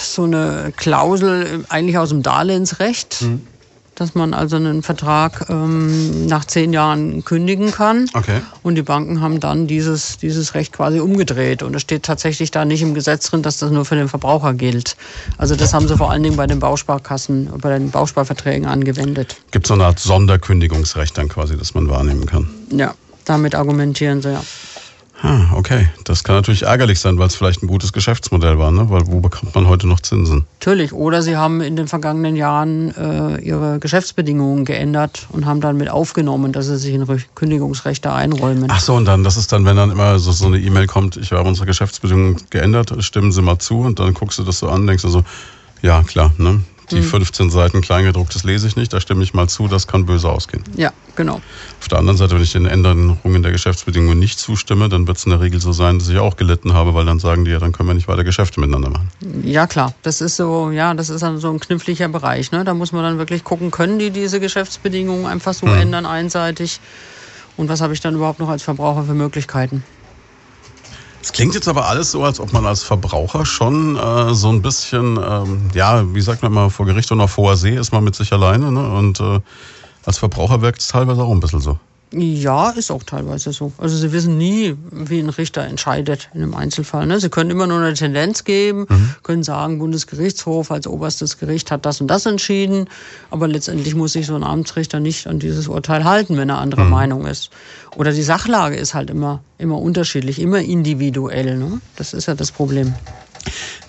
so 0.03 0.25
eine 0.25 0.73
Klausel 0.77 1.65
eigentlich 1.69 1.97
aus 1.97 2.09
dem 2.09 2.25
Darlehensrecht. 2.25 3.23
Mhm 3.23 3.54
dass 3.95 4.15
man 4.15 4.35
also 4.35 4.57
einen 4.57 4.83
Vertrag 4.83 5.47
ähm, 5.49 6.27
nach 6.27 6.45
zehn 6.45 6.73
Jahren 6.73 7.25
kündigen 7.25 7.71
kann. 7.71 8.09
Okay. 8.15 8.41
Und 8.63 8.75
die 8.75 8.83
Banken 8.83 9.21
haben 9.21 9.41
dann 9.41 9.67
dieses, 9.67 10.19
dieses 10.19 10.55
Recht 10.55 10.73
quasi 10.73 11.01
umgedreht. 11.01 11.63
Und 11.63 11.75
es 11.75 11.83
steht 11.83 12.03
tatsächlich 12.03 12.51
da 12.51 12.65
nicht 12.65 12.83
im 12.83 12.95
Gesetz 12.95 13.31
drin, 13.31 13.43
dass 13.43 13.59
das 13.59 13.71
nur 13.71 13.85
für 13.85 13.97
den 13.97 14.09
Verbraucher 14.09 14.55
gilt. 14.55 14.97
Also 15.39 15.57
das 15.57 15.75
haben 15.75 15.89
sie 15.89 15.97
vor 15.97 16.11
allen 16.11 16.23
Dingen 16.23 16.37
bei 16.37 16.47
den 16.47 16.59
Bausparkassen, 16.59 17.51
bei 17.61 17.79
den 17.79 17.91
Bausparverträgen 17.91 18.67
angewendet. 18.67 19.37
Gibt 19.51 19.67
es 19.67 19.69
so 19.69 19.75
eine 19.75 19.87
Art 19.87 19.99
Sonderkündigungsrecht 19.99 21.17
dann 21.17 21.29
quasi, 21.29 21.57
das 21.57 21.75
man 21.75 21.89
wahrnehmen 21.89 22.27
kann? 22.27 22.49
Ja, 22.71 22.95
damit 23.25 23.55
argumentieren 23.55 24.23
sie 24.23 24.33
ja. 24.33 24.43
Ah, 25.25 25.55
okay. 25.55 25.89
Das 26.05 26.23
kann 26.23 26.37
natürlich 26.37 26.65
ärgerlich 26.65 27.01
sein, 27.01 27.19
weil 27.19 27.29
es 27.29 27.35
vielleicht 27.35 27.63
ein 27.63 27.67
gutes 27.67 27.95
Geschäftsmodell 27.95 28.59
war, 28.59 28.71
ne? 28.71 28.91
Weil 28.91 29.07
wo 29.07 29.21
bekommt 29.21 29.55
man 29.55 29.67
heute 29.67 29.89
noch 29.89 30.01
Zinsen? 30.01 30.45
Natürlich. 30.61 30.93
Oder 30.93 31.23
sie 31.23 31.35
haben 31.35 31.63
in 31.63 31.77
den 31.77 31.89
vergangenen 31.89 32.37
Jahren 32.37 32.95
äh, 32.95 33.41
ihre 33.41 33.79
Geschäftsbedingungen 33.79 34.67
geändert 34.67 35.27
und 35.31 35.47
haben 35.47 35.63
dann 35.63 35.79
mit 35.79 35.89
aufgenommen, 35.89 36.53
dass 36.53 36.67
sie 36.67 36.77
sich 36.77 36.93
in 36.93 37.07
Kündigungsrechte 37.35 38.13
einräumen. 38.13 38.67
Ach 38.69 38.81
so, 38.81 38.95
und 38.95 39.07
dann, 39.07 39.25
das 39.25 39.39
ist 39.39 39.51
dann, 39.51 39.65
wenn 39.65 39.77
dann 39.77 39.91
immer 39.91 40.19
so, 40.19 40.31
so 40.31 40.47
eine 40.47 40.59
E-Mail 40.59 40.87
kommt, 40.87 41.17
ich 41.17 41.33
habe 41.33 41.49
unsere 41.49 41.67
Geschäftsbedingungen 41.67 42.37
geändert, 42.51 42.95
stimmen 43.03 43.33
Sie 43.33 43.41
mal 43.41 43.59
zu 43.59 43.81
und 43.81 43.99
dann 44.01 44.13
guckst 44.13 44.39
du 44.39 44.43
das 44.43 44.59
so 44.59 44.69
an, 44.69 44.87
denkst 44.87 45.05
du 45.05 45.09
so, 45.09 45.25
ja 45.81 46.03
klar, 46.03 46.35
ne? 46.37 46.61
Die 46.91 47.03
15 47.03 47.47
hm. 47.47 47.51
Seiten 47.51 47.81
Kleingedrucktes 47.81 48.45
lese 48.45 48.67
ich 48.67 48.77
nicht, 48.77 48.93
da 48.93 49.01
stimme 49.01 49.23
ich 49.23 49.33
mal 49.35 49.49
zu, 49.49 49.69
das 49.69 49.87
kann 49.87 50.07
böse 50.07 50.29
ausgehen. 50.29 50.63
Ja, 50.77 50.93
genau. 51.17 51.41
Auf 51.81 51.89
der 51.89 51.99
anderen 51.99 52.19
Seite, 52.19 52.35
wenn 52.35 52.43
ich 52.43 52.53
den 52.53 52.67
Änderungen 52.67 53.43
der 53.43 53.53
Geschäftsbedingungen 53.53 54.19
nicht 54.19 54.39
zustimme, 54.39 54.89
dann 54.89 55.07
wird 55.07 55.17
es 55.17 55.25
in 55.25 55.31
der 55.31 55.41
Regel 55.41 55.61
so 55.61 55.73
sein, 55.73 55.99
dass 55.99 56.09
ich 56.09 56.19
auch 56.19 56.37
gelitten 56.37 56.75
habe, 56.75 56.95
weil 56.95 57.07
dann 57.07 57.19
sagen 57.19 57.45
die 57.45 57.53
ja, 57.53 57.59
dann 57.59 57.73
können 57.73 57.89
wir 57.89 57.95
nicht 57.95 58.09
weiter 58.09 58.25
Geschäfte 58.25 58.61
miteinander 58.61 58.91
machen. 58.91 59.09
Ja, 59.43 59.67
klar. 59.67 59.95
Das 60.03 60.21
ist 60.21 60.37
so, 60.37 60.71
ja, 60.71 60.93
das 60.95 61.11
ist 61.11 61.23
dann 61.23 61.39
so 61.39 61.51
ein 61.51 61.61
kniffliger 61.61 62.09
Bereich. 62.09 62.53
Ne? 62.53 62.65
Da 62.65 62.75
muss 62.75 62.93
man 62.93 63.03
dann 63.03 63.19
wirklich 63.19 63.45
gucken, 63.45 63.71
können 63.71 63.99
die 63.99 64.11
diese 64.11 64.41
Geschäftsbedingungen 64.41 65.27
einfach 65.27 65.55
so 65.55 65.67
hm. 65.67 65.75
ändern, 65.75 66.07
einseitig? 66.07 66.81
Und 67.57 67.69
was 67.69 67.81
habe 67.81 67.95
ich 67.95 68.01
dann 68.01 68.15
überhaupt 68.15 68.41
noch 68.41 68.49
als 68.49 68.63
Verbraucher 68.63 69.05
für 69.05 69.15
Möglichkeiten? 69.15 69.85
Es 71.25 71.33
klingt 71.33 71.55
jetzt 71.55 71.69
aber 71.69 71.89
alles 71.89 72.11
so, 72.11 72.23
als 72.23 72.39
ob 72.39 72.53
man 72.53 72.67
als 72.67 72.83
Verbraucher 72.83 73.47
schon 73.47 73.97
äh, 73.97 74.35
so 74.35 74.51
ein 74.51 74.61
bisschen, 74.61 75.19
ähm, 75.27 75.71
ja, 75.73 76.15
wie 76.15 76.21
sagt 76.21 76.43
man 76.43 76.53
mal, 76.53 76.69
vor 76.69 76.85
Gericht 76.85 77.11
und 77.13 77.21
auf 77.23 77.39
hoher 77.39 77.57
See 77.57 77.75
ist 77.75 77.93
man 77.93 78.05
mit 78.05 78.15
sich 78.15 78.31
alleine. 78.31 78.71
Ne? 78.71 78.87
Und 78.93 79.21
äh, 79.21 79.41
als 80.05 80.19
Verbraucher 80.19 80.61
wirkt 80.61 80.83
es 80.83 80.89
teilweise 80.89 81.23
auch 81.23 81.31
ein 81.31 81.41
bisschen 81.41 81.61
so. 81.61 81.79
Ja, 82.17 82.71
ist 82.71 82.93
auch 82.93 83.03
teilweise 83.03 83.53
so. 83.53 83.73
Also 83.79 83.97
Sie 83.97 84.13
wissen 84.13 84.39
nie, 84.39 84.77
wie 84.93 85.19
ein 85.19 85.29
Richter 85.29 85.63
entscheidet 85.63 86.31
in 86.33 86.43
einem 86.43 86.55
Einzelfall. 86.55 87.07
Ne? 87.07 87.19
Sie 87.19 87.29
können 87.29 87.51
immer 87.51 87.67
nur 87.67 87.79
eine 87.79 87.95
Tendenz 87.95 88.45
geben, 88.45 88.87
mhm. 88.89 89.15
können 89.25 89.43
sagen, 89.43 89.81
Bundesgerichtshof 89.81 90.71
als 90.71 90.87
oberstes 90.87 91.39
Gericht 91.39 91.73
hat 91.73 91.85
das 91.85 92.01
und 92.01 92.07
das 92.07 92.27
entschieden, 92.27 92.89
aber 93.31 93.49
letztendlich 93.49 93.97
muss 93.97 94.13
sich 94.13 94.27
so 94.27 94.37
ein 94.37 94.45
Amtsrichter 94.45 95.01
nicht 95.01 95.27
an 95.27 95.41
dieses 95.41 95.67
Urteil 95.67 96.05
halten, 96.05 96.37
wenn 96.37 96.49
er 96.49 96.59
anderer 96.59 96.85
mhm. 96.85 96.91
Meinung 96.91 97.27
ist. 97.27 97.51
Oder 97.97 98.13
die 98.13 98.23
Sachlage 98.23 98.77
ist 98.77 98.95
halt 98.95 99.11
immer, 99.11 99.43
immer 99.59 99.79
unterschiedlich, 99.79 100.41
immer 100.41 100.61
individuell. 100.61 101.57
Ne? 101.57 101.81
Das 101.97 102.13
ist 102.15 102.27
ja 102.27 102.35
das 102.35 102.53
Problem. 102.53 102.95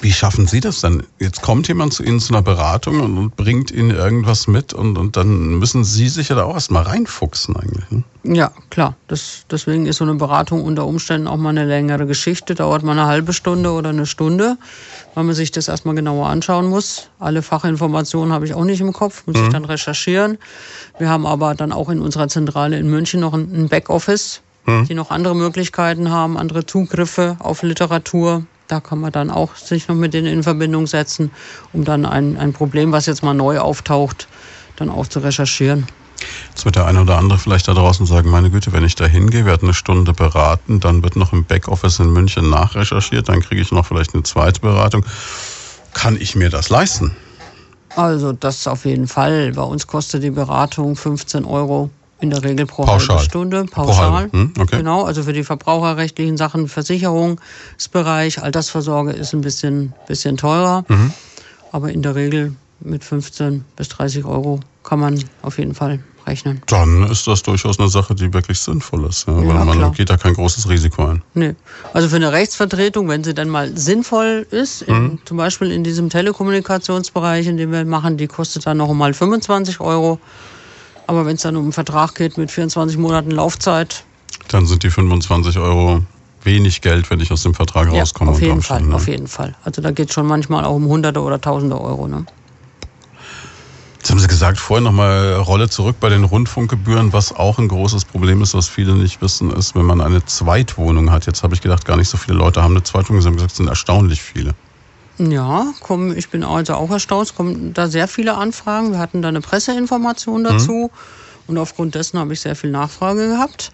Wie 0.02 0.12
schaffen 0.12 0.48
Sie 0.48 0.60
das 0.60 0.82
dann? 0.82 1.04
Jetzt 1.20 1.42
kommt 1.42 1.68
jemand 1.68 1.94
zu 1.94 2.04
Ihnen 2.04 2.20
zu 2.20 2.34
einer 2.34 2.42
Beratung 2.42 3.00
und, 3.00 3.18
und 3.18 3.36
bringt 3.36 3.72
Ihnen 3.72 3.92
irgendwas 3.92 4.48
mit 4.48 4.74
und, 4.74 4.98
und 4.98 5.18
dann 5.18 5.58
müssen 5.58 5.84
Sie 5.84 6.10
sich 6.10 6.30
ja 6.30 6.36
da 6.36 6.44
auch 6.44 6.56
erstmal 6.56 6.84
reinfuchsen 6.84 7.56
eigentlich. 7.56 7.90
Ne? 7.90 8.04
Ja, 8.24 8.52
klar. 8.70 8.96
Das, 9.08 9.46
deswegen 9.50 9.86
ist 9.86 9.98
so 9.98 10.04
eine 10.04 10.16
Beratung 10.16 10.64
unter 10.64 10.86
Umständen 10.86 11.28
auch 11.28 11.38
mal 11.38 11.50
eine 11.50 11.66
längere 11.66 12.06
Geschichte, 12.06 12.56
dauert 12.56 12.84
mal 12.84 12.94
eine 12.94 13.06
halbe 13.06 13.34
Stunde 13.34 13.72
oder 13.72 13.90
eine 13.90 14.06
Stunde, 14.06 14.58
weil 15.14 15.24
man 15.24 15.36
sich 15.36 15.52
das 15.52 15.68
erstmal 15.68 15.96
genauer 15.96 16.28
anschauen 16.28 16.68
muss. 16.68 17.10
Alle 17.20 17.42
Fachinformationen 17.42 18.34
habe 18.34 18.46
ich 18.46 18.54
auch 18.54 18.66
nicht 18.66 18.82
im 18.82 18.94
Kopf, 18.94 19.24
muss 19.28 19.38
mhm. 19.38 19.46
ich 19.46 19.50
dann 19.52 19.66
recherchieren. 19.66 20.38
Wir 20.98 21.10
haben 21.10 21.26
aber 21.26 21.56
dann 21.56 21.72
auch 21.72 21.90
in 21.90 22.02
unserer 22.02 22.28
Zentrale 22.28 22.80
in 22.80 22.90
München 22.90 23.20
noch 23.20 23.34
ein 23.34 23.70
Backoffice, 23.70 24.42
mhm. 24.66 24.86
die 24.88 24.96
noch 24.96 25.12
andere 25.12 25.36
Möglichkeiten 25.36 26.10
haben, 26.10 26.38
andere 26.38 26.66
Zugriffe 26.66 27.38
auf 27.40 27.62
Literatur, 27.64 28.46
da 28.68 28.80
kann 28.80 29.00
man 29.00 29.12
dann 29.12 29.30
auch 29.30 29.56
sich 29.56 29.88
noch 29.88 29.96
mit 29.96 30.14
denen 30.14 30.28
in 30.28 30.44
Verbindung 30.44 30.88
setzen, 30.88 31.32
um 31.74 31.84
dann 31.84 32.06
ein, 32.06 32.38
ein 32.38 32.54
Problem, 32.54 32.92
was 32.92 33.06
jetzt 33.06 33.24
mal 33.24 33.34
neu 33.34 33.60
auftaucht, 33.60 34.28
dann 34.76 34.90
auch 34.90 35.08
zu 35.08 35.20
recherchieren. 35.20 35.86
Jetzt 36.50 36.66
wird 36.66 36.76
der 36.76 36.86
eine 36.86 37.02
oder 37.02 37.18
andere 37.18 37.38
vielleicht 37.38 37.68
da 37.68 37.74
draußen 37.74 38.06
sagen, 38.06 38.30
meine 38.30 38.50
Güte, 38.50 38.72
wenn 38.72 38.84
ich 38.84 38.96
da 38.96 39.06
hingehe, 39.06 39.46
werde 39.46 39.64
eine 39.64 39.74
Stunde 39.74 40.14
beraten, 40.14 40.80
dann 40.80 41.04
wird 41.04 41.16
noch 41.16 41.34
im 41.34 41.44
Backoffice 41.44 42.00
in 42.00 42.12
München 42.12 42.50
nachrecherchiert, 42.50 43.28
dann 43.30 43.42
kriege 43.42 43.62
ich 43.62 43.72
noch 43.72 43.86
vielleicht 43.86 44.14
eine 44.14 44.24
zweite 44.24 44.62
Beratung. 44.62 45.06
Kann 45.94 46.20
ich 46.20 46.36
mir 46.36 46.50
das 46.50 46.70
leisten? 46.70 47.16
Also 47.96 48.34
das 48.34 48.68
auf 48.68 48.86
jeden 48.86 49.08
Fall. 49.08 49.54
Bei 49.54 49.64
uns 49.64 49.88
kostet 49.88 50.24
die 50.24 50.32
Beratung 50.32 50.96
15 50.96 51.46
Euro 51.46 51.90
in 52.22 52.30
der 52.30 52.44
Regel 52.44 52.66
pro 52.66 52.86
pauschal. 52.86 53.18
halbe 53.18 53.30
Stunde, 53.30 53.66
pauschal. 53.66 54.30
Hm, 54.32 54.54
okay. 54.58 54.78
Genau, 54.78 55.04
also 55.04 55.24
für 55.24 55.34
die 55.34 55.44
verbraucherrechtlichen 55.44 56.38
Sachen, 56.38 56.68
Versicherungsbereich, 56.68 58.42
Altersvorsorge 58.42 59.12
ist 59.12 59.34
ein 59.34 59.42
bisschen, 59.42 59.94
bisschen 60.08 60.38
teurer. 60.38 60.86
Mhm. 60.88 61.12
Aber 61.72 61.92
in 61.92 62.02
der 62.02 62.16
Regel 62.16 62.56
mit 62.80 63.04
15 63.04 63.66
bis 63.76 63.90
30 63.90 64.26
Euro 64.26 64.60
kann 64.84 65.00
man 65.00 65.22
auf 65.42 65.58
jeden 65.58 65.76
Fall 65.76 66.00
rechnen. 66.26 66.62
Dann 66.68 67.04
ist 67.10 67.28
das 67.28 67.44
durchaus 67.44 67.80
eine 67.80 67.90
Sache, 67.90 68.16
die 68.16 68.34
wirklich 68.34 68.60
sinnvoll 68.60 69.06
ist. 69.06 69.28
Ja, 69.28 69.34
ja, 69.34 69.48
weil 69.48 69.66
man 69.66 69.78
klar. 69.78 69.92
geht 69.92 70.10
da 70.10 70.18
kein 70.18 70.34
großes 70.34 70.70
Risiko 70.70 71.06
ein. 71.06 71.22
Nee. 71.34 71.56
Also 71.94 72.10
für 72.10 72.16
eine 72.16 72.32
Rechtsvertretung, 72.32 73.08
wenn 73.08 73.24
sie 73.24 73.34
dann 73.34 73.50
mal 73.50 73.76
sinnvoll 73.78 74.48
ist, 74.50 74.88
mhm. 74.88 74.96
in, 74.96 75.20
zum 75.26 75.38
Beispiel 75.38 75.72
in 75.72 75.84
diesem 75.84 76.10
Telekommunikationsbereich, 76.10 77.48
in 77.48 77.58
dem 77.58 77.72
wir 77.72 77.86
machen, 77.86 78.18
die 78.18 78.28
kostet 78.28 78.66
dann 78.66 78.78
noch 78.78 78.92
mal 78.94 79.14
25 79.14 79.80
Euro. 79.80 80.20
Aber 81.08 81.26
wenn 81.26 81.36
es 81.36 81.44
dann 81.44 81.56
um 81.56 81.64
einen 81.64 81.74
Vertrag 81.74 82.16
geht 82.16 82.38
mit 82.38 82.52
24 82.52 82.98
Monaten 82.98 83.32
Laufzeit. 83.32 84.04
Dann 84.48 84.66
sind 84.66 84.84
die 84.84 84.90
25 84.90 85.58
Euro 85.60 86.02
wenig 86.44 86.82
Geld, 86.82 87.10
wenn 87.10 87.20
ich 87.20 87.32
aus 87.32 87.44
dem 87.44 87.54
Vertrag 87.54 87.92
ja, 87.92 88.00
rauskomme. 88.00 88.32
Auf 88.32 88.42
jeden 88.42 88.62
Fall, 88.62 88.82
ne? 88.82 88.96
auf 88.96 89.08
jeden 89.08 89.28
Fall. 89.28 89.56
Also 89.64 89.82
da 89.82 89.92
geht 89.92 90.10
es 90.10 90.14
schon 90.14 90.28
manchmal 90.28 90.66
auch 90.66 90.76
um 90.76 90.86
Hunderte 90.86 91.22
oder 91.22 91.42
Tausende 91.42 91.80
Euro. 91.80 92.08
Ne? 92.08 92.26
haben 94.16 94.22
Sie 94.22 94.28
gesagt, 94.30 94.60
vorhin 94.60 94.86
nochmal 94.86 95.34
Rolle 95.34 95.68
zurück 95.68 95.98
bei 96.00 96.08
den 96.08 96.24
Rundfunkgebühren, 96.24 97.12
was 97.12 97.36
auch 97.36 97.60
ein 97.60 97.68
großes 97.68 98.06
Problem 98.06 98.42
ist, 98.42 98.54
was 98.54 98.70
viele 98.70 98.94
nicht 98.94 99.22
wissen, 99.22 99.52
ist, 99.52 99.76
wenn 99.76 99.84
man 99.84 100.00
eine 100.00 100.24
Zweitwohnung 100.24 101.12
hat. 101.12 101.26
Jetzt 101.26 101.44
habe 101.44 101.54
ich 101.54 101.60
gedacht, 101.60 101.84
gar 101.84 101.98
nicht 101.98 102.08
so 102.08 102.16
viele 102.16 102.38
Leute 102.38 102.64
haben 102.64 102.72
eine 102.72 102.84
Zweitwohnung. 102.84 103.22
Sie 103.22 103.28
haben 103.28 103.36
gesagt, 103.36 103.52
es 103.52 103.58
sind 103.58 103.68
erstaunlich 103.68 104.22
viele. 104.22 104.56
Ja, 105.18 105.68
kommen, 105.82 106.18
ich 106.18 106.30
bin 106.30 106.44
also 106.44 106.74
auch 106.74 106.92
erstaunt. 106.92 107.28
Es 107.28 107.36
kommen 107.36 107.74
da 107.74 107.88
sehr 107.88 108.08
viele 108.08 108.36
Anfragen. 108.36 108.92
Wir 108.92 109.00
hatten 109.00 109.22
da 109.22 109.30
eine 109.30 109.42
Presseinformation 109.42 110.44
dazu 110.44 110.74
mhm. 110.74 110.90
und 111.48 111.58
aufgrund 111.58 111.96
dessen 111.96 112.20
habe 112.20 112.34
ich 112.34 112.42
sehr 112.42 112.56
viel 112.56 112.72
Nachfrage 112.72 113.28
gehabt. 113.30 113.72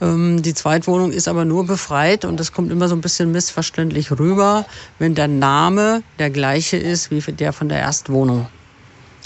Ähm, 0.00 0.42
die 0.42 0.54
Zweitwohnung 0.54 1.12
ist 1.12 1.28
aber 1.28 1.44
nur 1.44 1.66
befreit 1.66 2.24
und 2.24 2.38
das 2.38 2.52
kommt 2.52 2.70
immer 2.70 2.88
so 2.88 2.94
ein 2.94 3.00
bisschen 3.00 3.32
missverständlich 3.32 4.10
rüber, 4.10 4.66
wenn 4.98 5.14
der 5.14 5.28
Name 5.28 6.02
der 6.18 6.30
gleiche 6.30 6.76
ist 6.76 7.10
wie 7.10 7.20
der 7.20 7.52
von 7.52 7.68
der 7.68 7.78
Erstwohnung. 7.78 8.46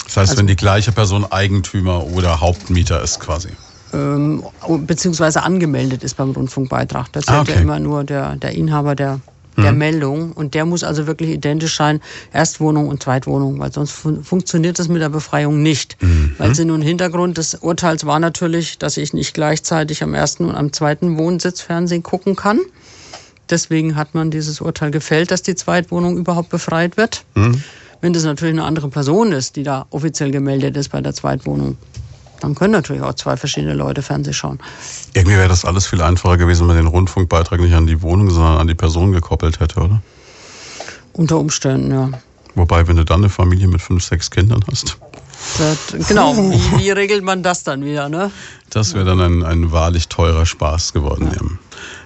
Das 0.05 0.17
heißt, 0.17 0.31
also, 0.31 0.39
wenn 0.39 0.47
die 0.47 0.57
gleiche 0.57 0.93
Person 0.93 1.25
Eigentümer 1.25 2.05
oder 2.07 2.41
Hauptmieter 2.41 3.03
ist 3.03 3.21
quasi. 3.21 3.49
Ähm, 3.93 4.45
beziehungsweise 4.81 5.43
angemeldet 5.43 6.05
ist 6.05 6.17
beim 6.17 6.31
Rundfunkbeitrag. 6.31 7.11
Das 7.13 7.27
ah, 7.29 7.41
okay. 7.41 7.55
ja 7.55 7.61
immer 7.61 7.79
nur 7.79 8.05
der, 8.05 8.37
der 8.37 8.53
Inhaber 8.53 8.95
der, 8.95 9.21
der 9.63 9.73
mhm. 9.73 9.79
Meldung. 9.79 10.33
Und 10.33 10.55
der 10.55 10.65
muss 10.65 10.85
also 10.85 11.07
wirklich 11.07 11.31
identisch 11.31 11.77
sein, 11.77 12.01
Erstwohnung 12.33 12.89
und 12.89 13.03
Zweitwohnung, 13.03 13.59
weil 13.59 13.73
sonst 13.73 13.93
fun 13.93 14.25
funktioniert 14.25 14.79
das 14.79 14.89
mit 14.89 15.03
der 15.03 15.09
Befreiung 15.09 15.63
nicht. 15.63 15.97
Mhm. 16.01 16.33
Weil 16.39 16.55
Sinn 16.55 16.71
und 16.71 16.83
Hintergrund 16.83 17.39
des 17.39 17.55
Urteils 17.55 18.07
war 18.07 18.19
natürlich, 18.21 18.79
dass 18.79 18.97
ich 18.97 19.13
nicht 19.13 19.35
gleichzeitig 19.35 20.03
am 20.03 20.15
ersten 20.15 20.45
und 20.45 20.55
am 20.55 20.73
zweiten 20.73 21.19
Wohnsitz 21.19 21.61
Fernsehen 21.61 22.03
gucken 22.03 22.37
kann. 22.37 22.61
Deswegen 23.51 23.97
hat 23.97 24.15
man 24.15 24.31
dieses 24.31 24.61
Urteil 24.61 24.91
gefällt, 24.91 25.31
dass 25.31 25.43
die 25.43 25.55
Zweitwohnung 25.55 26.17
überhaupt 26.17 26.51
befreit 26.51 26.97
wird. 26.97 27.25
Mhm. 27.35 27.63
Wenn 28.01 28.13
das 28.13 28.25
natürlich 28.25 28.55
eine 28.55 28.65
andere 28.65 28.89
Person 28.89 29.33
ist, 29.33 29.57
die 29.57 29.65
da 29.65 29.87
offiziell 29.91 30.31
gemeldet 30.31 30.77
ist 30.77 30.91
bei 30.91 31.01
der 31.01 31.15
Zweitwohnung, 31.15 31.77
dann 32.41 32.55
können 32.55 32.73
natürlich 32.73 33.03
auch 33.03 33.15
zwei 33.15 33.37
verschiedene 33.37 33.75
Leute 33.75 34.03
Fernseh 34.03 34.33
schauen. 34.33 34.59
Irgendwie 35.15 35.37
wäre 35.37 35.49
das 35.49 35.65
alles 35.65 35.87
viel 35.87 36.01
einfacher 36.01 36.37
gewesen, 36.37 36.63
wenn 36.63 36.77
man 36.77 36.77
den 36.77 36.87
Rundfunkbeitrag 36.87 37.61
nicht 37.61 37.75
an 37.75 37.87
die 37.87 38.03
Wohnung, 38.03 38.31
sondern 38.31 38.59
an 38.59 38.67
die 38.67 38.75
Person 38.75 39.13
gekoppelt 39.13 39.61
hätte, 39.61 39.81
oder? 39.81 40.03
Unter 41.13 41.39
Umständen, 41.39 41.93
ja. 41.93 42.11
Wobei, 42.55 42.87
wenn 42.89 42.97
du 42.97 43.05
dann 43.05 43.21
eine 43.21 43.29
Familie 43.29 43.69
mit 43.69 43.81
fünf, 43.81 44.05
sechs 44.05 44.31
Kindern 44.31 44.65
hast. 44.71 44.99
Das, 45.59 46.09
genau, 46.09 46.37
wie, 46.37 46.79
wie, 46.79 46.91
regelt 46.91 47.23
man 47.25 47.43
das 47.43 47.65
dann 47.65 47.85
wieder, 47.85 48.09
ne? 48.09 48.31
Das 48.71 48.95
wäre 48.95 49.05
dann 49.05 49.21
ein, 49.21 49.45
ein 49.45 49.73
wahrlich 49.73 50.09
teurer 50.09 50.47
Spaß 50.47 50.93
geworden. 50.93 51.31
Ja. 51.33 51.47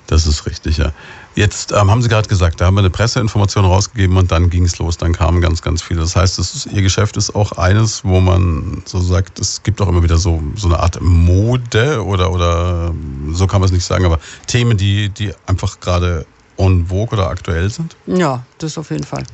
Das 0.07 0.26
ist 0.26 0.47
richtig, 0.47 0.78
ja. 0.78 0.93
Jetzt 1.35 1.72
ähm, 1.72 1.91
haben 1.91 2.03
Sie 2.03 2.09
gerade 2.09 2.28
gesagt, 2.28 2.61
da 2.61 2.66
haben 2.66 2.74
wir 2.74 2.80
eine 2.80 2.91
Presseinformation 2.91 3.64
rausgegeben 3.64 4.16
und 4.16 4.30
dann 4.30 4.51
ging 4.51 4.64
es 4.64 4.78
los, 4.78 4.99
dann 4.99 5.12
kamen 5.12 5.41
ganz, 5.41 5.62
ganz 5.62 5.83
viele. 5.83 6.01
Das 6.01 6.14
heißt, 6.14 6.39
ist, 6.39 6.66
Ihr 6.66 6.83
Geschäft 6.83 7.16
ist 7.16 7.35
auch 7.35 7.53
eines, 7.53 8.05
wo 8.05 8.20
man 8.20 8.83
so 8.85 9.01
sagt, 9.01 9.39
es 9.39 9.62
gibt 9.62 9.80
auch 9.80 9.89
immer 9.89 10.03
wieder 10.03 10.18
so, 10.18 10.43
so 10.57 10.68
eine 10.68 10.78
Art 10.78 11.01
Mode 11.01 12.05
oder, 12.05 12.33
oder 12.33 12.93
so 13.33 13.47
kann 13.47 13.61
man 13.61 13.66
es 13.66 13.72
nicht 13.72 13.85
sagen, 13.85 14.05
aber 14.05 14.18
Themen, 14.47 14.76
die, 14.76 15.09
die 15.09 15.33
einfach 15.47 15.80
gerade 15.80 16.26
en 16.59 16.87
vogue 16.87 17.18
oder 17.18 17.28
aktuell 17.28 17.70
sind? 17.70 17.97
Ja, 18.07 18.45
das 18.59 18.76
auf 18.76 18.91
jeden 18.91 19.05
Fall. 19.05 19.24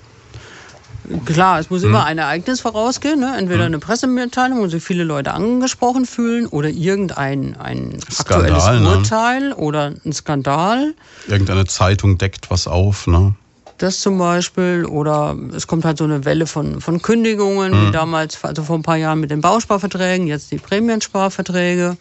Klar, 1.25 1.59
es 1.59 1.71
muss 1.71 1.83
hm. 1.83 1.91
immer 1.91 2.05
ein 2.05 2.19
Ereignis 2.19 2.61
vorausgehen, 2.61 3.21
ne? 3.21 3.35
entweder 3.37 3.61
hm. 3.61 3.67
eine 3.67 3.79
Pressemitteilung, 3.79 4.61
wo 4.61 4.69
sich 4.69 4.83
viele 4.83 5.05
Leute 5.05 5.33
angesprochen 5.33 6.07
fühlen, 6.07 6.47
oder 6.47 6.69
irgendein 6.69 7.57
ein 7.57 7.99
Skandal, 8.11 8.53
aktuelles 8.53 8.81
ne? 8.81 8.97
Urteil 8.97 9.53
oder 9.53 9.95
ein 10.05 10.13
Skandal. 10.13 10.95
Irgendeine 11.27 11.67
Zeitung 11.67 12.19
deckt 12.19 12.51
was 12.51 12.67
auf, 12.67 13.07
ne? 13.07 13.35
Das 13.79 14.01
zum 14.01 14.19
Beispiel, 14.19 14.85
oder 14.87 15.37
es 15.55 15.69
kommt 15.69 15.85
halt 15.85 15.99
so 15.99 16.05
eine 16.05 16.25
Welle 16.25 16.47
von, 16.47 16.81
von 16.81 17.01
Kündigungen, 17.01 17.73
hm. 17.73 17.87
wie 17.87 17.91
damals, 17.93 18.43
also 18.45 18.65
vor 18.65 18.77
ein 18.77 18.83
paar 18.83 18.97
Jahren 18.97 19.21
mit 19.21 19.31
den 19.31 19.41
Bausparverträgen, 19.41 20.27
jetzt 20.27 20.51
die 20.51 20.59
Prämiensparverträge 20.59 21.97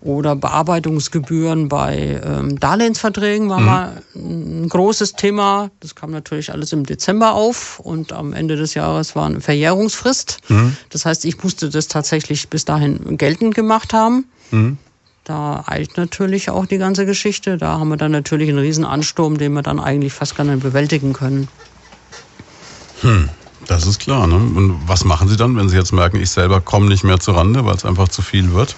oder 0.00 0.34
Bearbeitungsgebühren 0.34 1.68
bei 1.68 2.20
ähm, 2.24 2.58
Darlehensverträgen 2.58 3.48
war 3.50 3.60
mhm. 3.60 3.66
mal 3.66 4.02
ein 4.14 4.68
großes 4.68 5.14
Thema. 5.14 5.70
Das 5.80 5.94
kam 5.94 6.10
natürlich 6.10 6.52
alles 6.52 6.72
im 6.72 6.86
Dezember 6.86 7.34
auf 7.34 7.80
und 7.80 8.12
am 8.12 8.32
Ende 8.32 8.56
des 8.56 8.74
Jahres 8.74 9.14
war 9.14 9.26
eine 9.26 9.40
Verjährungsfrist. 9.40 10.38
Mhm. 10.48 10.76
Das 10.88 11.04
heißt, 11.04 11.24
ich 11.24 11.42
musste 11.42 11.68
das 11.68 11.88
tatsächlich 11.88 12.48
bis 12.48 12.64
dahin 12.64 13.18
geltend 13.18 13.54
gemacht 13.54 13.92
haben. 13.92 14.26
Mhm. 14.50 14.78
Da 15.24 15.64
eilt 15.66 15.96
natürlich 15.96 16.50
auch 16.50 16.66
die 16.66 16.78
ganze 16.78 17.04
Geschichte. 17.04 17.58
Da 17.58 17.78
haben 17.78 17.88
wir 17.88 17.98
dann 17.98 18.10
natürlich 18.10 18.48
einen 18.48 18.58
riesen 18.58 18.84
Ansturm, 18.84 19.36
den 19.36 19.52
wir 19.52 19.62
dann 19.62 19.78
eigentlich 19.78 20.12
fast 20.12 20.34
gar 20.34 20.44
nicht 20.44 20.60
bewältigen 20.60 21.12
können. 21.12 21.48
Hm. 23.02 23.28
Das 23.66 23.86
ist 23.86 24.00
klar. 24.00 24.26
Ne? 24.26 24.36
Und 24.36 24.80
was 24.86 25.04
machen 25.04 25.28
Sie 25.28 25.36
dann, 25.36 25.56
wenn 25.56 25.68
Sie 25.68 25.76
jetzt 25.76 25.92
merken, 25.92 26.16
ich 26.16 26.30
selber 26.30 26.60
komme 26.60 26.88
nicht 26.88 27.04
mehr 27.04 27.20
zur 27.20 27.36
Rande, 27.36 27.64
weil 27.64 27.76
es 27.76 27.84
einfach 27.84 28.08
zu 28.08 28.22
viel 28.22 28.52
wird? 28.52 28.74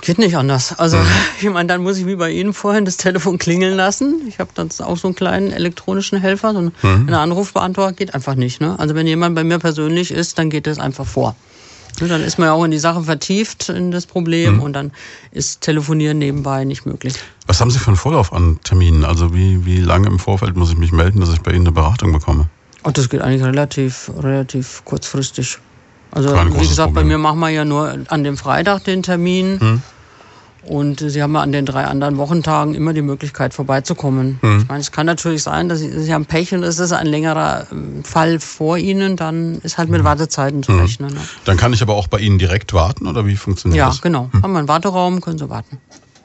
Geht 0.00 0.18
nicht 0.18 0.36
anders. 0.36 0.78
Also, 0.78 0.96
mhm. 0.96 1.06
ich 1.40 1.50
meine, 1.50 1.66
dann 1.66 1.82
muss 1.82 1.98
ich 1.98 2.06
wie 2.06 2.16
bei 2.16 2.30
Ihnen 2.30 2.52
vorhin 2.52 2.84
das 2.84 2.96
Telefon 2.96 3.38
klingeln 3.38 3.76
lassen. 3.76 4.22
Ich 4.28 4.38
habe 4.38 4.50
dann 4.54 4.68
auch 4.80 4.96
so 4.96 5.08
einen 5.08 5.14
kleinen 5.14 5.52
elektronischen 5.52 6.18
Helfer. 6.18 6.52
So 6.52 6.60
mhm. 6.60 6.72
Ein 6.82 7.14
Anrufbeantworter 7.14 7.92
geht 7.92 8.14
einfach 8.14 8.34
nicht. 8.34 8.60
Ne? 8.60 8.78
Also, 8.78 8.94
wenn 8.94 9.06
jemand 9.06 9.34
bei 9.34 9.44
mir 9.44 9.58
persönlich 9.58 10.10
ist, 10.10 10.38
dann 10.38 10.50
geht 10.50 10.66
das 10.66 10.78
einfach 10.78 11.06
vor. 11.06 11.36
Ne, 12.00 12.08
dann 12.08 12.22
ist 12.22 12.38
man 12.38 12.46
ja 12.46 12.52
auch 12.52 12.64
in 12.64 12.70
die 12.70 12.78
Sache 12.78 13.02
vertieft, 13.02 13.68
in 13.68 13.90
das 13.90 14.06
Problem. 14.06 14.56
Mhm. 14.56 14.62
Und 14.62 14.72
dann 14.72 14.92
ist 15.32 15.60
Telefonieren 15.60 16.18
nebenbei 16.18 16.64
nicht 16.64 16.86
möglich. 16.86 17.14
Was 17.46 17.60
haben 17.60 17.70
Sie 17.70 17.78
für 17.78 17.88
einen 17.88 17.96
Vorlauf 17.96 18.32
an 18.32 18.60
Terminen? 18.62 19.04
Also, 19.04 19.34
wie, 19.34 19.64
wie 19.66 19.80
lange 19.80 20.06
im 20.08 20.18
Vorfeld 20.18 20.56
muss 20.56 20.70
ich 20.70 20.78
mich 20.78 20.92
melden, 20.92 21.20
dass 21.20 21.32
ich 21.32 21.40
bei 21.40 21.50
Ihnen 21.50 21.66
eine 21.66 21.72
Beratung 21.72 22.12
bekomme? 22.12 22.48
Und 22.84 22.96
das 22.96 23.08
geht 23.08 23.20
eigentlich 23.20 23.42
relativ, 23.42 24.10
relativ 24.22 24.82
kurzfristig. 24.84 25.58
Also 26.10 26.30
wie 26.30 26.68
gesagt, 26.68 26.88
Problem. 26.88 26.94
bei 26.94 27.04
mir 27.04 27.18
machen 27.18 27.40
wir 27.40 27.50
ja 27.50 27.64
nur 27.64 27.98
an 28.08 28.24
dem 28.24 28.36
Freitag 28.36 28.84
den 28.84 29.02
Termin. 29.02 29.60
Hm. 29.60 29.82
Und 30.64 31.00
Sie 31.00 31.22
haben 31.22 31.34
ja 31.34 31.40
an 31.40 31.52
den 31.52 31.64
drei 31.64 31.84
anderen 31.84 32.18
Wochentagen 32.18 32.74
immer 32.74 32.92
die 32.92 33.02
Möglichkeit 33.02 33.54
vorbeizukommen. 33.54 34.38
Hm. 34.42 34.58
Ich 34.60 34.68
meine, 34.68 34.80
es 34.80 34.92
kann 34.92 35.06
natürlich 35.06 35.42
sein, 35.42 35.68
dass 35.68 35.78
Sie, 35.78 35.90
Sie 36.00 36.12
haben 36.12 36.26
Pech 36.26 36.52
und 36.52 36.62
es 36.62 36.78
ist 36.78 36.92
ein 36.92 37.06
längerer 37.06 37.66
ähm, 37.70 38.04
Fall 38.04 38.38
vor 38.38 38.76
Ihnen, 38.76 39.16
dann 39.16 39.60
ist 39.62 39.78
halt 39.78 39.88
mit 39.88 40.00
hm. 40.00 40.04
Wartezeiten 40.04 40.62
zu 40.62 40.72
hm. 40.72 40.80
rechnen. 40.80 41.14
Ne? 41.14 41.20
Dann 41.44 41.56
kann 41.56 41.72
ich 41.72 41.80
aber 41.80 41.94
auch 41.94 42.08
bei 42.08 42.18
Ihnen 42.18 42.38
direkt 42.38 42.74
warten 42.74 43.06
oder 43.06 43.24
wie 43.26 43.36
funktioniert 43.36 43.78
ja, 43.78 43.86
das? 43.86 43.96
Ja, 43.96 44.02
genau. 44.02 44.28
Hm. 44.32 44.42
Haben 44.42 44.52
wir 44.52 44.58
einen 44.58 44.68
Warteraum, 44.68 45.20
können 45.20 45.38
Sie 45.38 45.48
warten. 45.48 45.78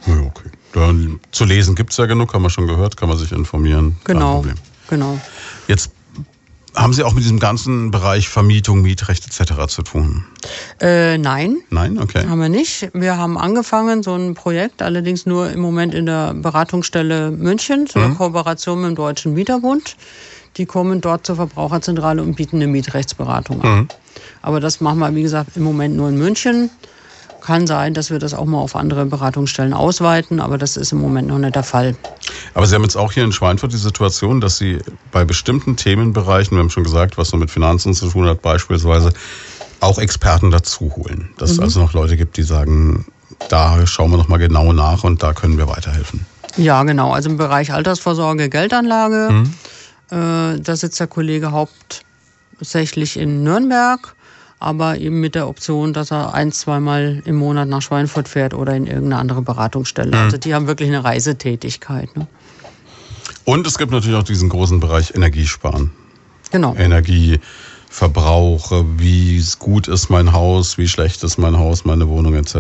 Ja, 0.08 0.20
okay. 0.20 0.50
Dann, 0.74 1.20
zu 1.32 1.46
lesen 1.46 1.76
gibt 1.76 1.92
es 1.92 1.98
ja 1.98 2.08
genug, 2.08 2.34
haben 2.34 2.42
wir 2.42 2.50
schon 2.50 2.68
gehört, 2.68 2.98
kann 2.98 3.08
man 3.08 3.18
sich 3.18 3.32
informieren. 3.32 3.96
Genau. 4.04 4.44
Genau. 4.90 5.20
Jetzt 5.68 5.92
haben 6.76 6.94
Sie 6.94 7.04
auch 7.04 7.14
mit 7.14 7.24
diesem 7.24 7.40
ganzen 7.40 7.92
Bereich 7.92 8.30
Vermietung, 8.30 8.82
Mietrecht 8.82 9.26
etc. 9.26 9.68
zu 9.68 9.84
tun? 9.84 10.26
Äh, 10.82 11.18
nein. 11.18 11.58
Nein, 11.70 12.00
okay. 12.00 12.28
Haben 12.28 12.42
wir 12.42 12.50
nicht. 12.50 12.90
Wir 12.94 13.18
haben 13.18 13.38
angefangen, 13.38 14.04
so 14.04 14.16
ein 14.16 14.34
Projekt, 14.34 14.82
allerdings 14.82 15.26
nur 15.26 15.52
im 15.52 15.60
Moment 15.60 15.94
in 15.94 16.06
der 16.06 16.34
Beratungsstelle 16.34 17.32
München, 17.32 17.88
so 17.88 18.00
eine 18.00 18.10
mhm. 18.10 18.18
Kooperation 18.18 18.82
mit 18.82 18.90
dem 18.90 18.96
Deutschen 18.96 19.34
Mieterbund. 19.34 19.96
Die 20.58 20.66
kommen 20.66 21.02
dort 21.02 21.26
zur 21.26 21.36
Verbraucherzentrale 21.36 22.22
und 22.22 22.36
bieten 22.36 22.58
eine 22.58 22.68
Mietrechtsberatung 22.68 23.62
an. 23.62 23.80
Mhm. 23.80 23.88
Aber 24.42 24.60
das 24.60 24.82
machen 24.82 25.00
wir, 25.00 25.14
wie 25.16 25.24
gesagt, 25.24 25.56
im 25.56 25.64
Moment 25.64 25.96
nur 25.96 26.10
in 26.10 26.18
München. 26.18 26.70
Kann 27.42 27.68
sein, 27.68 27.94
dass 27.94 28.10
wir 28.10 28.20
das 28.20 28.34
auch 28.34 28.46
mal 28.46 28.60
auf 28.60 28.76
andere 28.76 29.06
Beratungsstellen 29.06 29.74
ausweiten, 29.74 30.40
aber 30.40 30.58
das 30.58 30.78
ist 30.78 30.94
im 30.94 31.02
Moment 31.02 31.28
noch 31.28 31.40
nicht 31.40 31.56
der 31.56 31.64
Fall. 31.64 31.96
Aber 32.54 32.66
Sie 32.66 32.76
haben 32.76 32.84
jetzt 32.84 32.96
auch 32.96 33.12
hier 33.12 33.24
in 33.24 33.32
Schweinfurt 33.32 33.74
die 33.74 33.78
Situation, 33.78 34.42
dass 34.42 34.58
Sie 34.58 34.80
bei 35.12 35.26
bestimmten 35.26 35.76
Themenbereichen, 35.76 36.58
wir 36.58 36.62
haben 36.62 36.70
schon 36.70 36.84
gesagt, 36.84 37.18
was 37.18 37.30
so 37.30 37.38
mit 37.38 37.52
Finanzen 37.52 37.94
zu 37.94 38.10
tun 38.10 38.28
hat, 38.28 38.42
beispielsweise 38.42 39.14
auch 39.80 40.00
Experten 40.00 40.52
dazu 40.52 40.94
holen. 40.96 41.30
Dass 41.38 41.52
mhm. 41.52 41.56
es 41.56 41.60
also 41.62 41.80
noch 41.82 41.94
Leute 41.94 42.18
gibt, 42.18 42.38
die 42.38 42.44
sagen, 42.44 43.06
da 43.50 43.86
schauen 43.86 44.12
wir 44.12 44.18
noch 44.18 44.28
mal 44.28 44.38
genau 44.38 44.74
nach 44.74 45.04
und 45.04 45.24
da 45.24 45.34
können 45.34 45.58
wir 45.58 45.68
weiterhelfen. 45.68 46.26
Ja, 46.58 46.84
genau. 46.84 47.12
Also 47.12 47.30
im 47.30 47.38
Bereich 47.38 47.74
Altersvorsorge, 47.74 48.50
Geldanlage, 48.50 49.30
mhm. 49.32 49.54
äh, 50.12 50.60
da 50.60 50.76
sitzt 50.76 51.00
der 51.00 51.08
Kollege 51.08 51.52
hauptsächlich 51.52 53.18
in 53.18 53.44
Nürnberg 53.44 54.16
aber 54.64 54.98
eben 54.98 55.20
mit 55.20 55.36
der 55.36 55.48
Option, 55.48 55.94
dass 55.94 56.12
er 56.12 56.34
ein, 56.34 56.52
zweimal 56.52 57.22
im 57.26 57.36
Monat 57.36 57.68
nach 57.68 57.82
Schweinfurt 57.82 58.28
fährt 58.28 58.54
oder 58.54 58.76
in 58.76 58.88
irgendeine 58.88 59.20
andere 59.20 59.42
Beratungsstelle. 59.42 60.16
Mhm. 60.16 60.24
Also 60.24 60.38
die 60.38 60.54
haben 60.54 60.68
wirklich 60.68 60.90
eine 60.90 61.04
Reisetätigkeit. 61.04 62.16
Ne? 62.16 62.28
Und 63.46 63.68
es 63.68 63.78
gibt 63.78 63.92
natürlich 63.92 64.18
auch 64.18 64.24
diesen 64.24 64.50
großen 64.50 64.80
Bereich 64.80 65.14
Energiesparen. 65.16 65.92
Genau. 66.52 66.76
Energieverbrauch, 66.76 68.86
wie 68.98 69.44
gut 69.60 69.88
ist 69.88 70.10
mein 70.10 70.32
Haus, 70.32 70.78
wie 70.78 70.88
schlecht 70.88 71.24
ist 71.24 71.38
mein 71.38 71.58
Haus, 71.58 71.84
meine 71.84 72.08
Wohnung 72.08 72.36
etc. 72.36 72.56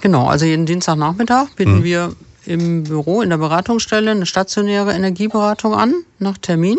Genau, 0.00 0.26
also 0.26 0.44
jeden 0.44 0.66
Dienstagnachmittag 0.66 1.48
bieten 1.56 1.78
mhm. 1.78 1.84
wir 1.84 2.14
im 2.44 2.84
Büro 2.84 3.22
in 3.22 3.30
der 3.30 3.38
Beratungsstelle 3.38 4.10
eine 4.10 4.26
stationäre 4.26 4.92
Energieberatung 4.92 5.74
an, 5.74 5.94
nach 6.18 6.38
Termin. 6.38 6.78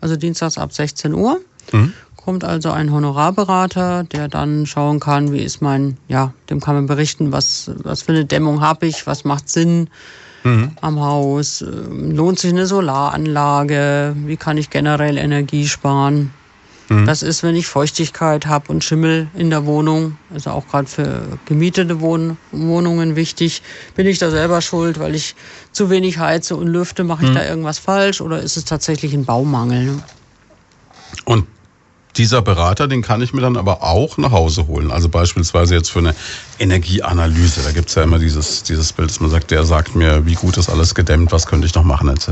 Also 0.00 0.16
dienstags 0.16 0.56
ab 0.56 0.72
16 0.72 1.14
Uhr. 1.14 1.40
Mhm 1.72 1.92
kommt 2.24 2.44
also 2.44 2.70
ein 2.70 2.92
Honorarberater, 2.92 4.04
der 4.04 4.28
dann 4.28 4.66
schauen 4.66 5.00
kann, 5.00 5.32
wie 5.32 5.42
ist 5.42 5.62
mein, 5.62 5.96
ja, 6.08 6.32
dem 6.48 6.60
kann 6.60 6.74
man 6.74 6.86
berichten, 6.86 7.32
was, 7.32 7.70
was 7.82 8.02
für 8.02 8.12
eine 8.12 8.24
Dämmung 8.24 8.60
habe 8.60 8.86
ich, 8.86 9.06
was 9.06 9.24
macht 9.24 9.48
Sinn 9.48 9.88
mhm. 10.44 10.72
am 10.80 11.00
Haus, 11.00 11.62
ähm, 11.62 12.12
lohnt 12.12 12.38
sich 12.38 12.52
eine 12.52 12.66
Solaranlage, 12.66 14.14
wie 14.26 14.36
kann 14.36 14.58
ich 14.58 14.70
generell 14.70 15.16
Energie 15.16 15.66
sparen. 15.66 16.32
Mhm. 16.88 17.06
Das 17.06 17.22
ist, 17.22 17.42
wenn 17.42 17.56
ich 17.56 17.66
Feuchtigkeit 17.66 18.46
habe 18.46 18.70
und 18.70 18.84
Schimmel 18.84 19.28
in 19.34 19.50
der 19.50 19.64
Wohnung, 19.64 20.18
also 20.32 20.50
auch 20.50 20.66
gerade 20.68 20.88
für 20.88 21.22
gemietete 21.46 22.00
Wohn 22.00 22.36
Wohnungen 22.52 23.16
wichtig. 23.16 23.62
Bin 23.94 24.06
ich 24.06 24.18
da 24.18 24.30
selber 24.30 24.60
schuld, 24.60 24.98
weil 24.98 25.14
ich 25.14 25.36
zu 25.72 25.88
wenig 25.88 26.18
heize 26.18 26.56
und 26.56 26.66
lüfte? 26.66 27.04
Mache 27.04 27.24
ich 27.24 27.30
mhm. 27.30 27.34
da 27.34 27.46
irgendwas 27.46 27.78
falsch 27.78 28.20
oder 28.20 28.40
ist 28.40 28.56
es 28.56 28.64
tatsächlich 28.64 29.14
ein 29.14 29.24
Baumangel? 29.24 29.84
Ne? 29.84 30.02
Und 31.24 31.46
dieser 32.16 32.42
Berater, 32.42 32.88
den 32.88 33.02
kann 33.02 33.22
ich 33.22 33.32
mir 33.32 33.40
dann 33.40 33.56
aber 33.56 33.82
auch 33.82 34.18
nach 34.18 34.32
Hause 34.32 34.66
holen. 34.66 34.90
Also 34.90 35.08
beispielsweise 35.08 35.74
jetzt 35.74 35.90
für 35.90 36.00
eine 36.00 36.14
Energieanalyse. 36.58 37.62
Da 37.62 37.72
gibt 37.72 37.88
es 37.88 37.94
ja 37.94 38.02
immer 38.02 38.18
dieses, 38.18 38.62
dieses 38.62 38.92
Bild, 38.92 39.10
dass 39.10 39.20
man 39.20 39.30
sagt, 39.30 39.50
der 39.50 39.64
sagt 39.64 39.94
mir, 39.94 40.26
wie 40.26 40.34
gut 40.34 40.56
ist 40.56 40.68
alles 40.68 40.94
gedämmt, 40.94 41.32
was 41.32 41.46
könnte 41.46 41.66
ich 41.66 41.74
noch 41.74 41.84
machen, 41.84 42.08
etc. 42.08 42.28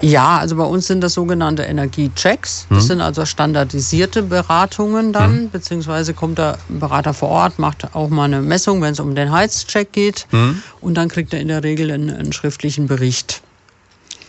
Ja, 0.00 0.38
also 0.38 0.56
bei 0.56 0.64
uns 0.64 0.86
sind 0.86 1.00
das 1.02 1.14
sogenannte 1.14 1.64
Energiechecks. 1.64 2.66
Das 2.68 2.78
hm. 2.78 2.86
sind 2.86 3.00
also 3.00 3.26
standardisierte 3.26 4.22
Beratungen 4.22 5.12
dann, 5.12 5.32
hm. 5.32 5.50
beziehungsweise 5.50 6.14
kommt 6.14 6.38
der 6.38 6.58
Berater 6.68 7.12
vor 7.12 7.28
Ort, 7.28 7.58
macht 7.58 7.94
auch 7.94 8.08
mal 8.08 8.24
eine 8.24 8.42
Messung, 8.42 8.80
wenn 8.80 8.92
es 8.92 9.00
um 9.00 9.14
den 9.14 9.30
Heizcheck 9.30 9.92
geht. 9.92 10.26
Hm. 10.30 10.62
Und 10.80 10.94
dann 10.94 11.08
kriegt 11.08 11.34
er 11.34 11.40
in 11.40 11.48
der 11.48 11.62
Regel 11.64 11.90
einen, 11.90 12.10
einen 12.10 12.32
schriftlichen 12.32 12.86
Bericht. 12.86 13.42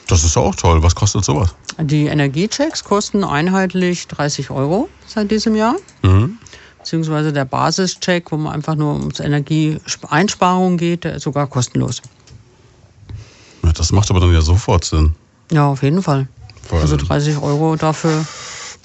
Das 0.07 0.23
ist 0.23 0.37
auch 0.37 0.55
toll. 0.55 0.81
Was 0.83 0.95
kostet 0.95 1.25
sowas? 1.25 1.53
Die 1.79 2.05
Energiechecks 2.05 2.83
kosten 2.83 3.23
einheitlich 3.23 4.07
30 4.07 4.49
Euro 4.51 4.89
seit 5.05 5.29
diesem 5.29 5.55
Jahr. 5.55 5.75
Mhm. 6.01 6.37
Beziehungsweise 6.79 7.33
der 7.33 7.45
Basischeck, 7.45 8.31
wo 8.31 8.37
man 8.37 8.53
einfach 8.53 8.75
nur 8.75 8.93
ums 8.93 9.19
Energieeinsparung 9.19 10.77
geht, 10.77 11.03
der 11.03 11.15
ist 11.15 11.23
sogar 11.23 11.47
kostenlos. 11.47 12.01
Ja, 13.63 13.73
das 13.73 13.91
macht 13.91 14.09
aber 14.09 14.21
dann 14.21 14.33
ja 14.33 14.41
sofort 14.41 14.85
Sinn. 14.85 15.13
Ja, 15.51 15.67
auf 15.67 15.83
jeden 15.83 16.01
Fall. 16.01 16.27
Weil 16.69 16.81
also 16.81 16.95
30 16.95 17.41
Euro 17.41 17.75
dafür 17.75 18.25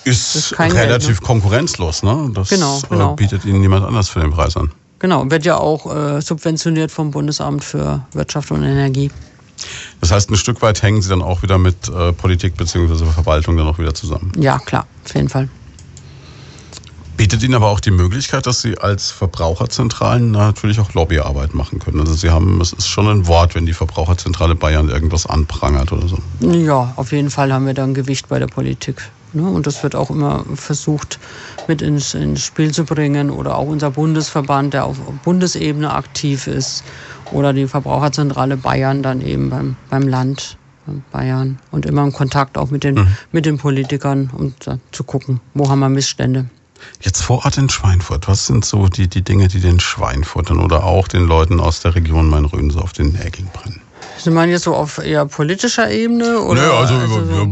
ist, 0.05 0.35
ist 0.35 0.59
relativ 0.59 1.07
Geld, 1.07 1.21
ne? 1.21 1.27
konkurrenzlos. 1.27 2.03
Ne? 2.03 2.31
Das 2.35 2.49
genau, 2.49 2.81
genau. 2.89 3.13
Äh, 3.13 3.17
bietet 3.17 3.45
Ihnen 3.45 3.61
niemand 3.61 3.85
anders 3.85 4.09
für 4.09 4.21
den 4.21 4.33
Preis 4.33 4.57
an. 4.57 4.73
Genau, 4.99 5.29
wird 5.31 5.45
ja 5.45 5.57
auch 5.57 5.95
äh, 5.95 6.21
subventioniert 6.21 6.91
vom 6.91 7.11
Bundesamt 7.11 7.65
für 7.65 8.05
Wirtschaft 8.13 8.51
und 8.51 8.63
Energie. 8.63 9.11
Das 10.01 10.11
heißt, 10.11 10.31
ein 10.31 10.37
Stück 10.37 10.63
weit 10.63 10.83
hängen 10.83 11.03
Sie 11.03 11.09
dann 11.09 11.23
auch 11.23 11.43
wieder 11.43 11.59
mit 11.59 11.89
äh, 11.89 12.13
Politik 12.13 12.57
bzw. 12.57 13.05
Verwaltung 13.07 13.57
dann 13.57 13.69
auch 13.69 13.79
wieder 13.79 13.95
zusammen. 13.95 14.33
Ja, 14.37 14.59
klar, 14.59 14.87
auf 15.05 15.15
jeden 15.15 15.29
Fall. 15.29 15.49
Bietet 17.17 17.43
Ihnen 17.43 17.55
aber 17.55 17.69
auch 17.69 17.79
die 17.79 17.91
Möglichkeit, 17.91 18.47
dass 18.47 18.63
Sie 18.63 18.79
als 18.79 19.11
Verbraucherzentralen 19.11 20.33
natürlich 20.33 20.81
auch 20.81 20.93
Lobbyarbeit 20.95 21.55
machen 21.55 21.79
können. 21.79 22.01
Also 22.01 22.15
Sie 22.15 22.31
haben, 22.31 22.61
es 22.61 22.73
ist 22.73 22.89
schon 22.89 23.07
ein 23.07 23.27
Wort, 23.29 23.55
wenn 23.55 23.67
die 23.67 23.75
Verbraucherzentrale 23.75 24.55
Bayern 24.55 24.89
irgendwas 24.89 25.27
anprangert 25.27 25.93
oder 25.93 26.09
so. 26.09 26.19
Ja, 26.41 26.93
auf 26.97 27.13
jeden 27.13 27.31
Fall 27.31 27.53
haben 27.53 27.67
wir 27.67 27.75
da 27.75 27.85
ein 27.85 27.95
Gewicht 27.95 28.29
bei 28.29 28.39
der 28.39 28.49
Politik. 28.49 29.11
Ne? 29.35 29.45
Und 29.45 29.67
das 29.67 29.83
wird 29.83 29.95
auch 29.95 30.11
immer 30.11 30.45
versucht 30.55 31.21
mit 31.69 31.81
ins, 31.81 32.15
ins 32.15 32.43
Spiel 32.45 32.73
zu 32.73 32.85
bringen 32.85 33.31
oder 33.31 33.57
auch 33.57 33.69
unser 33.69 33.91
Bundesverband, 33.91 34.75
der 34.75 34.87
auf 34.87 34.97
Bundesebene 35.23 35.93
aktiv 35.93 36.47
ist 36.47 36.83
oder 37.33 37.53
die 37.53 37.67
Verbraucherzentrale 37.67 38.57
Bayern 38.57 39.03
dann 39.03 39.21
eben 39.21 39.51
beim, 39.51 39.77
beim 39.91 40.09
Land 40.09 40.57
Bayern 41.13 41.59
und 41.71 41.87
immer 41.87 42.03
im 42.03 42.13
Kontakt 42.13 42.59
auch 42.59 42.71
mit 42.71 42.85
den, 42.85 42.97
mhm. 42.97 43.17
mit 43.31 43.47
den 43.47 43.59
Politikern, 43.59 44.31
um 44.37 44.55
zu 44.91 45.05
gucken, 45.05 45.41
wo 45.55 45.69
haben 45.69 45.79
wir 45.81 45.89
Missstände. 45.89 46.47
Jetzt 47.01 47.23
vor 47.23 47.45
Ort 47.45 47.59
in 47.59 47.69
Schweinfurt, 47.69 48.27
was 48.27 48.47
sind 48.47 48.65
so 48.65 48.89
die, 48.89 49.07
die 49.07 49.23
Dinge, 49.23 49.47
die 49.47 49.61
den 49.61 49.79
Schweinfurtern 49.79 50.59
oder 50.59 50.85
auch 50.85 51.07
den 51.07 51.27
Leuten 51.27 51.61
aus 51.61 51.81
der 51.81 51.95
Region 51.95 52.29
Main-Rhön 52.29 52.71
so 52.71 52.81
auf 52.81 52.93
den 52.93 53.13
Nägeln 53.13 53.49
brennen? 53.53 53.81
Sie 54.19 54.31
meinen 54.31 54.51
jetzt 54.51 54.65
so 54.65 54.75
auf 54.75 54.99
eher 54.99 55.27
politischer 55.27 55.91
Ebene? 55.91 56.41
Oder? 56.41 56.63
Naja, 56.63 56.79
also, 56.79 56.95
also 56.95 57.25
so 57.25 57.47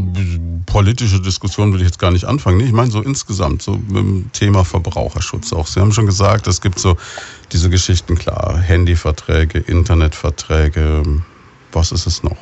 politische 0.71 1.19
Diskussion 1.19 1.71
würde 1.73 1.83
ich 1.83 1.89
jetzt 1.89 1.99
gar 1.99 2.11
nicht 2.11 2.23
anfangen. 2.23 2.61
Ich 2.61 2.71
meine 2.71 2.89
so 2.89 3.01
insgesamt, 3.01 3.61
so 3.61 3.73
mit 3.73 3.97
dem 3.97 4.31
Thema 4.31 4.63
Verbraucherschutz 4.63 5.51
auch. 5.51 5.67
Sie 5.67 5.81
haben 5.81 5.91
schon 5.91 6.05
gesagt, 6.05 6.47
es 6.47 6.61
gibt 6.61 6.79
so 6.79 6.95
diese 7.51 7.69
Geschichten, 7.69 8.17
klar, 8.17 8.57
Handyverträge, 8.57 9.59
Internetverträge, 9.59 11.03
was 11.73 11.91
ist 11.91 12.07
es 12.07 12.23
noch? 12.23 12.37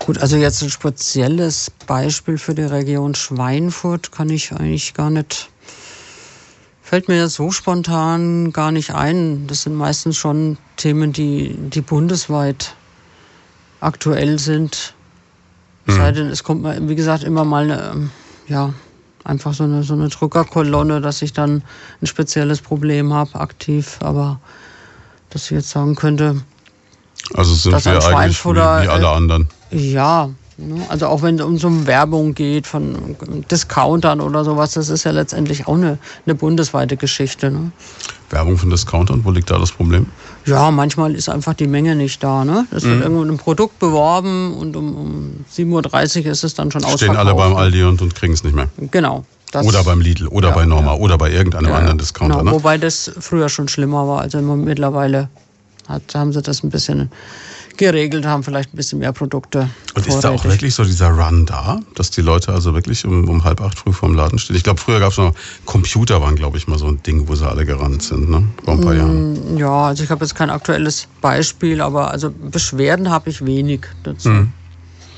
Gut, 0.00 0.18
also 0.18 0.36
jetzt 0.36 0.60
ein 0.62 0.70
spezielles 0.70 1.70
Beispiel 1.86 2.36
für 2.36 2.54
die 2.54 2.62
Region 2.62 3.14
Schweinfurt 3.14 4.10
kann 4.10 4.28
ich 4.28 4.50
eigentlich 4.50 4.92
gar 4.92 5.10
nicht, 5.10 5.48
fällt 6.82 7.06
mir 7.06 7.28
so 7.28 7.52
spontan 7.52 8.52
gar 8.52 8.72
nicht 8.72 8.92
ein. 8.92 9.46
Das 9.46 9.62
sind 9.62 9.76
meistens 9.76 10.16
schon 10.16 10.58
Themen, 10.76 11.12
die, 11.12 11.54
die 11.56 11.80
bundesweit 11.80 12.74
aktuell 13.78 14.40
sind. 14.40 14.94
Mhm. 15.86 15.92
Sei 15.92 16.12
denn, 16.12 16.26
es 16.28 16.44
kommt 16.44 16.62
mal, 16.62 16.88
wie 16.88 16.94
gesagt, 16.94 17.24
immer 17.24 17.44
mal 17.44 17.70
eine, 17.70 18.10
ja, 18.48 18.72
einfach 19.24 19.54
so 19.54 19.64
eine, 19.64 19.82
so 19.82 19.94
eine 19.94 20.08
Drückerkolonne, 20.08 21.00
dass 21.00 21.22
ich 21.22 21.32
dann 21.32 21.62
ein 22.00 22.06
spezielles 22.06 22.60
Problem 22.60 23.12
habe, 23.12 23.40
aktiv. 23.40 23.98
Aber 24.00 24.40
dass 25.32 25.44
ich 25.44 25.50
jetzt 25.52 25.70
sagen 25.70 25.94
könnte. 25.94 26.42
Also 27.34 27.54
sind 27.54 27.84
wir 27.84 28.04
eigentlich 28.04 28.44
wie, 28.44 28.54
wie 28.54 28.60
alle 28.60 29.08
anderen. 29.08 29.48
Ja, 29.70 30.28
ne, 30.58 30.84
also 30.88 31.06
auch 31.06 31.22
wenn 31.22 31.36
es 31.36 31.42
um 31.42 31.56
so 31.56 31.86
Werbung 31.86 32.34
geht 32.34 32.66
von 32.66 33.16
Discountern 33.50 34.20
oder 34.20 34.44
sowas, 34.44 34.72
das 34.72 34.88
ist 34.88 35.04
ja 35.04 35.12
letztendlich 35.12 35.66
auch 35.66 35.74
eine, 35.74 35.98
eine 36.26 36.34
bundesweite 36.34 36.96
Geschichte. 36.96 37.50
Ne? 37.50 37.72
Werbung 38.30 38.58
von 38.58 38.70
Discountern, 38.70 39.24
wo 39.24 39.30
liegt 39.30 39.50
da 39.50 39.58
das 39.58 39.72
Problem? 39.72 40.06
Ja, 40.44 40.70
manchmal 40.70 41.14
ist 41.14 41.28
einfach 41.28 41.54
die 41.54 41.66
Menge 41.66 41.94
nicht 41.94 42.22
da. 42.22 42.44
Ne? 42.44 42.66
Es 42.70 42.84
wird 42.84 42.96
mhm. 42.96 43.02
irgendwo 43.02 43.22
ein 43.22 43.36
Produkt 43.38 43.78
beworben 43.78 44.54
und 44.54 44.76
um, 44.76 44.96
um 44.96 45.44
7.30 45.54 46.24
Uhr 46.24 46.32
ist 46.32 46.44
es 46.44 46.54
dann 46.54 46.70
schon 46.70 46.84
ausverkauft. 46.84 47.04
Stehen 47.04 47.16
alle 47.16 47.34
beim 47.34 47.54
Aldi 47.54 47.84
und, 47.84 48.02
und 48.02 48.14
kriegen 48.14 48.32
es 48.32 48.42
nicht 48.44 48.54
mehr. 48.54 48.68
Genau. 48.90 49.24
Das, 49.52 49.66
oder 49.66 49.84
beim 49.84 50.00
Lidl 50.00 50.28
oder 50.28 50.48
ja, 50.48 50.54
bei 50.54 50.64
Norma 50.64 50.94
ja. 50.94 50.98
oder 50.98 51.18
bei 51.18 51.30
irgendeinem 51.30 51.68
ja, 51.68 51.76
anderen 51.76 51.98
Discounter. 51.98 52.38
Genau, 52.38 52.50
ne? 52.50 52.56
Wobei 52.56 52.78
das 52.78 53.12
früher 53.20 53.50
schon 53.50 53.68
schlimmer 53.68 54.08
war. 54.08 54.22
Also 54.22 54.40
mittlerweile 54.40 55.28
hat, 55.88 56.14
haben 56.14 56.32
sie 56.32 56.40
das 56.40 56.62
ein 56.62 56.70
bisschen 56.70 57.10
geregelt, 57.76 58.26
haben 58.26 58.42
vielleicht 58.42 58.72
ein 58.72 58.76
bisschen 58.76 58.98
mehr 58.98 59.12
Produkte. 59.12 59.68
Und 59.94 60.06
ist 60.06 60.20
da 60.20 60.30
auch 60.30 60.44
wirklich 60.44 60.74
so 60.74 60.84
dieser 60.84 61.08
Run 61.08 61.46
da, 61.46 61.80
dass 61.94 62.10
die 62.10 62.22
Leute 62.22 62.52
also 62.52 62.74
wirklich 62.74 63.04
um, 63.04 63.28
um 63.28 63.44
halb 63.44 63.60
acht 63.60 63.78
früh 63.78 63.92
vorm 63.92 64.14
Laden 64.14 64.38
stehen? 64.38 64.56
Ich 64.56 64.64
glaube, 64.64 64.80
früher 64.80 65.00
gab 65.00 65.12
es 65.12 65.18
noch 65.18 65.34
Computer, 65.64 66.20
waren 66.22 66.36
glaube 66.36 66.58
ich 66.58 66.66
mal 66.66 66.78
so 66.78 66.86
ein 66.86 67.02
Ding, 67.02 67.28
wo 67.28 67.34
sie 67.34 67.48
alle 67.48 67.66
gerannt 67.66 68.02
sind, 68.02 68.30
ne? 68.30 68.42
Vor 68.64 68.74
ein 68.74 68.80
paar 68.80 68.94
Jahren. 68.94 69.54
Mm, 69.54 69.58
ja, 69.58 69.86
also 69.86 70.02
ich 70.04 70.10
habe 70.10 70.24
jetzt 70.24 70.34
kein 70.34 70.50
aktuelles 70.50 71.08
Beispiel, 71.20 71.80
aber 71.80 72.10
also 72.10 72.30
Beschwerden 72.30 73.10
habe 73.10 73.30
ich 73.30 73.44
wenig 73.44 73.86
dazu. 74.02 74.28
Mhm. 74.28 74.52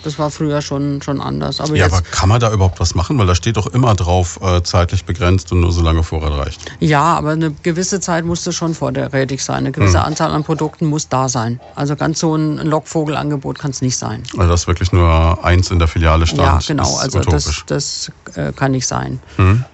Das 0.05 0.19
war 0.19 0.31
früher 0.31 0.61
schon, 0.61 1.01
schon 1.01 1.19
anders. 1.19 1.63
Aber 1.63 1.75
ja, 1.75 1.87
aber 1.87 2.03
kann 2.03 2.29
man 2.29 2.39
da 2.39 2.53
überhaupt 2.53 2.79
was 2.79 2.95
machen? 2.95 3.19
Weil 3.19 3.27
da 3.27 3.35
steht 3.35 3.57
doch 3.57 3.67
immer 3.69 3.95
drauf, 3.95 4.39
äh, 4.43 4.63
zeitlich 4.63 5.07
begrenzt 5.07 5.51
und 5.51 5.61
nur 5.61 5.73
so 5.73 5.81
lange 5.81 6.03
Vorrat 6.03 6.33
reicht. 6.33 6.61
Ja, 6.79 7.15
aber 7.15 7.31
eine 7.31 7.53
gewisse 7.63 8.01
Zeit 8.01 8.27
musste 8.27 8.53
schon 8.53 8.75
vorrätig 8.75 9.43
sein. 9.43 9.57
Eine 9.57 9.73
gewisse 9.73 10.01
hm. 10.01 10.05
Anzahl 10.05 10.31
an 10.31 10.45
Produkten 10.45 10.85
muss 10.87 11.09
da 11.09 11.31
sein. 11.31 11.59
Also 11.75 11.97
ganz 11.97 12.21
so 12.21 12.37
ein 12.37 12.59
Lockvogelangebot 12.59 13.59
kann 13.59 13.71
es 13.71 13.81
nicht 13.81 13.97
sein. 13.97 14.23
Also 14.37 14.51
dass 14.51 14.67
wirklich 14.67 14.93
nur 14.93 15.43
eins 15.43 15.71
in 15.71 15.79
der 15.79 15.89
Filiale 15.89 16.27
stand. 16.27 16.43
Ja, 16.43 16.59
genau. 16.67 16.97
also 16.99 17.21
utopisch. 17.21 17.65
das, 17.67 18.13
das 18.27 18.37
äh, 18.37 18.53
kann 18.53 18.73
nicht 18.73 18.87
sein. 18.87 19.21
Hm. 19.37 19.65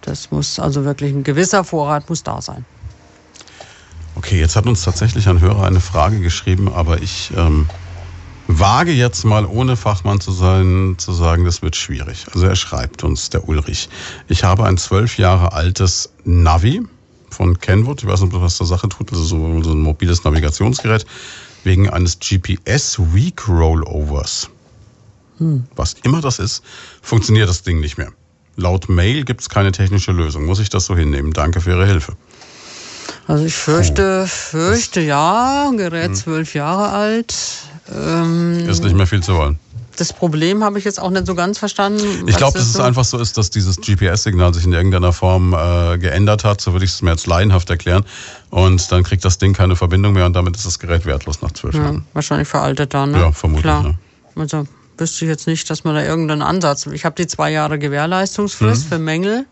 Das 0.00 0.32
muss 0.32 0.58
also 0.58 0.84
wirklich 0.84 1.12
ein 1.12 1.22
gewisser 1.22 1.62
Vorrat 1.62 2.08
muss 2.08 2.24
da 2.24 2.42
sein. 2.42 2.64
Okay, 4.16 4.40
jetzt 4.40 4.56
hat 4.56 4.66
uns 4.66 4.82
tatsächlich 4.82 5.28
ein 5.28 5.40
Hörer 5.40 5.64
eine 5.64 5.80
Frage 5.80 6.18
geschrieben, 6.18 6.68
aber 6.74 7.00
ich 7.00 7.30
ähm, 7.36 7.68
wage 8.48 8.92
jetzt 8.92 9.24
mal, 9.24 9.46
ohne 9.46 9.76
Fachmann 9.76 10.20
zu 10.20 10.32
sein, 10.32 10.96
zu 10.98 11.12
sagen, 11.12 11.44
das 11.44 11.62
wird 11.62 11.76
schwierig. 11.76 12.26
Also 12.32 12.46
er 12.46 12.56
schreibt 12.56 13.04
uns, 13.04 13.30
der 13.30 13.48
Ulrich, 13.48 13.88
ich 14.28 14.44
habe 14.44 14.64
ein 14.64 14.76
zwölf 14.76 15.18
Jahre 15.18 15.52
altes 15.52 16.10
Navi 16.24 16.82
von 17.30 17.58
Kenwood, 17.58 18.02
ich 18.02 18.08
weiß 18.08 18.22
nicht, 18.22 18.32
was 18.34 18.56
zur 18.56 18.66
Sache 18.66 18.88
tut, 18.88 19.12
also 19.12 19.24
so, 19.24 19.62
so 19.62 19.72
ein 19.72 19.80
mobiles 19.80 20.24
Navigationsgerät, 20.24 21.06
wegen 21.64 21.88
eines 21.88 22.18
GPS 22.18 22.98
Week 22.98 23.48
Rollovers. 23.48 24.50
Hm. 25.38 25.64
Was 25.76 25.94
immer 26.02 26.20
das 26.20 26.38
ist, 26.38 26.62
funktioniert 27.00 27.48
das 27.48 27.62
Ding 27.62 27.80
nicht 27.80 27.96
mehr. 27.96 28.12
Laut 28.56 28.88
Mail 28.88 29.24
gibt 29.24 29.40
es 29.40 29.48
keine 29.48 29.72
technische 29.72 30.12
Lösung. 30.12 30.44
Muss 30.44 30.58
ich 30.58 30.68
das 30.68 30.84
so 30.84 30.94
hinnehmen? 30.94 31.32
Danke 31.32 31.60
für 31.60 31.70
Ihre 31.70 31.86
Hilfe. 31.86 32.14
Also 33.26 33.44
ich 33.44 33.54
fürchte, 33.54 34.26
fürchte 34.26 35.00
ja, 35.00 35.70
Gerät 35.74 36.08
hm. 36.08 36.14
zwölf 36.14 36.54
Jahre 36.54 36.90
alt. 36.90 37.34
Ähm, 37.90 38.68
ist 38.68 38.84
nicht 38.84 38.96
mehr 38.96 39.06
viel 39.06 39.22
zu 39.22 39.34
wollen. 39.34 39.58
Das 39.96 40.12
Problem 40.12 40.64
habe 40.64 40.78
ich 40.78 40.84
jetzt 40.84 41.00
auch 41.00 41.10
nicht 41.10 41.26
so 41.26 41.34
ganz 41.34 41.58
verstanden. 41.58 42.26
Ich 42.26 42.36
glaube, 42.36 42.58
dass 42.58 42.66
es 42.66 42.72
so? 42.74 42.82
einfach 42.82 43.04
so 43.04 43.18
ist, 43.18 43.36
dass 43.36 43.50
dieses 43.50 43.76
GPS-Signal 43.76 44.54
sich 44.54 44.64
in 44.64 44.72
irgendeiner 44.72 45.12
Form 45.12 45.52
äh, 45.52 45.98
geändert 45.98 46.44
hat. 46.44 46.60
So 46.60 46.72
würde 46.72 46.86
ich 46.86 46.92
es 46.92 47.02
mir 47.02 47.10
jetzt 47.10 47.26
laienhaft 47.26 47.68
erklären. 47.68 48.04
Und 48.50 48.90
dann 48.90 49.02
kriegt 49.02 49.24
das 49.24 49.38
Ding 49.38 49.52
keine 49.52 49.76
Verbindung 49.76 50.14
mehr 50.14 50.24
und 50.26 50.34
damit 50.34 50.56
ist 50.56 50.64
das 50.64 50.78
Gerät 50.78 51.04
wertlos 51.04 51.42
nach 51.42 51.52
zwölf 51.52 51.74
ja, 51.74 51.82
Jahren. 51.82 52.06
Wahrscheinlich 52.14 52.48
veraltet 52.48 52.94
dann, 52.94 53.10
ne? 53.10 53.18
Ja, 53.18 53.32
vermutlich. 53.32 53.64
Klar. 53.64 53.84
Ja. 53.84 53.94
Also 54.40 54.66
wüsste 54.96 55.24
ich 55.24 55.28
jetzt 55.28 55.46
nicht, 55.46 55.68
dass 55.68 55.84
man 55.84 55.94
da 55.94 56.02
irgendeinen 56.02 56.42
Ansatz. 56.42 56.86
Ich 56.86 57.04
habe 57.04 57.14
die 57.16 57.26
zwei 57.26 57.50
Jahre 57.50 57.78
Gewährleistungsfrist 57.78 58.86
mhm. 58.86 58.88
für 58.88 58.98
Mängel. 58.98 59.46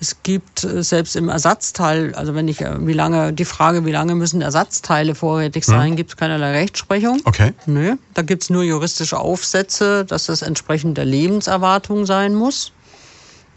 Es 0.00 0.22
gibt 0.22 0.62
äh, 0.62 0.82
selbst 0.82 1.16
im 1.16 1.28
Ersatzteil, 1.28 2.14
also 2.14 2.34
wenn 2.34 2.46
ich, 2.46 2.60
äh, 2.60 2.86
wie 2.86 2.92
lange, 2.92 3.32
die 3.32 3.44
Frage, 3.44 3.84
wie 3.84 3.90
lange 3.90 4.14
müssen 4.14 4.40
Ersatzteile 4.40 5.14
vorrätig 5.14 5.66
hm. 5.66 5.74
sein, 5.74 5.90
hm. 5.90 5.96
gibt 5.96 6.10
es 6.10 6.16
keinerlei 6.16 6.52
Rechtsprechung. 6.52 7.20
Okay. 7.24 7.52
Nö. 7.66 7.96
Da 8.14 8.22
gibt 8.22 8.44
es 8.44 8.50
nur 8.50 8.62
juristische 8.62 9.18
Aufsätze, 9.18 10.04
dass 10.04 10.26
das 10.26 10.42
entsprechend 10.42 10.98
der 10.98 11.04
Lebenserwartung 11.04 12.06
sein 12.06 12.34
muss. 12.34 12.72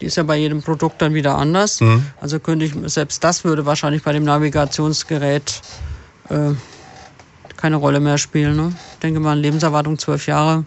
Die 0.02 0.08
ist 0.08 0.18
ja 0.18 0.24
bei 0.24 0.36
jedem 0.36 0.64
Produkt 0.64 1.02
dann 1.02 1.14
wieder 1.14 1.38
anders. 1.38 1.80
Mhm. 1.80 2.04
Also 2.20 2.40
könnte 2.40 2.66
ich, 2.66 2.74
selbst 2.86 3.24
das 3.24 3.44
würde 3.44 3.68
wahrscheinlich 3.68 4.02
bei 4.02 4.14
dem 4.14 4.24
Navigationsgerät 4.24 5.62
äh, 6.30 6.54
keine 7.56 7.76
Rolle 7.76 8.00
mehr 8.00 8.18
spielen. 8.18 8.56
Ne? 8.56 8.74
Ich 8.94 9.00
denke 9.00 9.20
mal, 9.20 9.38
Lebenserwartung 9.40 10.00
zwölf 10.00 10.26
Jahre. 10.26 10.66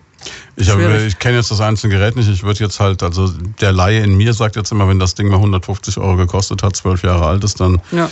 Ich, 0.56 0.68
ich 0.68 1.18
kenne 1.18 1.36
jetzt 1.36 1.50
das 1.50 1.60
einzelne 1.60 1.94
Gerät 1.94 2.16
nicht. 2.16 2.28
Ich 2.28 2.42
würde 2.44 2.60
jetzt 2.60 2.78
halt, 2.78 3.02
also 3.02 3.28
der 3.60 3.72
Laie 3.72 4.00
in 4.00 4.16
mir 4.16 4.32
sagt 4.32 4.56
jetzt 4.56 4.70
immer, 4.70 4.88
wenn 4.88 4.98
das 4.98 5.14
Ding 5.14 5.28
mal 5.28 5.36
150 5.36 5.98
Euro 5.98 6.16
gekostet 6.16 6.62
hat, 6.62 6.76
zwölf 6.76 7.02
Jahre 7.02 7.26
alt 7.26 7.42
ist, 7.42 7.60
dann 7.60 7.80
ja. 7.90 8.08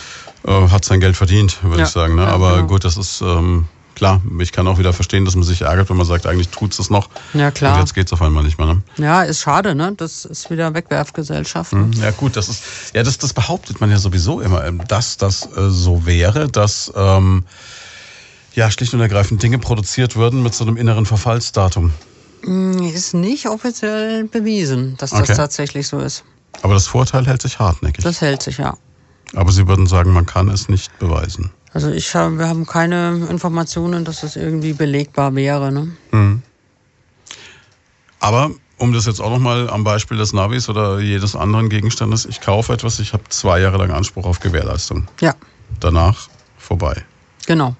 äh, 0.46 0.68
hat 0.68 0.84
sein 0.84 1.00
Geld 1.00 1.16
verdient, 1.16 1.62
würde 1.62 1.78
ja. 1.78 1.84
ich 1.84 1.90
sagen. 1.90 2.16
Ne? 2.16 2.26
Aber 2.26 2.56
genau. 2.56 2.66
gut, 2.66 2.84
das 2.84 2.96
ist 2.96 3.20
ähm, 3.20 3.66
klar. 3.94 4.20
Ich 4.40 4.50
kann 4.50 4.66
auch 4.66 4.78
wieder 4.78 4.92
verstehen, 4.92 5.24
dass 5.24 5.36
man 5.36 5.44
sich 5.44 5.62
ärgert, 5.62 5.88
wenn 5.88 5.96
man 5.96 6.06
sagt, 6.06 6.26
eigentlich 6.26 6.48
tut 6.48 6.76
es 6.76 6.90
noch. 6.90 7.08
Ja, 7.32 7.52
klar. 7.52 7.74
Und 7.74 7.80
jetzt 7.80 7.94
geht 7.94 8.06
es 8.06 8.12
auf 8.12 8.22
einmal 8.22 8.42
nicht 8.42 8.58
mehr. 8.58 8.66
Ne? 8.66 8.82
Ja, 8.96 9.22
ist 9.22 9.40
schade, 9.40 9.76
ne? 9.76 9.94
Das 9.96 10.24
ist 10.24 10.50
wieder 10.50 10.74
Wegwerfgesellschaft. 10.74 11.72
Mhm. 11.72 11.92
Ja, 11.92 12.10
gut, 12.10 12.36
das 12.36 12.48
ist, 12.48 12.64
ja, 12.92 13.04
das, 13.04 13.18
das 13.18 13.32
behauptet 13.32 13.80
man 13.80 13.90
ja 13.90 13.98
sowieso 13.98 14.40
immer, 14.40 14.64
ähm, 14.64 14.82
dass 14.88 15.16
das 15.16 15.46
äh, 15.56 15.70
so 15.70 16.06
wäre, 16.06 16.48
dass. 16.48 16.92
Ähm, 16.96 17.44
ja, 18.54 18.70
schlicht 18.70 18.94
und 18.94 19.00
ergreifend 19.00 19.42
Dinge 19.42 19.58
produziert 19.58 20.16
würden 20.16 20.42
mit 20.42 20.54
so 20.54 20.64
einem 20.64 20.76
inneren 20.76 21.06
Verfallsdatum. 21.06 21.92
Mm, 22.44 22.82
ist 22.82 23.14
nicht 23.14 23.46
offiziell 23.46 24.24
bewiesen, 24.24 24.96
dass 24.98 25.10
das 25.10 25.20
okay. 25.20 25.34
tatsächlich 25.34 25.88
so 25.88 26.00
ist. 26.00 26.24
Aber 26.62 26.74
das 26.74 26.86
Vorteil 26.86 27.26
hält 27.26 27.42
sich 27.42 27.58
hartnäckig. 27.58 28.04
Das 28.04 28.20
hält 28.20 28.42
sich, 28.42 28.58
ja. 28.58 28.76
Aber 29.34 29.50
Sie 29.52 29.66
würden 29.66 29.86
sagen, 29.86 30.12
man 30.12 30.26
kann 30.26 30.48
es 30.48 30.68
nicht 30.68 30.96
beweisen. 30.98 31.50
Also 31.72 31.90
ich 31.90 32.14
hab, 32.14 32.32
wir 32.32 32.48
haben 32.48 32.66
keine 32.66 33.26
Informationen, 33.30 34.04
dass 34.04 34.20
das 34.20 34.36
irgendwie 34.36 34.74
belegbar 34.74 35.34
wäre. 35.34 35.72
Ne? 35.72 35.96
Mhm. 36.10 36.42
Aber 38.20 38.50
um 38.76 38.92
das 38.92 39.06
jetzt 39.06 39.20
auch 39.20 39.30
nochmal 39.30 39.70
am 39.70 39.84
Beispiel 39.84 40.18
des 40.18 40.32
Navis 40.32 40.68
oder 40.68 41.00
jedes 41.00 41.34
anderen 41.34 41.68
Gegenstandes, 41.70 42.26
ich 42.26 42.40
kaufe 42.40 42.72
etwas, 42.72 42.98
ich 43.00 43.12
habe 43.12 43.22
zwei 43.30 43.60
Jahre 43.60 43.78
lang 43.78 43.90
Anspruch 43.90 44.26
auf 44.26 44.40
Gewährleistung. 44.40 45.08
Ja. 45.20 45.34
Danach 45.80 46.28
vorbei. 46.58 47.04
Genau. 47.46 47.74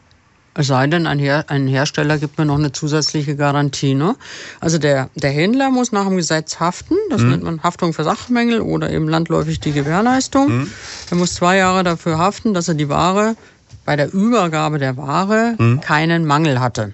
Es 0.55 0.67
sei 0.67 0.87
denn, 0.87 1.07
ein, 1.07 1.19
Her 1.19 1.47
ein, 1.49 1.67
Hersteller 1.67 2.19
gibt 2.19 2.39
mir 2.39 2.45
noch 2.45 2.59
eine 2.59 2.73
zusätzliche 2.73 3.37
Garantie. 3.37 3.95
Ne? 3.95 4.17
Also 4.61 4.79
der, 4.79 5.09
der 5.15 5.31
Händler 5.31 5.71
muss 5.71 5.93
nach 5.93 6.07
dem 6.07 6.17
Gesetz 6.17 6.61
haften. 6.61 6.95
Das 7.11 7.23
mhm. 7.23 7.31
nennt 7.31 7.43
man 7.43 7.63
Haftung 7.63 7.95
für 7.95 8.05
Sachmängel 8.05 8.61
oder 8.61 8.91
eben 8.91 9.09
landläufig 9.09 9.61
die 9.61 9.73
Gewährleistung. 9.73 10.61
Mhm. 10.61 10.71
Er 11.11 11.17
muss 11.17 11.35
zwei 11.35 11.57
Jahre 11.57 11.85
dafür 11.85 12.19
haften, 12.19 12.53
dass 12.53 12.69
er 12.69 12.75
die 12.75 12.91
Ware 12.91 13.35
bei 13.87 13.97
der 13.97 14.13
Übergabe 14.13 14.79
der 14.79 14.97
Ware 14.97 15.55
mhm. 15.59 15.81
keinen 15.81 16.27
Mangel 16.27 16.61
hatte. 16.61 16.93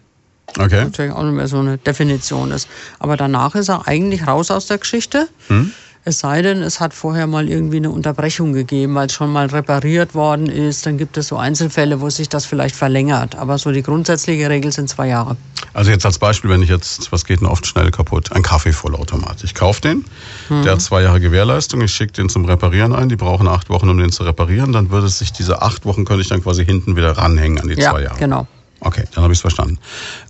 Okay. 0.57 0.63
Was 0.63 0.85
natürlich 0.85 1.13
auch 1.13 1.25
nicht 1.25 1.35
mehr 1.35 1.49
so 1.49 1.59
eine 1.59 1.79
Definition 1.79 2.53
ist. 2.53 2.69
Aber 2.99 3.17
danach 3.17 3.55
ist 3.55 3.69
er 3.69 3.87
eigentlich 3.89 4.27
raus 4.27 4.51
aus 4.51 4.67
der 4.67 4.79
Geschichte. 4.79 5.29
Mhm. 5.49 5.73
Es 6.09 6.21
sei 6.21 6.41
denn, 6.41 6.63
es 6.63 6.81
hat 6.81 6.95
vorher 6.95 7.27
mal 7.27 7.51
irgendwie 7.51 7.77
eine 7.77 7.91
Unterbrechung 7.91 8.55
gegeben, 8.55 8.95
weil 8.95 9.09
es 9.09 9.13
schon 9.13 9.31
mal 9.31 9.45
repariert 9.45 10.15
worden 10.15 10.47
ist. 10.47 10.87
Dann 10.87 10.97
gibt 10.97 11.19
es 11.19 11.29
so 11.29 11.37
Einzelfälle, 11.37 12.01
wo 12.01 12.09
sich 12.09 12.31
das 12.31 12.47
vielleicht 12.47 12.75
verlängert. 12.75 13.37
Aber 13.37 13.59
so 13.59 13.73
die 13.73 13.83
grundsätzliche 13.83 14.49
Regel 14.49 14.73
sind 14.73 14.89
zwei 14.89 15.09
Jahre. 15.09 15.37
Also 15.75 15.91
jetzt 15.91 16.07
als 16.07 16.19
Beispiel, 16.19 16.49
wenn 16.49 16.63
ich 16.63 16.71
jetzt, 16.71 17.13
was 17.13 17.27
geht 17.27 17.43
denn 17.43 17.47
oft 17.47 17.67
schnell 17.67 17.91
kaputt? 17.91 18.33
Ein 18.33 18.43
Kaffeevollautomat. 18.43 19.45
Ich 19.45 19.55
kaufe 19.55 19.83
den, 19.83 20.07
mhm. 20.49 20.63
der 20.63 20.73
hat 20.73 20.81
zwei 20.81 21.03
Jahre 21.03 21.21
Gewährleistung, 21.21 21.83
ich 21.83 21.93
schicke 21.93 22.15
den 22.15 22.31
zum 22.31 22.47
Reparieren 22.47 22.95
ein, 22.95 23.11
die 23.11 23.17
brauchen 23.17 23.47
acht 23.47 23.69
Wochen, 23.69 23.91
um 23.91 23.99
den 23.99 24.11
zu 24.11 24.23
reparieren. 24.23 24.73
Dann 24.73 24.89
würde 24.91 25.11
sich 25.11 25.35
diese 25.35 25.61
acht 25.61 25.85
Wochen, 25.85 26.07
könnte 26.07 26.23
ich 26.23 26.29
dann 26.29 26.43
quasi 26.43 26.65
hinten 26.65 26.97
wieder 26.97 27.19
ranhängen 27.19 27.61
an 27.61 27.69
die 27.69 27.79
ja, 27.79 27.91
zwei 27.91 28.05
Jahre. 28.05 28.19
genau. 28.19 28.47
Okay, 28.81 29.05
dann 29.15 29.25
habe 29.25 29.35
ich 29.35 29.39
es 29.41 29.43
verstanden. 29.43 29.79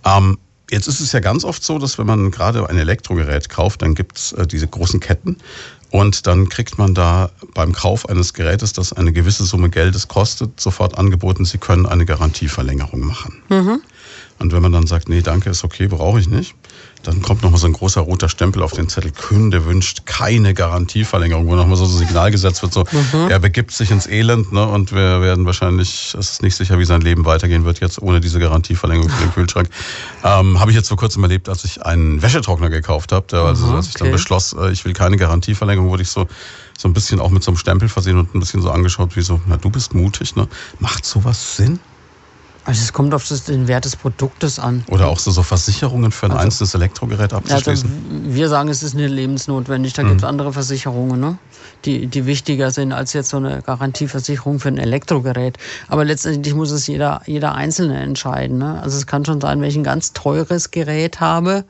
Ähm, 0.04 0.38
Jetzt 0.70 0.86
ist 0.86 1.00
es 1.00 1.12
ja 1.12 1.20
ganz 1.20 1.44
oft 1.44 1.64
so, 1.64 1.78
dass 1.78 1.98
wenn 1.98 2.06
man 2.06 2.30
gerade 2.30 2.68
ein 2.68 2.76
Elektrogerät 2.76 3.48
kauft, 3.48 3.82
dann 3.82 3.94
gibt's 3.94 4.32
äh, 4.32 4.46
diese 4.46 4.68
großen 4.68 5.00
Ketten 5.00 5.38
und 5.90 6.26
dann 6.26 6.48
kriegt 6.48 6.76
man 6.76 6.94
da 6.94 7.30
beim 7.54 7.72
Kauf 7.72 8.08
eines 8.08 8.34
Gerätes, 8.34 8.74
das 8.74 8.92
eine 8.92 9.12
gewisse 9.12 9.44
Summe 9.44 9.70
Geldes 9.70 10.08
kostet, 10.08 10.60
sofort 10.60 10.98
angeboten, 10.98 11.44
Sie 11.46 11.58
können 11.58 11.86
eine 11.86 12.04
Garantieverlängerung 12.04 13.00
machen. 13.00 13.42
Mhm. 13.48 13.80
Und 14.38 14.52
wenn 14.52 14.62
man 14.62 14.72
dann 14.72 14.86
sagt, 14.86 15.08
nee, 15.08 15.22
danke, 15.22 15.50
ist 15.50 15.64
okay, 15.64 15.86
brauche 15.86 16.20
ich 16.20 16.28
nicht, 16.28 16.54
dann 17.02 17.22
kommt 17.22 17.42
nochmal 17.42 17.60
so 17.60 17.66
ein 17.66 17.72
großer 17.72 18.00
roter 18.00 18.28
Stempel 18.28 18.62
auf 18.62 18.72
den 18.72 18.88
Zettel. 18.88 19.12
Kunde 19.12 19.64
wünscht 19.64 20.06
keine 20.06 20.54
Garantieverlängerung, 20.54 21.46
wo 21.46 21.54
nochmal 21.54 21.76
so 21.76 21.84
ein 21.84 21.90
Signal 21.90 22.30
gesetzt 22.30 22.62
wird, 22.62 22.72
so, 22.72 22.84
mhm. 22.90 23.28
er 23.28 23.38
begibt 23.38 23.72
sich 23.72 23.90
ins 23.90 24.06
Elend, 24.06 24.52
ne, 24.52 24.66
und 24.66 24.92
wir 24.92 25.20
werden 25.20 25.46
wahrscheinlich, 25.46 26.14
es 26.18 26.30
ist 26.30 26.42
nicht 26.42 26.56
sicher, 26.56 26.78
wie 26.78 26.84
sein 26.84 27.00
Leben 27.00 27.24
weitergehen 27.24 27.64
wird 27.64 27.80
jetzt 27.80 28.00
ohne 28.02 28.20
diese 28.20 28.38
Garantieverlängerung 28.38 29.10
für 29.10 29.22
den 29.22 29.32
Kühlschrank. 29.32 29.68
Ähm, 30.24 30.60
habe 30.60 30.70
ich 30.70 30.76
jetzt 30.76 30.88
vor 30.88 30.96
kurzem 30.96 31.22
erlebt, 31.22 31.48
als 31.48 31.64
ich 31.64 31.82
einen 31.82 32.20
Wäschetrockner 32.22 32.70
gekauft 32.70 33.12
habe, 33.12 33.40
also 33.42 33.66
mhm, 33.66 33.76
als 33.76 33.88
ich 33.88 33.94
dann 33.94 34.10
beschloss, 34.10 34.52
äh, 34.52 34.70
ich 34.70 34.84
will 34.84 34.92
keine 34.92 35.16
Garantieverlängerung, 35.16 35.90
wurde 35.90 36.02
ich 36.02 36.10
so, 36.10 36.26
so 36.76 36.88
ein 36.88 36.92
bisschen 36.92 37.20
auch 37.20 37.30
mit 37.30 37.42
so 37.42 37.50
einem 37.50 37.58
Stempel 37.58 37.88
versehen 37.88 38.18
und 38.18 38.34
ein 38.34 38.40
bisschen 38.40 38.62
so 38.62 38.70
angeschaut, 38.70 39.16
wie 39.16 39.22
so, 39.22 39.40
na, 39.46 39.56
du 39.56 39.70
bist 39.70 39.94
mutig, 39.94 40.36
ne? 40.36 40.48
Macht 40.78 41.04
sowas 41.04 41.56
Sinn? 41.56 41.80
Also 42.68 42.82
es 42.82 42.92
kommt 42.92 43.14
auf 43.14 43.26
das, 43.26 43.44
den 43.44 43.66
Wert 43.66 43.86
des 43.86 43.96
Produktes 43.96 44.58
an. 44.58 44.84
Oder 44.88 45.08
auch 45.08 45.18
so, 45.18 45.30
so 45.30 45.42
Versicherungen 45.42 46.12
für 46.12 46.26
ein 46.26 46.32
also, 46.32 46.44
einzelnes 46.44 46.74
Elektrogerät 46.74 47.32
abzuschließen? 47.32 47.90
Also 47.90 48.34
wir 48.34 48.50
sagen, 48.50 48.68
es 48.68 48.82
ist 48.82 48.92
nicht 48.92 49.08
lebensnotwendig. 49.08 49.94
Da 49.94 50.02
mhm. 50.02 50.08
gibt 50.08 50.20
es 50.20 50.24
andere 50.24 50.52
Versicherungen, 50.52 51.18
ne? 51.18 51.38
die, 51.86 52.08
die 52.08 52.26
wichtiger 52.26 52.70
sind 52.70 52.92
als 52.92 53.14
jetzt 53.14 53.30
so 53.30 53.38
eine 53.38 53.62
Garantieversicherung 53.62 54.60
für 54.60 54.68
ein 54.68 54.76
Elektrogerät. 54.76 55.56
Aber 55.88 56.04
letztendlich 56.04 56.52
muss 56.52 56.70
es 56.70 56.86
jeder, 56.86 57.22
jeder 57.24 57.54
Einzelne 57.54 57.98
entscheiden. 58.00 58.58
Ne? 58.58 58.82
Also 58.82 58.98
es 58.98 59.06
kann 59.06 59.24
schon 59.24 59.40
sein, 59.40 59.62
wenn 59.62 59.68
ich 59.70 59.76
ein 59.76 59.82
ganz 59.82 60.12
teures 60.12 60.70
Gerät 60.70 61.20
habe. 61.20 61.64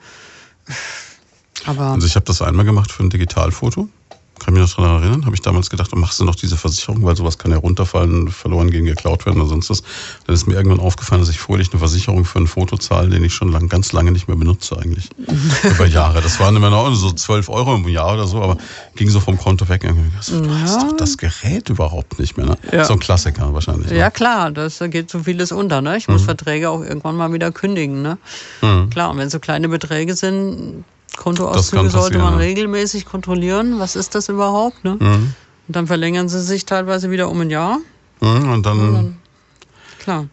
Aber 1.65 1.93
also 1.93 2.09
ich 2.09 2.17
habe 2.17 2.27
das 2.27 2.43
einmal 2.43 2.65
gemacht 2.65 2.91
für 2.91 3.05
ein 3.05 3.11
Digitalfoto 3.11 3.89
kann 4.49 4.55
mich 4.55 4.63
noch 4.63 4.83
daran 4.83 5.03
erinnern, 5.03 5.27
habe 5.27 5.37
ich 5.37 5.43
damals 5.43 5.69
gedacht, 5.69 5.93
dann 5.93 6.01
machst 6.01 6.19
du 6.21 6.25
noch 6.25 6.35
diese 6.35 6.57
Versicherung, 6.57 7.05
weil 7.05 7.15
sowas 7.15 7.37
kann 7.37 7.51
ja 7.51 7.59
runterfallen, 7.59 8.29
verloren 8.29 8.71
gehen, 8.71 8.87
geklaut 8.87 9.27
werden 9.27 9.43
oder 9.43 9.51
sonst 9.51 9.69
was. 9.69 9.83
Dann 10.27 10.35
ist 10.35 10.47
mir 10.47 10.55
irgendwann 10.55 10.81
aufgefallen, 10.81 11.21
dass 11.21 11.29
ich 11.29 11.39
fröhlich 11.39 11.71
eine 11.71 11.81
Versicherung 11.81 12.25
für 12.25 12.39
ein 12.39 12.47
Foto 12.47 12.79
zahle, 12.79 13.11
den 13.11 13.23
ich 13.23 13.35
schon 13.35 13.53
lang, 13.53 13.69
ganz 13.69 13.93
lange 13.93 14.11
nicht 14.11 14.27
mehr 14.27 14.39
benutze 14.39 14.79
eigentlich. 14.79 15.11
Über 15.65 15.85
Jahre. 15.85 16.23
Das 16.23 16.41
waren 16.41 16.57
immer 16.57 16.71
noch 16.71 16.95
so 16.95 17.13
12 17.13 17.51
Euro 17.51 17.75
im 17.75 17.87
Jahr 17.89 18.15
oder 18.15 18.27
so, 18.27 18.41
aber 18.41 18.57
ging 18.97 19.11
so 19.11 19.21
vom 19.21 19.37
Konto 19.37 19.69
weg. 19.69 19.83
Du 19.83 20.35
ja. 20.35 20.61
hast 20.63 20.81
doch 20.81 20.97
das 20.97 21.19
Gerät 21.19 21.69
überhaupt 21.69 22.19
nicht 22.19 22.39
mehr. 22.39 22.47
Ne? 22.47 22.57
Ja. 22.73 22.87
So 22.87 22.95
ein 22.95 23.01
Klassiker 23.01 23.53
wahrscheinlich. 23.53 23.91
Ne? 23.91 23.99
Ja 23.99 24.09
klar, 24.09 24.51
das 24.51 24.79
geht 24.79 25.11
so 25.11 25.25
vieles 25.25 25.53
unter. 25.53 25.83
Ne? 25.83 25.99
Ich 25.99 26.09
muss 26.09 26.23
mhm. 26.23 26.25
Verträge 26.25 26.71
auch 26.71 26.81
irgendwann 26.81 27.17
mal 27.17 27.35
wieder 27.35 27.53
kündigen. 27.53 28.01
Ne? 28.01 28.17
Mhm. 28.63 28.89
Klar, 28.89 29.11
und 29.11 29.19
wenn 29.19 29.29
so 29.29 29.41
kleine 29.41 29.69
Beträge 29.69 30.17
sind, 30.17 30.85
Kontoauszüge 31.17 31.91
sollte 31.91 32.19
man 32.19 32.35
regelmäßig 32.35 33.05
kontrollieren. 33.05 33.79
Was 33.79 33.97
ist 33.97 34.15
das 34.15 34.29
überhaupt? 34.29 34.85
Ne? 34.85 34.97
Mhm. 35.01 35.35
Und 35.67 35.77
dann 35.77 35.87
verlängern 35.87 36.29
sie 36.29 36.43
sich 36.43 36.65
teilweise 36.67 37.11
wieder 37.11 37.29
um 37.29 37.41
ein 37.41 37.51
Jahr. 37.51 37.79
Mhm, 38.21 38.51
und, 38.51 38.67
dann, 38.67 38.79
und 38.79 38.95
dann, 38.95 39.19
Klar. 39.99 40.27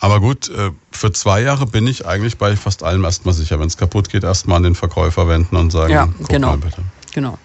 Aber 0.00 0.20
gut, 0.20 0.48
äh, 0.48 0.70
für 0.92 1.12
zwei 1.12 1.42
Jahre 1.42 1.66
bin 1.66 1.86
ich 1.86 2.06
eigentlich 2.06 2.38
bei 2.38 2.56
fast 2.56 2.82
allem 2.82 3.04
erstmal 3.04 3.34
sicher. 3.34 3.58
Wenn 3.58 3.66
es 3.66 3.76
kaputt 3.76 4.08
geht, 4.08 4.22
erstmal 4.22 4.58
an 4.58 4.62
den 4.62 4.74
Verkäufer 4.74 5.28
wenden 5.28 5.56
und 5.56 5.70
sagen, 5.70 5.92
ja, 5.92 6.08
genau. 6.28 6.50
mal 6.50 6.58
bitte. 6.58 6.82
Genau 7.12 7.38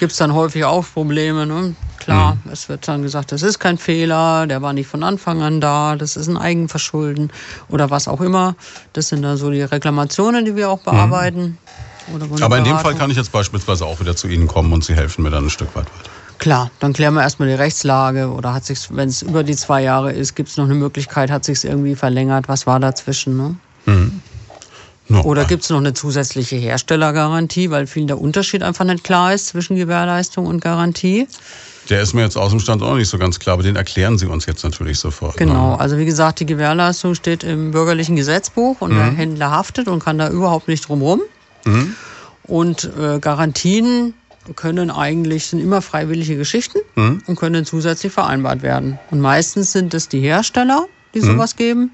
gibt 0.00 0.12
es 0.12 0.18
dann 0.18 0.34
häufig 0.34 0.64
auch 0.64 0.84
Probleme. 0.92 1.46
Ne? 1.46 1.76
Klar, 1.98 2.38
mhm. 2.44 2.50
es 2.50 2.68
wird 2.68 2.88
dann 2.88 3.02
gesagt, 3.02 3.30
das 3.30 3.42
ist 3.42 3.60
kein 3.60 3.78
Fehler, 3.78 4.48
der 4.48 4.62
war 4.62 4.72
nicht 4.72 4.88
von 4.88 5.04
Anfang 5.04 5.42
an 5.42 5.60
da, 5.60 5.94
das 5.94 6.16
ist 6.16 6.26
ein 6.26 6.36
Eigenverschulden 6.36 7.30
oder 7.68 7.90
was 7.90 8.08
auch 8.08 8.20
immer. 8.20 8.56
Das 8.94 9.08
sind 9.08 9.22
dann 9.22 9.36
so 9.36 9.50
die 9.50 9.62
Reklamationen, 9.62 10.44
die 10.44 10.56
wir 10.56 10.70
auch 10.70 10.80
bearbeiten. 10.80 11.58
Mhm. 12.08 12.42
Aber 12.42 12.58
in 12.58 12.64
dem 12.64 12.78
Fall 12.78 12.96
kann 12.96 13.10
ich 13.10 13.16
jetzt 13.16 13.30
beispielsweise 13.30 13.86
auch 13.86 14.00
wieder 14.00 14.16
zu 14.16 14.26
Ihnen 14.26 14.48
kommen 14.48 14.72
und 14.72 14.82
Sie 14.82 14.94
helfen 14.94 15.22
mir 15.22 15.30
dann 15.30 15.44
ein 15.44 15.50
Stück 15.50 15.68
weit 15.76 15.86
weiter. 15.86 16.10
Klar, 16.38 16.70
dann 16.80 16.94
klären 16.94 17.12
wir 17.14 17.22
erstmal 17.22 17.48
die 17.48 17.54
Rechtslage 17.54 18.30
oder 18.30 18.54
hat 18.54 18.64
sich, 18.64 18.88
wenn 18.90 19.10
es 19.10 19.20
über 19.20 19.44
die 19.44 19.54
zwei 19.54 19.82
Jahre 19.82 20.10
ist, 20.10 20.34
gibt 20.34 20.48
es 20.48 20.56
noch 20.56 20.64
eine 20.64 20.74
Möglichkeit, 20.74 21.30
hat 21.30 21.44
sich 21.44 21.62
irgendwie 21.64 21.94
verlängert, 21.94 22.48
was 22.48 22.66
war 22.66 22.80
dazwischen? 22.80 23.36
Ne? 23.36 23.56
Mhm. 23.84 24.22
No. 25.10 25.22
Oder 25.22 25.44
gibt 25.44 25.64
es 25.64 25.70
noch 25.70 25.78
eine 25.78 25.92
zusätzliche 25.92 26.54
Herstellergarantie, 26.54 27.70
weil 27.70 27.88
vielen 27.88 28.06
der 28.06 28.20
Unterschied 28.20 28.62
einfach 28.62 28.84
nicht 28.84 29.02
klar 29.02 29.34
ist 29.34 29.48
zwischen 29.48 29.74
Gewährleistung 29.74 30.46
und 30.46 30.60
Garantie? 30.60 31.26
Der 31.88 32.00
ist 32.00 32.14
mir 32.14 32.22
jetzt 32.22 32.36
aus 32.36 32.50
dem 32.50 32.60
Stand 32.60 32.80
auch 32.84 32.94
nicht 32.94 33.08
so 33.08 33.18
ganz 33.18 33.40
klar, 33.40 33.54
aber 33.54 33.64
den 33.64 33.74
erklären 33.74 34.18
Sie 34.18 34.26
uns 34.26 34.46
jetzt 34.46 34.62
natürlich 34.62 35.00
sofort. 35.00 35.36
Genau, 35.36 35.74
also 35.74 35.98
wie 35.98 36.04
gesagt, 36.04 36.38
die 36.38 36.46
Gewährleistung 36.46 37.16
steht 37.16 37.42
im 37.42 37.72
bürgerlichen 37.72 38.14
Gesetzbuch 38.14 38.80
und 38.80 38.92
mhm. 38.92 38.98
der 38.98 39.06
Händler 39.06 39.50
haftet 39.50 39.88
und 39.88 39.98
kann 39.98 40.16
da 40.16 40.30
überhaupt 40.30 40.68
nicht 40.68 40.88
drum 40.88 41.02
rum. 41.02 41.22
Mhm. 41.64 41.96
Und 42.44 42.88
äh, 42.96 43.18
Garantien 43.18 44.14
können 44.54 44.92
eigentlich, 44.92 45.46
sind 45.46 45.58
immer 45.58 45.82
freiwillige 45.82 46.36
Geschichten 46.36 46.78
mhm. 46.94 47.20
und 47.26 47.34
können 47.34 47.64
zusätzlich 47.64 48.12
vereinbart 48.12 48.62
werden. 48.62 49.00
Und 49.10 49.18
meistens 49.18 49.72
sind 49.72 49.92
es 49.92 50.08
die 50.08 50.20
Hersteller, 50.20 50.86
die 51.14 51.20
mhm. 51.20 51.24
sowas 51.24 51.56
geben 51.56 51.90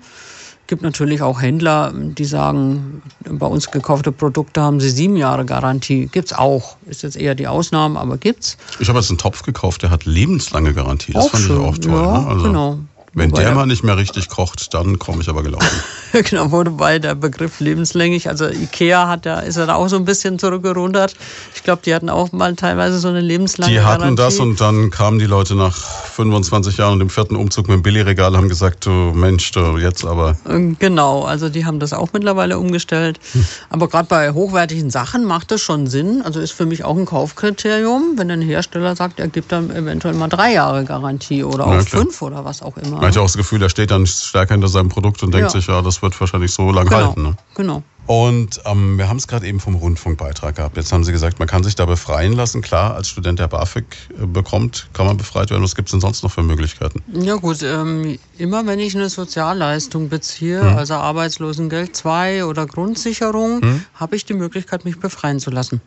gibt 0.67 0.83
natürlich 0.83 1.23
auch 1.23 1.41
Händler, 1.41 1.93
die 1.95 2.25
sagen, 2.25 3.03
bei 3.25 3.47
uns 3.47 3.71
gekaufte 3.71 4.13
Produkte 4.13 4.61
haben 4.61 4.81
sie 4.81 4.91
sieben 4.91 5.17
Jahre 5.17 5.45
Garantie. 5.45 6.09
Gibt's 6.11 6.33
auch. 6.33 6.77
Ist 6.87 7.03
jetzt 7.03 7.17
eher 7.17 7.35
die 7.35 7.47
Ausnahme, 7.47 7.99
aber 7.99 8.17
gibt's. 8.19 8.57
Ich 8.79 8.89
habe 8.89 8.99
jetzt 8.99 9.11
einen 9.11 9.19
Topf 9.19 9.43
gekauft, 9.43 9.83
der 9.83 9.91
hat 9.91 10.05
lebenslange 10.05 10.75
Garantie. 10.75 11.13
Das 11.13 11.27
auch 11.27 11.31
fand 11.31 11.45
schön. 11.45 11.61
ich 11.61 11.67
auch 11.67 11.79
toll. 11.79 11.93
Ja, 11.93 12.21
ne? 12.21 12.27
also. 12.27 12.45
genau. 12.45 12.79
Wenn 13.19 13.31
Wobei 13.31 13.41
der 13.41 13.49
ja- 13.49 13.55
mal 13.55 13.67
nicht 13.67 13.83
mehr 13.83 13.97
richtig 13.97 14.29
kocht, 14.29 14.75
dann 14.75 14.99
komme 14.99 15.23
ich 15.23 15.29
aber 15.31 15.43
gelaufen. 15.43 15.67
genau, 16.13 16.53
wobei 16.53 16.99
der 16.99 17.15
Begriff 17.15 17.61
lebenslänglich, 17.61 18.29
also 18.29 18.47
Ikea 18.47 19.09
hat 19.09 19.25
ja, 19.25 19.41
ist 19.41 19.57
ja 19.57 19.65
da 19.65 19.77
auch 19.77 19.89
so 19.89 19.97
ein 19.97 20.05
bisschen 20.05 20.39
zurückgerudert. 20.39 21.17
Ich 21.55 21.63
glaube, 21.63 21.81
die 21.83 21.95
hatten 21.95 22.11
auch 22.11 22.33
mal 22.33 22.55
teilweise 22.57 22.99
so 22.99 23.09
eine 23.09 23.23
lebenslange 23.23 23.73
Die 23.73 23.81
hatten 23.81 24.01
Garantie. 24.01 24.17
das 24.23 24.39
und 24.39 24.61
dann 24.61 24.91
kamen 24.91 25.19
die 25.19 25.25
Leute 25.25 25.55
nach 25.55 25.75
25 25.77 26.77
Jahren 26.77 26.93
und 26.93 26.99
dem 26.99 27.09
vierten 27.09 27.37
Umzug 27.37 27.69
mit 27.69 27.77
dem 27.77 27.83
Billigregal 27.83 28.33
und 28.33 28.37
haben 28.37 28.49
gesagt, 28.51 28.85
du 28.85 28.91
Mensch, 28.91 29.51
du 29.53 29.79
jetzt 29.79 30.05
aber. 30.05 30.37
Ähm, 30.47 30.77
Genau, 30.79 31.23
also 31.25 31.49
die 31.49 31.65
haben 31.65 31.81
das 31.81 31.95
auch 31.95 32.09
mittlerweile 32.13 32.59
umgestellt. 32.59 33.19
Hm. 33.33 33.47
Aber 33.71 33.89
gerade 33.89 34.09
bei 34.09 34.31
hochwertigen 34.33 34.91
Sachen 34.91 35.25
macht 35.25 35.53
es 35.53 35.63
schon 35.63 35.87
Sinn. 35.87 36.21
Also 36.23 36.39
ist 36.41 36.53
für 36.53 36.67
mich 36.67 36.85
auch 36.85 36.97
ein 36.99 37.07
Kaufkriterium, 37.07 38.13
wenn 38.17 38.31
ein 38.31 38.43
Hersteller 38.43 38.95
sagt, 38.95 39.21
er 39.21 39.29
gibt 39.29 39.53
dann 39.53 39.71
eventuell 39.75 40.13
mal 40.13 40.29
drei 40.29 40.53
Jahre 40.53 40.85
Garantie 40.85 41.43
oder 41.45 41.67
Ja, 41.67 41.79
auch 41.81 41.85
klar. 41.87 42.03
fünf 42.03 42.21
oder 42.21 42.45
was 42.45 42.61
auch 42.61 42.77
immer. 42.77 43.06
Man 43.07 43.13
hat 43.13 43.17
ja 43.17 43.23
auch 43.23 43.27
das 43.27 43.37
Gefühl, 43.37 43.63
er 43.63 43.69
steht 43.71 43.91
dann 43.93 44.07
stärker 44.07 44.55
hinter 44.55 44.69
seinem 44.69 44.89
Produkt 44.89 45.23
und 45.23 45.33
denkt 45.33 45.47
Ja. 45.47 45.51
sich, 45.61 45.69
ja, 45.69 45.81
das 45.81 46.03
wird 46.03 46.19
wahrscheinlich 46.21 46.53
so 46.53 46.71
lang 46.73 46.87
genau, 46.89 47.07
halten. 47.07 47.23
Ne? 47.23 47.37
genau. 47.55 47.83
Und 48.07 48.61
ähm, 48.67 48.99
wir 48.99 49.09
haben 49.09 49.17
es 49.17 49.27
gerade 49.27 49.47
eben 49.49 49.59
vom 49.59 49.75
Rundfunkbeitrag 49.75 50.55
gehabt. 50.55 50.77
Jetzt 50.77 50.93
haben 50.93 51.03
Sie 51.03 51.11
gesagt, 51.11 51.41
man 51.41 51.49
kann 51.49 51.65
sich 51.65 51.75
da 51.75 51.87
befreien 51.87 52.35
lassen. 52.35 52.63
Klar, 52.63 52.95
als 52.95 53.09
Student 53.09 53.41
der 53.41 53.49
BAföG 53.49 53.85
äh, 54.23 54.27
bekommt, 54.27 54.89
kann 54.93 55.07
man 55.07 55.17
befreit 55.17 55.51
werden. 55.51 55.63
Was 55.65 55.75
gibt 55.75 55.89
es 55.89 55.91
denn 55.91 56.01
sonst 56.01 56.23
noch 56.23 56.31
für 56.31 56.43
Möglichkeiten? 56.45 57.03
Ja 57.21 57.35
gut, 57.35 57.63
ähm, 57.65 58.17
immer 58.39 58.65
wenn 58.67 58.79
ich 58.79 58.95
eine 58.95 59.09
Sozialleistung 59.09 60.09
beziehe, 60.09 60.61
Hm. 60.61 60.77
also 60.79 60.95
Arbeitslosengeld 60.95 61.97
2 61.97 62.45
oder 62.45 62.67
Grundsicherung, 62.67 63.61
Hm. 63.63 63.85
habe 63.95 64.15
ich 64.17 64.25
die 64.25 64.35
Möglichkeit, 64.35 64.85
mich 64.85 65.01
befreien 65.01 65.41
zu 65.41 65.51
lassen. 65.51 65.81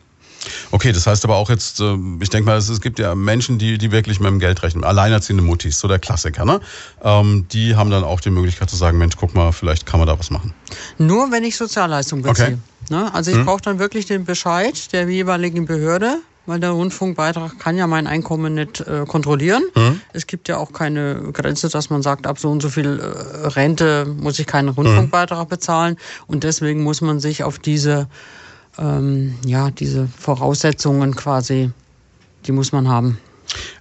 Okay, 0.70 0.92
das 0.92 1.06
heißt 1.06 1.24
aber 1.24 1.36
auch 1.36 1.50
jetzt, 1.50 1.80
äh, 1.80 1.96
ich 2.20 2.30
denke 2.30 2.46
mal, 2.46 2.56
es, 2.56 2.80
gibt 2.80 2.98
ja 2.98 3.14
Menschen, 3.14 3.58
die, 3.58 3.78
die 3.78 3.92
wirklich 3.92 4.20
mit 4.20 4.28
dem 4.28 4.38
Geld 4.38 4.62
rechnen. 4.62 4.84
Alleinerziehende 4.84 5.42
Muttis, 5.42 5.78
so 5.78 5.88
der 5.88 5.98
Klassiker, 5.98 6.44
ne? 6.44 6.60
Ähm, 7.02 7.46
die 7.52 7.76
haben 7.76 7.90
dann 7.90 8.04
auch 8.04 8.20
die 8.20 8.30
Möglichkeit 8.30 8.70
zu 8.70 8.76
sagen, 8.76 8.98
Mensch, 8.98 9.16
guck 9.16 9.34
mal, 9.34 9.52
vielleicht 9.52 9.86
kann 9.86 10.00
man 10.00 10.06
da 10.06 10.18
was 10.18 10.30
machen. 10.30 10.54
Nur 10.98 11.30
wenn 11.30 11.44
ich 11.44 11.56
Sozialleistung 11.56 12.22
beziehe. 12.22 12.46
Okay. 12.46 12.58
Ne? 12.88 13.12
Also 13.14 13.30
ich 13.30 13.44
brauche 13.44 13.62
dann 13.62 13.78
wirklich 13.78 14.06
den 14.06 14.24
Bescheid 14.24 14.92
der 14.92 15.08
jeweiligen 15.08 15.66
Behörde, 15.66 16.18
weil 16.46 16.58
der 16.58 16.70
Rundfunkbeitrag 16.70 17.58
kann 17.58 17.76
ja 17.76 17.86
mein 17.86 18.06
Einkommen 18.06 18.54
nicht 18.54 18.80
äh, 18.80 19.04
kontrollieren. 19.06 19.62
Es 20.12 20.26
gibt 20.26 20.48
ja 20.48 20.56
auch 20.56 20.72
keine 20.72 21.30
Grenze, 21.32 21.68
dass 21.68 21.90
man 21.90 22.02
sagt, 22.02 22.26
ab 22.26 22.38
so 22.38 22.50
und 22.50 22.62
so 22.62 22.68
viel 22.68 22.98
äh, 22.98 23.46
Rente 23.48 24.06
muss 24.06 24.38
ich 24.38 24.46
keinen 24.46 24.70
Rundfunkbeitrag 24.70 25.48
bezahlen. 25.48 25.96
Und 26.26 26.42
deswegen 26.42 26.82
muss 26.82 27.00
man 27.00 27.20
sich 27.20 27.44
auf 27.44 27.58
diese, 27.58 28.08
ähm, 28.78 29.34
ja, 29.44 29.70
diese 29.70 30.08
Voraussetzungen 30.08 31.14
quasi, 31.16 31.70
die 32.46 32.52
muss 32.52 32.72
man 32.72 32.88
haben. 32.88 33.18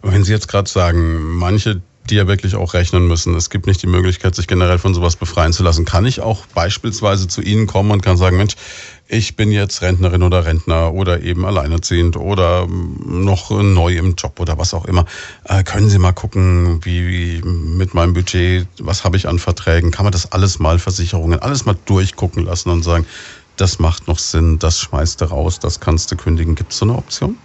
Wenn 0.01 0.23
Sie 0.23 0.31
jetzt 0.31 0.47
gerade 0.47 0.69
sagen, 0.69 1.37
manche, 1.37 1.81
die 2.09 2.15
ja 2.15 2.27
wirklich 2.27 2.55
auch 2.55 2.73
rechnen 2.73 3.07
müssen, 3.07 3.35
es 3.35 3.49
gibt 3.49 3.67
nicht 3.67 3.81
die 3.83 3.87
Möglichkeit, 3.87 4.35
sich 4.35 4.47
generell 4.47 4.79
von 4.79 4.93
sowas 4.93 5.15
befreien 5.15 5.53
zu 5.53 5.63
lassen, 5.63 5.85
kann 5.85 6.05
ich 6.05 6.21
auch 6.21 6.45
beispielsweise 6.47 7.27
zu 7.27 7.41
Ihnen 7.41 7.67
kommen 7.67 7.91
und 7.91 8.01
kann 8.01 8.17
sagen, 8.17 8.37
Mensch, 8.37 8.55
ich 9.07 9.35
bin 9.35 9.51
jetzt 9.51 9.81
Rentnerin 9.81 10.21
oder 10.23 10.45
Rentner 10.45 10.93
oder 10.93 11.21
eben 11.21 11.45
alleinerziehend 11.45 12.15
oder 12.15 12.67
noch 12.67 13.49
neu 13.49 13.95
im 13.97 14.15
Job 14.15 14.39
oder 14.39 14.57
was 14.57 14.73
auch 14.73 14.85
immer. 14.85 15.05
Äh, 15.45 15.63
können 15.63 15.89
Sie 15.89 15.97
mal 15.97 16.11
gucken, 16.11 16.83
wie, 16.85 17.07
wie 17.07 17.41
mit 17.41 17.93
meinem 17.95 18.13
Budget, 18.13 18.67
was 18.79 19.03
habe 19.03 19.17
ich 19.17 19.27
an 19.27 19.39
Verträgen? 19.39 19.91
Kann 19.91 20.05
man 20.05 20.11
das 20.11 20.31
alles 20.31 20.59
mal, 20.59 20.77
Versicherungen, 20.77 21.39
alles 21.39 21.65
mal 21.65 21.75
durchgucken 21.85 22.45
lassen 22.45 22.69
und 22.69 22.83
sagen, 22.83 23.05
das 23.59 23.79
macht 23.79 24.07
noch 24.07 24.19
Sinn, 24.19 24.59
das 24.59 24.79
schmeißt 24.79 25.21
du 25.21 25.25
raus, 25.25 25.59
das 25.59 25.79
kannst 25.79 26.11
du 26.11 26.15
kündigen. 26.15 26.55
Gibt 26.55 26.71
es 26.71 26.79
so 26.79 26.85
eine 26.85 26.95
Option? 26.95 27.37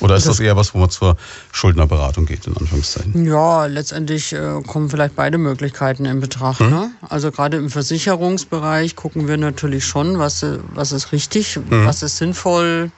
Oder 0.00 0.14
ist 0.14 0.28
das 0.28 0.38
eher 0.38 0.56
was, 0.56 0.74
wo 0.74 0.78
man 0.78 0.90
zur 0.90 1.16
Schuldnerberatung 1.50 2.24
geht, 2.24 2.46
in 2.46 2.56
Anführungszeichen? 2.56 3.26
Ja, 3.26 3.66
letztendlich 3.66 4.32
äh, 4.32 4.62
kommen 4.64 4.90
vielleicht 4.90 5.16
beide 5.16 5.38
Möglichkeiten 5.38 6.04
in 6.04 6.20
Betracht. 6.20 6.60
Ne? 6.60 6.92
Also 7.08 7.32
gerade 7.32 7.56
im 7.56 7.68
Versicherungsbereich 7.68 8.94
gucken 8.94 9.26
wir 9.26 9.36
natürlich 9.36 9.84
schon, 9.84 10.18
was, 10.18 10.44
äh, 10.44 10.58
was 10.72 10.92
ist 10.92 11.10
richtig, 11.10 11.58
was 11.68 12.02
ist 12.02 12.18
sinnvoll. 12.18 12.92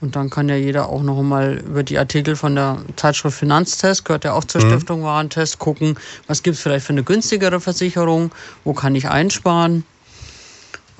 Und 0.00 0.14
dann 0.14 0.30
kann 0.30 0.48
ja 0.48 0.54
jeder 0.54 0.90
auch 0.90 1.02
noch 1.02 1.20
mal 1.22 1.62
über 1.66 1.82
die 1.82 1.98
Artikel 1.98 2.36
von 2.36 2.54
der 2.54 2.78
Zeitschrift 2.94 3.36
Finanztest, 3.36 4.04
gehört 4.04 4.24
ja 4.24 4.32
auch 4.34 4.44
zur 4.44 4.60
Stiftung 4.60 5.02
Warentest, 5.02 5.58
gucken, 5.58 5.96
was 6.28 6.44
gibt's 6.44 6.60
vielleicht 6.60 6.86
für 6.86 6.92
eine 6.92 7.02
günstigere 7.02 7.58
Versicherung, 7.58 8.30
wo 8.62 8.74
kann 8.74 8.94
ich 8.94 9.08
einsparen. 9.08 9.84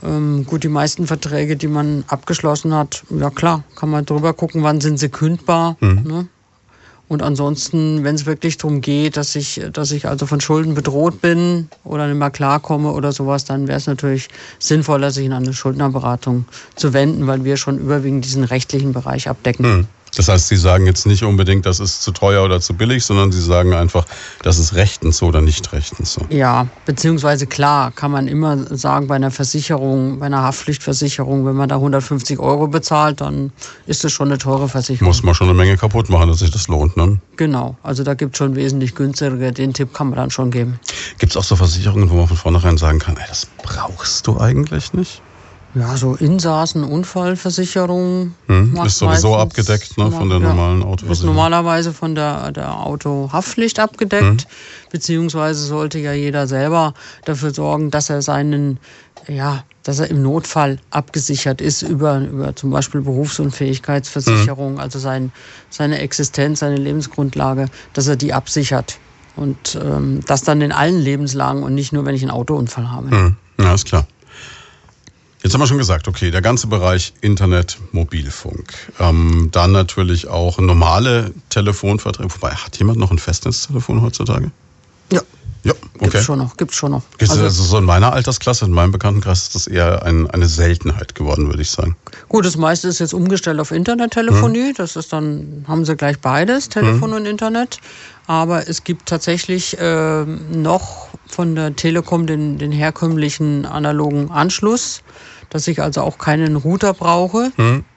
Ähm, 0.03 0.47
gut, 0.47 0.65
die 0.65 0.69
meisten 0.69 1.07
Verträge, 1.07 1.57
die 1.57 1.69
man 1.69 2.05
abgeschlossen 2.09 2.75
hat, 2.75 3.03
ja 3.11 3.31
klar, 3.31 3.65
kann 3.75 3.91
man 3.91 4.05
drüber 4.05 4.33
gucken, 4.33 4.63
wann 4.63 4.81
sind 4.81 4.99
sie 4.99 5.09
kündbar. 5.09 5.77
Ne? 5.81 6.29
Und 7.09 7.23
ansonsten, 7.23 8.05
wenn 8.05 8.15
es 8.15 8.27
wirklich 8.27 8.59
darum 8.59 8.83
geht, 8.83 9.17
dass 9.17 9.35
ich, 9.35 9.63
dass 9.73 9.93
ich 9.93 10.07
also 10.07 10.27
von 10.27 10.43
Schulden 10.43 10.75
bedroht 10.75 11.23
bin 11.23 11.71
oder 11.83 12.07
nicht 12.07 12.19
mehr 12.19 12.31
klarkomme 12.31 12.93
oder 12.93 13.13
sowas, 13.13 13.47
dann 13.47 13.67
wäre 13.67 13.79
es 13.79 13.87
natürlich 13.87 14.29
sinnvoller, 14.59 15.11
sich 15.11 15.25
in 15.25 15.33
eine 15.33 15.55
Schuldnerberatung 15.55 16.45
zu 16.77 16.93
wenden, 16.93 17.27
weil 17.27 17.45
wir 17.45 17.57
schon 17.57 17.79
überwiegend 17.79 18.27
diesen 18.27 18.45
rechtlichen 18.45 18.93
Bereich 18.93 19.29
abdecken. 19.29 19.65
Hm. 19.65 19.87
Das 20.17 20.29
heißt, 20.29 20.49
Sie 20.49 20.57
sagen 20.57 20.87
jetzt 20.87 21.07
nicht 21.07 21.23
unbedingt, 21.23 21.67
das 21.67 21.81
ist 21.81 22.03
zu 22.03 22.13
teuer 22.13 22.45
oder 22.45 22.61
zu 22.61 22.75
billig, 22.75 23.05
sondern 23.05 23.33
Sie 23.33 23.43
sagen 23.43 23.75
einfach, 23.75 24.07
das 24.43 24.59
ist 24.59 24.75
rechtens 24.75 25.19
so 25.19 25.27
oder 25.27 25.41
nicht 25.41 25.73
rechtens 25.73 26.13
so. 26.13 26.23
Ja, 26.31 26.67
beziehungsweise 26.87 27.47
klar 27.47 27.93
kann 27.93 28.11
man 28.11 28.29
immer 28.29 28.57
sagen, 28.77 29.07
bei 29.07 29.17
einer 29.17 29.31
Versicherung, 29.31 30.19
bei 30.19 30.27
einer 30.27 30.43
Haftpflichtversicherung, 30.43 31.47
wenn 31.47 31.57
man 31.57 31.69
da 31.69 31.77
150 31.77 32.39
Euro 32.39 32.69
bezahlt, 32.69 33.21
dann 33.21 33.53
ist 33.87 34.05
das 34.05 34.13
schon 34.13 34.29
eine 34.29 34.39
teure 34.39 34.69
Versicherung. 34.69 35.09
Muss 35.09 35.23
man 35.23 35.35
schon 35.35 35.49
eine 35.49 35.57
Menge 35.57 35.77
kaputt 35.77 36.09
machen, 36.09 36.29
dass 36.29 36.39
sich 36.39 36.51
das 36.51 36.69
lohnt. 36.69 36.97
Ne? 36.97 37.19
Genau, 37.37 37.77
also 37.83 38.03
da 38.05 38.15
gibt 38.15 38.35
es 38.35 38.39
schon 38.39 38.57
wesentlich 38.57 38.95
günstiger, 38.95 39.53
den 39.53 39.73
Tipp 39.73 39.95
kann 39.95 40.09
man 40.09 40.17
dann 40.17 40.31
schon 40.31 40.51
geben. 40.51 40.79
Gibt 41.19 41.33
es 41.33 41.37
auch 41.37 41.45
so 41.45 41.57
Versicherungen, 41.57 42.11
wo 42.11 42.17
man 42.17 42.29
von 42.29 42.37
vornherein 42.37 42.79
sagen 42.79 42.99
kann, 42.99 43.17
ey, 43.17 43.25
das 43.29 43.47
brauchst 43.63 44.27
du 44.27 44.39
eigentlich 44.41 44.93
nicht? 44.93 45.23
Ja, 45.75 45.97
so 45.97 46.15
Insassen, 46.15 46.83
Unfallversicherung. 46.83 48.35
Hm, 48.47 48.77
ist 48.87 48.99
sowieso 48.99 49.37
abgedeckt, 49.37 49.99
ne, 49.99 50.11
von 50.11 50.29
der 50.29 50.39
ja, 50.41 50.49
normalen 50.49 50.81
Ist 50.81 50.87
Autoversicherung. 50.87 51.35
normalerweise 51.35 51.93
von 51.93 52.15
der, 52.15 52.53
der 52.53 52.75
Autohaftpflicht 52.75 53.79
abgedeckt, 53.79 54.43
Hm. 54.43 54.49
beziehungsweise 54.91 55.65
sollte 55.65 55.99
ja 55.99 56.13
jeder 56.13 56.47
selber 56.47 56.95
dafür 57.25 57.53
sorgen, 57.53 57.91
dass 57.91 58.09
er 58.09 58.23
seinen, 58.23 58.81
ja, 59.29 59.63
dass 59.83 59.99
er 60.01 60.11
im 60.11 60.23
Notfall 60.23 60.79
abgesichert 60.91 61.61
ist 61.61 61.83
über, 61.83 62.19
über 62.21 62.57
zum 62.57 62.71
Beispiel 62.71 63.03
Berufsunfähigkeitsversicherung, 63.03 64.75
Hm. 64.75 64.81
also 64.81 64.99
sein, 64.99 65.33
seine 65.69 65.99
Existenz, 66.01 66.61
seine 66.61 66.77
Lebensgrundlage, 66.77 67.67
dass 67.93 68.07
er 68.09 68.17
die 68.17 68.33
absichert. 68.33 68.99
Und 69.37 69.79
ähm, 69.81 70.21
das 70.27 70.43
dann 70.43 70.61
in 70.63 70.73
allen 70.73 70.99
Lebenslagen 70.99 71.63
und 71.63 71.75
nicht 71.75 71.93
nur, 71.93 72.05
wenn 72.07 72.15
ich 72.15 72.23
einen 72.23 72.33
Autounfall 72.33 72.91
habe. 72.91 73.11
Hm, 73.11 73.37
ja, 73.61 73.75
ist 73.75 73.85
klar. 73.85 74.07
Jetzt 75.43 75.55
haben 75.55 75.61
wir 75.61 75.67
schon 75.69 75.79
gesagt, 75.79 76.09
okay, 76.09 76.31
der 76.33 76.43
ganze 76.43 76.67
Bereich 76.67 77.13
Internet, 77.21 77.79
Mobilfunk. 77.93 78.73
Ähm, 78.99 79.49
dann 79.53 79.71
natürlich 79.73 80.27
auch 80.29 80.59
normale 80.59 81.33
Telefonverträge. 81.49 82.33
Wobei, 82.35 82.51
hat 82.51 82.77
jemand 82.79 82.99
noch 82.99 83.11
ein 83.13 83.19
Festnetztelefon 83.19 84.03
heutzutage? 84.03 84.51
Ja, 85.13 85.21
Ja, 85.65 85.75
okay. 86.01 86.23
schon 86.23 86.39
noch, 86.39 86.57
gibt's 86.57 86.77
schon 86.77 86.91
noch. 86.93 87.03
Also- 87.21 87.41
also 87.43 87.63
so 87.63 87.79
in 87.79 87.85
meiner 87.85 88.13
Altersklasse, 88.13 88.65
in 88.65 88.73
meinem 88.73 88.91
Bekanntenkreis 88.93 89.43
ist 89.43 89.55
das 89.55 89.67
eher 89.69 90.03
ein, 90.05 90.29
eine 90.31 90.47
Seltenheit 90.47 91.15
geworden, 91.15 91.47
würde 91.47 91.63
ich 91.63 91.71
sagen. 91.71 91.97
Gut, 92.29 92.45
das 92.45 92.57
meiste 92.57 92.89
ist 92.89 92.99
jetzt 92.99 93.15
umgestellt 93.15 93.61
auf 93.61 93.71
Internettelefonie. 93.71 94.73
Das 94.77 94.97
ist 94.97 95.13
dann, 95.13 95.65
haben 95.69 95.85
sie 95.85 95.95
gleich 95.97 96.19
beides, 96.21 96.69
Telefon 96.69 97.13
und 97.13 97.27
Internet. 97.27 97.79
Aber 98.29 98.69
es 98.69 98.85
gibt 98.85 99.09
tatsächlich 99.09 99.79
ähm, 99.81 100.63
noch 100.63 101.09
von 101.27 101.55
der 101.55 101.75
Telekom 101.75 102.27
den, 102.27 102.59
den 102.59 102.73
herkömmlichen 102.73 103.65
analogen 103.65 104.31
Anschluss, 104.31 105.03
dass 105.49 105.67
ich 105.67 105.81
also 105.81 106.03
auch 106.03 106.19
keinen 106.19 106.57
Router 106.57 106.93
brauche, 106.93 107.51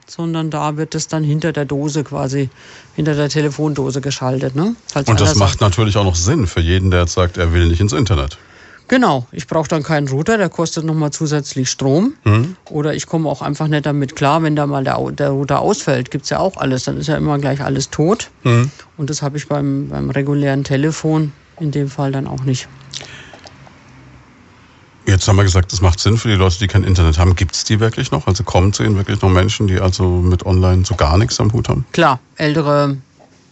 sondern 0.08 0.50
da 0.50 0.78
wird 0.78 0.96
es 0.96 1.10
dann 1.10 1.26
hinter 1.26 1.52
der 1.52 1.66
Dose 1.66 2.06
quasi, 2.06 2.50
hinter 2.96 3.14
der 3.14 3.28
Telefondose 3.28 4.00
geschaltet. 4.00 4.56
Ne? 4.56 4.74
Und 5.06 5.20
das 5.20 5.36
macht 5.36 5.60
sagt, 5.60 5.62
natürlich 5.62 5.98
auch 5.98 6.06
noch 6.06 6.16
Sinn 6.16 6.48
für 6.48 6.62
jeden, 6.62 6.92
der 6.92 7.02
jetzt 7.02 7.14
sagt, 7.14 7.38
er 7.38 7.52
will 7.52 7.68
nicht 7.68 7.82
ins 7.82 7.94
Internet. 7.94 8.38
Genau, 8.88 9.26
ich 9.32 9.48
brauche 9.48 9.70
dann 9.70 9.84
keinen 9.84 10.08
Router, 10.10 10.38
der 10.38 10.50
kostet 10.50 10.84
nochmal 10.84 11.12
zusätzlich 11.12 11.70
Strom. 11.70 12.14
Mhm. 12.26 12.58
Oder 12.70 12.94
ich 12.94 13.08
komme 13.08 13.30
auch 13.30 13.42
einfach 13.42 13.68
nicht 13.68 13.86
damit 13.86 14.16
klar, 14.16 14.44
wenn 14.44 14.56
da 14.56 14.68
mal 14.68 14.84
der, 14.84 15.00
der 15.12 15.30
Router 15.30 15.62
ausfällt, 15.62 16.12
gibt's 16.12 16.30
ja 16.30 16.40
auch 16.40 16.58
alles, 16.58 16.84
dann 16.84 16.98
ist 16.98 17.08
ja 17.08 17.16
immer 17.16 17.40
gleich 17.40 17.62
alles 17.62 17.90
tot. 17.90 18.30
Mhm. 18.44 18.70
Und 18.98 19.10
das 19.10 19.22
habe 19.22 19.38
ich 19.38 19.48
beim, 19.48 19.88
beim 19.90 20.10
regulären 20.10 20.64
Telefon 20.64 21.32
in 21.60 21.72
dem 21.72 21.90
Fall 21.90 22.12
dann 22.12 22.28
auch 22.28 22.44
nicht. 22.44 22.68
Jetzt 25.06 25.28
haben 25.28 25.36
wir 25.36 25.44
gesagt, 25.44 25.72
das 25.74 25.82
macht 25.82 26.00
Sinn 26.00 26.18
für 26.18 26.28
die 26.28 26.36
Leute, 26.36 26.60
die 26.60 26.68
kein 26.68 26.84
Internet 26.84 27.18
haben. 27.18 27.36
Gibt 27.36 27.56
es 27.56 27.64
die 27.64 27.80
wirklich 27.80 28.12
noch? 28.12 28.28
Also 28.28 28.44
kommen 28.44 28.72
zu 28.72 28.84
Ihnen 28.84 28.98
wirklich 28.98 29.22
noch 29.22 29.30
Menschen, 29.30 29.68
die 29.68 29.80
also 29.80 30.04
mit 30.04 30.46
Online 30.46 30.86
so 30.86 30.96
gar 30.96 31.18
nichts 31.18 31.40
am 31.40 31.52
Hut 31.54 31.70
haben? 31.70 31.86
Klar, 31.92 32.20
ältere 32.36 32.98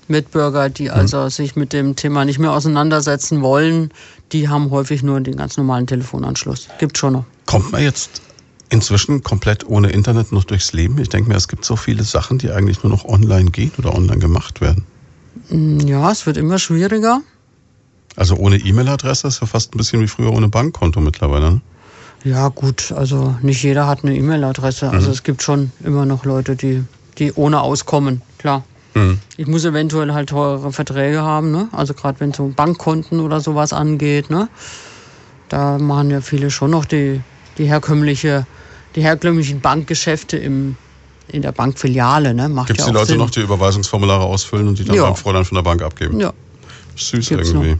Mitbürger, 0.09 0.69
die 0.69 0.91
also 0.91 1.29
sich 1.29 1.55
mit 1.55 1.73
dem 1.73 1.95
Thema 1.95 2.25
nicht 2.25 2.39
mehr 2.39 2.51
auseinandersetzen 2.51 3.41
wollen, 3.41 3.91
die 4.31 4.49
haben 4.49 4.69
häufig 4.71 5.03
nur 5.03 5.19
den 5.21 5.35
ganz 5.35 5.57
normalen 5.57 5.87
Telefonanschluss. 5.87 6.67
Gibt 6.79 6.97
schon 6.97 7.13
noch. 7.13 7.25
Kommt 7.45 7.71
man 7.71 7.81
jetzt 7.81 8.21
inzwischen 8.69 9.23
komplett 9.23 9.67
ohne 9.67 9.89
Internet 9.89 10.31
noch 10.31 10.43
durchs 10.43 10.73
Leben? 10.73 10.97
Ich 10.99 11.09
denke 11.09 11.29
mir, 11.29 11.35
es 11.35 11.47
gibt 11.47 11.65
so 11.65 11.75
viele 11.75 12.03
Sachen, 12.03 12.37
die 12.37 12.51
eigentlich 12.51 12.83
nur 12.83 12.91
noch 12.91 13.05
online 13.05 13.51
gehen 13.51 13.71
oder 13.77 13.95
online 13.95 14.19
gemacht 14.19 14.61
werden. 14.61 14.85
Ja, 15.49 16.11
es 16.11 16.25
wird 16.25 16.37
immer 16.37 16.59
schwieriger. 16.59 17.21
Also 18.15 18.35
ohne 18.35 18.57
E-Mail-Adresse 18.57 19.27
ist 19.27 19.41
ja 19.41 19.47
fast 19.47 19.73
ein 19.73 19.77
bisschen 19.77 20.01
wie 20.01 20.07
früher 20.07 20.33
ohne 20.33 20.49
Bankkonto 20.49 20.99
mittlerweile. 20.99 21.51
Ne? 21.51 21.61
Ja, 22.23 22.49
gut, 22.49 22.91
also 22.91 23.35
nicht 23.41 23.63
jeder 23.63 23.87
hat 23.87 24.03
eine 24.03 24.15
E-Mail-Adresse. 24.15 24.89
Also 24.89 25.07
mhm. 25.07 25.13
es 25.13 25.23
gibt 25.23 25.41
schon 25.41 25.71
immer 25.83 26.05
noch 26.05 26.25
Leute, 26.25 26.55
die, 26.55 26.83
die 27.17 27.31
ohne 27.33 27.61
auskommen, 27.61 28.21
klar. 28.37 28.63
Mhm. 28.93 29.19
Ich 29.37 29.47
muss 29.47 29.65
eventuell 29.65 30.13
halt 30.13 30.29
teure 30.29 30.71
Verträge 30.71 31.21
haben, 31.21 31.51
ne? 31.51 31.69
Also 31.71 31.93
gerade 31.93 32.19
wenn 32.19 32.31
es 32.31 32.37
so 32.37 32.51
Bankkonten 32.55 33.19
oder 33.19 33.39
sowas 33.39 33.73
angeht, 33.73 34.29
ne? 34.29 34.49
Da 35.49 35.77
machen 35.77 36.11
ja 36.11 36.21
viele 36.21 36.51
schon 36.51 36.71
noch 36.71 36.85
die, 36.85 37.21
die 37.57 37.65
herkömmliche, 37.65 38.45
die 38.95 39.01
herkömmlichen 39.01 39.61
Bankgeschäfte 39.61 40.37
im, 40.37 40.75
in 41.27 41.41
der 41.41 41.51
Bankfiliale, 41.51 42.33
ne? 42.33 42.49
Gibt 42.67 42.79
es 42.79 42.85
ja 42.85 42.91
die 42.91 42.97
Leute 42.97 43.07
Sinn. 43.07 43.17
noch, 43.17 43.29
die 43.29 43.41
Überweisungsformulare 43.41 44.23
ausfüllen 44.23 44.67
und 44.67 44.79
die 44.79 44.85
dann 44.85 44.95
ja. 44.95 45.05
beim 45.05 45.15
Fräulein 45.15 45.45
von 45.45 45.55
der 45.55 45.63
Bank 45.63 45.81
abgeben? 45.81 46.19
Ja. 46.19 46.33
Süß 46.95 47.29
Gibt's 47.29 47.49
irgendwie. 47.49 47.71
Noch. 47.71 47.79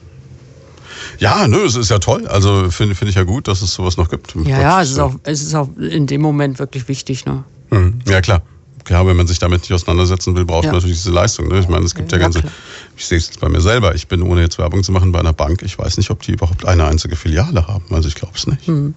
Ja, 1.19 1.47
nö, 1.47 1.65
es 1.65 1.75
ist 1.75 1.89
ja 1.89 1.99
toll. 1.99 2.27
Also 2.27 2.69
finde 2.71 2.95
find 2.95 3.09
ich 3.09 3.15
ja 3.15 3.23
gut, 3.23 3.47
dass 3.47 3.61
es 3.61 3.73
sowas 3.73 3.97
noch 3.97 4.09
gibt. 4.09 4.35
Ja, 4.45 4.61
ja, 4.61 4.81
es 4.81 4.91
ist, 4.91 4.99
auch, 4.99 5.15
es 5.23 5.41
ist 5.41 5.53
auch 5.53 5.69
in 5.77 6.07
dem 6.07 6.21
Moment 6.21 6.59
wirklich 6.59 6.87
wichtig. 6.87 7.25
Ne? 7.25 7.43
Mhm. 7.71 7.99
Ja, 8.07 8.21
klar. 8.21 8.41
Klar, 8.89 9.05
wenn 9.05 9.17
man 9.17 9.27
sich 9.27 9.37
damit 9.37 9.61
nicht 9.61 9.71
auseinandersetzen 9.71 10.35
will, 10.35 10.45
braucht 10.45 10.63
ja. 10.63 10.71
man 10.71 10.77
natürlich 10.77 10.97
diese 10.97 11.11
Leistung. 11.11 11.47
Ne? 11.47 11.59
Ich 11.59 11.67
meine, 11.67 11.85
es 11.85 11.93
gibt 11.93 12.11
ja, 12.11 12.17
ja 12.17 12.23
ganze, 12.23 12.41
ich 12.97 13.05
sehe 13.05 13.19
es 13.19 13.27
jetzt 13.27 13.39
bei 13.39 13.47
mir 13.47 13.61
selber, 13.61 13.93
ich 13.93 14.07
bin 14.07 14.23
ohne 14.23 14.41
jetzt 14.41 14.57
Werbung 14.57 14.83
zu 14.83 14.91
machen 14.91 15.11
bei 15.11 15.19
einer 15.19 15.31
Bank, 15.31 15.61
ich 15.61 15.77
weiß 15.77 15.97
nicht, 15.97 16.09
ob 16.09 16.23
die 16.23 16.31
überhaupt 16.31 16.65
eine 16.65 16.85
einzige 16.85 17.15
Filiale 17.15 17.67
haben. 17.67 17.85
Also 17.91 18.07
ich 18.07 18.15
glaube 18.15 18.33
es 18.35 18.47
nicht. 18.47 18.67
Mhm. 18.67 18.95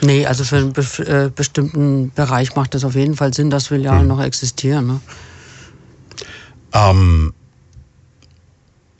Nee, 0.00 0.26
also 0.26 0.42
für 0.42 0.56
einen 0.56 0.72
be 0.72 0.82
äh, 1.06 1.30
bestimmten 1.32 2.10
Bereich 2.16 2.56
macht 2.56 2.74
es 2.74 2.82
auf 2.82 2.96
jeden 2.96 3.14
Fall 3.14 3.32
Sinn, 3.32 3.48
dass 3.48 3.68
Filialen 3.68 4.02
mhm. 4.02 4.08
noch 4.08 4.20
existieren. 4.20 4.88
Ne? 4.88 5.00
Ähm, 6.72 7.32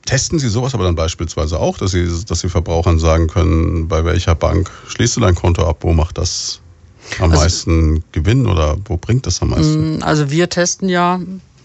Testen 0.06 0.39
Sie 0.39 0.48
sowas 0.48 0.73
aber 0.73 0.85
dann 0.85 0.94
beispielsweise 0.94 1.59
auch, 1.59 1.78
dass 1.78 1.90
Sie, 1.90 2.09
dass 2.28 2.39
Sie 2.39 2.48
Verbrauchern 2.48 3.01
sagen 3.01 3.27
können, 3.27 3.89
bei 3.89 4.05
welcher 4.05 4.36
Bank 4.36 4.70
schließt 4.86 5.16
du 5.16 5.20
dein 5.20 5.35
Konto 5.35 5.69
ab, 5.69 5.78
wo 5.81 5.93
macht 5.94 6.16
das 6.16 6.60
am 7.18 7.30
also, 7.30 7.43
meisten 7.43 8.05
Gewinn 8.12 8.47
oder 8.47 8.76
wo 8.86 8.97
bringt 8.97 9.26
das 9.26 9.43
am 9.43 9.51
meisten? 9.51 9.98
Mm, 9.98 10.02
also 10.02 10.30
wir 10.30 10.48
testen 10.48 10.89
ja 10.89 11.20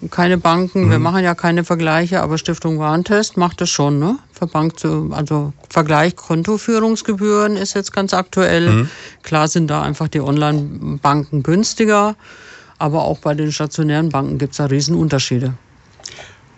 keine 0.10 0.38
Banken, 0.38 0.86
mhm. 0.86 0.92
wir 0.92 1.00
machen 1.00 1.24
ja 1.24 1.36
keine 1.36 1.64
Vergleiche, 1.64 2.22
aber 2.22 2.38
Stiftung 2.38 2.80
Warentest 2.80 3.38
macht 3.38 3.62
das 3.62 3.70
schon, 3.70 4.00
ne? 4.00 4.18
Für 4.32 4.48
Bank 4.48 4.80
zu, 4.80 5.12
also 5.14 5.54
Vergleich 5.70 6.16
Kontoführungsgebühren 6.16 7.56
ist 7.56 7.74
jetzt 7.74 7.94
ganz 7.94 8.14
aktuell. 8.14 8.70
Mhm. 8.70 8.90
Klar 9.22 9.48
sind 9.48 9.68
da 9.68 9.82
einfach 9.82 10.08
die 10.08 10.22
Online-Banken 10.22 11.44
günstiger, 11.44 12.16
aber 12.78 13.04
auch 13.04 13.20
bei 13.20 13.34
den 13.34 13.52
stationären 13.52 14.10
Banken 14.10 14.38
gibt 14.38 14.52
es 14.54 14.58
da 14.58 14.66
Riesenunterschiede. 14.66 15.54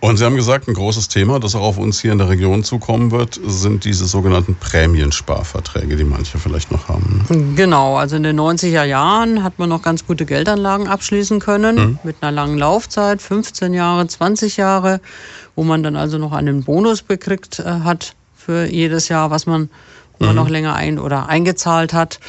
Und 0.06 0.18
Sie 0.18 0.24
haben 0.24 0.36
gesagt, 0.36 0.68
ein 0.68 0.76
großes 0.76 1.08
Thema, 1.08 1.40
das 1.40 1.56
auch 1.56 1.64
auf 1.64 1.78
uns 1.80 2.00
hier 2.00 2.12
in 2.12 2.20
der 2.20 2.30
Region 2.30 2.64
zukommen 2.64 3.10
wird, 3.10 3.40
sind 3.44 3.86
diese 3.86 4.06
sogenannten 4.06 4.54
Prämiensparverträge, 4.54 5.96
die 5.96 6.04
manche 6.04 6.38
vielleicht 6.38 6.72
noch 6.72 6.88
haben. 6.88 7.26
Genau, 7.56 7.98
also 7.98 8.16
in 8.16 8.22
den 8.22 8.40
90er 8.40 8.84
Jahren 8.84 9.44
hat 9.44 9.58
man 9.58 9.68
noch 9.68 9.82
ganz 9.82 10.06
gute 10.06 10.28
Geldanlagen 10.28 10.88
abschließen 10.88 11.40
können 11.40 11.76
mhm. 11.76 12.00
mit 12.04 12.18
einer 12.22 12.32
langen 12.32 12.60
Laufzeit, 12.60 13.20
15 13.20 13.74
Jahre, 13.74 14.06
20 14.06 14.58
Jahre, 14.58 15.02
wo 15.56 15.64
man 15.64 15.82
dann 15.82 15.96
also 15.96 16.20
noch 16.20 16.34
einen 16.34 16.64
Bonus 16.64 17.02
bekriegt 17.02 17.58
äh, 17.58 17.64
hat 17.64 18.14
für 18.36 18.68
jedes 18.68 19.10
Jahr, 19.10 19.32
was 19.32 19.48
man, 19.48 19.62
mhm. 19.62 20.28
man 20.28 20.36
noch 20.36 20.50
länger 20.50 20.76
ein 20.76 21.00
oder 21.00 21.30
eingezahlt 21.30 21.94
hat. 21.94 22.20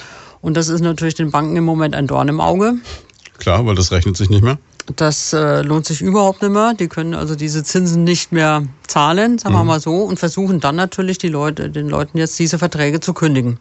Und 0.40 0.56
das 0.56 0.68
ist 0.68 0.80
natürlich 0.80 1.16
den 1.16 1.30
Banken 1.30 1.56
im 1.56 1.64
Moment 1.64 1.94
ein 1.94 2.06
Dorn 2.06 2.28
im 2.28 2.40
Auge. 2.40 2.76
Klar, 3.36 3.66
weil 3.66 3.74
das 3.74 3.92
rechnet 3.92 4.16
sich 4.16 4.30
nicht 4.30 4.42
mehr. 4.42 4.56
Das 4.94 5.32
äh, 5.32 5.62
lohnt 5.62 5.86
sich 5.86 6.00
überhaupt 6.00 6.42
nicht 6.42 6.52
mehr. 6.52 6.74
Die 6.74 6.86
können 6.86 7.14
also 7.14 7.34
diese 7.34 7.64
Zinsen 7.64 8.04
nicht 8.04 8.30
mehr 8.30 8.62
zahlen, 8.86 9.38
sagen 9.38 9.54
mhm. 9.54 9.60
wir 9.60 9.64
mal 9.64 9.80
so, 9.80 10.02
und 10.02 10.18
versuchen 10.18 10.60
dann 10.60 10.76
natürlich 10.76 11.18
die 11.18 11.28
Leute, 11.28 11.70
den 11.70 11.88
Leuten 11.88 12.18
jetzt 12.18 12.38
diese 12.38 12.58
Verträge 12.58 13.00
zu 13.00 13.12
kündigen. 13.12 13.58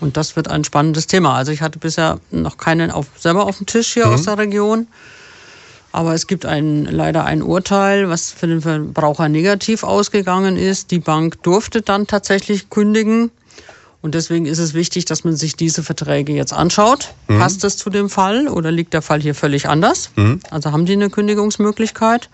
Und 0.00 0.16
das 0.16 0.36
wird 0.36 0.48
ein 0.48 0.62
spannendes 0.62 1.08
Thema. 1.08 1.34
Also 1.34 1.50
ich 1.50 1.60
hatte 1.60 1.78
bisher 1.80 2.20
noch 2.30 2.56
keinen 2.56 2.92
auf, 2.92 3.06
selber 3.18 3.46
auf 3.46 3.56
dem 3.58 3.66
Tisch 3.66 3.94
hier 3.94 4.06
mhm. 4.06 4.14
aus 4.14 4.22
der 4.22 4.38
Region. 4.38 4.86
Aber 5.90 6.14
es 6.14 6.26
gibt 6.26 6.46
ein, 6.46 6.84
leider 6.84 7.24
ein 7.24 7.42
Urteil, 7.42 8.08
was 8.08 8.30
für 8.30 8.46
den 8.46 8.60
Verbraucher 8.60 9.28
negativ 9.28 9.82
ausgegangen 9.82 10.56
ist. 10.56 10.90
Die 10.90 11.00
Bank 11.00 11.42
durfte 11.42 11.82
dann 11.82 12.06
tatsächlich 12.06 12.70
kündigen. 12.70 13.30
Und 14.00 14.14
deswegen 14.14 14.46
ist 14.46 14.58
es 14.58 14.74
wichtig, 14.74 15.06
dass 15.06 15.24
man 15.24 15.36
sich 15.36 15.56
diese 15.56 15.82
Verträge 15.82 16.32
jetzt 16.32 16.52
anschaut. 16.52 17.14
Mhm. 17.26 17.38
Passt 17.38 17.64
es 17.64 17.76
zu 17.76 17.90
dem 17.90 18.08
Fall 18.08 18.46
oder 18.48 18.70
liegt 18.70 18.94
der 18.94 19.02
Fall 19.02 19.20
hier 19.20 19.34
völlig 19.34 19.68
anders? 19.68 20.10
Mhm. 20.16 20.40
Also 20.50 20.72
haben 20.72 20.86
die 20.86 20.92
eine 20.92 21.10
Kündigungsmöglichkeit? 21.10 22.28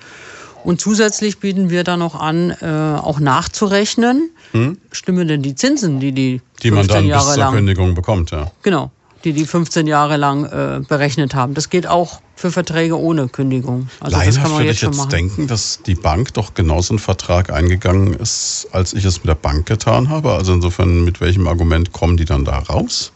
Und 0.63 0.81
zusätzlich 0.81 1.39
bieten 1.41 1.69
wir 1.71 1.85
da 1.85 1.97
noch 1.97 2.15
an, 2.15 2.51
äh, 2.51 2.67
auch 2.67 3.21
nachzurechnen. 3.21 4.31
Mhm. 4.53 4.79
Stimmen 4.93 5.29
denn 5.29 5.43
die 5.43 5.55
Zinsen, 5.55 6.01
die 6.01 6.13
die, 6.13 6.41
die 6.63 6.71
man 6.71 6.87
dann 6.87 7.07
Jahre 7.07 7.25
bis 7.25 7.35
zur 7.35 7.45
lang, 7.45 7.55
Kündigung 7.55 7.95
bekommt, 7.95 8.31
ja? 8.31 8.51
Genau 8.63 8.91
die 9.25 9.33
die 9.33 9.47
15 9.47 9.87
Jahre 9.87 10.17
lang 10.17 10.45
äh, 10.45 10.81
berechnet 10.87 11.35
haben. 11.35 11.55
Das 11.55 11.71
geht 11.71 11.87
auch 11.87 12.21
für 12.37 12.53
Verträge 12.53 12.99
ohne 12.99 13.29
Kündigung. 13.29 13.89
Also 14.01 14.17
Leider 14.17 14.33
das 14.33 14.43
kann 14.43 14.53
man 14.53 14.65
jetzt, 14.65 14.77
ich 14.77 14.83
jetzt 14.83 14.97
machen. 14.97 15.11
denken, 15.11 15.47
dass 15.47 15.81
die 15.87 15.95
Bank 15.95 16.35
doch 16.35 16.55
genauso 16.55 16.93
einen 16.93 16.99
Vertrag 16.99 17.51
eingegangen 17.51 18.15
ist, 18.15 18.69
als 18.73 18.93
ich 18.93 19.05
es 19.05 19.19
mit 19.19 19.29
der 19.29 19.35
Bank 19.35 19.67
getan 19.67 20.09
habe. 20.11 20.33
Also 20.33 20.53
insofern, 20.53 21.05
mit 21.05 21.21
welchem 21.21 21.49
Argument 21.49 21.93
kommen 21.93 22.17
die 22.17 22.25
dann 22.25 22.45
da 22.45 22.59
raus? 22.59 23.13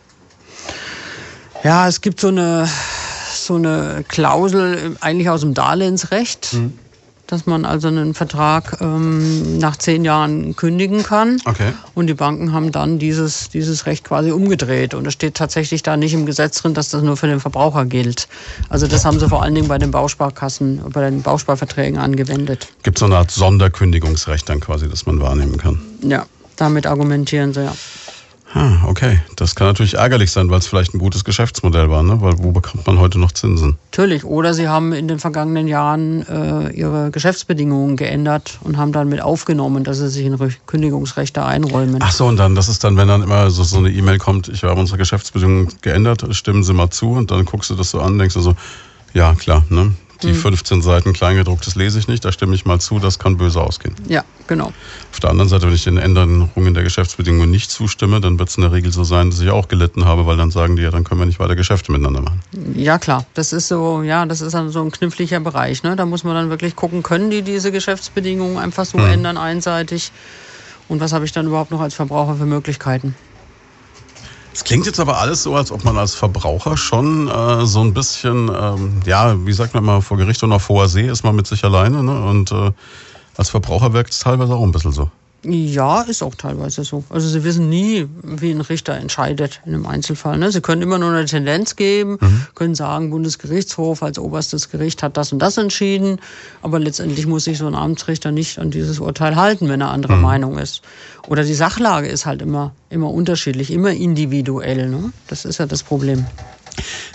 Ja, 1.62 1.88
es 1.88 2.00
gibt 2.00 2.20
so 2.20 2.28
eine, 2.28 2.68
so 3.34 3.56
eine 3.56 4.04
Klausel 4.08 4.96
eigentlich 5.00 5.28
aus 5.28 5.40
dem 5.40 5.54
Darlehensrecht. 5.54 6.46
Hm 6.52 6.78
dass 7.28 7.44
man 7.44 7.66
also 7.66 7.88
einen 7.88 8.14
Vertrag 8.14 8.78
ähm, 8.80 9.58
nach 9.58 9.76
zehn 9.76 10.04
Jahren 10.04 10.56
kündigen 10.56 11.02
kann. 11.02 11.36
Okay. 11.44 11.72
Und 11.94 12.06
die 12.06 12.14
Banken 12.14 12.52
haben 12.54 12.72
dann 12.72 12.98
dieses, 12.98 13.50
dieses 13.50 13.84
Recht 13.84 14.02
quasi 14.04 14.30
umgedreht. 14.32 14.94
Und 14.94 15.06
es 15.06 15.12
steht 15.12 15.34
tatsächlich 15.34 15.82
da 15.82 15.98
nicht 15.98 16.14
im 16.14 16.24
Gesetz 16.24 16.62
drin, 16.62 16.72
dass 16.72 16.88
das 16.88 17.02
nur 17.02 17.18
für 17.18 17.26
den 17.26 17.38
Verbraucher 17.38 17.84
gilt. 17.84 18.28
Also 18.70 18.86
das 18.86 19.04
haben 19.04 19.20
sie 19.20 19.28
vor 19.28 19.42
allen 19.42 19.54
Dingen 19.54 19.68
bei 19.68 19.76
den 19.76 19.90
Bausparkassen, 19.90 20.80
bei 20.90 21.02
den 21.02 21.20
Bausparverträgen 21.20 21.98
angewendet. 21.98 22.68
Gibt 22.82 22.96
es 22.96 23.00
so 23.00 23.06
eine 23.06 23.18
Art 23.18 23.30
Sonderkündigungsrecht 23.30 24.48
dann 24.48 24.60
quasi, 24.60 24.88
das 24.88 25.04
man 25.04 25.20
wahrnehmen 25.20 25.58
kann? 25.58 25.78
Ja, 26.00 26.24
damit 26.56 26.86
argumentieren 26.86 27.52
sie 27.52 27.64
ja. 27.64 27.74
Ah, 28.54 28.78
okay. 28.86 29.20
Das 29.36 29.54
kann 29.54 29.66
natürlich 29.66 29.94
ärgerlich 29.94 30.30
sein, 30.30 30.48
weil 30.48 30.58
es 30.58 30.66
vielleicht 30.66 30.94
ein 30.94 30.98
gutes 30.98 31.24
Geschäftsmodell 31.24 31.90
war, 31.90 32.02
ne? 32.02 32.20
Weil 32.20 32.38
wo 32.38 32.50
bekommt 32.50 32.86
man 32.86 32.98
heute 32.98 33.18
noch 33.18 33.32
Zinsen? 33.32 33.76
Natürlich. 33.92 34.24
Oder 34.24 34.54
sie 34.54 34.68
haben 34.68 34.92
in 34.92 35.06
den 35.06 35.18
vergangenen 35.18 35.68
Jahren 35.68 36.26
äh, 36.26 36.70
ihre 36.70 37.10
Geschäftsbedingungen 37.10 37.96
geändert 37.96 38.58
und 38.62 38.78
haben 38.78 38.92
dann 38.92 39.08
mit 39.08 39.20
aufgenommen, 39.20 39.84
dass 39.84 39.98
sie 39.98 40.08
sich 40.08 40.24
in 40.24 40.38
Kündigungsrechte 40.66 41.44
einräumen. 41.44 41.98
Ach 42.00 42.12
so, 42.12 42.26
und 42.26 42.38
dann, 42.38 42.54
das 42.54 42.68
ist 42.68 42.84
dann, 42.84 42.96
wenn 42.96 43.08
dann 43.08 43.22
immer 43.22 43.50
so, 43.50 43.64
so 43.64 43.78
eine 43.78 43.90
E-Mail 43.90 44.18
kommt, 44.18 44.48
ich 44.48 44.62
habe 44.62 44.80
unsere 44.80 44.96
Geschäftsbedingungen 44.96 45.68
geändert, 45.82 46.24
stimmen 46.34 46.64
Sie 46.64 46.72
mal 46.72 46.90
zu 46.90 47.10
und 47.10 47.30
dann 47.30 47.44
guckst 47.44 47.68
du 47.68 47.74
das 47.74 47.90
so 47.90 48.00
an, 48.00 48.18
denkst 48.18 48.34
du 48.34 48.40
so, 48.40 48.54
ja 49.12 49.34
klar, 49.34 49.64
ne? 49.68 49.92
Die 50.22 50.34
15 50.34 50.76
hm. 50.78 50.82
Seiten 50.82 51.12
Kleingedrucktes 51.12 51.76
lese 51.76 51.98
ich 51.98 52.08
nicht, 52.08 52.24
da 52.24 52.32
stimme 52.32 52.54
ich 52.54 52.64
mal 52.64 52.80
zu, 52.80 52.98
das 52.98 53.18
kann 53.18 53.36
böse 53.36 53.60
ausgehen. 53.60 53.94
Ja, 54.08 54.24
genau. 54.46 54.72
Auf 55.12 55.20
der 55.20 55.30
anderen 55.30 55.48
Seite, 55.48 55.66
wenn 55.66 55.74
ich 55.74 55.84
den 55.84 55.96
Änderungen 55.96 56.74
der 56.74 56.82
Geschäftsbedingungen 56.82 57.50
nicht 57.50 57.70
zustimme, 57.70 58.20
dann 58.20 58.38
wird 58.38 58.48
es 58.48 58.56
in 58.56 58.62
der 58.62 58.72
Regel 58.72 58.92
so 58.92 59.04
sein, 59.04 59.30
dass 59.30 59.40
ich 59.40 59.50
auch 59.50 59.68
gelitten 59.68 60.06
habe, 60.06 60.26
weil 60.26 60.36
dann 60.36 60.50
sagen 60.50 60.76
die 60.76 60.82
ja, 60.82 60.90
dann 60.90 61.04
können 61.04 61.20
wir 61.20 61.26
nicht 61.26 61.38
weiter 61.38 61.54
Geschäfte 61.54 61.92
miteinander 61.92 62.22
machen. 62.22 62.40
Ja, 62.74 62.98
klar. 62.98 63.24
Das 63.34 63.52
ist 63.52 63.68
so, 63.68 64.02
ja, 64.02 64.26
das 64.26 64.40
ist 64.40 64.54
dann 64.54 64.70
so 64.70 64.82
ein 64.82 64.90
kniffliger 64.90 65.38
Bereich. 65.40 65.82
Ne? 65.84 65.94
Da 65.94 66.04
muss 66.04 66.24
man 66.24 66.34
dann 66.34 66.50
wirklich 66.50 66.74
gucken, 66.74 67.02
können 67.02 67.30
die 67.30 67.42
diese 67.42 67.70
Geschäftsbedingungen 67.70 68.58
einfach 68.58 68.86
so 68.86 68.98
hm. 68.98 69.06
ändern, 69.06 69.36
einseitig? 69.36 70.10
Und 70.88 71.00
was 71.00 71.12
habe 71.12 71.26
ich 71.26 71.32
dann 71.32 71.46
überhaupt 71.46 71.70
noch 71.70 71.80
als 71.80 71.94
Verbraucher 71.94 72.36
für 72.36 72.46
Möglichkeiten? 72.46 73.14
Es 74.58 74.64
klingt 74.64 74.86
jetzt 74.86 74.98
aber 74.98 75.18
alles 75.18 75.44
so, 75.44 75.54
als 75.54 75.70
ob 75.70 75.84
man 75.84 75.96
als 75.96 76.16
Verbraucher 76.16 76.76
schon 76.76 77.28
äh, 77.28 77.64
so 77.64 77.80
ein 77.80 77.94
bisschen, 77.94 78.50
ähm, 78.52 79.00
ja, 79.06 79.46
wie 79.46 79.52
sagt 79.52 79.72
man 79.72 79.84
mal, 79.84 80.00
vor 80.00 80.16
Gericht 80.16 80.42
und 80.42 80.50
auf 80.50 80.68
hoher 80.68 80.88
See 80.88 81.06
ist 81.06 81.22
man 81.22 81.36
mit 81.36 81.46
sich 81.46 81.62
alleine. 81.62 82.02
Ne? 82.02 82.20
Und 82.24 82.50
äh, 82.50 82.72
als 83.36 83.50
Verbraucher 83.50 83.92
wirkt 83.92 84.10
es 84.10 84.18
teilweise 84.18 84.56
auch 84.56 84.64
ein 84.64 84.72
bisschen 84.72 84.90
so. 84.90 85.12
Ja, 85.44 86.02
ist 86.02 86.22
auch 86.22 86.34
teilweise 86.34 86.82
so. 86.82 87.04
Also 87.10 87.28
Sie 87.28 87.44
wissen 87.44 87.68
nie, 87.68 88.08
wie 88.22 88.50
ein 88.50 88.60
Richter 88.60 88.94
entscheidet 88.94 89.60
in 89.64 89.72
einem 89.72 89.86
Einzelfall. 89.86 90.36
Ne? 90.36 90.50
Sie 90.50 90.60
können 90.60 90.82
immer 90.82 90.98
nur 90.98 91.10
eine 91.10 91.26
Tendenz 91.26 91.76
geben, 91.76 92.18
mhm. 92.20 92.46
können 92.56 92.74
sagen, 92.74 93.10
Bundesgerichtshof 93.10 94.02
als 94.02 94.18
oberstes 94.18 94.68
Gericht 94.68 95.02
hat 95.04 95.16
das 95.16 95.32
und 95.32 95.38
das 95.38 95.56
entschieden, 95.56 96.20
aber 96.60 96.80
letztendlich 96.80 97.26
muss 97.26 97.44
sich 97.44 97.58
so 97.58 97.68
ein 97.68 97.76
Amtsrichter 97.76 98.32
nicht 98.32 98.58
an 98.58 98.72
dieses 98.72 98.98
Urteil 98.98 99.36
halten, 99.36 99.68
wenn 99.68 99.80
er 99.80 99.90
anderer 99.90 100.16
mhm. 100.16 100.22
Meinung 100.22 100.58
ist. 100.58 100.82
Oder 101.28 101.44
die 101.44 101.54
Sachlage 101.54 102.08
ist 102.08 102.26
halt 102.26 102.42
immer, 102.42 102.72
immer 102.90 103.10
unterschiedlich, 103.10 103.70
immer 103.70 103.92
individuell. 103.92 104.88
Ne? 104.88 105.12
Das 105.28 105.44
ist 105.44 105.58
ja 105.58 105.66
das 105.66 105.84
Problem. 105.84 106.26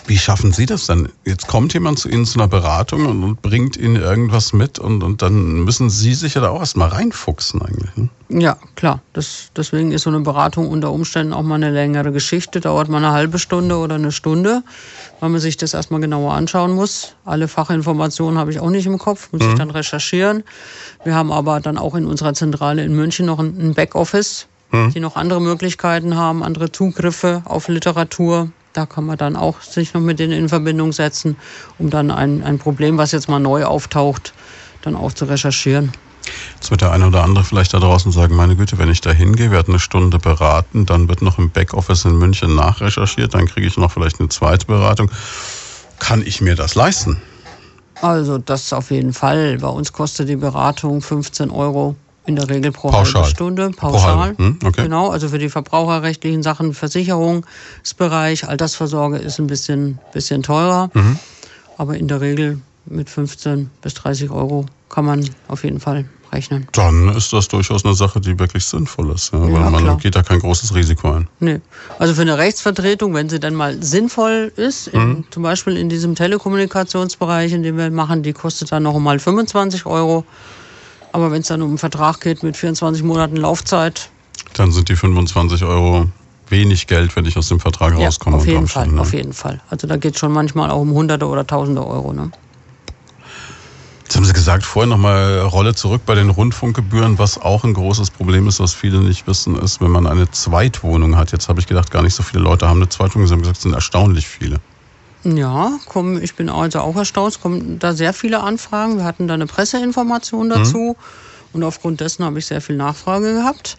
Wie 0.06 0.18
schaffen 0.18 0.52
Sie 0.52 0.66
das 0.66 0.86
dann? 0.86 1.10
Jetzt 1.26 1.48
kommt 1.48 1.74
jemand 1.74 2.00
zu 2.00 2.10
Ihnen 2.10 2.26
zu 2.26 2.40
einer 2.40 2.48
Beratung 2.48 3.06
und, 3.06 3.24
und 3.24 3.42
bringt 3.42 3.78
Ihnen 3.78 3.96
irgendwas 3.96 4.54
mit 4.54 4.80
und, 4.80 5.04
und 5.04 5.22
dann 5.22 5.64
müssen 5.64 5.90
Sie 5.90 6.14
sich 6.14 6.34
ja 6.34 6.42
da 6.42 6.50
auch 6.50 6.60
erstmal 6.60 6.90
reinfuchsen 6.90 7.62
eigentlich. 7.62 7.96
Ne? 7.96 8.10
Ja, 8.30 8.58
klar. 8.76 9.02
Das, 9.14 9.50
deswegen 9.56 9.92
ist 9.92 10.04
so 10.04 10.10
eine 10.10 10.20
Beratung 10.22 10.68
unter 10.68 10.92
Umständen 10.92 11.34
auch 11.34 11.44
mal 11.44 11.56
eine 11.56 11.70
längere 11.70 12.12
Geschichte. 12.12 12.60
Dauert 12.60 12.90
mal 12.90 12.98
eine 12.98 13.12
halbe 13.12 13.38
Stunde 13.40 13.78
oder 13.78 13.96
eine 13.96 14.12
Stunde, 14.12 14.64
weil 15.20 15.30
man 15.30 15.40
sich 15.40 15.58
das 15.58 15.74
erstmal 15.74 16.02
genauer 16.02 16.34
anschauen 16.34 16.74
muss. 16.74 17.16
Alle 17.26 17.48
Fachinformationen 17.48 18.40
habe 18.40 18.52
ich 18.52 18.60
auch 18.60 18.70
nicht 18.70 18.86
im 18.86 18.98
Kopf, 18.98 19.32
muss 19.32 19.44
mhm. 19.44 19.50
ich 19.52 19.56
dann 19.56 19.70
recherchieren. 19.70 20.44
Wir 21.04 21.16
haben 21.16 21.32
aber 21.32 21.60
dann 21.60 21.78
auch 21.78 21.96
in 21.96 22.06
unserer 22.06 22.34
Zentrale 22.34 22.84
in 22.84 22.96
München 22.96 23.26
noch 23.26 23.40
ein 23.40 23.74
Backoffice, 23.74 24.48
mhm. 24.72 24.94
die 24.94 25.00
noch 25.00 25.16
andere 25.16 25.42
Möglichkeiten 25.42 26.16
haben, 26.16 26.44
andere 26.44 26.72
Zugriffe 26.72 27.44
auf 27.46 27.68
Literatur. 27.68 28.50
Da 28.74 28.88
kann 28.88 29.06
man 29.06 29.18
dann 29.18 29.36
auch 29.36 29.62
sich 29.62 29.94
noch 29.94 30.02
mit 30.02 30.20
denen 30.20 30.34
in 30.34 30.50
Verbindung 30.50 30.92
setzen, 30.92 31.38
um 31.78 31.90
dann 31.90 32.10
ein, 32.10 32.44
ein 32.44 32.58
Problem, 32.58 32.98
was 32.98 33.12
jetzt 33.12 33.30
mal 33.30 33.40
neu 33.40 33.66
auftaucht, 33.66 34.34
dann 34.82 34.96
auch 34.96 35.14
zu 35.14 35.26
recherchieren. 35.26 35.92
Jetzt 36.56 36.72
wird 36.72 36.82
der 36.82 36.92
eine 36.92 37.08
oder 37.08 37.24
andere 37.24 37.44
vielleicht 37.44 37.74
da 37.74 37.80
draußen 37.80 38.12
sagen, 38.12 38.36
meine 38.36 38.56
Güte, 38.56 38.78
wenn 38.78 38.90
ich 38.90 39.02
da 39.02 39.12
hingehe, 39.12 39.52
werde 39.52 39.70
eine 39.70 39.80
Stunde 39.80 40.18
beraten, 40.20 40.86
dann 40.86 41.08
wird 41.08 41.22
noch 41.22 41.38
im 41.38 41.50
Backoffice 41.50 42.06
in 42.06 42.18
München 42.18 42.56
nachrecherchiert, 42.56 43.34
dann 43.34 43.46
kriege 43.46 43.68
ich 43.68 43.78
noch 43.78 43.92
vielleicht 43.92 44.20
eine 44.20 44.30
zweite 44.30 44.66
Beratung. 44.66 45.12
Kann 46.00 46.26
ich 46.26 46.42
mir 46.42 46.56
das 46.56 46.76
leisten? 46.76 47.22
Also 48.02 48.38
das 48.38 48.74
auf 48.74 48.92
jeden 48.92 49.14
Fall. 49.14 49.60
Bei 49.60 49.68
uns 49.68 49.94
kostet 49.94 50.30
die 50.30 50.36
Beratung 50.36 51.02
15 51.02 51.52
Euro 51.52 51.96
in 52.26 52.36
der 52.36 52.50
Regel 52.50 52.72
pro 52.72 52.90
pauschal. 52.90 53.24
halbe 53.24 53.36
Stunde, 53.36 53.70
pauschal. 53.72 54.36
Hm, 54.38 54.60
okay. 54.64 54.84
Genau, 54.84 55.10
also 55.10 55.30
für 55.30 55.40
die 55.40 55.50
verbraucherrechtlichen 55.50 56.44
Sachen, 56.44 56.74
Versicherungsbereich, 56.74 58.48
Altersvorsorge 58.48 59.18
ist 59.18 59.40
ein 59.40 59.48
bisschen, 59.48 60.00
bisschen 60.14 60.44
teurer. 60.44 60.90
Mhm. 60.94 61.20
Aber 61.78 61.98
in 61.98 62.08
der 62.08 62.22
Regel 62.22 62.62
mit 62.86 63.10
15 63.10 63.70
bis 63.82 63.94
30 63.96 64.30
Euro 64.30 64.66
kann 64.90 65.06
man 65.06 65.28
auf 65.48 65.64
jeden 65.64 65.80
Fall 65.80 66.06
rechnen. 66.34 66.68
Dann 66.72 67.10
ist 67.10 67.32
das 67.32 67.48
durchaus 67.48 67.86
eine 67.86 67.94
Sache, 67.94 68.20
die 68.20 68.38
wirklich 68.40 68.66
sinnvoll 68.66 69.12
ist. 69.12 69.32
Ja, 69.34 69.40
ja, 69.40 69.54
weil 69.54 69.72
man 69.72 69.84
klar. 69.84 69.98
geht 69.98 70.16
da 70.16 70.24
kein 70.24 70.40
großes 70.40 70.76
Risiko 70.76 71.12
ein. 71.12 71.28
Nee. 71.40 71.62
Also 72.00 72.14
für 72.14 72.22
eine 72.22 72.38
Rechtsvertretung, 72.38 73.14
wenn 73.14 73.30
sie 73.30 73.40
dann 73.40 73.54
mal 73.54 73.82
sinnvoll 73.82 74.52
ist, 74.56 74.88
in, 74.88 75.02
mhm. 75.02 75.24
zum 75.30 75.44
Beispiel 75.44 75.78
in 75.78 75.90
diesem 75.90 76.16
Telekommunikationsbereich, 76.16 77.54
in 77.54 77.64
dem 77.64 77.78
wir 77.78 77.90
machen, 77.92 78.24
die 78.24 78.34
kostet 78.34 78.72
dann 78.72 78.84
noch 78.84 78.98
mal 79.00 79.20
25 79.20 79.86
Euro. 79.86 80.26
Aber 81.14 81.32
wenn 81.32 81.42
es 81.42 81.48
dann 81.48 81.62
um 81.62 81.70
einen 81.70 81.78
Vertrag 81.78 82.20
geht 82.20 82.44
mit 82.44 82.58
24 82.58 83.04
Monaten 83.04 83.38
Laufzeit. 83.38 84.10
Dann 84.56 84.72
sind 84.72 84.90
die 84.90 84.96
25 84.96 85.64
Euro 85.64 86.08
wenig 86.50 86.88
Geld, 86.88 87.16
wenn 87.16 87.26
ich 87.26 87.38
aus 87.38 87.48
dem 87.48 87.60
Vertrag 87.60 87.98
ja, 87.98 88.06
rauskomme. 88.06 88.38
Auf 88.38 88.48
jeden 88.48 88.68
Fall, 88.68 88.88
ne? 88.88 89.00
auf 89.00 89.14
jeden 89.14 89.34
Fall. 89.34 89.62
Also 89.70 89.88
da 89.88 89.96
geht 89.98 90.16
es 90.16 90.20
schon 90.20 90.32
manchmal 90.32 90.72
auch 90.72 90.82
um 90.82 90.92
Hunderte 90.92 91.28
oder 91.28 91.46
Tausende 91.46 91.86
Euro. 91.86 92.14
Ne? 92.14 92.32
Jetzt 94.04 94.16
haben 94.16 94.26
Sie 94.26 94.34
gesagt, 94.34 94.64
vorhin 94.66 94.90
nochmal 94.90 95.40
Rolle 95.42 95.76
zurück 95.76 96.02
bei 96.06 96.16
den 96.16 96.30
Rundfunkgebühren, 96.30 97.20
was 97.20 97.40
auch 97.40 97.64
ein 97.64 97.74
großes 97.74 98.10
Problem 98.10 98.48
ist, 98.48 98.60
was 98.60 98.74
viele 98.74 99.00
nicht 99.00 99.28
wissen, 99.28 99.56
ist, 99.56 99.82
wenn 99.82 99.92
man 99.92 100.08
eine 100.08 100.30
Zweitwohnung 100.32 101.16
hat. 101.16 101.32
Jetzt 101.32 101.48
habe 101.48 101.60
ich 101.60 101.68
gedacht, 101.68 101.92
gar 101.92 102.02
nicht 102.02 102.16
so 102.16 102.24
viele 102.24 102.44
Leute 102.44 102.68
haben 102.68 102.78
eine 102.78 102.90
Zweitwohnung. 102.90 103.28
Sie 103.28 103.34
haben 103.34 103.42
gesagt, 103.42 103.58
es 103.58 103.64
sind 103.64 103.74
erstaunlich 103.74 104.28
viele. 104.28 104.60
Ja, 105.24 105.80
komm, 105.88 106.22
ich 106.22 106.36
bin 106.36 106.50
also 106.50 106.80
auch 106.80 106.96
erstaunt. 106.96 107.34
Es 107.34 107.42
kommen 107.42 107.80
da 107.80 107.94
sehr 107.94 108.14
viele 108.14 108.42
Anfragen. 108.42 108.98
Wir 108.98 109.06
hatten 109.06 109.28
da 109.28 109.36
eine 109.36 109.46
Presseinformation 109.46 110.50
dazu. 110.50 110.98
Mhm. 110.98 111.54
Und 111.54 111.64
aufgrund 111.64 112.02
dessen 112.02 112.26
habe 112.26 112.40
ich 112.40 112.46
sehr 112.48 112.62
viel 112.62 112.76
Nachfrage 112.76 113.34
gehabt. 113.34 113.78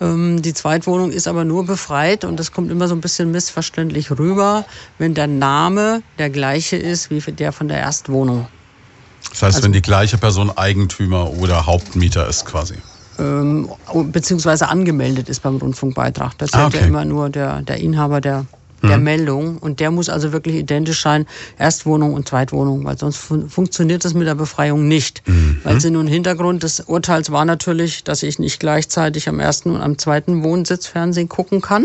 Ähm, 0.00 0.42
die 0.42 0.52
Zweitwohnung 0.52 1.10
ist 1.10 1.26
aber 1.26 1.44
nur 1.44 1.64
befreit 1.64 2.24
und 2.24 2.38
das 2.38 2.52
kommt 2.52 2.70
immer 2.70 2.86
so 2.86 2.94
ein 2.94 3.00
bisschen 3.00 3.30
missverständlich 3.30 4.10
rüber, 4.10 4.66
wenn 4.98 5.14
der 5.14 5.26
Name 5.26 6.02
der 6.18 6.30
gleiche 6.30 6.76
ist 6.76 7.10
wie 7.10 7.20
der 7.20 7.52
von 7.52 7.68
der 7.68 7.78
Erstwohnung. 7.78 8.46
Das 9.30 9.42
heißt, 9.42 9.56
also, 9.56 9.64
wenn 9.64 9.72
die 9.72 9.82
gleiche 9.82 10.18
Person 10.18 10.50
Eigentümer 10.56 11.30
oder 11.38 11.66
Hauptmieter 11.66 12.28
ist 12.28 12.44
quasi. 12.44 12.74
Ähm, 13.18 13.70
beziehungsweise 14.12 14.68
angemeldet 14.68 15.30
ist 15.30 15.42
beim 15.42 15.56
Rundfunkbeitrag. 15.56 16.36
Das 16.36 16.52
ah, 16.52 16.66
okay. 16.66 16.80
ja 16.80 16.86
immer 16.86 17.06
nur 17.06 17.30
der, 17.30 17.62
der 17.62 17.78
Inhaber 17.78 18.20
der 18.20 18.44
der 18.88 18.98
mhm. 18.98 19.04
Meldung. 19.04 19.58
Und 19.58 19.80
der 19.80 19.90
muss 19.90 20.08
also 20.08 20.32
wirklich 20.32 20.56
identisch 20.56 21.02
sein, 21.02 21.26
Erstwohnung 21.58 22.14
und 22.14 22.28
Zweitwohnung, 22.28 22.84
weil 22.84 22.98
sonst 22.98 23.16
fun 23.16 23.48
funktioniert 23.48 24.04
das 24.04 24.14
mit 24.14 24.26
der 24.26 24.34
Befreiung 24.34 24.88
nicht. 24.88 25.22
Mhm. 25.26 25.58
Weil 25.64 25.80
Sinn 25.80 25.96
und 25.96 26.06
Hintergrund 26.06 26.62
des 26.62 26.80
Urteils 26.80 27.30
war 27.30 27.44
natürlich, 27.44 28.04
dass 28.04 28.22
ich 28.22 28.38
nicht 28.38 28.60
gleichzeitig 28.60 29.28
am 29.28 29.40
ersten 29.40 29.70
und 29.70 29.80
am 29.80 29.98
zweiten 29.98 30.42
Wohnsitz 30.42 30.86
Fernsehen 30.86 31.28
gucken 31.28 31.60
kann. 31.60 31.84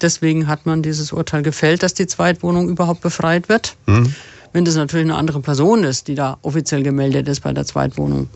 Deswegen 0.00 0.48
hat 0.48 0.66
man 0.66 0.82
dieses 0.82 1.12
Urteil 1.12 1.42
gefällt, 1.42 1.82
dass 1.82 1.94
die 1.94 2.06
Zweitwohnung 2.06 2.68
überhaupt 2.68 3.00
befreit 3.00 3.48
wird. 3.48 3.76
Mhm. 3.86 4.14
Wenn 4.52 4.64
das 4.64 4.74
natürlich 4.74 5.06
eine 5.06 5.16
andere 5.16 5.40
Person 5.40 5.84
ist, 5.84 6.08
die 6.08 6.14
da 6.14 6.38
offiziell 6.42 6.82
gemeldet 6.82 7.28
ist 7.28 7.40
bei 7.40 7.52
der 7.52 7.64
Zweitwohnung, 7.64 8.28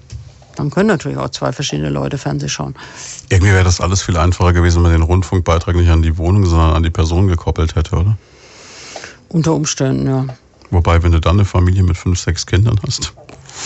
dann 0.56 0.70
können 0.70 0.88
natürlich 0.88 1.18
auch 1.18 1.30
zwei 1.30 1.52
verschiedene 1.52 1.90
Leute 1.90 2.18
Fernsehen 2.18 2.48
schauen. 2.48 2.74
Irgendwie 3.28 3.52
wäre 3.52 3.64
das 3.64 3.80
alles 3.80 4.02
viel 4.02 4.16
einfacher 4.16 4.52
gewesen, 4.52 4.76
wenn 4.76 4.90
man 4.90 4.92
den 4.92 5.02
Rundfunkbeitrag 5.02 5.76
nicht 5.76 5.90
an 5.90 6.02
die 6.02 6.18
Wohnung, 6.18 6.44
sondern 6.44 6.72
an 6.72 6.82
die 6.82 6.90
Person 6.90 7.28
gekoppelt 7.28 7.76
hätte, 7.76 7.96
oder? 7.96 8.16
Unter 9.28 9.54
Umständen, 9.54 10.06
ja. 10.06 10.26
Wobei, 10.70 11.02
wenn 11.02 11.12
du 11.12 11.20
dann 11.20 11.36
eine 11.36 11.44
Familie 11.44 11.82
mit 11.82 11.96
fünf, 11.96 12.18
sechs 12.18 12.46
Kindern 12.46 12.80
hast. 12.86 13.12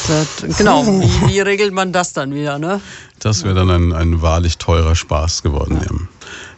Das, 0.07 0.57
genau, 0.57 0.87
wie, 0.87 1.29
wie, 1.29 1.41
regelt 1.41 1.73
man 1.73 1.93
das 1.93 2.13
dann 2.13 2.35
wieder, 2.35 2.59
ne? 2.59 2.81
Das 3.19 3.45
wäre 3.45 3.55
dann 3.55 3.71
ein, 3.71 3.93
ein 3.93 4.23
wahrlich 4.23 4.59
teurer 4.59 4.95
Spaß 4.95 5.43
geworden. 5.43 5.81
Ja. 5.83 5.97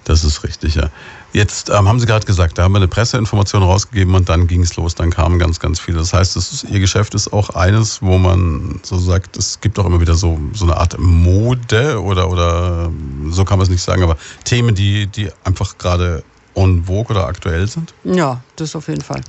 Das 0.04 0.24
ist 0.24 0.44
richtig, 0.44 0.74
ja. 0.74 0.90
Jetzt 1.32 1.70
ähm, 1.70 1.88
haben 1.88 1.98
Sie 1.98 2.06
gerade 2.06 2.26
gesagt, 2.26 2.58
da 2.58 2.64
haben 2.64 2.72
wir 2.72 2.78
eine 2.78 2.88
Presseinformation 2.88 3.62
rausgegeben 3.62 4.14
und 4.14 4.28
dann 4.28 4.46
ging 4.46 4.62
es 4.62 4.76
los, 4.76 4.94
dann 4.94 5.10
kamen 5.10 5.38
ganz, 5.38 5.58
ganz 5.60 5.80
viele. 5.80 5.98
Das 5.98 6.12
heißt, 6.12 6.36
ist, 6.36 6.64
Ihr 6.64 6.80
Geschäft 6.80 7.14
ist 7.14 7.32
auch 7.32 7.50
eines, 7.50 8.02
wo 8.02 8.18
man 8.18 8.80
so 8.82 8.98
sagt, 8.98 9.38
es 9.38 9.60
gibt 9.60 9.78
auch 9.78 9.86
immer 9.86 10.00
wieder 10.00 10.14
so, 10.14 10.38
so 10.52 10.64
eine 10.64 10.76
Art 10.76 10.98
Mode 10.98 12.02
oder, 12.02 12.30
oder 12.30 12.90
so 13.30 13.44
kann 13.44 13.58
man 13.58 13.64
es 13.64 13.70
nicht 13.70 13.82
sagen, 13.82 14.02
aber 14.02 14.16
Themen, 14.44 14.74
die, 14.74 15.06
die 15.06 15.30
einfach 15.44 15.78
gerade 15.78 16.22
en 16.54 16.84
vogue 16.84 17.16
oder 17.16 17.26
aktuell 17.26 17.66
sind? 17.66 17.94
Ja, 18.04 18.42
das 18.56 18.76
auf 18.76 18.88
jeden 18.88 19.00
Fall. 19.00 19.22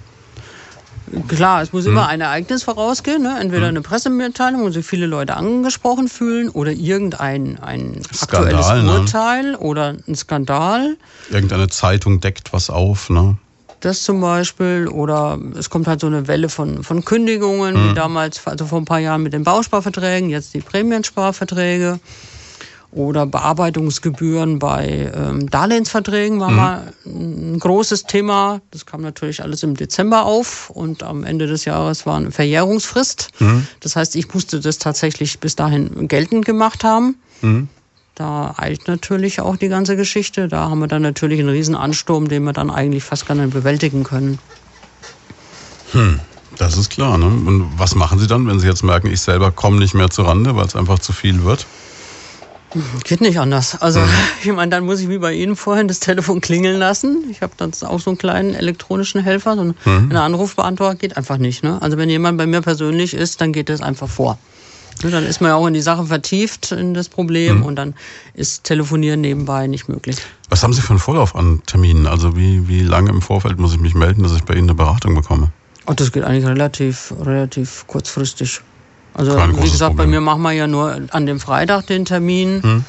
Klar, 1.27 1.61
es 1.61 1.73
muss 1.73 1.85
hm. 1.85 1.91
immer 1.91 2.07
ein 2.07 2.21
Ereignis 2.21 2.63
vorausgehen, 2.63 3.21
ne? 3.21 3.37
entweder 3.39 3.63
hm. 3.63 3.69
eine 3.69 3.81
Pressemitteilung, 3.81 4.61
wo 4.61 4.69
sich 4.69 4.85
viele 4.85 5.05
Leute 5.05 5.35
angesprochen 5.35 6.07
fühlen, 6.07 6.49
oder 6.49 6.71
irgendein 6.71 7.59
ein 7.59 8.01
Skandal, 8.13 8.55
aktuelles 8.55 8.83
ne? 8.83 8.99
Urteil 8.99 9.55
oder 9.55 9.95
ein 10.07 10.15
Skandal. 10.15 10.97
Irgendeine 11.29 11.67
Zeitung 11.67 12.19
deckt 12.19 12.53
was 12.53 12.69
auf, 12.69 13.09
ne? 13.09 13.37
Das 13.81 14.03
zum 14.03 14.21
Beispiel, 14.21 14.87
oder 14.87 15.37
es 15.57 15.69
kommt 15.69 15.87
halt 15.87 15.99
so 15.99 16.07
eine 16.07 16.27
Welle 16.29 16.47
von, 16.47 16.83
von 16.83 17.03
Kündigungen, 17.03 17.75
hm. 17.75 17.89
wie 17.89 17.93
damals, 17.93 18.45
also 18.47 18.65
vor 18.65 18.79
ein 18.79 18.85
paar 18.85 18.99
Jahren 18.99 19.23
mit 19.23 19.33
den 19.33 19.43
Bausparverträgen, 19.43 20.29
jetzt 20.29 20.53
die 20.53 20.61
Prämiensparverträge 20.61 21.99
oder 22.95 23.25
Bearbeitungsgebühren 23.25 24.59
bei 24.59 25.11
ähm, 25.15 25.49
Darlehensverträgen 25.49 26.39
war 26.39 26.49
mhm. 26.49 26.55
mal 26.55 26.93
ein 27.05 27.59
großes 27.59 28.03
Thema. 28.03 28.61
Das 28.71 28.85
kam 28.85 29.01
natürlich 29.01 29.41
alles 29.41 29.63
im 29.63 29.75
Dezember 29.75 30.25
auf 30.25 30.69
und 30.69 31.03
am 31.03 31.23
Ende 31.23 31.47
des 31.47 31.65
Jahres 31.65 32.05
war 32.05 32.17
eine 32.17 32.31
Verjährungsfrist. 32.31 33.29
Mhm. 33.39 33.67
Das 33.79 33.95
heißt, 33.95 34.15
ich 34.15 34.33
musste 34.33 34.59
das 34.59 34.77
tatsächlich 34.77 35.39
bis 35.39 35.55
dahin 35.55 36.07
geltend 36.07 36.45
gemacht 36.45 36.83
haben. 36.83 37.17
Mhm. 37.41 37.67
Da 38.15 38.53
eilt 38.57 38.87
natürlich 38.87 39.41
auch 39.41 39.57
die 39.57 39.69
ganze 39.69 39.95
Geschichte. 39.95 40.47
Da 40.47 40.69
haben 40.69 40.79
wir 40.79 40.87
dann 40.87 41.01
natürlich 41.01 41.39
einen 41.39 41.49
riesen 41.49 41.75
Ansturm, 41.75 42.27
den 42.27 42.43
wir 42.43 42.53
dann 42.53 42.69
eigentlich 42.69 43.03
fast 43.03 43.25
gar 43.25 43.35
nicht 43.35 43.51
bewältigen 43.51 44.03
können. 44.03 44.37
Hm. 45.93 46.19
Das 46.57 46.77
ist 46.77 46.91
klar. 46.91 47.17
Ne? 47.17 47.25
Und 47.25 47.71
was 47.77 47.95
machen 47.95 48.19
Sie 48.19 48.27
dann, 48.27 48.45
wenn 48.47 48.59
Sie 48.59 48.67
jetzt 48.67 48.83
merken, 48.83 49.07
ich 49.07 49.21
selber 49.21 49.51
komme 49.51 49.79
nicht 49.79 49.95
mehr 49.95 50.11
zur 50.11 50.27
Rande, 50.27 50.55
weil 50.55 50.65
es 50.65 50.75
einfach 50.75 50.99
zu 50.99 51.11
viel 51.11 51.43
wird? 51.43 51.65
Geht 53.03 53.21
nicht 53.21 53.39
anders. 53.39 53.81
Also 53.81 53.99
mhm. 53.99 54.09
ich 54.43 54.51
meine, 54.51 54.71
dann 54.71 54.85
muss 54.85 54.99
ich 54.99 55.09
wie 55.09 55.17
bei 55.17 55.33
Ihnen 55.33 55.55
vorhin 55.55 55.87
das 55.87 55.99
Telefon 55.99 56.41
klingeln 56.41 56.77
lassen. 56.77 57.25
Ich 57.29 57.41
habe 57.41 57.53
dann 57.57 57.71
auch 57.83 57.99
so 57.99 58.09
einen 58.09 58.17
kleinen 58.17 58.53
elektronischen 58.53 59.21
Helfer, 59.21 59.55
so 59.55 59.61
einen 59.61 59.75
mhm. 59.85 60.15
Anrufbeantworter 60.15 60.95
geht 60.95 61.17
einfach 61.17 61.37
nicht. 61.37 61.63
Ne? 61.63 61.81
Also 61.81 61.97
wenn 61.97 62.09
jemand 62.09 62.37
bei 62.37 62.47
mir 62.47 62.61
persönlich 62.61 63.13
ist, 63.13 63.41
dann 63.41 63.53
geht 63.53 63.69
das 63.69 63.81
einfach 63.81 64.09
vor. 64.09 64.37
Ne, 65.01 65.09
dann 65.09 65.25
ist 65.25 65.41
man 65.41 65.49
ja 65.49 65.55
auch 65.55 65.65
in 65.67 65.73
die 65.73 65.81
Sache 65.81 66.05
vertieft, 66.05 66.71
in 66.71 66.93
das 66.93 67.09
Problem 67.09 67.59
mhm. 67.59 67.63
und 67.63 67.75
dann 67.75 67.95
ist 68.35 68.63
Telefonieren 68.63 69.21
nebenbei 69.21 69.67
nicht 69.67 69.89
möglich. 69.89 70.17
Was 70.49 70.63
haben 70.63 70.73
Sie 70.73 70.81
für 70.81 70.91
einen 70.91 70.99
Vorlauf 70.99 71.35
an 71.35 71.61
Terminen? 71.65 72.05
Also 72.05 72.35
wie, 72.37 72.67
wie 72.67 72.81
lange 72.81 73.09
im 73.09 73.21
Vorfeld 73.21 73.57
muss 73.57 73.73
ich 73.73 73.79
mich 73.79 73.95
melden, 73.95 74.23
dass 74.23 74.35
ich 74.35 74.43
bei 74.43 74.53
Ihnen 74.53 74.69
eine 74.69 74.75
Beratung 74.75 75.15
bekomme? 75.15 75.51
Oh, 75.87 75.93
das 75.93 76.11
geht 76.11 76.23
eigentlich 76.23 76.45
relativ, 76.45 77.13
relativ 77.19 77.85
kurzfristig. 77.87 78.61
Also 79.13 79.37
wie 79.37 79.69
gesagt, 79.69 79.91
Problem. 79.91 79.97
bei 79.97 80.07
mir 80.07 80.21
machen 80.21 80.41
wir 80.41 80.51
ja 80.51 80.67
nur 80.67 81.01
an 81.11 81.25
dem 81.25 81.39
Freitag 81.39 81.87
den 81.87 82.05
Termin. 82.05 82.63
Hm. 82.63 82.85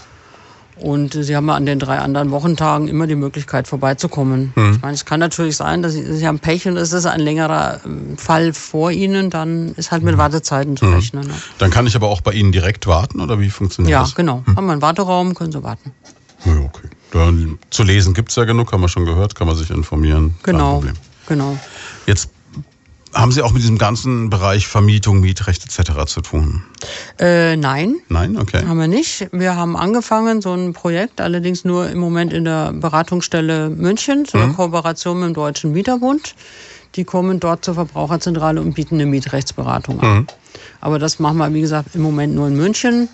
Und 0.76 1.14
Sie 1.14 1.36
haben 1.36 1.46
ja 1.46 1.54
an 1.54 1.66
den 1.66 1.78
drei 1.78 1.98
anderen 1.98 2.32
Wochentagen 2.32 2.88
immer 2.88 3.06
die 3.06 3.14
Möglichkeit 3.14 3.68
vorbeizukommen. 3.68 4.52
Hm. 4.54 4.72
Ich 4.72 4.82
meine, 4.82 4.94
es 4.94 5.04
kann 5.04 5.20
natürlich 5.20 5.56
sein, 5.56 5.82
dass 5.82 5.92
Sie, 5.92 6.02
Sie 6.02 6.26
haben 6.26 6.40
Pech 6.40 6.66
und 6.66 6.76
es 6.76 6.92
ist 6.92 7.06
ein 7.06 7.20
längerer 7.20 7.80
ähm, 7.84 8.18
Fall 8.18 8.52
vor 8.52 8.90
Ihnen, 8.90 9.30
dann 9.30 9.74
ist 9.76 9.92
halt 9.92 10.02
mit 10.02 10.14
hm. 10.14 10.18
Wartezeiten 10.18 10.76
zu 10.76 10.86
hm. 10.86 10.94
rechnen. 10.94 11.28
Ne? 11.28 11.34
Dann 11.58 11.70
kann 11.70 11.86
ich 11.86 11.94
aber 11.94 12.08
auch 12.08 12.22
bei 12.22 12.32
Ihnen 12.32 12.50
direkt 12.50 12.88
warten 12.88 13.20
oder 13.20 13.38
wie 13.38 13.50
funktioniert 13.50 13.92
ja, 13.92 14.00
das? 14.00 14.10
Ja, 14.10 14.16
genau. 14.16 14.42
Hm. 14.44 14.56
Haben 14.56 14.66
wir 14.66 14.72
einen 14.72 14.82
Warteraum, 14.82 15.34
können 15.34 15.52
Sie 15.52 15.62
warten. 15.62 15.92
Ja, 16.44 16.56
okay. 16.58 16.88
Dann, 17.12 17.58
zu 17.70 17.84
lesen 17.84 18.12
gibt 18.12 18.30
es 18.30 18.36
ja 18.36 18.44
genug, 18.44 18.72
haben 18.72 18.80
wir 18.80 18.88
schon 18.88 19.04
gehört, 19.04 19.36
kann 19.36 19.46
man 19.46 19.56
sich 19.56 19.70
informieren. 19.70 20.34
Genau. 20.42 20.82
Genau. 21.26 21.56
Jetzt 22.06 22.30
haben 23.14 23.32
Sie 23.32 23.42
auch 23.42 23.52
mit 23.52 23.62
diesem 23.62 23.78
ganzen 23.78 24.28
Bereich 24.30 24.66
Vermietung, 24.66 25.20
Mietrecht 25.20 25.64
etc. 25.64 26.04
zu 26.06 26.20
tun? 26.20 26.62
Äh, 27.18 27.56
nein. 27.56 27.96
Nein, 28.08 28.36
okay. 28.36 28.64
Haben 28.66 28.78
wir 28.78 28.88
nicht. 28.88 29.28
Wir 29.32 29.56
haben 29.56 29.76
angefangen, 29.76 30.42
so 30.42 30.52
ein 30.52 30.72
Projekt, 30.72 31.20
allerdings 31.20 31.64
nur 31.64 31.88
im 31.88 31.98
Moment 31.98 32.32
in 32.32 32.44
der 32.44 32.72
Beratungsstelle 32.72 33.70
München, 33.70 34.26
eine 34.32 34.48
mhm. 34.48 34.56
Kooperation 34.56 35.20
mit 35.20 35.28
dem 35.28 35.34
Deutschen 35.34 35.72
Mieterbund. 35.72 36.34
Die 36.96 37.04
kommen 37.04 37.40
dort 37.40 37.64
zur 37.64 37.74
Verbraucherzentrale 37.74 38.60
und 38.60 38.74
bieten 38.74 38.96
eine 38.96 39.06
Mietrechtsberatung 39.06 40.00
an. 40.00 40.14
Mhm. 40.14 40.26
Aber 40.80 40.98
das 40.98 41.18
machen 41.18 41.38
wir, 41.38 41.52
wie 41.54 41.60
gesagt, 41.60 41.94
im 41.94 42.02
Moment 42.02 42.34
nur 42.34 42.48
in 42.48 42.56
München. 42.56 43.08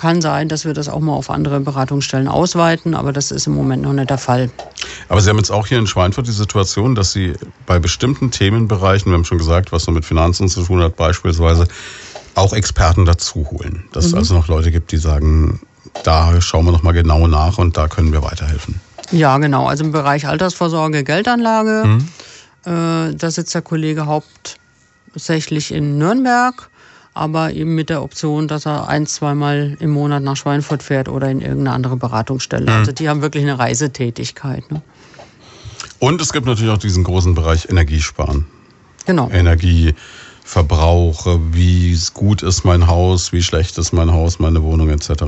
Kann 0.00 0.22
sein, 0.22 0.48
dass 0.48 0.64
wir 0.64 0.72
das 0.72 0.88
auch 0.88 1.00
mal 1.00 1.12
auf 1.12 1.28
andere 1.28 1.60
Beratungsstellen 1.60 2.26
ausweiten, 2.26 2.94
aber 2.94 3.12
das 3.12 3.30
ist 3.30 3.46
im 3.46 3.54
Moment 3.54 3.82
noch 3.82 3.92
nicht 3.92 4.08
der 4.08 4.16
Fall. 4.16 4.48
Aber 5.10 5.20
Sie 5.20 5.28
haben 5.28 5.36
jetzt 5.36 5.50
auch 5.50 5.66
hier 5.66 5.78
in 5.78 5.86
Schweinfurt 5.86 6.26
die 6.26 6.32
Situation, 6.32 6.94
dass 6.94 7.12
Sie 7.12 7.34
bei 7.66 7.78
bestimmten 7.78 8.30
Themenbereichen, 8.30 9.12
wir 9.12 9.18
haben 9.18 9.26
schon 9.26 9.36
gesagt, 9.36 9.72
was 9.72 9.84
so 9.84 9.92
mit 9.92 10.06
Finanzen 10.06 10.48
zu 10.48 10.62
tun 10.62 10.80
hat, 10.82 10.96
beispielsweise 10.96 11.68
auch 12.34 12.54
Experten 12.54 13.04
dazu 13.04 13.46
holen. 13.50 13.84
Dass 13.92 14.06
mhm. 14.06 14.12
es 14.12 14.14
also 14.14 14.34
noch 14.36 14.48
Leute 14.48 14.70
gibt, 14.70 14.90
die 14.90 14.96
sagen, 14.96 15.60
da 16.02 16.40
schauen 16.40 16.64
wir 16.64 16.72
noch 16.72 16.82
mal 16.82 16.92
genau 16.92 17.26
nach 17.26 17.58
und 17.58 17.76
da 17.76 17.86
können 17.86 18.10
wir 18.10 18.22
weiterhelfen. 18.22 18.80
Ja, 19.10 19.36
genau. 19.36 19.66
Also 19.66 19.84
im 19.84 19.92
Bereich 19.92 20.26
Altersvorsorge, 20.26 21.04
Geldanlage, 21.04 21.84
mhm. 21.86 22.08
äh, 22.64 23.14
da 23.14 23.30
sitzt 23.30 23.54
der 23.54 23.60
Kollege 23.60 24.06
hauptsächlich 24.06 25.74
in 25.74 25.98
Nürnberg 25.98 26.69
aber 27.14 27.52
eben 27.52 27.74
mit 27.74 27.90
der 27.90 28.02
Option, 28.02 28.46
dass 28.48 28.66
er 28.66 28.88
ein, 28.88 29.06
zweimal 29.06 29.76
im 29.80 29.90
Monat 29.90 30.22
nach 30.22 30.36
Schweinfurt 30.36 30.82
fährt 30.82 31.08
oder 31.08 31.30
in 31.30 31.40
irgendeine 31.40 31.72
andere 31.72 31.96
Beratungsstelle. 31.96 32.70
Mhm. 32.70 32.78
Also 32.78 32.92
die 32.92 33.08
haben 33.08 33.22
wirklich 33.22 33.42
eine 33.42 33.58
Reisetätigkeit. 33.58 34.70
Ne? 34.70 34.82
Und 35.98 36.20
es 36.20 36.32
gibt 36.32 36.46
natürlich 36.46 36.72
auch 36.72 36.78
diesen 36.78 37.02
großen 37.04 37.34
Bereich 37.34 37.68
Energiesparen. 37.68 38.46
Genau. 39.06 39.28
Energieverbrauch, 39.30 41.26
wie 41.52 41.98
gut 42.14 42.42
ist 42.42 42.64
mein 42.64 42.86
Haus, 42.86 43.32
wie 43.32 43.42
schlecht 43.42 43.76
ist 43.78 43.92
mein 43.92 44.12
Haus, 44.12 44.38
meine 44.38 44.62
Wohnung 44.62 44.90
etc. 44.90 45.24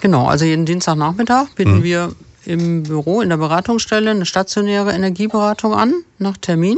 Genau, 0.00 0.26
also 0.26 0.44
jeden 0.44 0.66
Dienstagnachmittag 0.66 1.54
bieten 1.54 1.78
mhm. 1.78 1.82
wir 1.82 2.12
im 2.44 2.82
Büro, 2.82 3.20
in 3.20 3.28
der 3.30 3.36
Beratungsstelle, 3.36 4.10
eine 4.10 4.26
stationäre 4.26 4.92
Energieberatung 4.92 5.72
an, 5.74 5.92
nach 6.18 6.36
Termin. 6.36 6.76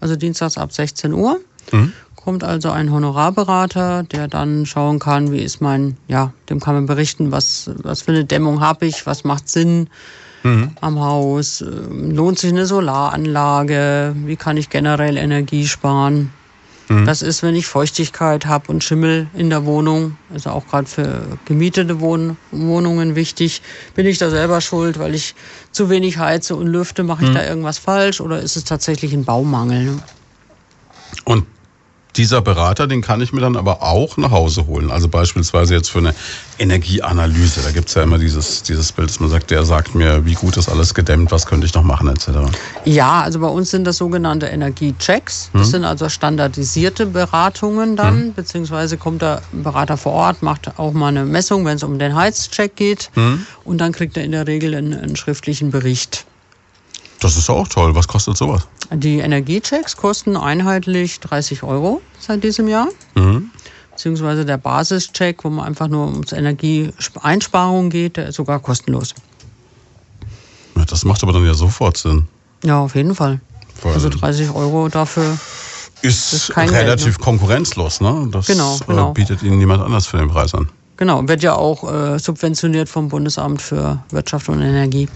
Also 0.00 0.16
dienstags 0.16 0.58
ab 0.58 0.72
16 0.72 1.12
Uhr. 1.12 1.38
Mhm 1.70 1.92
kommt 2.24 2.44
also 2.44 2.70
ein 2.70 2.92
Honorarberater, 2.92 4.04
der 4.04 4.28
dann 4.28 4.64
schauen 4.64 4.98
kann, 4.98 5.32
wie 5.32 5.40
ist 5.40 5.60
mein, 5.60 5.96
ja, 6.06 6.32
dem 6.48 6.60
kann 6.60 6.74
man 6.74 6.86
berichten, 6.86 7.32
was, 7.32 7.70
was 7.82 8.02
für 8.02 8.12
eine 8.12 8.24
Dämmung 8.24 8.60
habe 8.60 8.86
ich, 8.86 9.06
was 9.06 9.24
macht 9.24 9.48
Sinn 9.48 9.88
mhm. 10.44 10.70
am 10.80 11.00
Haus, 11.00 11.62
ähm, 11.62 12.12
lohnt 12.12 12.38
sich 12.38 12.52
eine 12.52 12.66
Solaranlage, 12.66 14.14
wie 14.24 14.36
kann 14.36 14.56
ich 14.56 14.70
generell 14.70 15.16
Energie 15.16 15.66
sparen. 15.66 16.30
Mhm. 16.88 17.06
Das 17.06 17.22
ist, 17.22 17.42
wenn 17.42 17.56
ich 17.56 17.66
Feuchtigkeit 17.66 18.46
habe 18.46 18.70
und 18.70 18.84
Schimmel 18.84 19.26
in 19.34 19.50
der 19.50 19.64
Wohnung, 19.64 20.16
also 20.32 20.50
auch 20.50 20.66
gerade 20.68 20.86
für 20.86 21.22
gemietete 21.46 22.00
Wohn 22.00 22.36
Wohnungen 22.52 23.16
wichtig. 23.16 23.62
Bin 23.94 24.06
ich 24.06 24.18
da 24.18 24.30
selber 24.30 24.60
schuld, 24.60 24.98
weil 25.00 25.14
ich 25.16 25.34
zu 25.72 25.90
wenig 25.90 26.18
heize 26.18 26.54
und 26.54 26.68
lüfte? 26.68 27.02
Mache 27.02 27.24
ich 27.24 27.30
mhm. 27.30 27.34
da 27.34 27.44
irgendwas 27.44 27.78
falsch 27.78 28.20
oder 28.20 28.40
ist 28.40 28.56
es 28.56 28.62
tatsächlich 28.62 29.12
ein 29.12 29.24
Baumangel? 29.24 29.84
Ne? 29.84 29.98
Und 31.24 31.46
dieser 32.16 32.42
Berater, 32.42 32.86
den 32.86 33.00
kann 33.00 33.20
ich 33.20 33.32
mir 33.32 33.40
dann 33.40 33.56
aber 33.56 33.82
auch 33.82 34.16
nach 34.16 34.30
Hause 34.30 34.66
holen. 34.66 34.90
Also 34.90 35.08
beispielsweise 35.08 35.74
jetzt 35.74 35.90
für 35.90 35.98
eine 35.98 36.14
Energieanalyse. 36.58 37.62
Da 37.62 37.70
gibt 37.70 37.88
es 37.88 37.94
ja 37.94 38.02
immer 38.02 38.18
dieses, 38.18 38.62
dieses 38.62 38.92
Bild, 38.92 39.08
dass 39.08 39.20
man 39.20 39.30
sagt, 39.30 39.50
der 39.50 39.64
sagt 39.64 39.94
mir, 39.94 40.24
wie 40.26 40.34
gut 40.34 40.56
ist 40.56 40.68
alles 40.68 40.94
gedämmt, 40.94 41.32
was 41.32 41.46
könnte 41.46 41.66
ich 41.66 41.74
noch 41.74 41.82
machen, 41.82 42.08
etc. 42.08 42.28
Ja, 42.84 43.22
also 43.22 43.40
bei 43.40 43.48
uns 43.48 43.70
sind 43.70 43.84
das 43.84 43.96
sogenannte 43.96 44.46
Energiechecks. 44.46 45.50
Das 45.52 45.62
hm. 45.66 45.70
sind 45.70 45.84
also 45.84 46.08
standardisierte 46.08 47.06
Beratungen 47.06 47.96
dann, 47.96 48.14
hm. 48.14 48.34
beziehungsweise 48.34 48.98
kommt 48.98 49.22
der 49.22 49.42
Berater 49.52 49.96
vor 49.96 50.12
Ort, 50.12 50.42
macht 50.42 50.78
auch 50.78 50.92
mal 50.92 51.08
eine 51.08 51.24
Messung, 51.24 51.64
wenn 51.64 51.76
es 51.76 51.82
um 51.82 51.98
den 51.98 52.14
Heizcheck 52.14 52.76
geht. 52.76 53.10
Hm. 53.14 53.46
Und 53.64 53.78
dann 53.78 53.92
kriegt 53.92 54.16
er 54.16 54.24
in 54.24 54.32
der 54.32 54.46
Regel 54.46 54.74
einen, 54.74 54.94
einen 54.94 55.16
schriftlichen 55.16 55.70
Bericht. 55.70 56.26
Das 57.22 57.36
ist 57.36 57.48
auch 57.48 57.68
toll. 57.68 57.94
Was 57.94 58.08
kostet 58.08 58.36
sowas? 58.36 58.66
Die 58.90 59.20
Energiechecks 59.20 59.96
kosten 59.96 60.36
einheitlich 60.36 61.20
30 61.20 61.62
Euro 61.62 62.02
seit 62.18 62.42
diesem 62.42 62.66
Jahr. 62.66 62.88
Mhm. 63.14 63.50
Beziehungsweise 63.92 64.44
der 64.44 64.56
Basischeck, 64.56 65.44
wo 65.44 65.50
man 65.50 65.66
einfach 65.66 65.86
nur 65.86 66.08
ums 66.08 66.32
Energieeinsparung 66.32 67.90
geht, 67.90 68.16
der 68.16 68.28
ist 68.28 68.34
sogar 68.34 68.58
kostenlos. 68.58 69.14
Ja, 70.76 70.84
das 70.84 71.04
macht 71.04 71.22
aber 71.22 71.32
dann 71.32 71.46
ja 71.46 71.54
sofort 71.54 71.96
Sinn. 71.96 72.26
Ja, 72.64 72.80
auf 72.80 72.96
jeden 72.96 73.14
Fall. 73.14 73.40
Weil 73.82 73.94
also 73.94 74.08
30 74.08 74.50
Euro 74.50 74.88
dafür 74.88 75.38
ist, 76.02 76.32
ist 76.32 76.56
relativ 76.56 77.04
Geld, 77.04 77.18
ne? 77.18 77.24
konkurrenzlos, 77.24 78.00
ne? 78.00 78.28
Das 78.32 78.46
genau, 78.46 78.78
genau. 78.84 79.10
Äh, 79.10 79.14
bietet 79.14 79.44
Ihnen 79.44 79.58
niemand 79.58 79.80
anders 79.80 80.06
für 80.06 80.16
den 80.16 80.28
Preis 80.28 80.54
an. 80.54 80.68
Genau, 80.96 81.26
wird 81.28 81.42
ja 81.44 81.54
auch 81.54 81.88
äh, 81.88 82.18
subventioniert 82.18 82.88
vom 82.88 83.08
Bundesamt 83.08 83.62
für 83.62 84.02
Wirtschaft 84.10 84.48
und 84.48 84.60
Energie. 84.60 85.08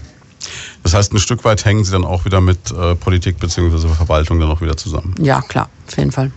Das 0.83 0.93
heißt, 0.93 1.13
ein 1.13 1.19
Stück 1.19 1.43
weit 1.43 1.65
hängen 1.65 1.83
Sie 1.83 1.91
dann 1.91 2.05
auch 2.05 2.25
wieder 2.25 2.41
mit 2.41 2.71
äh, 2.71 2.95
Politik 2.95 3.39
bzw. 3.39 3.87
Verwaltung 3.89 4.39
dann 4.39 4.49
auch 4.49 4.61
wieder 4.61 4.77
zusammen. 4.77 5.15
Ja, 5.19 5.41
klar, 5.41 5.69
auf 5.87 5.97
jeden 5.97 6.11
Fall. 6.11 6.31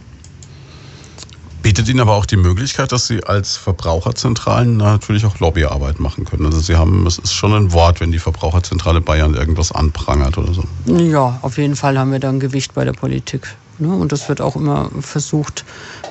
Bietet 1.62 1.88
Ihnen 1.88 2.00
aber 2.00 2.14
auch 2.14 2.24
die 2.24 2.38
Möglichkeit, 2.38 2.90
dass 2.90 3.06
Sie 3.06 3.22
als 3.22 3.56
Verbraucherzentralen 3.56 4.78
natürlich 4.78 5.26
auch 5.26 5.38
Lobbyarbeit 5.40 6.00
machen 6.00 6.24
können. 6.24 6.46
Also 6.46 6.60
Sie 6.60 6.76
haben, 6.76 7.06
es 7.06 7.18
ist 7.18 7.34
schon 7.34 7.52
ein 7.52 7.72
Wort, 7.72 8.00
wenn 8.00 8.12
die 8.12 8.18
Verbraucherzentrale 8.18 9.02
Bayern 9.02 9.34
irgendwas 9.34 9.70
anprangert 9.70 10.38
oder 10.38 10.54
so. 10.54 10.64
Ja, 10.86 11.38
auf 11.42 11.58
jeden 11.58 11.76
Fall 11.76 11.98
haben 11.98 12.12
wir 12.12 12.18
da 12.18 12.30
ein 12.30 12.40
Gewicht 12.40 12.72
bei 12.72 12.84
der 12.84 12.94
Politik. 12.94 13.56
Ne? 13.78 13.88
Und 13.88 14.12
das 14.12 14.28
wird 14.28 14.40
auch 14.40 14.56
immer 14.56 14.90
versucht 15.00 15.64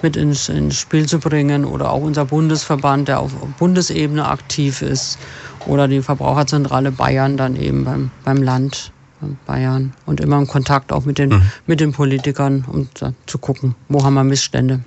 mit 0.04 0.16
ins, 0.16 0.50
ins 0.50 0.78
Spiel 0.78 1.08
zu 1.08 1.20
bringen. 1.20 1.66
Oder 1.66 1.92
auch 1.92 2.02
unser 2.02 2.26
Bundesverband, 2.26 3.08
der 3.08 3.20
auf 3.20 3.32
Bundesebene 3.58 4.28
aktiv 4.28 4.84
ist. 4.84 5.18
Oder 5.66 5.88
die 5.88 6.02
Verbraucherzentrale 6.02 6.92
Bayern 6.92 7.38
dann 7.38 7.56
eben 7.56 7.86
beim, 7.86 8.12
beim 8.24 8.42
Land. 8.44 8.92
Bayern 9.46 9.94
und 10.06 10.22
immer 10.22 10.38
im 10.38 10.48
Kontakt 10.48 10.94
auch 10.94 11.04
mit 11.04 11.18
den, 11.18 11.30
mhm. 11.32 11.52
mit 11.66 11.82
den 11.82 11.92
Politikern, 11.92 12.64
um 12.66 12.88
zu 13.26 13.38
gucken, 13.38 13.76
wo 13.90 14.06
haben 14.06 14.14
wir 14.14 14.24
Missstände. 14.24 14.80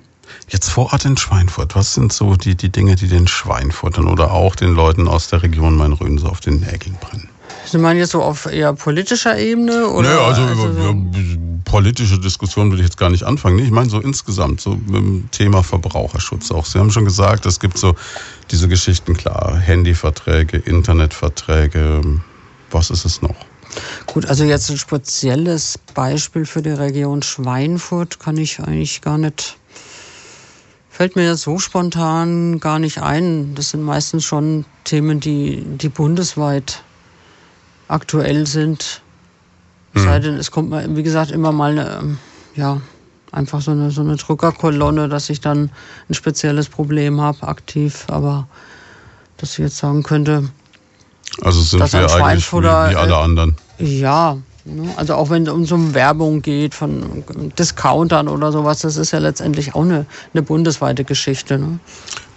Jetzt 0.49 0.71
vor 0.71 0.93
Ort 0.93 1.05
in 1.05 1.17
Schweinfurt, 1.17 1.75
was 1.75 1.95
sind 1.95 2.13
so 2.13 2.37
die, 2.37 2.55
die 2.55 2.71
Dinge, 2.71 2.97
die 2.97 3.09
den 3.09 3.27
Schweinfurtern 3.27 4.07
oder 4.07 4.33
auch 4.33 4.57
den 4.57 4.75
Leuten 4.75 5.09
aus 5.09 5.29
der 5.29 5.43
Region 5.43 5.77
Main-Rhön 5.77 6.19
so 6.19 6.29
auf 6.29 6.41
den 6.41 6.61
Nägeln 6.61 6.97
brennen? 7.01 7.29
Sie 7.67 7.79
meinen 7.79 7.99
jetzt 7.99 8.13
so 8.13 8.23
auf 8.23 8.47
eher 8.47 8.73
politischer 8.73 9.39
Ebene? 9.39 9.89
Oder 9.89 10.09
naja, 10.09 10.27
also, 10.27 10.43
also 10.43 10.73
so 10.73 10.97
politische 11.65 12.19
Diskussion 12.19 12.71
will 12.71 12.79
ich 12.79 12.85
jetzt 12.85 12.97
gar 12.97 13.11
nicht 13.11 13.25
anfangen. 13.25 13.59
Ich 13.59 13.71
meine 13.71 13.91
so 13.91 14.01
insgesamt, 14.01 14.61
so 14.61 14.75
dem 14.75 15.29
Thema 15.31 15.63
Verbraucherschutz 15.63 16.51
auch. 16.51 16.67
Sie 16.67 16.79
haben 16.79 16.91
schon 16.91 17.05
gesagt, 17.05 17.47
es 17.47 17.61
gibt 17.61 17.79
so 17.79 17.95
diese 18.51 18.69
Geschichten, 18.69 19.17
klar, 19.17 19.57
Handyverträge, 19.59 20.59
Internetverträge. 20.59 22.01
Was 22.71 22.91
ist 22.91 23.05
es 23.05 23.23
noch? 23.23 23.37
Gut, 24.07 24.27
also 24.27 24.45
jetzt 24.45 24.71
ein 24.71 24.79
spezielles 24.79 25.79
Beispiel 25.95 26.45
für 26.45 26.63
die 26.63 26.71
Region 26.71 27.23
Schweinfurt 27.23 28.21
kann 28.21 28.37
ich 28.37 28.61
eigentlich 28.61 29.01
gar 29.01 29.19
nicht 29.19 29.57
fällt 30.93 31.17
mir 31.17 31.37
so 31.37 31.59
spontan 31.59 32.61
gar 32.61 32.79
nicht 32.79 32.99
ein. 33.03 33.55
Das 33.55 33.71
sind 33.71 33.83
meistens 33.83 34.25
schon 34.25 34.67
Themen, 34.85 35.21
die, 35.21 35.65
die 35.65 35.89
bundesweit 35.89 36.85
aktuell 37.89 38.47
sind. 38.47 39.03
Mhm. 39.95 40.01
Sei 40.01 40.19
denn, 40.19 40.35
es 40.35 40.51
kommt 40.51 40.71
mal, 40.71 40.97
wie 40.97 41.03
gesagt, 41.03 41.31
immer 41.31 41.53
mal 41.53 41.73
eine, 41.73 41.99
ähm, 41.99 42.19
ja, 42.55 42.81
einfach 43.31 43.61
so 43.61 43.71
eine, 43.71 43.91
so 43.91 44.03
eine 44.03 44.17
Drückerkolonne, 44.17 45.09
dass 45.09 45.31
ich 45.31 45.41
dann 45.41 45.71
ein 46.09 46.15
spezielles 46.15 46.69
Problem 46.69 47.21
habe, 47.21 47.47
aktiv. 47.47 48.05
Aber 48.09 48.47
dass 49.37 49.53
ich 49.53 49.59
jetzt 49.59 49.79
sagen 49.79 50.03
könnte, 50.03 50.51
also 51.41 51.61
sind 51.61 51.93
wir 51.93 52.15
eigentlich 52.15 52.53
wie, 52.53 52.63
wie 52.63 52.67
alle 52.67 53.17
anderen. 53.17 53.57
Ja, 53.79 54.37
Ne? 54.65 54.93
Also 54.97 55.15
auch 55.15 55.31
wenn 55.31 55.43
es 55.43 55.49
um 55.53 55.65
so 55.65 55.95
Werbung 55.95 56.41
geht 56.41 56.75
von 56.75 57.25
Discountern 57.59 58.29
oder 58.29 58.53
sowas, 58.53 58.81
das 58.81 58.97
ist 58.97 59.11
ja 59.11 59.19
letztendlich 59.19 59.75
auch 59.75 59.83
eine, 59.83 60.07
eine 60.33 60.43
bundesweite 60.43 61.05
Geschichte. 61.05 61.59
Ne? 61.59 61.81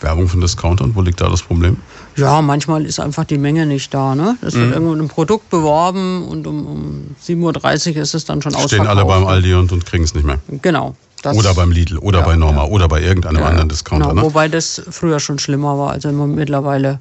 Werbung 0.02 0.28
von 0.28 0.42
Discountern, 0.42 0.96
wo 0.96 1.02
liegt 1.02 1.22
da 1.22 1.30
das 1.30 1.44
Problem? 1.44 1.78
Ja, 2.16 2.42
manchmal 2.42 2.86
ist 2.86 3.00
einfach 3.00 3.26
die 3.26 3.38
Menge 3.38 3.66
nicht 3.66 3.94
da. 3.94 4.16
Ne? 4.16 4.38
Es 4.42 4.54
wird 4.54 4.68
mhm. 4.68 4.74
irgendwo 4.74 4.94
ein 4.94 5.08
Produkt 5.08 5.50
beworben 5.50 6.28
und 6.28 6.48
um, 6.48 6.66
um 6.66 7.16
7.30 7.24 7.96
Uhr 7.96 8.02
ist 8.02 8.14
es 8.14 8.26
dann 8.26 8.42
schon 8.42 8.56
ausverkauft. 8.56 8.74
Stehen 8.74 8.88
alle 8.88 9.06
beim 9.06 9.26
Aldi 9.26 9.54
und, 9.56 9.72
und 9.72 9.86
kriegen 9.86 10.04
es 10.04 10.14
nicht 10.14 10.26
mehr. 10.26 10.40
Genau. 10.62 10.96
Das, 11.22 11.36
oder 11.36 11.54
beim 11.56 11.72
Lidl 11.72 11.98
oder 11.98 12.20
ja, 12.20 12.26
bei 12.26 12.36
Norma 12.36 12.66
ja. 12.66 12.70
oder 12.70 12.88
bei 12.88 13.02
irgendeinem 13.02 13.40
ja, 13.40 13.48
anderen 13.48 13.68
Discounter. 13.68 14.10
Genau, 14.10 14.22
ne? 14.22 14.28
Wobei 14.28 14.48
das 14.48 14.82
früher 14.90 15.20
schon 15.20 15.40
schlimmer 15.40 15.78
war. 15.78 15.92
Also 15.92 16.12
mittlerweile 16.12 17.00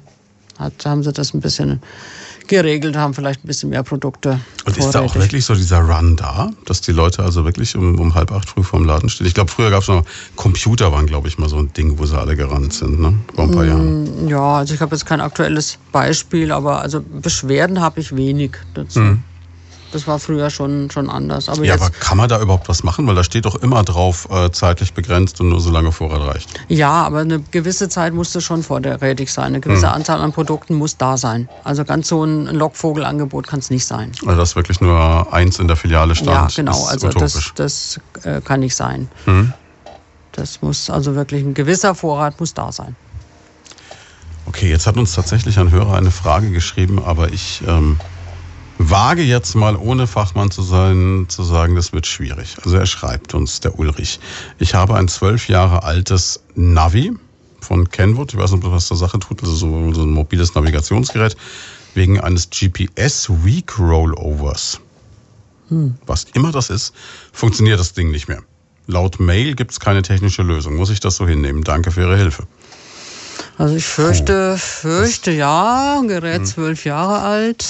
hat, 0.57 0.73
haben 0.85 1.03
sie 1.03 1.13
das 1.13 1.33
ein 1.33 1.41
bisschen 1.41 1.81
geregelt 2.47 2.95
haben, 2.95 3.13
vielleicht 3.13 3.43
ein 3.43 3.47
bisschen 3.47 3.69
mehr 3.69 3.83
Produkte. 3.83 4.39
Und 4.65 4.77
ist 4.77 4.91
da 4.91 5.01
auch 5.01 5.15
wirklich 5.15 5.45
so 5.45 5.55
dieser 5.55 5.79
Run 5.79 6.15
da, 6.15 6.51
dass 6.65 6.81
die 6.81 6.91
Leute 6.91 7.23
also 7.23 7.45
wirklich 7.45 7.75
um, 7.75 7.99
um 7.99 8.15
halb 8.15 8.31
acht 8.31 8.49
früh 8.49 8.63
vorm 8.63 8.85
Laden 8.85 9.09
stehen? 9.09 9.27
Ich 9.27 9.33
glaube, 9.33 9.51
früher 9.51 9.69
gab 9.69 9.81
es 9.81 9.87
noch 9.87 10.03
Computer, 10.35 10.91
waren 10.91 11.05
glaube 11.05 11.27
ich 11.27 11.37
mal 11.37 11.49
so 11.49 11.57
ein 11.57 11.71
Ding, 11.73 11.99
wo 11.99 12.05
sie 12.05 12.17
alle 12.17 12.35
gerannt 12.35 12.73
sind, 12.73 12.99
ne? 12.99 13.13
Vor 13.35 13.45
ein 13.45 13.51
paar 13.51 13.65
Jahren. 13.65 14.25
Mm, 14.25 14.27
ja, 14.27 14.57
also 14.57 14.73
ich 14.73 14.81
habe 14.81 14.95
jetzt 14.95 15.05
kein 15.05 15.21
aktuelles 15.21 15.77
Beispiel, 15.91 16.51
aber 16.51 16.81
also 16.81 17.01
Beschwerden 17.01 17.81
habe 17.81 17.99
ich 17.99 18.15
wenig 18.15 18.57
dazu. 18.73 18.99
Mhm. 18.99 19.23
Das 19.95 20.07
war 20.07 20.19
früher 20.19 20.49
schon, 20.49 20.91
schon 20.91 21.09
anders. 21.09 21.47
Aber 21.47 21.63
ja, 21.63 21.73
aber 21.75 21.89
kann 21.89 22.17
man 22.17 22.27
da 22.27 22.41
überhaupt 22.41 22.67
was 22.67 22.83
machen? 22.83 23.07
Weil 23.07 23.15
da 23.15 23.23
steht 23.23 23.45
doch 23.45 23.55
immer 23.55 23.83
drauf, 23.83 24.27
äh, 24.29 24.51
zeitlich 24.51 24.93
begrenzt 24.93 25.39
und 25.39 25.49
nur 25.49 25.61
so 25.61 25.71
lange 25.71 25.91
Vorrat 25.91 26.21
reicht. 26.21 26.49
ja, 26.67 26.91
aber 26.91 27.19
eine 27.19 27.39
gewisse 27.39 27.87
Zeit 27.87 28.13
musste 28.13 28.41
schon 28.41 28.61
vorrätig 28.61 29.31
sein. 29.31 29.45
Eine 29.45 29.61
gewisse 29.61 29.87
Hm. 29.87 29.95
Anzahl 29.95 30.21
an 30.21 30.33
Produkten 30.33 30.75
muss 30.75 30.97
da 30.97 31.15
sein. 31.17 31.47
Also 31.63 31.85
ganz 31.85 32.09
so 32.09 32.23
ein 32.23 32.45
Lockvogelangebot 32.47 33.47
kann 33.47 33.59
es 33.59 33.69
nicht 33.69 33.85
sein. 33.85 34.11
Also 34.25 34.37
dass 34.37 34.55
wirklich 34.55 34.81
nur 34.81 35.31
eins 35.33 35.59
in 35.59 35.67
der 35.67 35.77
Filiale 35.77 36.13
stand. 36.13 36.29
ja, 36.29 36.47
genau. 36.63 36.85
Also 36.85 37.09
das, 37.09 37.51
das 37.55 37.99
äh, 38.23 38.41
kann 38.41 38.59
nicht 38.59 38.75
sein. 38.75 39.09
Hm. 39.23 39.53
Das 40.33 40.61
muss 40.61 40.89
also 40.89 41.15
wirklich 41.15 41.41
ein 41.43 41.53
gewisser 41.53 41.95
Vorrat 41.95 42.39
muss 42.41 42.53
da 42.53 42.71
sein. 42.71 42.97
Okay, 44.47 44.69
jetzt 44.69 44.85
hat 44.85 44.97
uns 44.97 45.13
tatsächlich 45.13 45.57
ein 45.57 45.71
Hörer 45.71 45.95
eine 45.95 46.11
Frage 46.11 46.51
geschrieben, 46.51 47.01
aber 47.03 47.31
ich 47.31 47.63
ähm, 47.67 47.97
wage 48.77 49.21
jetzt 49.21 49.55
mal, 49.55 49.75
ohne 49.75 50.07
Fachmann 50.07 50.51
zu 50.51 50.61
sein, 50.61 51.25
zu 51.29 51.43
sagen, 51.43 51.75
das 51.75 51.93
wird 51.93 52.07
schwierig. 52.07 52.57
Also 52.63 52.77
er 52.77 52.85
schreibt 52.85 53.33
uns, 53.33 53.59
der 53.59 53.79
Ulrich, 53.79 54.19
ich 54.59 54.73
habe 54.75 54.95
ein 54.95 55.07
zwölf 55.07 55.47
Jahre 55.47 55.83
altes 55.83 56.41
Navi 56.55 57.13
von 57.61 57.89
Kenwood, 57.89 58.33
ich 58.33 58.39
weiß 58.39 58.51
nicht, 58.51 58.63
ob 58.63 58.71
das 58.71 58.73
was 58.73 58.87
zur 58.87 58.97
Sache 58.97 59.19
tut, 59.19 59.41
also 59.41 59.55
so, 59.55 59.93
so 59.93 60.03
ein 60.03 60.11
mobiles 60.11 60.53
Navigationsgerät, 60.55 61.35
wegen 61.93 62.19
eines 62.19 62.49
GPS 62.49 63.29
Week 63.43 63.79
Rollovers. 63.79 64.79
Was 66.05 66.25
immer 66.33 66.51
das 66.51 66.69
ist, 66.69 66.93
funktioniert 67.33 67.79
das 67.79 67.93
Ding 67.93 68.11
nicht 68.11 68.27
mehr. 68.27 68.43
Laut 68.87 69.19
Mail 69.19 69.55
gibt 69.55 69.71
es 69.71 69.79
keine 69.79 70.03
technische 70.03 70.43
Lösung. 70.43 70.75
Muss 70.75 70.91
ich 70.91 70.99
das 70.99 71.15
so 71.15 71.27
hinnehmen? 71.27 71.63
Danke 71.63 71.89
für 71.89 72.01
Ihre 72.01 72.17
Hilfe. 72.17 72.43
Also 73.57 73.75
ich 73.75 73.85
fürchte, 73.85 74.57
fürchte 74.57 75.31
ja, 75.31 75.97
ein 75.99 76.07
Gerät 76.07 76.45
zwölf 76.45 76.85
Jahre 76.85 77.21
alt. 77.21 77.65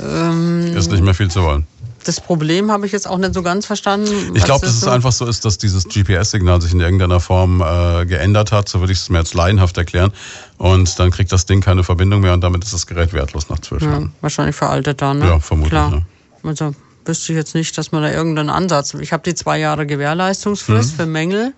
Ähm, 0.00 0.74
Ist 0.76 0.90
nicht 0.90 1.02
mehr 1.04 1.14
viel 1.14 1.30
zu 1.30 1.42
wollen. 1.42 1.66
das 2.04 2.20
Problem 2.20 2.70
habe 2.72 2.86
ich 2.86 2.92
jetzt 2.92 3.06
auch 3.06 3.18
nicht 3.18 3.34
so 3.34 3.42
ganz 3.42 3.66
verstanden. 3.66 4.34
Ich 4.34 4.42
glaube, 4.44 4.64
dass 4.66 4.74
es 4.74 4.80
so- 4.80 4.90
einfach 4.90 5.12
so 5.12 5.26
ist, 5.26 5.44
dass 5.44 5.58
dieses 5.58 5.84
GPS-Signal 5.84 6.60
sich 6.62 6.72
in 6.72 6.80
irgendeiner 6.80 7.20
Form 7.20 7.60
äh, 7.60 8.06
geändert 8.06 8.52
hat. 8.52 8.68
So 8.68 8.80
würde 8.80 8.92
ich 8.92 8.98
es 9.00 9.10
mir 9.10 9.18
jetzt 9.18 9.34
laienhaft 9.34 9.76
erklären. 9.76 10.12
Und 10.58 10.98
dann 10.98 11.10
kriegt 11.10 11.30
das 11.32 11.46
Ding 11.46 11.60
keine 11.60 11.84
Verbindung 11.84 12.20
mehr 12.22 12.32
und 12.32 12.40
damit 12.42 12.64
ist 12.64 12.72
das 12.72 12.86
Gerät 12.86 13.12
wertlos 13.12 13.48
nach 13.50 13.58
zwölf 13.60 13.82
Ja, 13.82 13.90
Jahren. 13.90 14.12
wahrscheinlich 14.20 14.56
veraltet 14.56 15.02
dann. 15.02 15.18
Ne? 15.18 15.26
Ja, 15.26 15.38
vermutlich, 15.40 15.72
ne? 15.80 16.02
Also 16.42 16.74
wüsste 17.04 17.32
ich 17.32 17.36
jetzt 17.36 17.54
nicht, 17.54 17.76
dass 17.78 17.92
man 17.92 18.02
da 18.02 18.10
irgendeinen 18.10 18.50
Ansatz. 18.50 18.94
Ich 18.94 19.12
habe 19.12 19.22
die 19.24 19.34
zwei 19.34 19.58
Jahre 19.58 19.86
Gewährleistungsfrist 19.86 20.92
Mhm. 20.92 20.96
für 20.96 21.06
Mängel. 21.06 21.52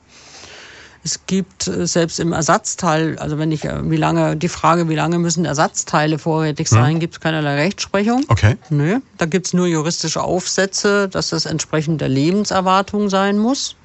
Es 1.06 1.20
gibt 1.26 1.68
äh, 1.68 1.86
selbst 1.86 2.18
im 2.18 2.32
Ersatzteil, 2.32 3.18
also 3.18 3.38
wenn 3.38 3.52
ich, 3.52 3.64
äh, 3.66 3.90
wie 3.90 3.96
lange, 3.96 4.36
die 4.36 4.48
Frage, 4.48 4.88
wie 4.88 4.94
lange 4.94 5.18
müssen 5.18 5.44
Ersatzteile 5.44 6.18
vorrätig 6.18 6.70
Mhm. 6.70 6.74
sein, 6.74 6.98
gibt 7.00 7.14
es 7.14 7.20
keinerlei 7.20 7.56
Rechtsprechung. 7.56 8.24
Okay. 8.28 8.56
Nö, 8.70 9.00
da 9.18 9.26
gibt's 9.26 9.52
nur 9.52 9.66
juristische 9.66 10.22
Aufsätze, 10.22 11.08
dass 11.08 11.28
das 11.28 11.44
entsprechend 11.44 12.00
der 12.00 12.08
Lebenserwartung 12.08 13.10
sein 13.10 13.38
muss. 13.38 13.76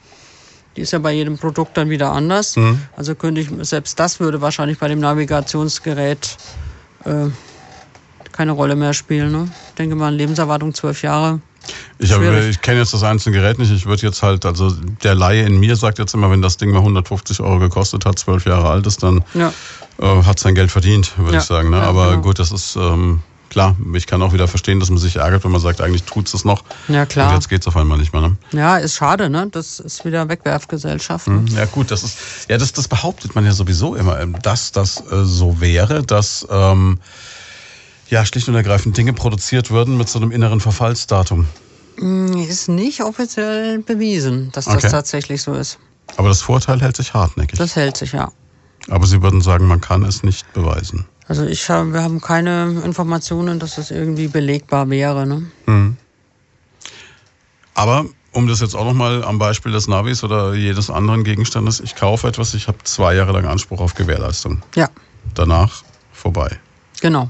Die 0.78 0.82
ist 0.82 0.92
ja 0.92 1.00
bei 1.00 1.12
jedem 1.12 1.38
Produkt 1.38 1.76
dann 1.76 1.90
wieder 1.90 2.12
anders. 2.14 2.56
Mhm. 2.56 2.80
Also 2.96 3.16
könnte 3.16 3.42
ich, 3.42 3.50
selbst 3.62 4.00
das 4.00 4.22
würde 4.22 4.40
wahrscheinlich 4.40 4.80
bei 4.80 4.88
dem 4.88 5.00
Navigationsgerät 5.00 6.38
äh, 7.04 7.26
keine 8.32 8.54
Rolle 8.54 8.78
mehr 8.78 8.94
spielen. 8.94 9.32
Ne? 9.34 9.50
Ich 9.70 9.76
denke 9.76 9.96
mal, 9.96 10.14
Lebenserwartung 10.16 10.74
zwölf 10.74 11.02
Jahre. 11.02 11.42
Ich, 11.98 12.12
ich 12.12 12.62
kenne 12.62 12.80
jetzt 12.80 12.94
das 12.94 13.04
einzelne 13.04 13.36
Gerät 13.38 13.60
nicht. 13.60 13.72
Ich 13.72 13.86
würde 13.86 14.04
jetzt 14.06 14.24
halt, 14.24 14.46
also 14.46 14.72
der 15.04 15.16
Laie 15.16 15.44
in 15.46 15.60
mir 15.60 15.76
sagt 15.76 16.00
jetzt 16.00 16.14
immer, 16.14 16.32
wenn 16.32 16.42
das 16.42 16.58
Ding 16.58 16.72
mal 16.72 16.80
150 16.80 17.42
Euro 17.42 17.60
gekostet 17.60 18.06
hat, 18.06 18.18
zwölf 18.20 18.46
Jahre 18.46 18.70
alt 18.70 18.88
ist, 18.88 19.04
dann 19.04 19.24
Ja. 19.34 19.52
äh, 20.02 20.24
hat 20.24 20.40
sein 20.40 20.56
Geld 20.56 20.72
verdient, 20.72 21.18
würde 21.18 21.34
Ja, 21.34 21.40
ich 21.40 21.46
sagen. 21.46 21.70
Ne? 21.70 21.78
ja, 21.78 21.84
Aber 21.84 22.12
genau. 22.12 22.22
gut, 22.22 22.40
das 22.40 22.52
ist 22.52 22.76
ähm, 22.78 23.22
klar. 23.50 23.76
Ich 23.94 24.08
kann 24.08 24.22
auch 24.22 24.32
wieder 24.32 24.48
verstehen, 24.48 24.80
dass 24.80 24.90
man 24.90 25.00
sich 25.00 25.18
ärgert, 25.18 25.44
wenn 25.44 25.52
man 25.52 25.60
sagt, 25.60 25.82
eigentlich 25.82 26.04
tut's 26.04 26.34
es 26.34 26.46
noch. 26.46 26.64
Ja, 26.88 27.02
Und 27.02 27.10
klar. 27.10 27.34
jetzt 27.34 27.50
geht's 27.50 27.68
auf 27.68 27.76
einmal 27.76 27.98
nicht 27.98 28.14
mehr. 28.14 28.22
Ne? 28.22 28.38
Ja, 28.54 28.78
ist 28.78 28.96
schade, 28.96 29.30
ne? 29.30 29.48
Das 29.52 29.80
ist 29.80 30.06
wieder 30.06 30.30
Wegwerfgesellschaft. 30.30 31.28
Mhm. 31.28 31.46
ne? 31.46 31.52
Ja 31.58 31.66
gut, 31.66 31.92
das 31.92 32.04
ist 32.04 32.18
ja 32.48 32.58
das, 32.58 32.72
das 32.74 32.88
behauptet 32.88 33.36
man 33.36 33.46
ja 33.46 33.52
sowieso 33.52 33.96
immer, 33.96 34.20
ähm, 34.20 34.36
dass 34.42 34.72
das 34.72 35.02
äh, 35.12 35.24
so 35.26 35.60
wäre, 35.60 36.04
dass 36.04 36.48
ähm, 36.50 37.00
ja 38.10 38.26
schlicht 38.26 38.48
und 38.48 38.56
ergreifend 38.56 38.98
Dinge 38.98 39.14
produziert 39.14 39.72
würden 39.72 39.98
mit 39.98 40.10
so 40.10 40.20
einem 40.20 40.32
inneren 40.32 40.60
Verfallsdatum. 40.60 41.48
Ist 42.48 42.70
nicht 42.70 43.02
offiziell 43.04 43.80
bewiesen, 43.80 44.52
dass 44.54 44.68
Okay. 44.68 44.80
das 44.82 44.92
tatsächlich 44.92 45.42
so 45.42 45.54
ist. 45.54 45.80
Aber 46.18 46.30
das 46.30 46.42
Vorteil 46.42 46.82
hält 46.82 46.96
sich 46.96 47.14
hartnäckig. 47.14 47.60
Das 47.60 47.76
hält 47.76 47.98
sich, 47.98 48.14
ja. 48.14 48.32
Aber 48.90 49.06
Sie 49.06 49.22
würden 49.22 49.42
sagen, 49.42 49.68
man 49.68 49.82
kann 49.82 50.04
es 50.04 50.24
nicht 50.24 50.52
beweisen. 50.54 51.06
Also 51.28 51.46
ich 51.46 51.70
hab, 51.70 51.92
wir 51.94 52.02
haben 52.02 52.22
keine 52.22 52.82
Informationen, 52.84 53.60
dass 53.60 53.76
das 53.76 53.92
irgendwie 53.92 54.28
belegbar 54.28 54.90
wäre. 54.90 55.28
Ne? 55.28 55.96
Aber 57.76 58.06
um 58.32 58.48
das 58.48 58.62
jetzt 58.62 58.76
auch 58.76 58.86
nochmal 58.86 59.24
am 59.24 59.38
Beispiel 59.38 59.72
des 59.72 59.88
Navis 59.88 60.24
oder 60.24 60.54
jedes 60.56 60.90
anderen 60.90 61.24
Gegenstandes, 61.24 61.80
ich 61.80 61.96
kaufe 61.96 62.28
etwas, 62.28 62.54
ich 62.54 62.68
habe 62.68 62.78
zwei 62.84 63.14
Jahre 63.16 63.32
lang 63.34 63.46
Anspruch 63.46 63.80
auf 63.82 63.94
Gewährleistung. 63.94 64.62
Ja, 64.76 64.90
Danach 65.36 65.84
vorbei. 66.12 66.60
genau. 67.02 67.30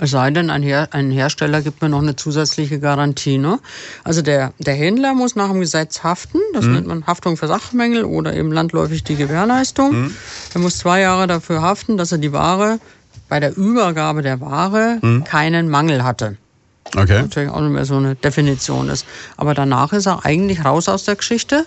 Es 0.00 0.12
sei 0.12 0.30
denn, 0.30 0.48
ein, 0.50 0.62
Her 0.62 0.88
ein 0.92 1.10
Hersteller 1.10 1.60
gibt 1.60 1.82
mir 1.82 1.88
noch 1.88 2.00
eine 2.02 2.14
zusätzliche 2.14 2.78
Garantie. 2.78 3.36
Ne? 3.36 3.58
Also 4.04 4.22
der, 4.22 4.52
der 4.58 4.74
Händler 4.74 5.12
muss 5.14 5.34
nach 5.34 5.50
dem 5.50 5.60
Gesetz 5.60 6.04
haften. 6.04 6.38
Das 6.54 6.64
nennt 6.64 6.86
man 6.86 7.06
Haftung 7.06 7.36
für 7.36 7.48
Sachmängel 7.48 8.04
oder 8.04 8.34
eben 8.34 8.52
landläufig 8.52 9.02
die 9.02 9.16
Gewährleistung. 9.16 10.12
Er 10.54 10.60
muss 10.60 10.78
zwei 10.78 11.00
Jahre 11.00 11.26
dafür 11.26 11.62
haften, 11.62 11.96
dass 11.96 12.12
er 12.12 12.18
die 12.18 12.32
Ware 12.32 12.78
bei 13.28 13.40
der 13.40 13.56
Übergabe 13.56 14.22
der 14.22 14.40
Ware 14.40 15.00
keinen 15.24 15.68
Mangel 15.68 16.04
hatte. 16.04 16.36
Okay. 16.96 17.22
natürlich 17.22 17.50
auch 17.50 17.60
nicht 17.60 17.72
mehr 17.72 17.84
so 17.84 17.96
eine 17.96 18.14
Definition 18.14 18.88
ist. 18.88 19.04
Aber 19.36 19.52
danach 19.52 19.92
ist 19.92 20.06
er 20.06 20.24
eigentlich 20.24 20.64
raus 20.64 20.88
aus 20.88 21.04
der 21.04 21.16
Geschichte. 21.16 21.66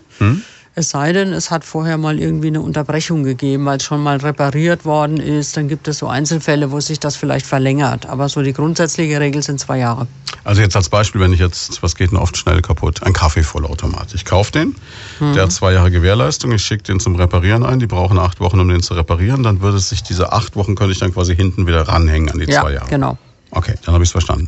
Es 0.73 0.89
sei 0.91 1.11
denn, 1.11 1.34
es 1.34 1.52
hat 1.52 1.65
vorher 1.65 1.98
mal 1.98 2.18
irgendwie 2.18 2.48
eine 2.48 2.61
Unterbrechung 2.61 3.23
gegeben, 3.23 3.65
weil 3.65 3.77
es 3.77 3.84
schon 3.84 4.02
mal 4.02 4.18
repariert 4.18 4.85
worden 4.85 5.18
ist. 5.18 5.57
Dann 5.57 5.68
gibt 5.68 5.88
es 5.89 5.98
so 5.98 6.07
Einzelfälle, 6.07 6.72
wo 6.72 6.80
sich 6.80 6.98
das 6.98 7.18
vielleicht 7.18 7.45
verlängert. 7.45 8.06
Aber 8.06 8.30
so 8.30 8.41
die 8.41 8.53
grundsätzliche 8.53 9.19
Regel 9.19 9.43
sind 9.43 9.60
zwei 9.60 9.80
Jahre. 9.80 10.07
Also 10.45 10.61
jetzt 10.61 10.77
als 10.77 10.88
Beispiel, 10.88 11.19
wenn 11.19 11.34
ich 11.34 11.39
jetzt, 11.41 11.84
was 11.84 11.95
geht 11.95 12.11
denn 12.11 12.18
oft 12.18 12.38
schnell 12.38 12.61
kaputt? 12.61 13.03
Ein 13.03 13.11
Kaffeevollautomat. 13.11 14.14
Ich 14.14 14.23
kaufe 14.23 14.53
den, 14.53 14.76
Mhm. 15.19 15.34
der 15.34 15.43
hat 15.43 15.52
zwei 15.52 15.73
Jahre 15.73 15.91
Gewährleistung, 15.91 16.53
ich 16.53 16.64
schicke 16.64 16.84
den 16.84 17.02
zum 17.02 17.15
Reparieren 17.18 17.64
ein, 17.65 17.80
die 17.80 17.88
brauchen 17.88 18.18
acht 18.18 18.39
Wochen, 18.39 18.60
um 18.61 18.69
den 18.69 18.81
zu 18.81 18.93
reparieren, 18.93 19.43
dann 19.43 19.60
würde 19.61 19.77
sich 19.80 20.03
diese 20.03 20.31
acht 20.31 20.56
Wochen, 20.56 20.76
könnte 20.76 20.93
ich 20.93 20.99
dann 20.99 21.14
quasi 21.14 21.35
hinten 21.35 21.68
wieder 21.68 21.81
ranhängen 21.88 22.30
an 22.31 22.39
die 22.39 22.49
Ja, 22.49 22.61
zwei 22.61 22.72
Jahre. 22.73 22.88
genau. 22.89 23.18
Okay, 23.52 23.76
dann 23.84 23.93
habe 23.93 24.03
ich 24.06 24.07
es 24.07 24.11
verstanden. 24.14 24.48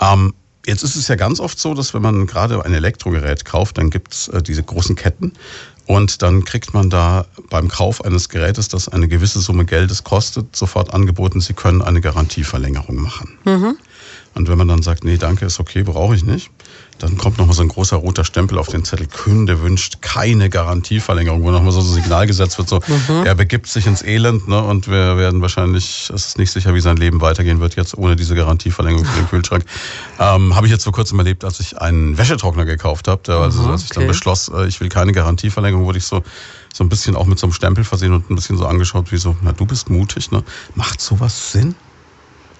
Ähm, 0.00 0.32
jetzt 0.66 0.82
ist 0.82 0.96
es 0.96 1.08
ja 1.08 1.14
ganz 1.14 1.40
oft 1.40 1.58
so, 1.58 1.74
dass 1.74 1.94
wenn 1.94 2.02
man 2.02 2.26
gerade 2.26 2.64
ein 2.64 2.74
Elektrogerät 2.74 3.44
kauft, 3.44 3.78
dann 3.78 3.90
gibt 3.90 4.12
es 4.12 4.28
äh, 4.28 4.42
diese 4.42 4.62
großen 4.62 4.96
Ketten 4.96 5.32
und 5.86 6.22
dann 6.22 6.44
kriegt 6.44 6.74
man 6.74 6.90
da 6.90 7.26
beim 7.48 7.68
Kauf 7.68 8.04
eines 8.04 8.28
Gerätes, 8.28 8.68
das 8.68 8.88
eine 8.88 9.08
gewisse 9.08 9.40
Summe 9.40 9.64
Geldes 9.64 10.04
kostet, 10.04 10.54
sofort 10.54 10.92
angeboten, 10.92 11.40
Sie 11.40 11.54
können 11.54 11.80
eine 11.80 12.00
Garantieverlängerung 12.00 12.96
machen. 12.96 13.38
Und 14.34 14.48
wenn 14.48 14.58
man 14.58 14.68
dann 14.68 14.82
sagt, 14.82 15.04
nee, 15.04 15.16
danke, 15.16 15.46
ist 15.46 15.60
okay, 15.60 15.82
brauche 15.82 16.14
ich 16.14 16.24
nicht, 16.24 16.50
dann 16.98 17.16
kommt 17.16 17.38
nochmal 17.38 17.54
so 17.54 17.62
ein 17.62 17.68
großer 17.68 17.96
roter 17.96 18.24
Stempel 18.24 18.58
auf 18.58 18.68
den 18.68 18.84
Zettel. 18.84 19.06
Kunde 19.06 19.60
wünscht 19.62 20.00
keine 20.00 20.48
Garantieverlängerung, 20.48 21.42
wo 21.42 21.50
nochmal 21.50 21.72
so 21.72 21.80
ein 21.80 21.86
Signal 21.86 22.26
gesetzt 22.26 22.58
wird, 22.58 22.68
so, 22.68 22.80
er 23.24 23.34
begibt 23.34 23.66
sich 23.66 23.86
ins 23.86 24.02
Elend, 24.02 24.48
ne, 24.48 24.62
und 24.62 24.88
wir 24.88 25.16
werden 25.16 25.42
wahrscheinlich, 25.42 26.10
es 26.14 26.28
ist 26.28 26.38
nicht 26.38 26.50
sicher, 26.50 26.74
wie 26.74 26.80
sein 26.80 26.96
Leben 26.96 27.20
weitergehen 27.20 27.60
wird 27.60 27.76
jetzt 27.76 27.96
ohne 27.96 28.16
diese 28.16 28.34
Garantieverlängerung 28.34 29.04
für 29.04 29.20
den 29.20 29.28
Kühlschrank. 29.28 29.64
Ähm, 30.18 30.56
habe 30.56 30.66
ich 30.66 30.72
jetzt 30.72 30.84
vor 30.84 30.94
kurzem 30.94 31.18
erlebt, 31.18 31.44
als 31.44 31.60
ich 31.60 31.78
einen 31.78 32.16
Wäschetrockner 32.16 32.64
gekauft 32.64 33.06
habe, 33.06 33.34
also 33.34 33.68
als 33.68 33.82
ich 33.82 33.90
dann 33.90 34.06
beschloss, 34.06 34.48
äh, 34.48 34.66
ich 34.66 34.80
will 34.80 34.88
keine 34.88 35.12
Garantieverlängerung, 35.12 35.84
wurde 35.84 35.98
ich 35.98 36.06
so, 36.06 36.22
so 36.72 36.84
ein 36.84 36.88
bisschen 36.88 37.16
auch 37.16 37.26
mit 37.26 37.38
so 37.38 37.46
einem 37.46 37.52
Stempel 37.52 37.84
versehen 37.84 38.14
und 38.14 38.30
ein 38.30 38.34
bisschen 38.34 38.56
so 38.56 38.66
angeschaut, 38.66 39.12
wie 39.12 39.18
so, 39.18 39.36
na, 39.42 39.52
du 39.52 39.66
bist 39.66 39.90
mutig, 39.90 40.30
ne? 40.30 40.42
Macht 40.74 41.02
sowas 41.02 41.52
Sinn? 41.52 41.74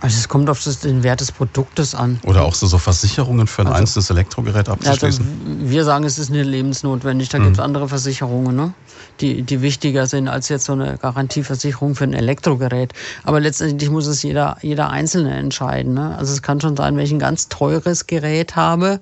Also 0.00 0.18
es 0.18 0.28
kommt 0.28 0.50
auf 0.50 0.62
das, 0.62 0.80
den 0.80 1.02
Wert 1.02 1.20
des 1.20 1.32
Produktes 1.32 1.94
an. 1.94 2.20
Oder 2.24 2.44
auch 2.44 2.54
so, 2.54 2.66
so 2.66 2.76
Versicherungen 2.76 3.46
für 3.46 3.62
ein 3.62 3.68
einzelnes 3.68 4.10
Elektrogerät 4.10 4.68
Also 4.68 4.72
abzuschließen? 4.72 5.70
wir 5.70 5.84
sagen, 5.84 6.04
es 6.04 6.18
ist 6.18 6.28
nicht 6.28 6.44
lebensnotwendig. 6.44 7.30
Da 7.30 7.38
gibt 7.38 7.54
es 7.54 7.60
andere 7.60 7.88
Versicherungen, 7.88 8.54
ne? 8.54 8.74
die, 9.20 9.42
die 9.42 9.62
wichtiger 9.62 10.06
sind 10.06 10.28
als 10.28 10.50
jetzt 10.50 10.66
so 10.66 10.72
eine 10.72 10.98
Garantieversicherung 10.98 11.94
für 11.94 12.04
ein 12.04 12.12
Elektrogerät. 12.12 12.92
Aber 13.24 13.40
letztendlich 13.40 13.88
muss 13.88 14.06
es 14.06 14.22
jeder, 14.22 14.58
jeder 14.60 14.90
Einzelne 14.90 15.34
entscheiden. 15.34 15.94
Ne? 15.94 16.14
Also 16.16 16.34
es 16.34 16.42
kann 16.42 16.60
schon 16.60 16.76
sein, 16.76 16.96
wenn 16.96 17.04
ich 17.04 17.12
ein 17.12 17.18
ganz 17.18 17.48
teures 17.48 18.06
Gerät 18.06 18.54
habe. 18.54 19.00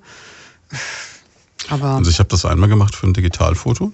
Aber 1.70 1.86
Also 1.86 2.10
ich 2.10 2.20
habe 2.20 2.28
das 2.28 2.44
einmal 2.44 2.68
gemacht 2.68 2.94
für 2.94 3.06
ein 3.06 3.14
Digitalfoto. 3.14 3.92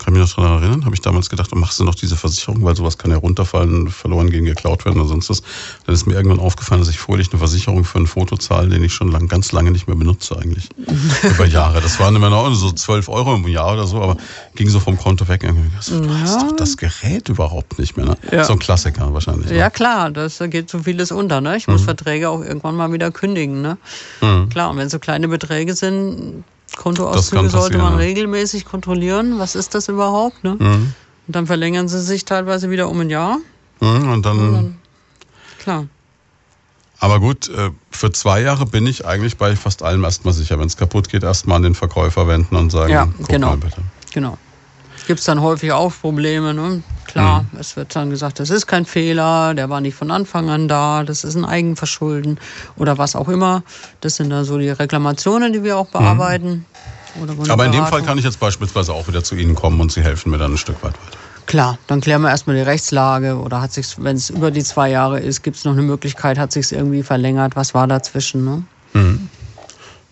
Kann 0.00 0.14
mich 0.14 0.22
noch 0.22 0.34
daran 0.34 0.62
erinnern, 0.62 0.84
habe 0.84 0.94
ich 0.94 1.00
damals 1.00 1.28
gedacht, 1.28 1.54
machst 1.54 1.78
du 1.78 1.84
noch 1.84 1.94
diese 1.94 2.16
Versicherung, 2.16 2.64
weil 2.64 2.74
sowas 2.74 2.98
kann 2.98 3.10
ja 3.10 3.18
runterfallen, 3.18 3.88
verloren 3.88 4.30
gehen, 4.30 4.44
geklaut 4.44 4.84
werden 4.84 4.98
oder 4.98 5.08
sonst 5.08 5.30
was. 5.30 5.42
Dann 5.84 5.94
ist 5.94 6.06
mir 6.06 6.14
irgendwann 6.14 6.40
aufgefallen, 6.40 6.80
dass 6.80 6.88
ich 6.88 6.98
fröhlich 6.98 7.30
eine 7.30 7.38
Versicherung 7.38 7.84
für 7.84 7.98
ein 7.98 8.06
Foto 8.06 8.36
zahle, 8.36 8.68
den 8.68 8.82
ich 8.82 8.94
schon 8.94 9.12
lang, 9.12 9.28
ganz 9.28 9.52
lange 9.52 9.70
nicht 9.70 9.86
mehr 9.86 9.96
benutze 9.96 10.38
eigentlich. 10.38 10.68
Über 11.22 11.46
Jahre. 11.46 11.80
Das 11.80 12.00
waren 12.00 12.16
immer 12.16 12.30
noch 12.30 12.52
so 12.54 12.72
12 12.72 13.08
Euro 13.08 13.34
im 13.34 13.46
Jahr 13.46 13.74
oder 13.74 13.86
so, 13.86 14.00
aber 14.00 14.16
ging 14.54 14.68
so 14.68 14.80
vom 14.80 14.96
Konto 14.96 15.28
weg. 15.28 15.40
Du 15.40 16.14
hast 16.14 16.42
doch 16.42 16.56
das 16.56 16.76
Gerät 16.76 17.28
überhaupt 17.28 17.78
nicht 17.78 17.96
mehr. 17.96 18.06
Ne? 18.06 18.16
Ja. 18.32 18.44
So 18.44 18.54
ein 18.54 18.58
Klassiker 18.58 19.12
wahrscheinlich. 19.12 19.50
Ne? 19.50 19.58
Ja 19.58 19.70
klar, 19.70 20.10
das 20.10 20.38
geht 20.38 20.70
so 20.70 20.80
vieles 20.80 21.12
unter. 21.12 21.40
Ne? 21.40 21.56
Ich 21.56 21.68
muss 21.68 21.82
mhm. 21.82 21.86
Verträge 21.86 22.30
auch 22.30 22.40
irgendwann 22.40 22.76
mal 22.76 22.92
wieder 22.92 23.10
kündigen. 23.10 23.60
Ne? 23.60 23.76
Mhm. 24.20 24.48
Klar, 24.48 24.70
und 24.70 24.78
wenn 24.78 24.88
so 24.88 24.98
kleine 24.98 25.28
Beträge 25.28 25.74
sind, 25.74 26.44
Kontoauszüge 26.76 27.50
sollte 27.50 27.78
man 27.78 27.96
regelmäßig 27.96 28.64
kontrollieren. 28.64 29.38
Was 29.38 29.54
ist 29.54 29.74
das 29.74 29.88
überhaupt? 29.88 30.44
Ne? 30.44 30.56
Mhm. 30.58 30.94
Und 31.26 31.36
dann 31.36 31.46
verlängern 31.46 31.88
sie 31.88 32.00
sich 32.00 32.24
teilweise 32.24 32.70
wieder 32.70 32.88
um 32.88 33.00
ein 33.00 33.10
Jahr. 33.10 33.38
Mhm, 33.80 34.10
und, 34.10 34.26
dann, 34.26 34.38
und 34.38 34.52
dann, 34.52 34.78
Klar. 35.58 35.86
Aber 36.98 37.18
gut, 37.18 37.48
äh, 37.48 37.70
für 37.90 38.12
zwei 38.12 38.42
Jahre 38.42 38.66
bin 38.66 38.86
ich 38.86 39.06
eigentlich 39.06 39.38
bei 39.38 39.56
fast 39.56 39.82
allem 39.82 40.04
erstmal 40.04 40.34
sicher. 40.34 40.58
Wenn 40.58 40.66
es 40.66 40.76
kaputt 40.76 41.08
geht, 41.08 41.22
erstmal 41.22 41.56
an 41.56 41.62
den 41.62 41.74
Verkäufer 41.74 42.28
wenden 42.28 42.56
und 42.56 42.70
sagen, 42.70 42.92
ja, 42.92 43.08
genau. 43.26 43.56
bitte. 43.56 43.80
Genau. 44.12 44.36
Gibt 45.06 45.20
es 45.20 45.26
dann 45.26 45.40
häufig 45.40 45.72
auch 45.72 45.92
Probleme, 46.00 46.54
ne? 46.54 46.82
Klar, 47.06 47.44
mhm. 47.50 47.58
es 47.58 47.76
wird 47.76 47.96
dann 47.96 48.10
gesagt, 48.10 48.38
das 48.38 48.50
ist 48.50 48.66
kein 48.66 48.84
Fehler, 48.84 49.54
der 49.54 49.68
war 49.68 49.80
nicht 49.80 49.96
von 49.96 50.10
Anfang 50.10 50.48
an 50.48 50.68
da, 50.68 51.02
das 51.02 51.24
ist 51.24 51.34
ein 51.34 51.44
Eigenverschulden 51.44 52.38
oder 52.76 52.98
was 52.98 53.16
auch 53.16 53.28
immer. 53.28 53.64
Das 54.00 54.16
sind 54.16 54.30
dann 54.30 54.44
so 54.44 54.58
die 54.58 54.70
Reklamationen, 54.70 55.52
die 55.52 55.64
wir 55.64 55.76
auch 55.76 55.88
bearbeiten. 55.88 56.66
Mhm. 57.16 57.50
Aber 57.50 57.66
in 57.66 57.72
dem 57.72 57.86
Fall 57.86 58.02
kann 58.02 58.18
ich 58.18 58.24
jetzt 58.24 58.38
beispielsweise 58.38 58.92
auch 58.92 59.08
wieder 59.08 59.24
zu 59.24 59.34
Ihnen 59.34 59.56
kommen 59.56 59.80
und 59.80 59.90
Sie 59.90 60.02
helfen 60.02 60.30
mir 60.30 60.38
dann 60.38 60.54
ein 60.54 60.58
Stück 60.58 60.76
weit 60.84 60.92
weiter. 60.92 61.18
Klar, 61.46 61.78
dann 61.88 62.00
klären 62.00 62.22
wir 62.22 62.30
erstmal 62.30 62.54
die 62.54 62.62
Rechtslage 62.62 63.36
oder 63.36 63.60
hat 63.60 63.72
sich, 63.72 63.96
wenn 63.98 64.14
es 64.14 64.30
über 64.30 64.52
die 64.52 64.62
zwei 64.62 64.88
Jahre 64.88 65.18
ist, 65.18 65.42
gibt 65.42 65.56
es 65.56 65.64
noch 65.64 65.72
eine 65.72 65.82
Möglichkeit, 65.82 66.38
hat 66.38 66.52
sich 66.52 66.70
irgendwie 66.70 67.02
verlängert, 67.02 67.56
was 67.56 67.74
war 67.74 67.88
dazwischen, 67.88 68.44
ne? 68.44 68.62
Mhm. 68.92 69.28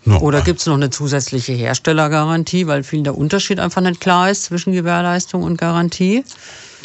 No. 0.05 0.19
Oder 0.19 0.41
gibt 0.41 0.59
es 0.59 0.65
noch 0.65 0.75
eine 0.75 0.89
zusätzliche 0.89 1.53
Herstellergarantie, 1.53 2.67
weil 2.67 2.83
viel 2.83 3.03
der 3.03 3.17
Unterschied 3.17 3.59
einfach 3.59 3.81
nicht 3.81 3.99
klar 3.99 4.29
ist 4.29 4.45
zwischen 4.45 4.71
Gewährleistung 4.71 5.43
und 5.43 5.57
Garantie? 5.57 6.23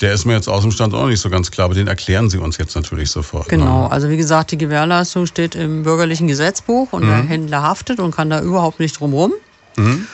Der 0.01 0.13
ist 0.13 0.25
mir 0.25 0.35
jetzt 0.35 0.49
aus 0.49 0.63
dem 0.63 0.73
Stand 0.73 0.93
auch 0.95 1.07
nicht 1.07 1.21
so 1.21 1.31
ganz 1.31 1.53
klar, 1.53 1.67
aber 1.67 1.75
den 1.75 1.87
erklären 1.87 2.29
Sie 2.29 2.39
uns 2.39 2.59
jetzt 2.59 2.75
natürlich 2.75 3.11
sofort. 3.11 3.49
Genau, 3.49 3.85
ne? 3.85 3.93
also 3.93 4.11
wie 4.11 4.17
gesagt, 4.17 4.51
die 4.51 4.59
Gewährleistung 4.59 5.27
steht 5.27 5.55
im 5.55 5.85
bürgerlichen 5.85 6.27
Gesetzbuch 6.27 6.93
und 6.93 7.05
mhm. 7.05 7.09
der 7.09 7.17
Händler 7.23 7.63
haftet 7.63 8.01
und 8.01 8.15
kann 8.15 8.31
da 8.31 8.41
überhaupt 8.41 8.81
nicht 8.81 8.99
drumherum. 8.99 9.33
Mhm. 9.77 10.07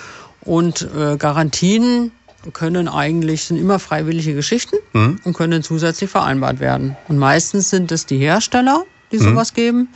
Und 0.42 0.86
äh, 0.94 1.16
Garantien 1.16 2.12
können 2.52 2.88
eigentlich, 2.88 3.44
sind 3.44 3.56
immer 3.56 3.78
freiwillige 3.78 4.34
Geschichten 4.34 4.76
mhm. 4.92 5.20
und 5.24 5.32
können 5.32 5.62
zusätzlich 5.62 6.10
vereinbart 6.10 6.60
werden. 6.60 6.96
Und 7.08 7.16
meistens 7.16 7.70
sind 7.70 7.90
es 7.92 8.04
die 8.04 8.18
Hersteller, 8.18 8.84
die 9.12 9.18
mhm. 9.18 9.22
sowas 9.22 9.54
geben 9.54 9.88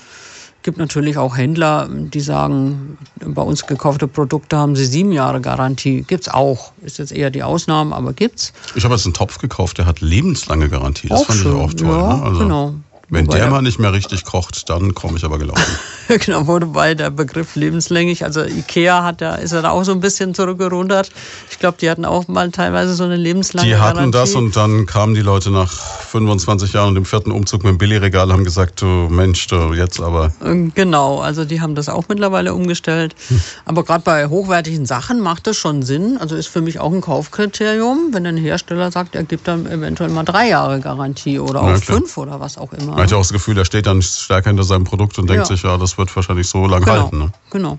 gibt 0.65 0.79
natürlich 0.79 1.19
auch 1.19 1.37
Händler, 1.37 1.89
die 1.91 2.21
sagen, 2.21 2.97
bei 3.21 3.43
uns 3.43 3.67
gekaufte 3.67 4.09
Produkte 4.09 4.57
haben 4.57 4.75
sie 4.75 4.87
sieben 4.87 5.13
Jahre 5.13 5.41
Garantie. 5.41 6.05
Gibt's 6.09 6.29
auch. 6.29 6.73
Ist 6.83 6.99
jetzt 6.99 7.13
eher 7.13 7.31
die 7.31 7.43
Ausnahme, 7.43 7.95
aber 7.95 8.15
gibt's. 8.15 8.53
Ich 8.75 8.83
habe 8.85 8.95
jetzt 8.95 9.05
einen 9.05 9.15
Topf 9.15 9.39
gekauft, 9.39 9.79
der 9.79 9.87
hat 9.87 10.01
lebenslange 10.01 10.71
Garantie. 10.71 11.09
Das 11.09 11.21
auch 11.21 11.27
fand 11.27 11.39
schön. 11.39 11.57
ich 11.57 11.63
auch 11.63 11.75
toll. 11.75 11.89
Ja, 11.89 12.17
ne? 12.17 12.23
also 12.23 12.39
genau. 12.41 12.75
Wenn 13.11 13.27
Wobei 13.27 13.39
der 13.39 13.51
mal 13.51 13.63
nicht 13.63 13.79
mehr 13.79 13.93
richtig 13.93 14.25
kocht, 14.25 14.69
dann 14.71 14.95
komme 14.95 15.19
ich 15.19 15.25
aber 15.25 15.39
gelaufen. 15.39 15.63
genau, 16.09 16.47
wobei 16.47 16.95
der 16.95 17.11
Begriff 17.11 17.55
lebenslänglich, 17.55 18.25
also 18.25 18.43
Ikea 18.43 19.03
hat 19.05 19.21
da, 19.21 19.35
ist 19.35 19.53
er 19.53 19.63
da 19.63 19.71
auch 19.71 19.85
so 19.85 19.93
ein 19.93 20.01
bisschen 20.01 20.35
zurückgerudert. 20.35 21.11
Ich 21.51 21.59
glaube, 21.59 21.77
die 21.81 21.91
hatten 21.91 22.05
auch 22.05 22.29
mal 22.29 22.51
teilweise 22.51 22.95
so 22.95 23.05
eine 23.05 23.17
lebenslange 23.17 23.69
Die 23.69 23.77
hatten 23.77 23.97
Garantie. 23.97 24.19
das 24.19 24.35
und 24.35 24.57
dann 24.57 24.87
kamen 24.87 25.15
die 25.15 25.21
Leute 25.21 25.51
nach 25.51 25.71
25 25.71 26.73
Jahren 26.73 26.89
und 26.89 26.95
dem 26.95 27.05
vierten 27.05 27.31
Umzug 27.31 27.65
mit 27.65 27.73
dem 27.73 27.79
Billigregal 27.79 28.33
haben 28.33 28.45
gesagt, 28.45 28.81
du 28.81 28.87
Mensch, 28.87 29.47
du 29.49 29.75
jetzt 29.75 30.01
aber. 30.01 30.33
Ähm, 30.45 30.73
genau, 30.75 31.21
also 31.21 31.45
die 31.45 31.61
haben 31.61 31.75
das 31.75 31.89
auch 31.89 32.05
mittlerweile 32.09 32.55
umgestellt. 32.55 33.15
Hm. 33.29 33.41
Aber 33.67 33.85
gerade 33.85 34.03
bei 34.03 34.29
hochwertigen 34.29 34.87
Sachen 34.87 35.21
macht 35.21 35.47
das 35.47 35.57
schon 35.57 35.83
Sinn. 35.83 36.17
Also 36.19 36.37
ist 36.37 36.49
für 36.49 36.63
mich 36.63 36.81
auch 36.81 36.93
ein 36.93 37.01
Kaufkriterium, 37.01 38.09
wenn 38.13 38.27
ein 38.27 38.37
Hersteller 38.37 38.91
sagt, 38.91 39.15
er 39.15 39.25
gibt 39.25 39.47
dann 39.49 39.67
eventuell 39.67 40.11
mal 40.11 40.25
drei 40.25 40.49
Jahre 40.49 40.81
Garantie 40.81 41.39
oder 41.39 41.63
auch 41.63 41.77
fünf 41.77 42.17
oder 42.17 42.41
was 42.41 42.59
auch 42.59 42.73
immer. 42.73 42.94
Man 42.95 43.05
hat 43.05 43.11
ja 43.11 43.17
auch 43.17 43.23
das 43.23 43.33
Gefühl, 43.33 43.59
er 43.59 43.65
steht 43.65 43.87
dann 43.87 44.03
stärker 44.03 44.51
hinter 44.51 44.65
seinem 44.65 44.85
Produkt 44.85 45.19
und 45.19 45.29
denkt 45.29 45.43
ja. 45.43 45.45
sich, 45.47 45.63
ja, 45.63 45.77
das 45.77 45.99
wird 45.99 46.15
wahrscheinlich 46.15 46.49
so 46.49 46.67
lang 46.67 46.81
genau. 46.81 47.03
halten. 47.03 47.19
Ne? 47.19 47.33
Genau. 47.51 47.79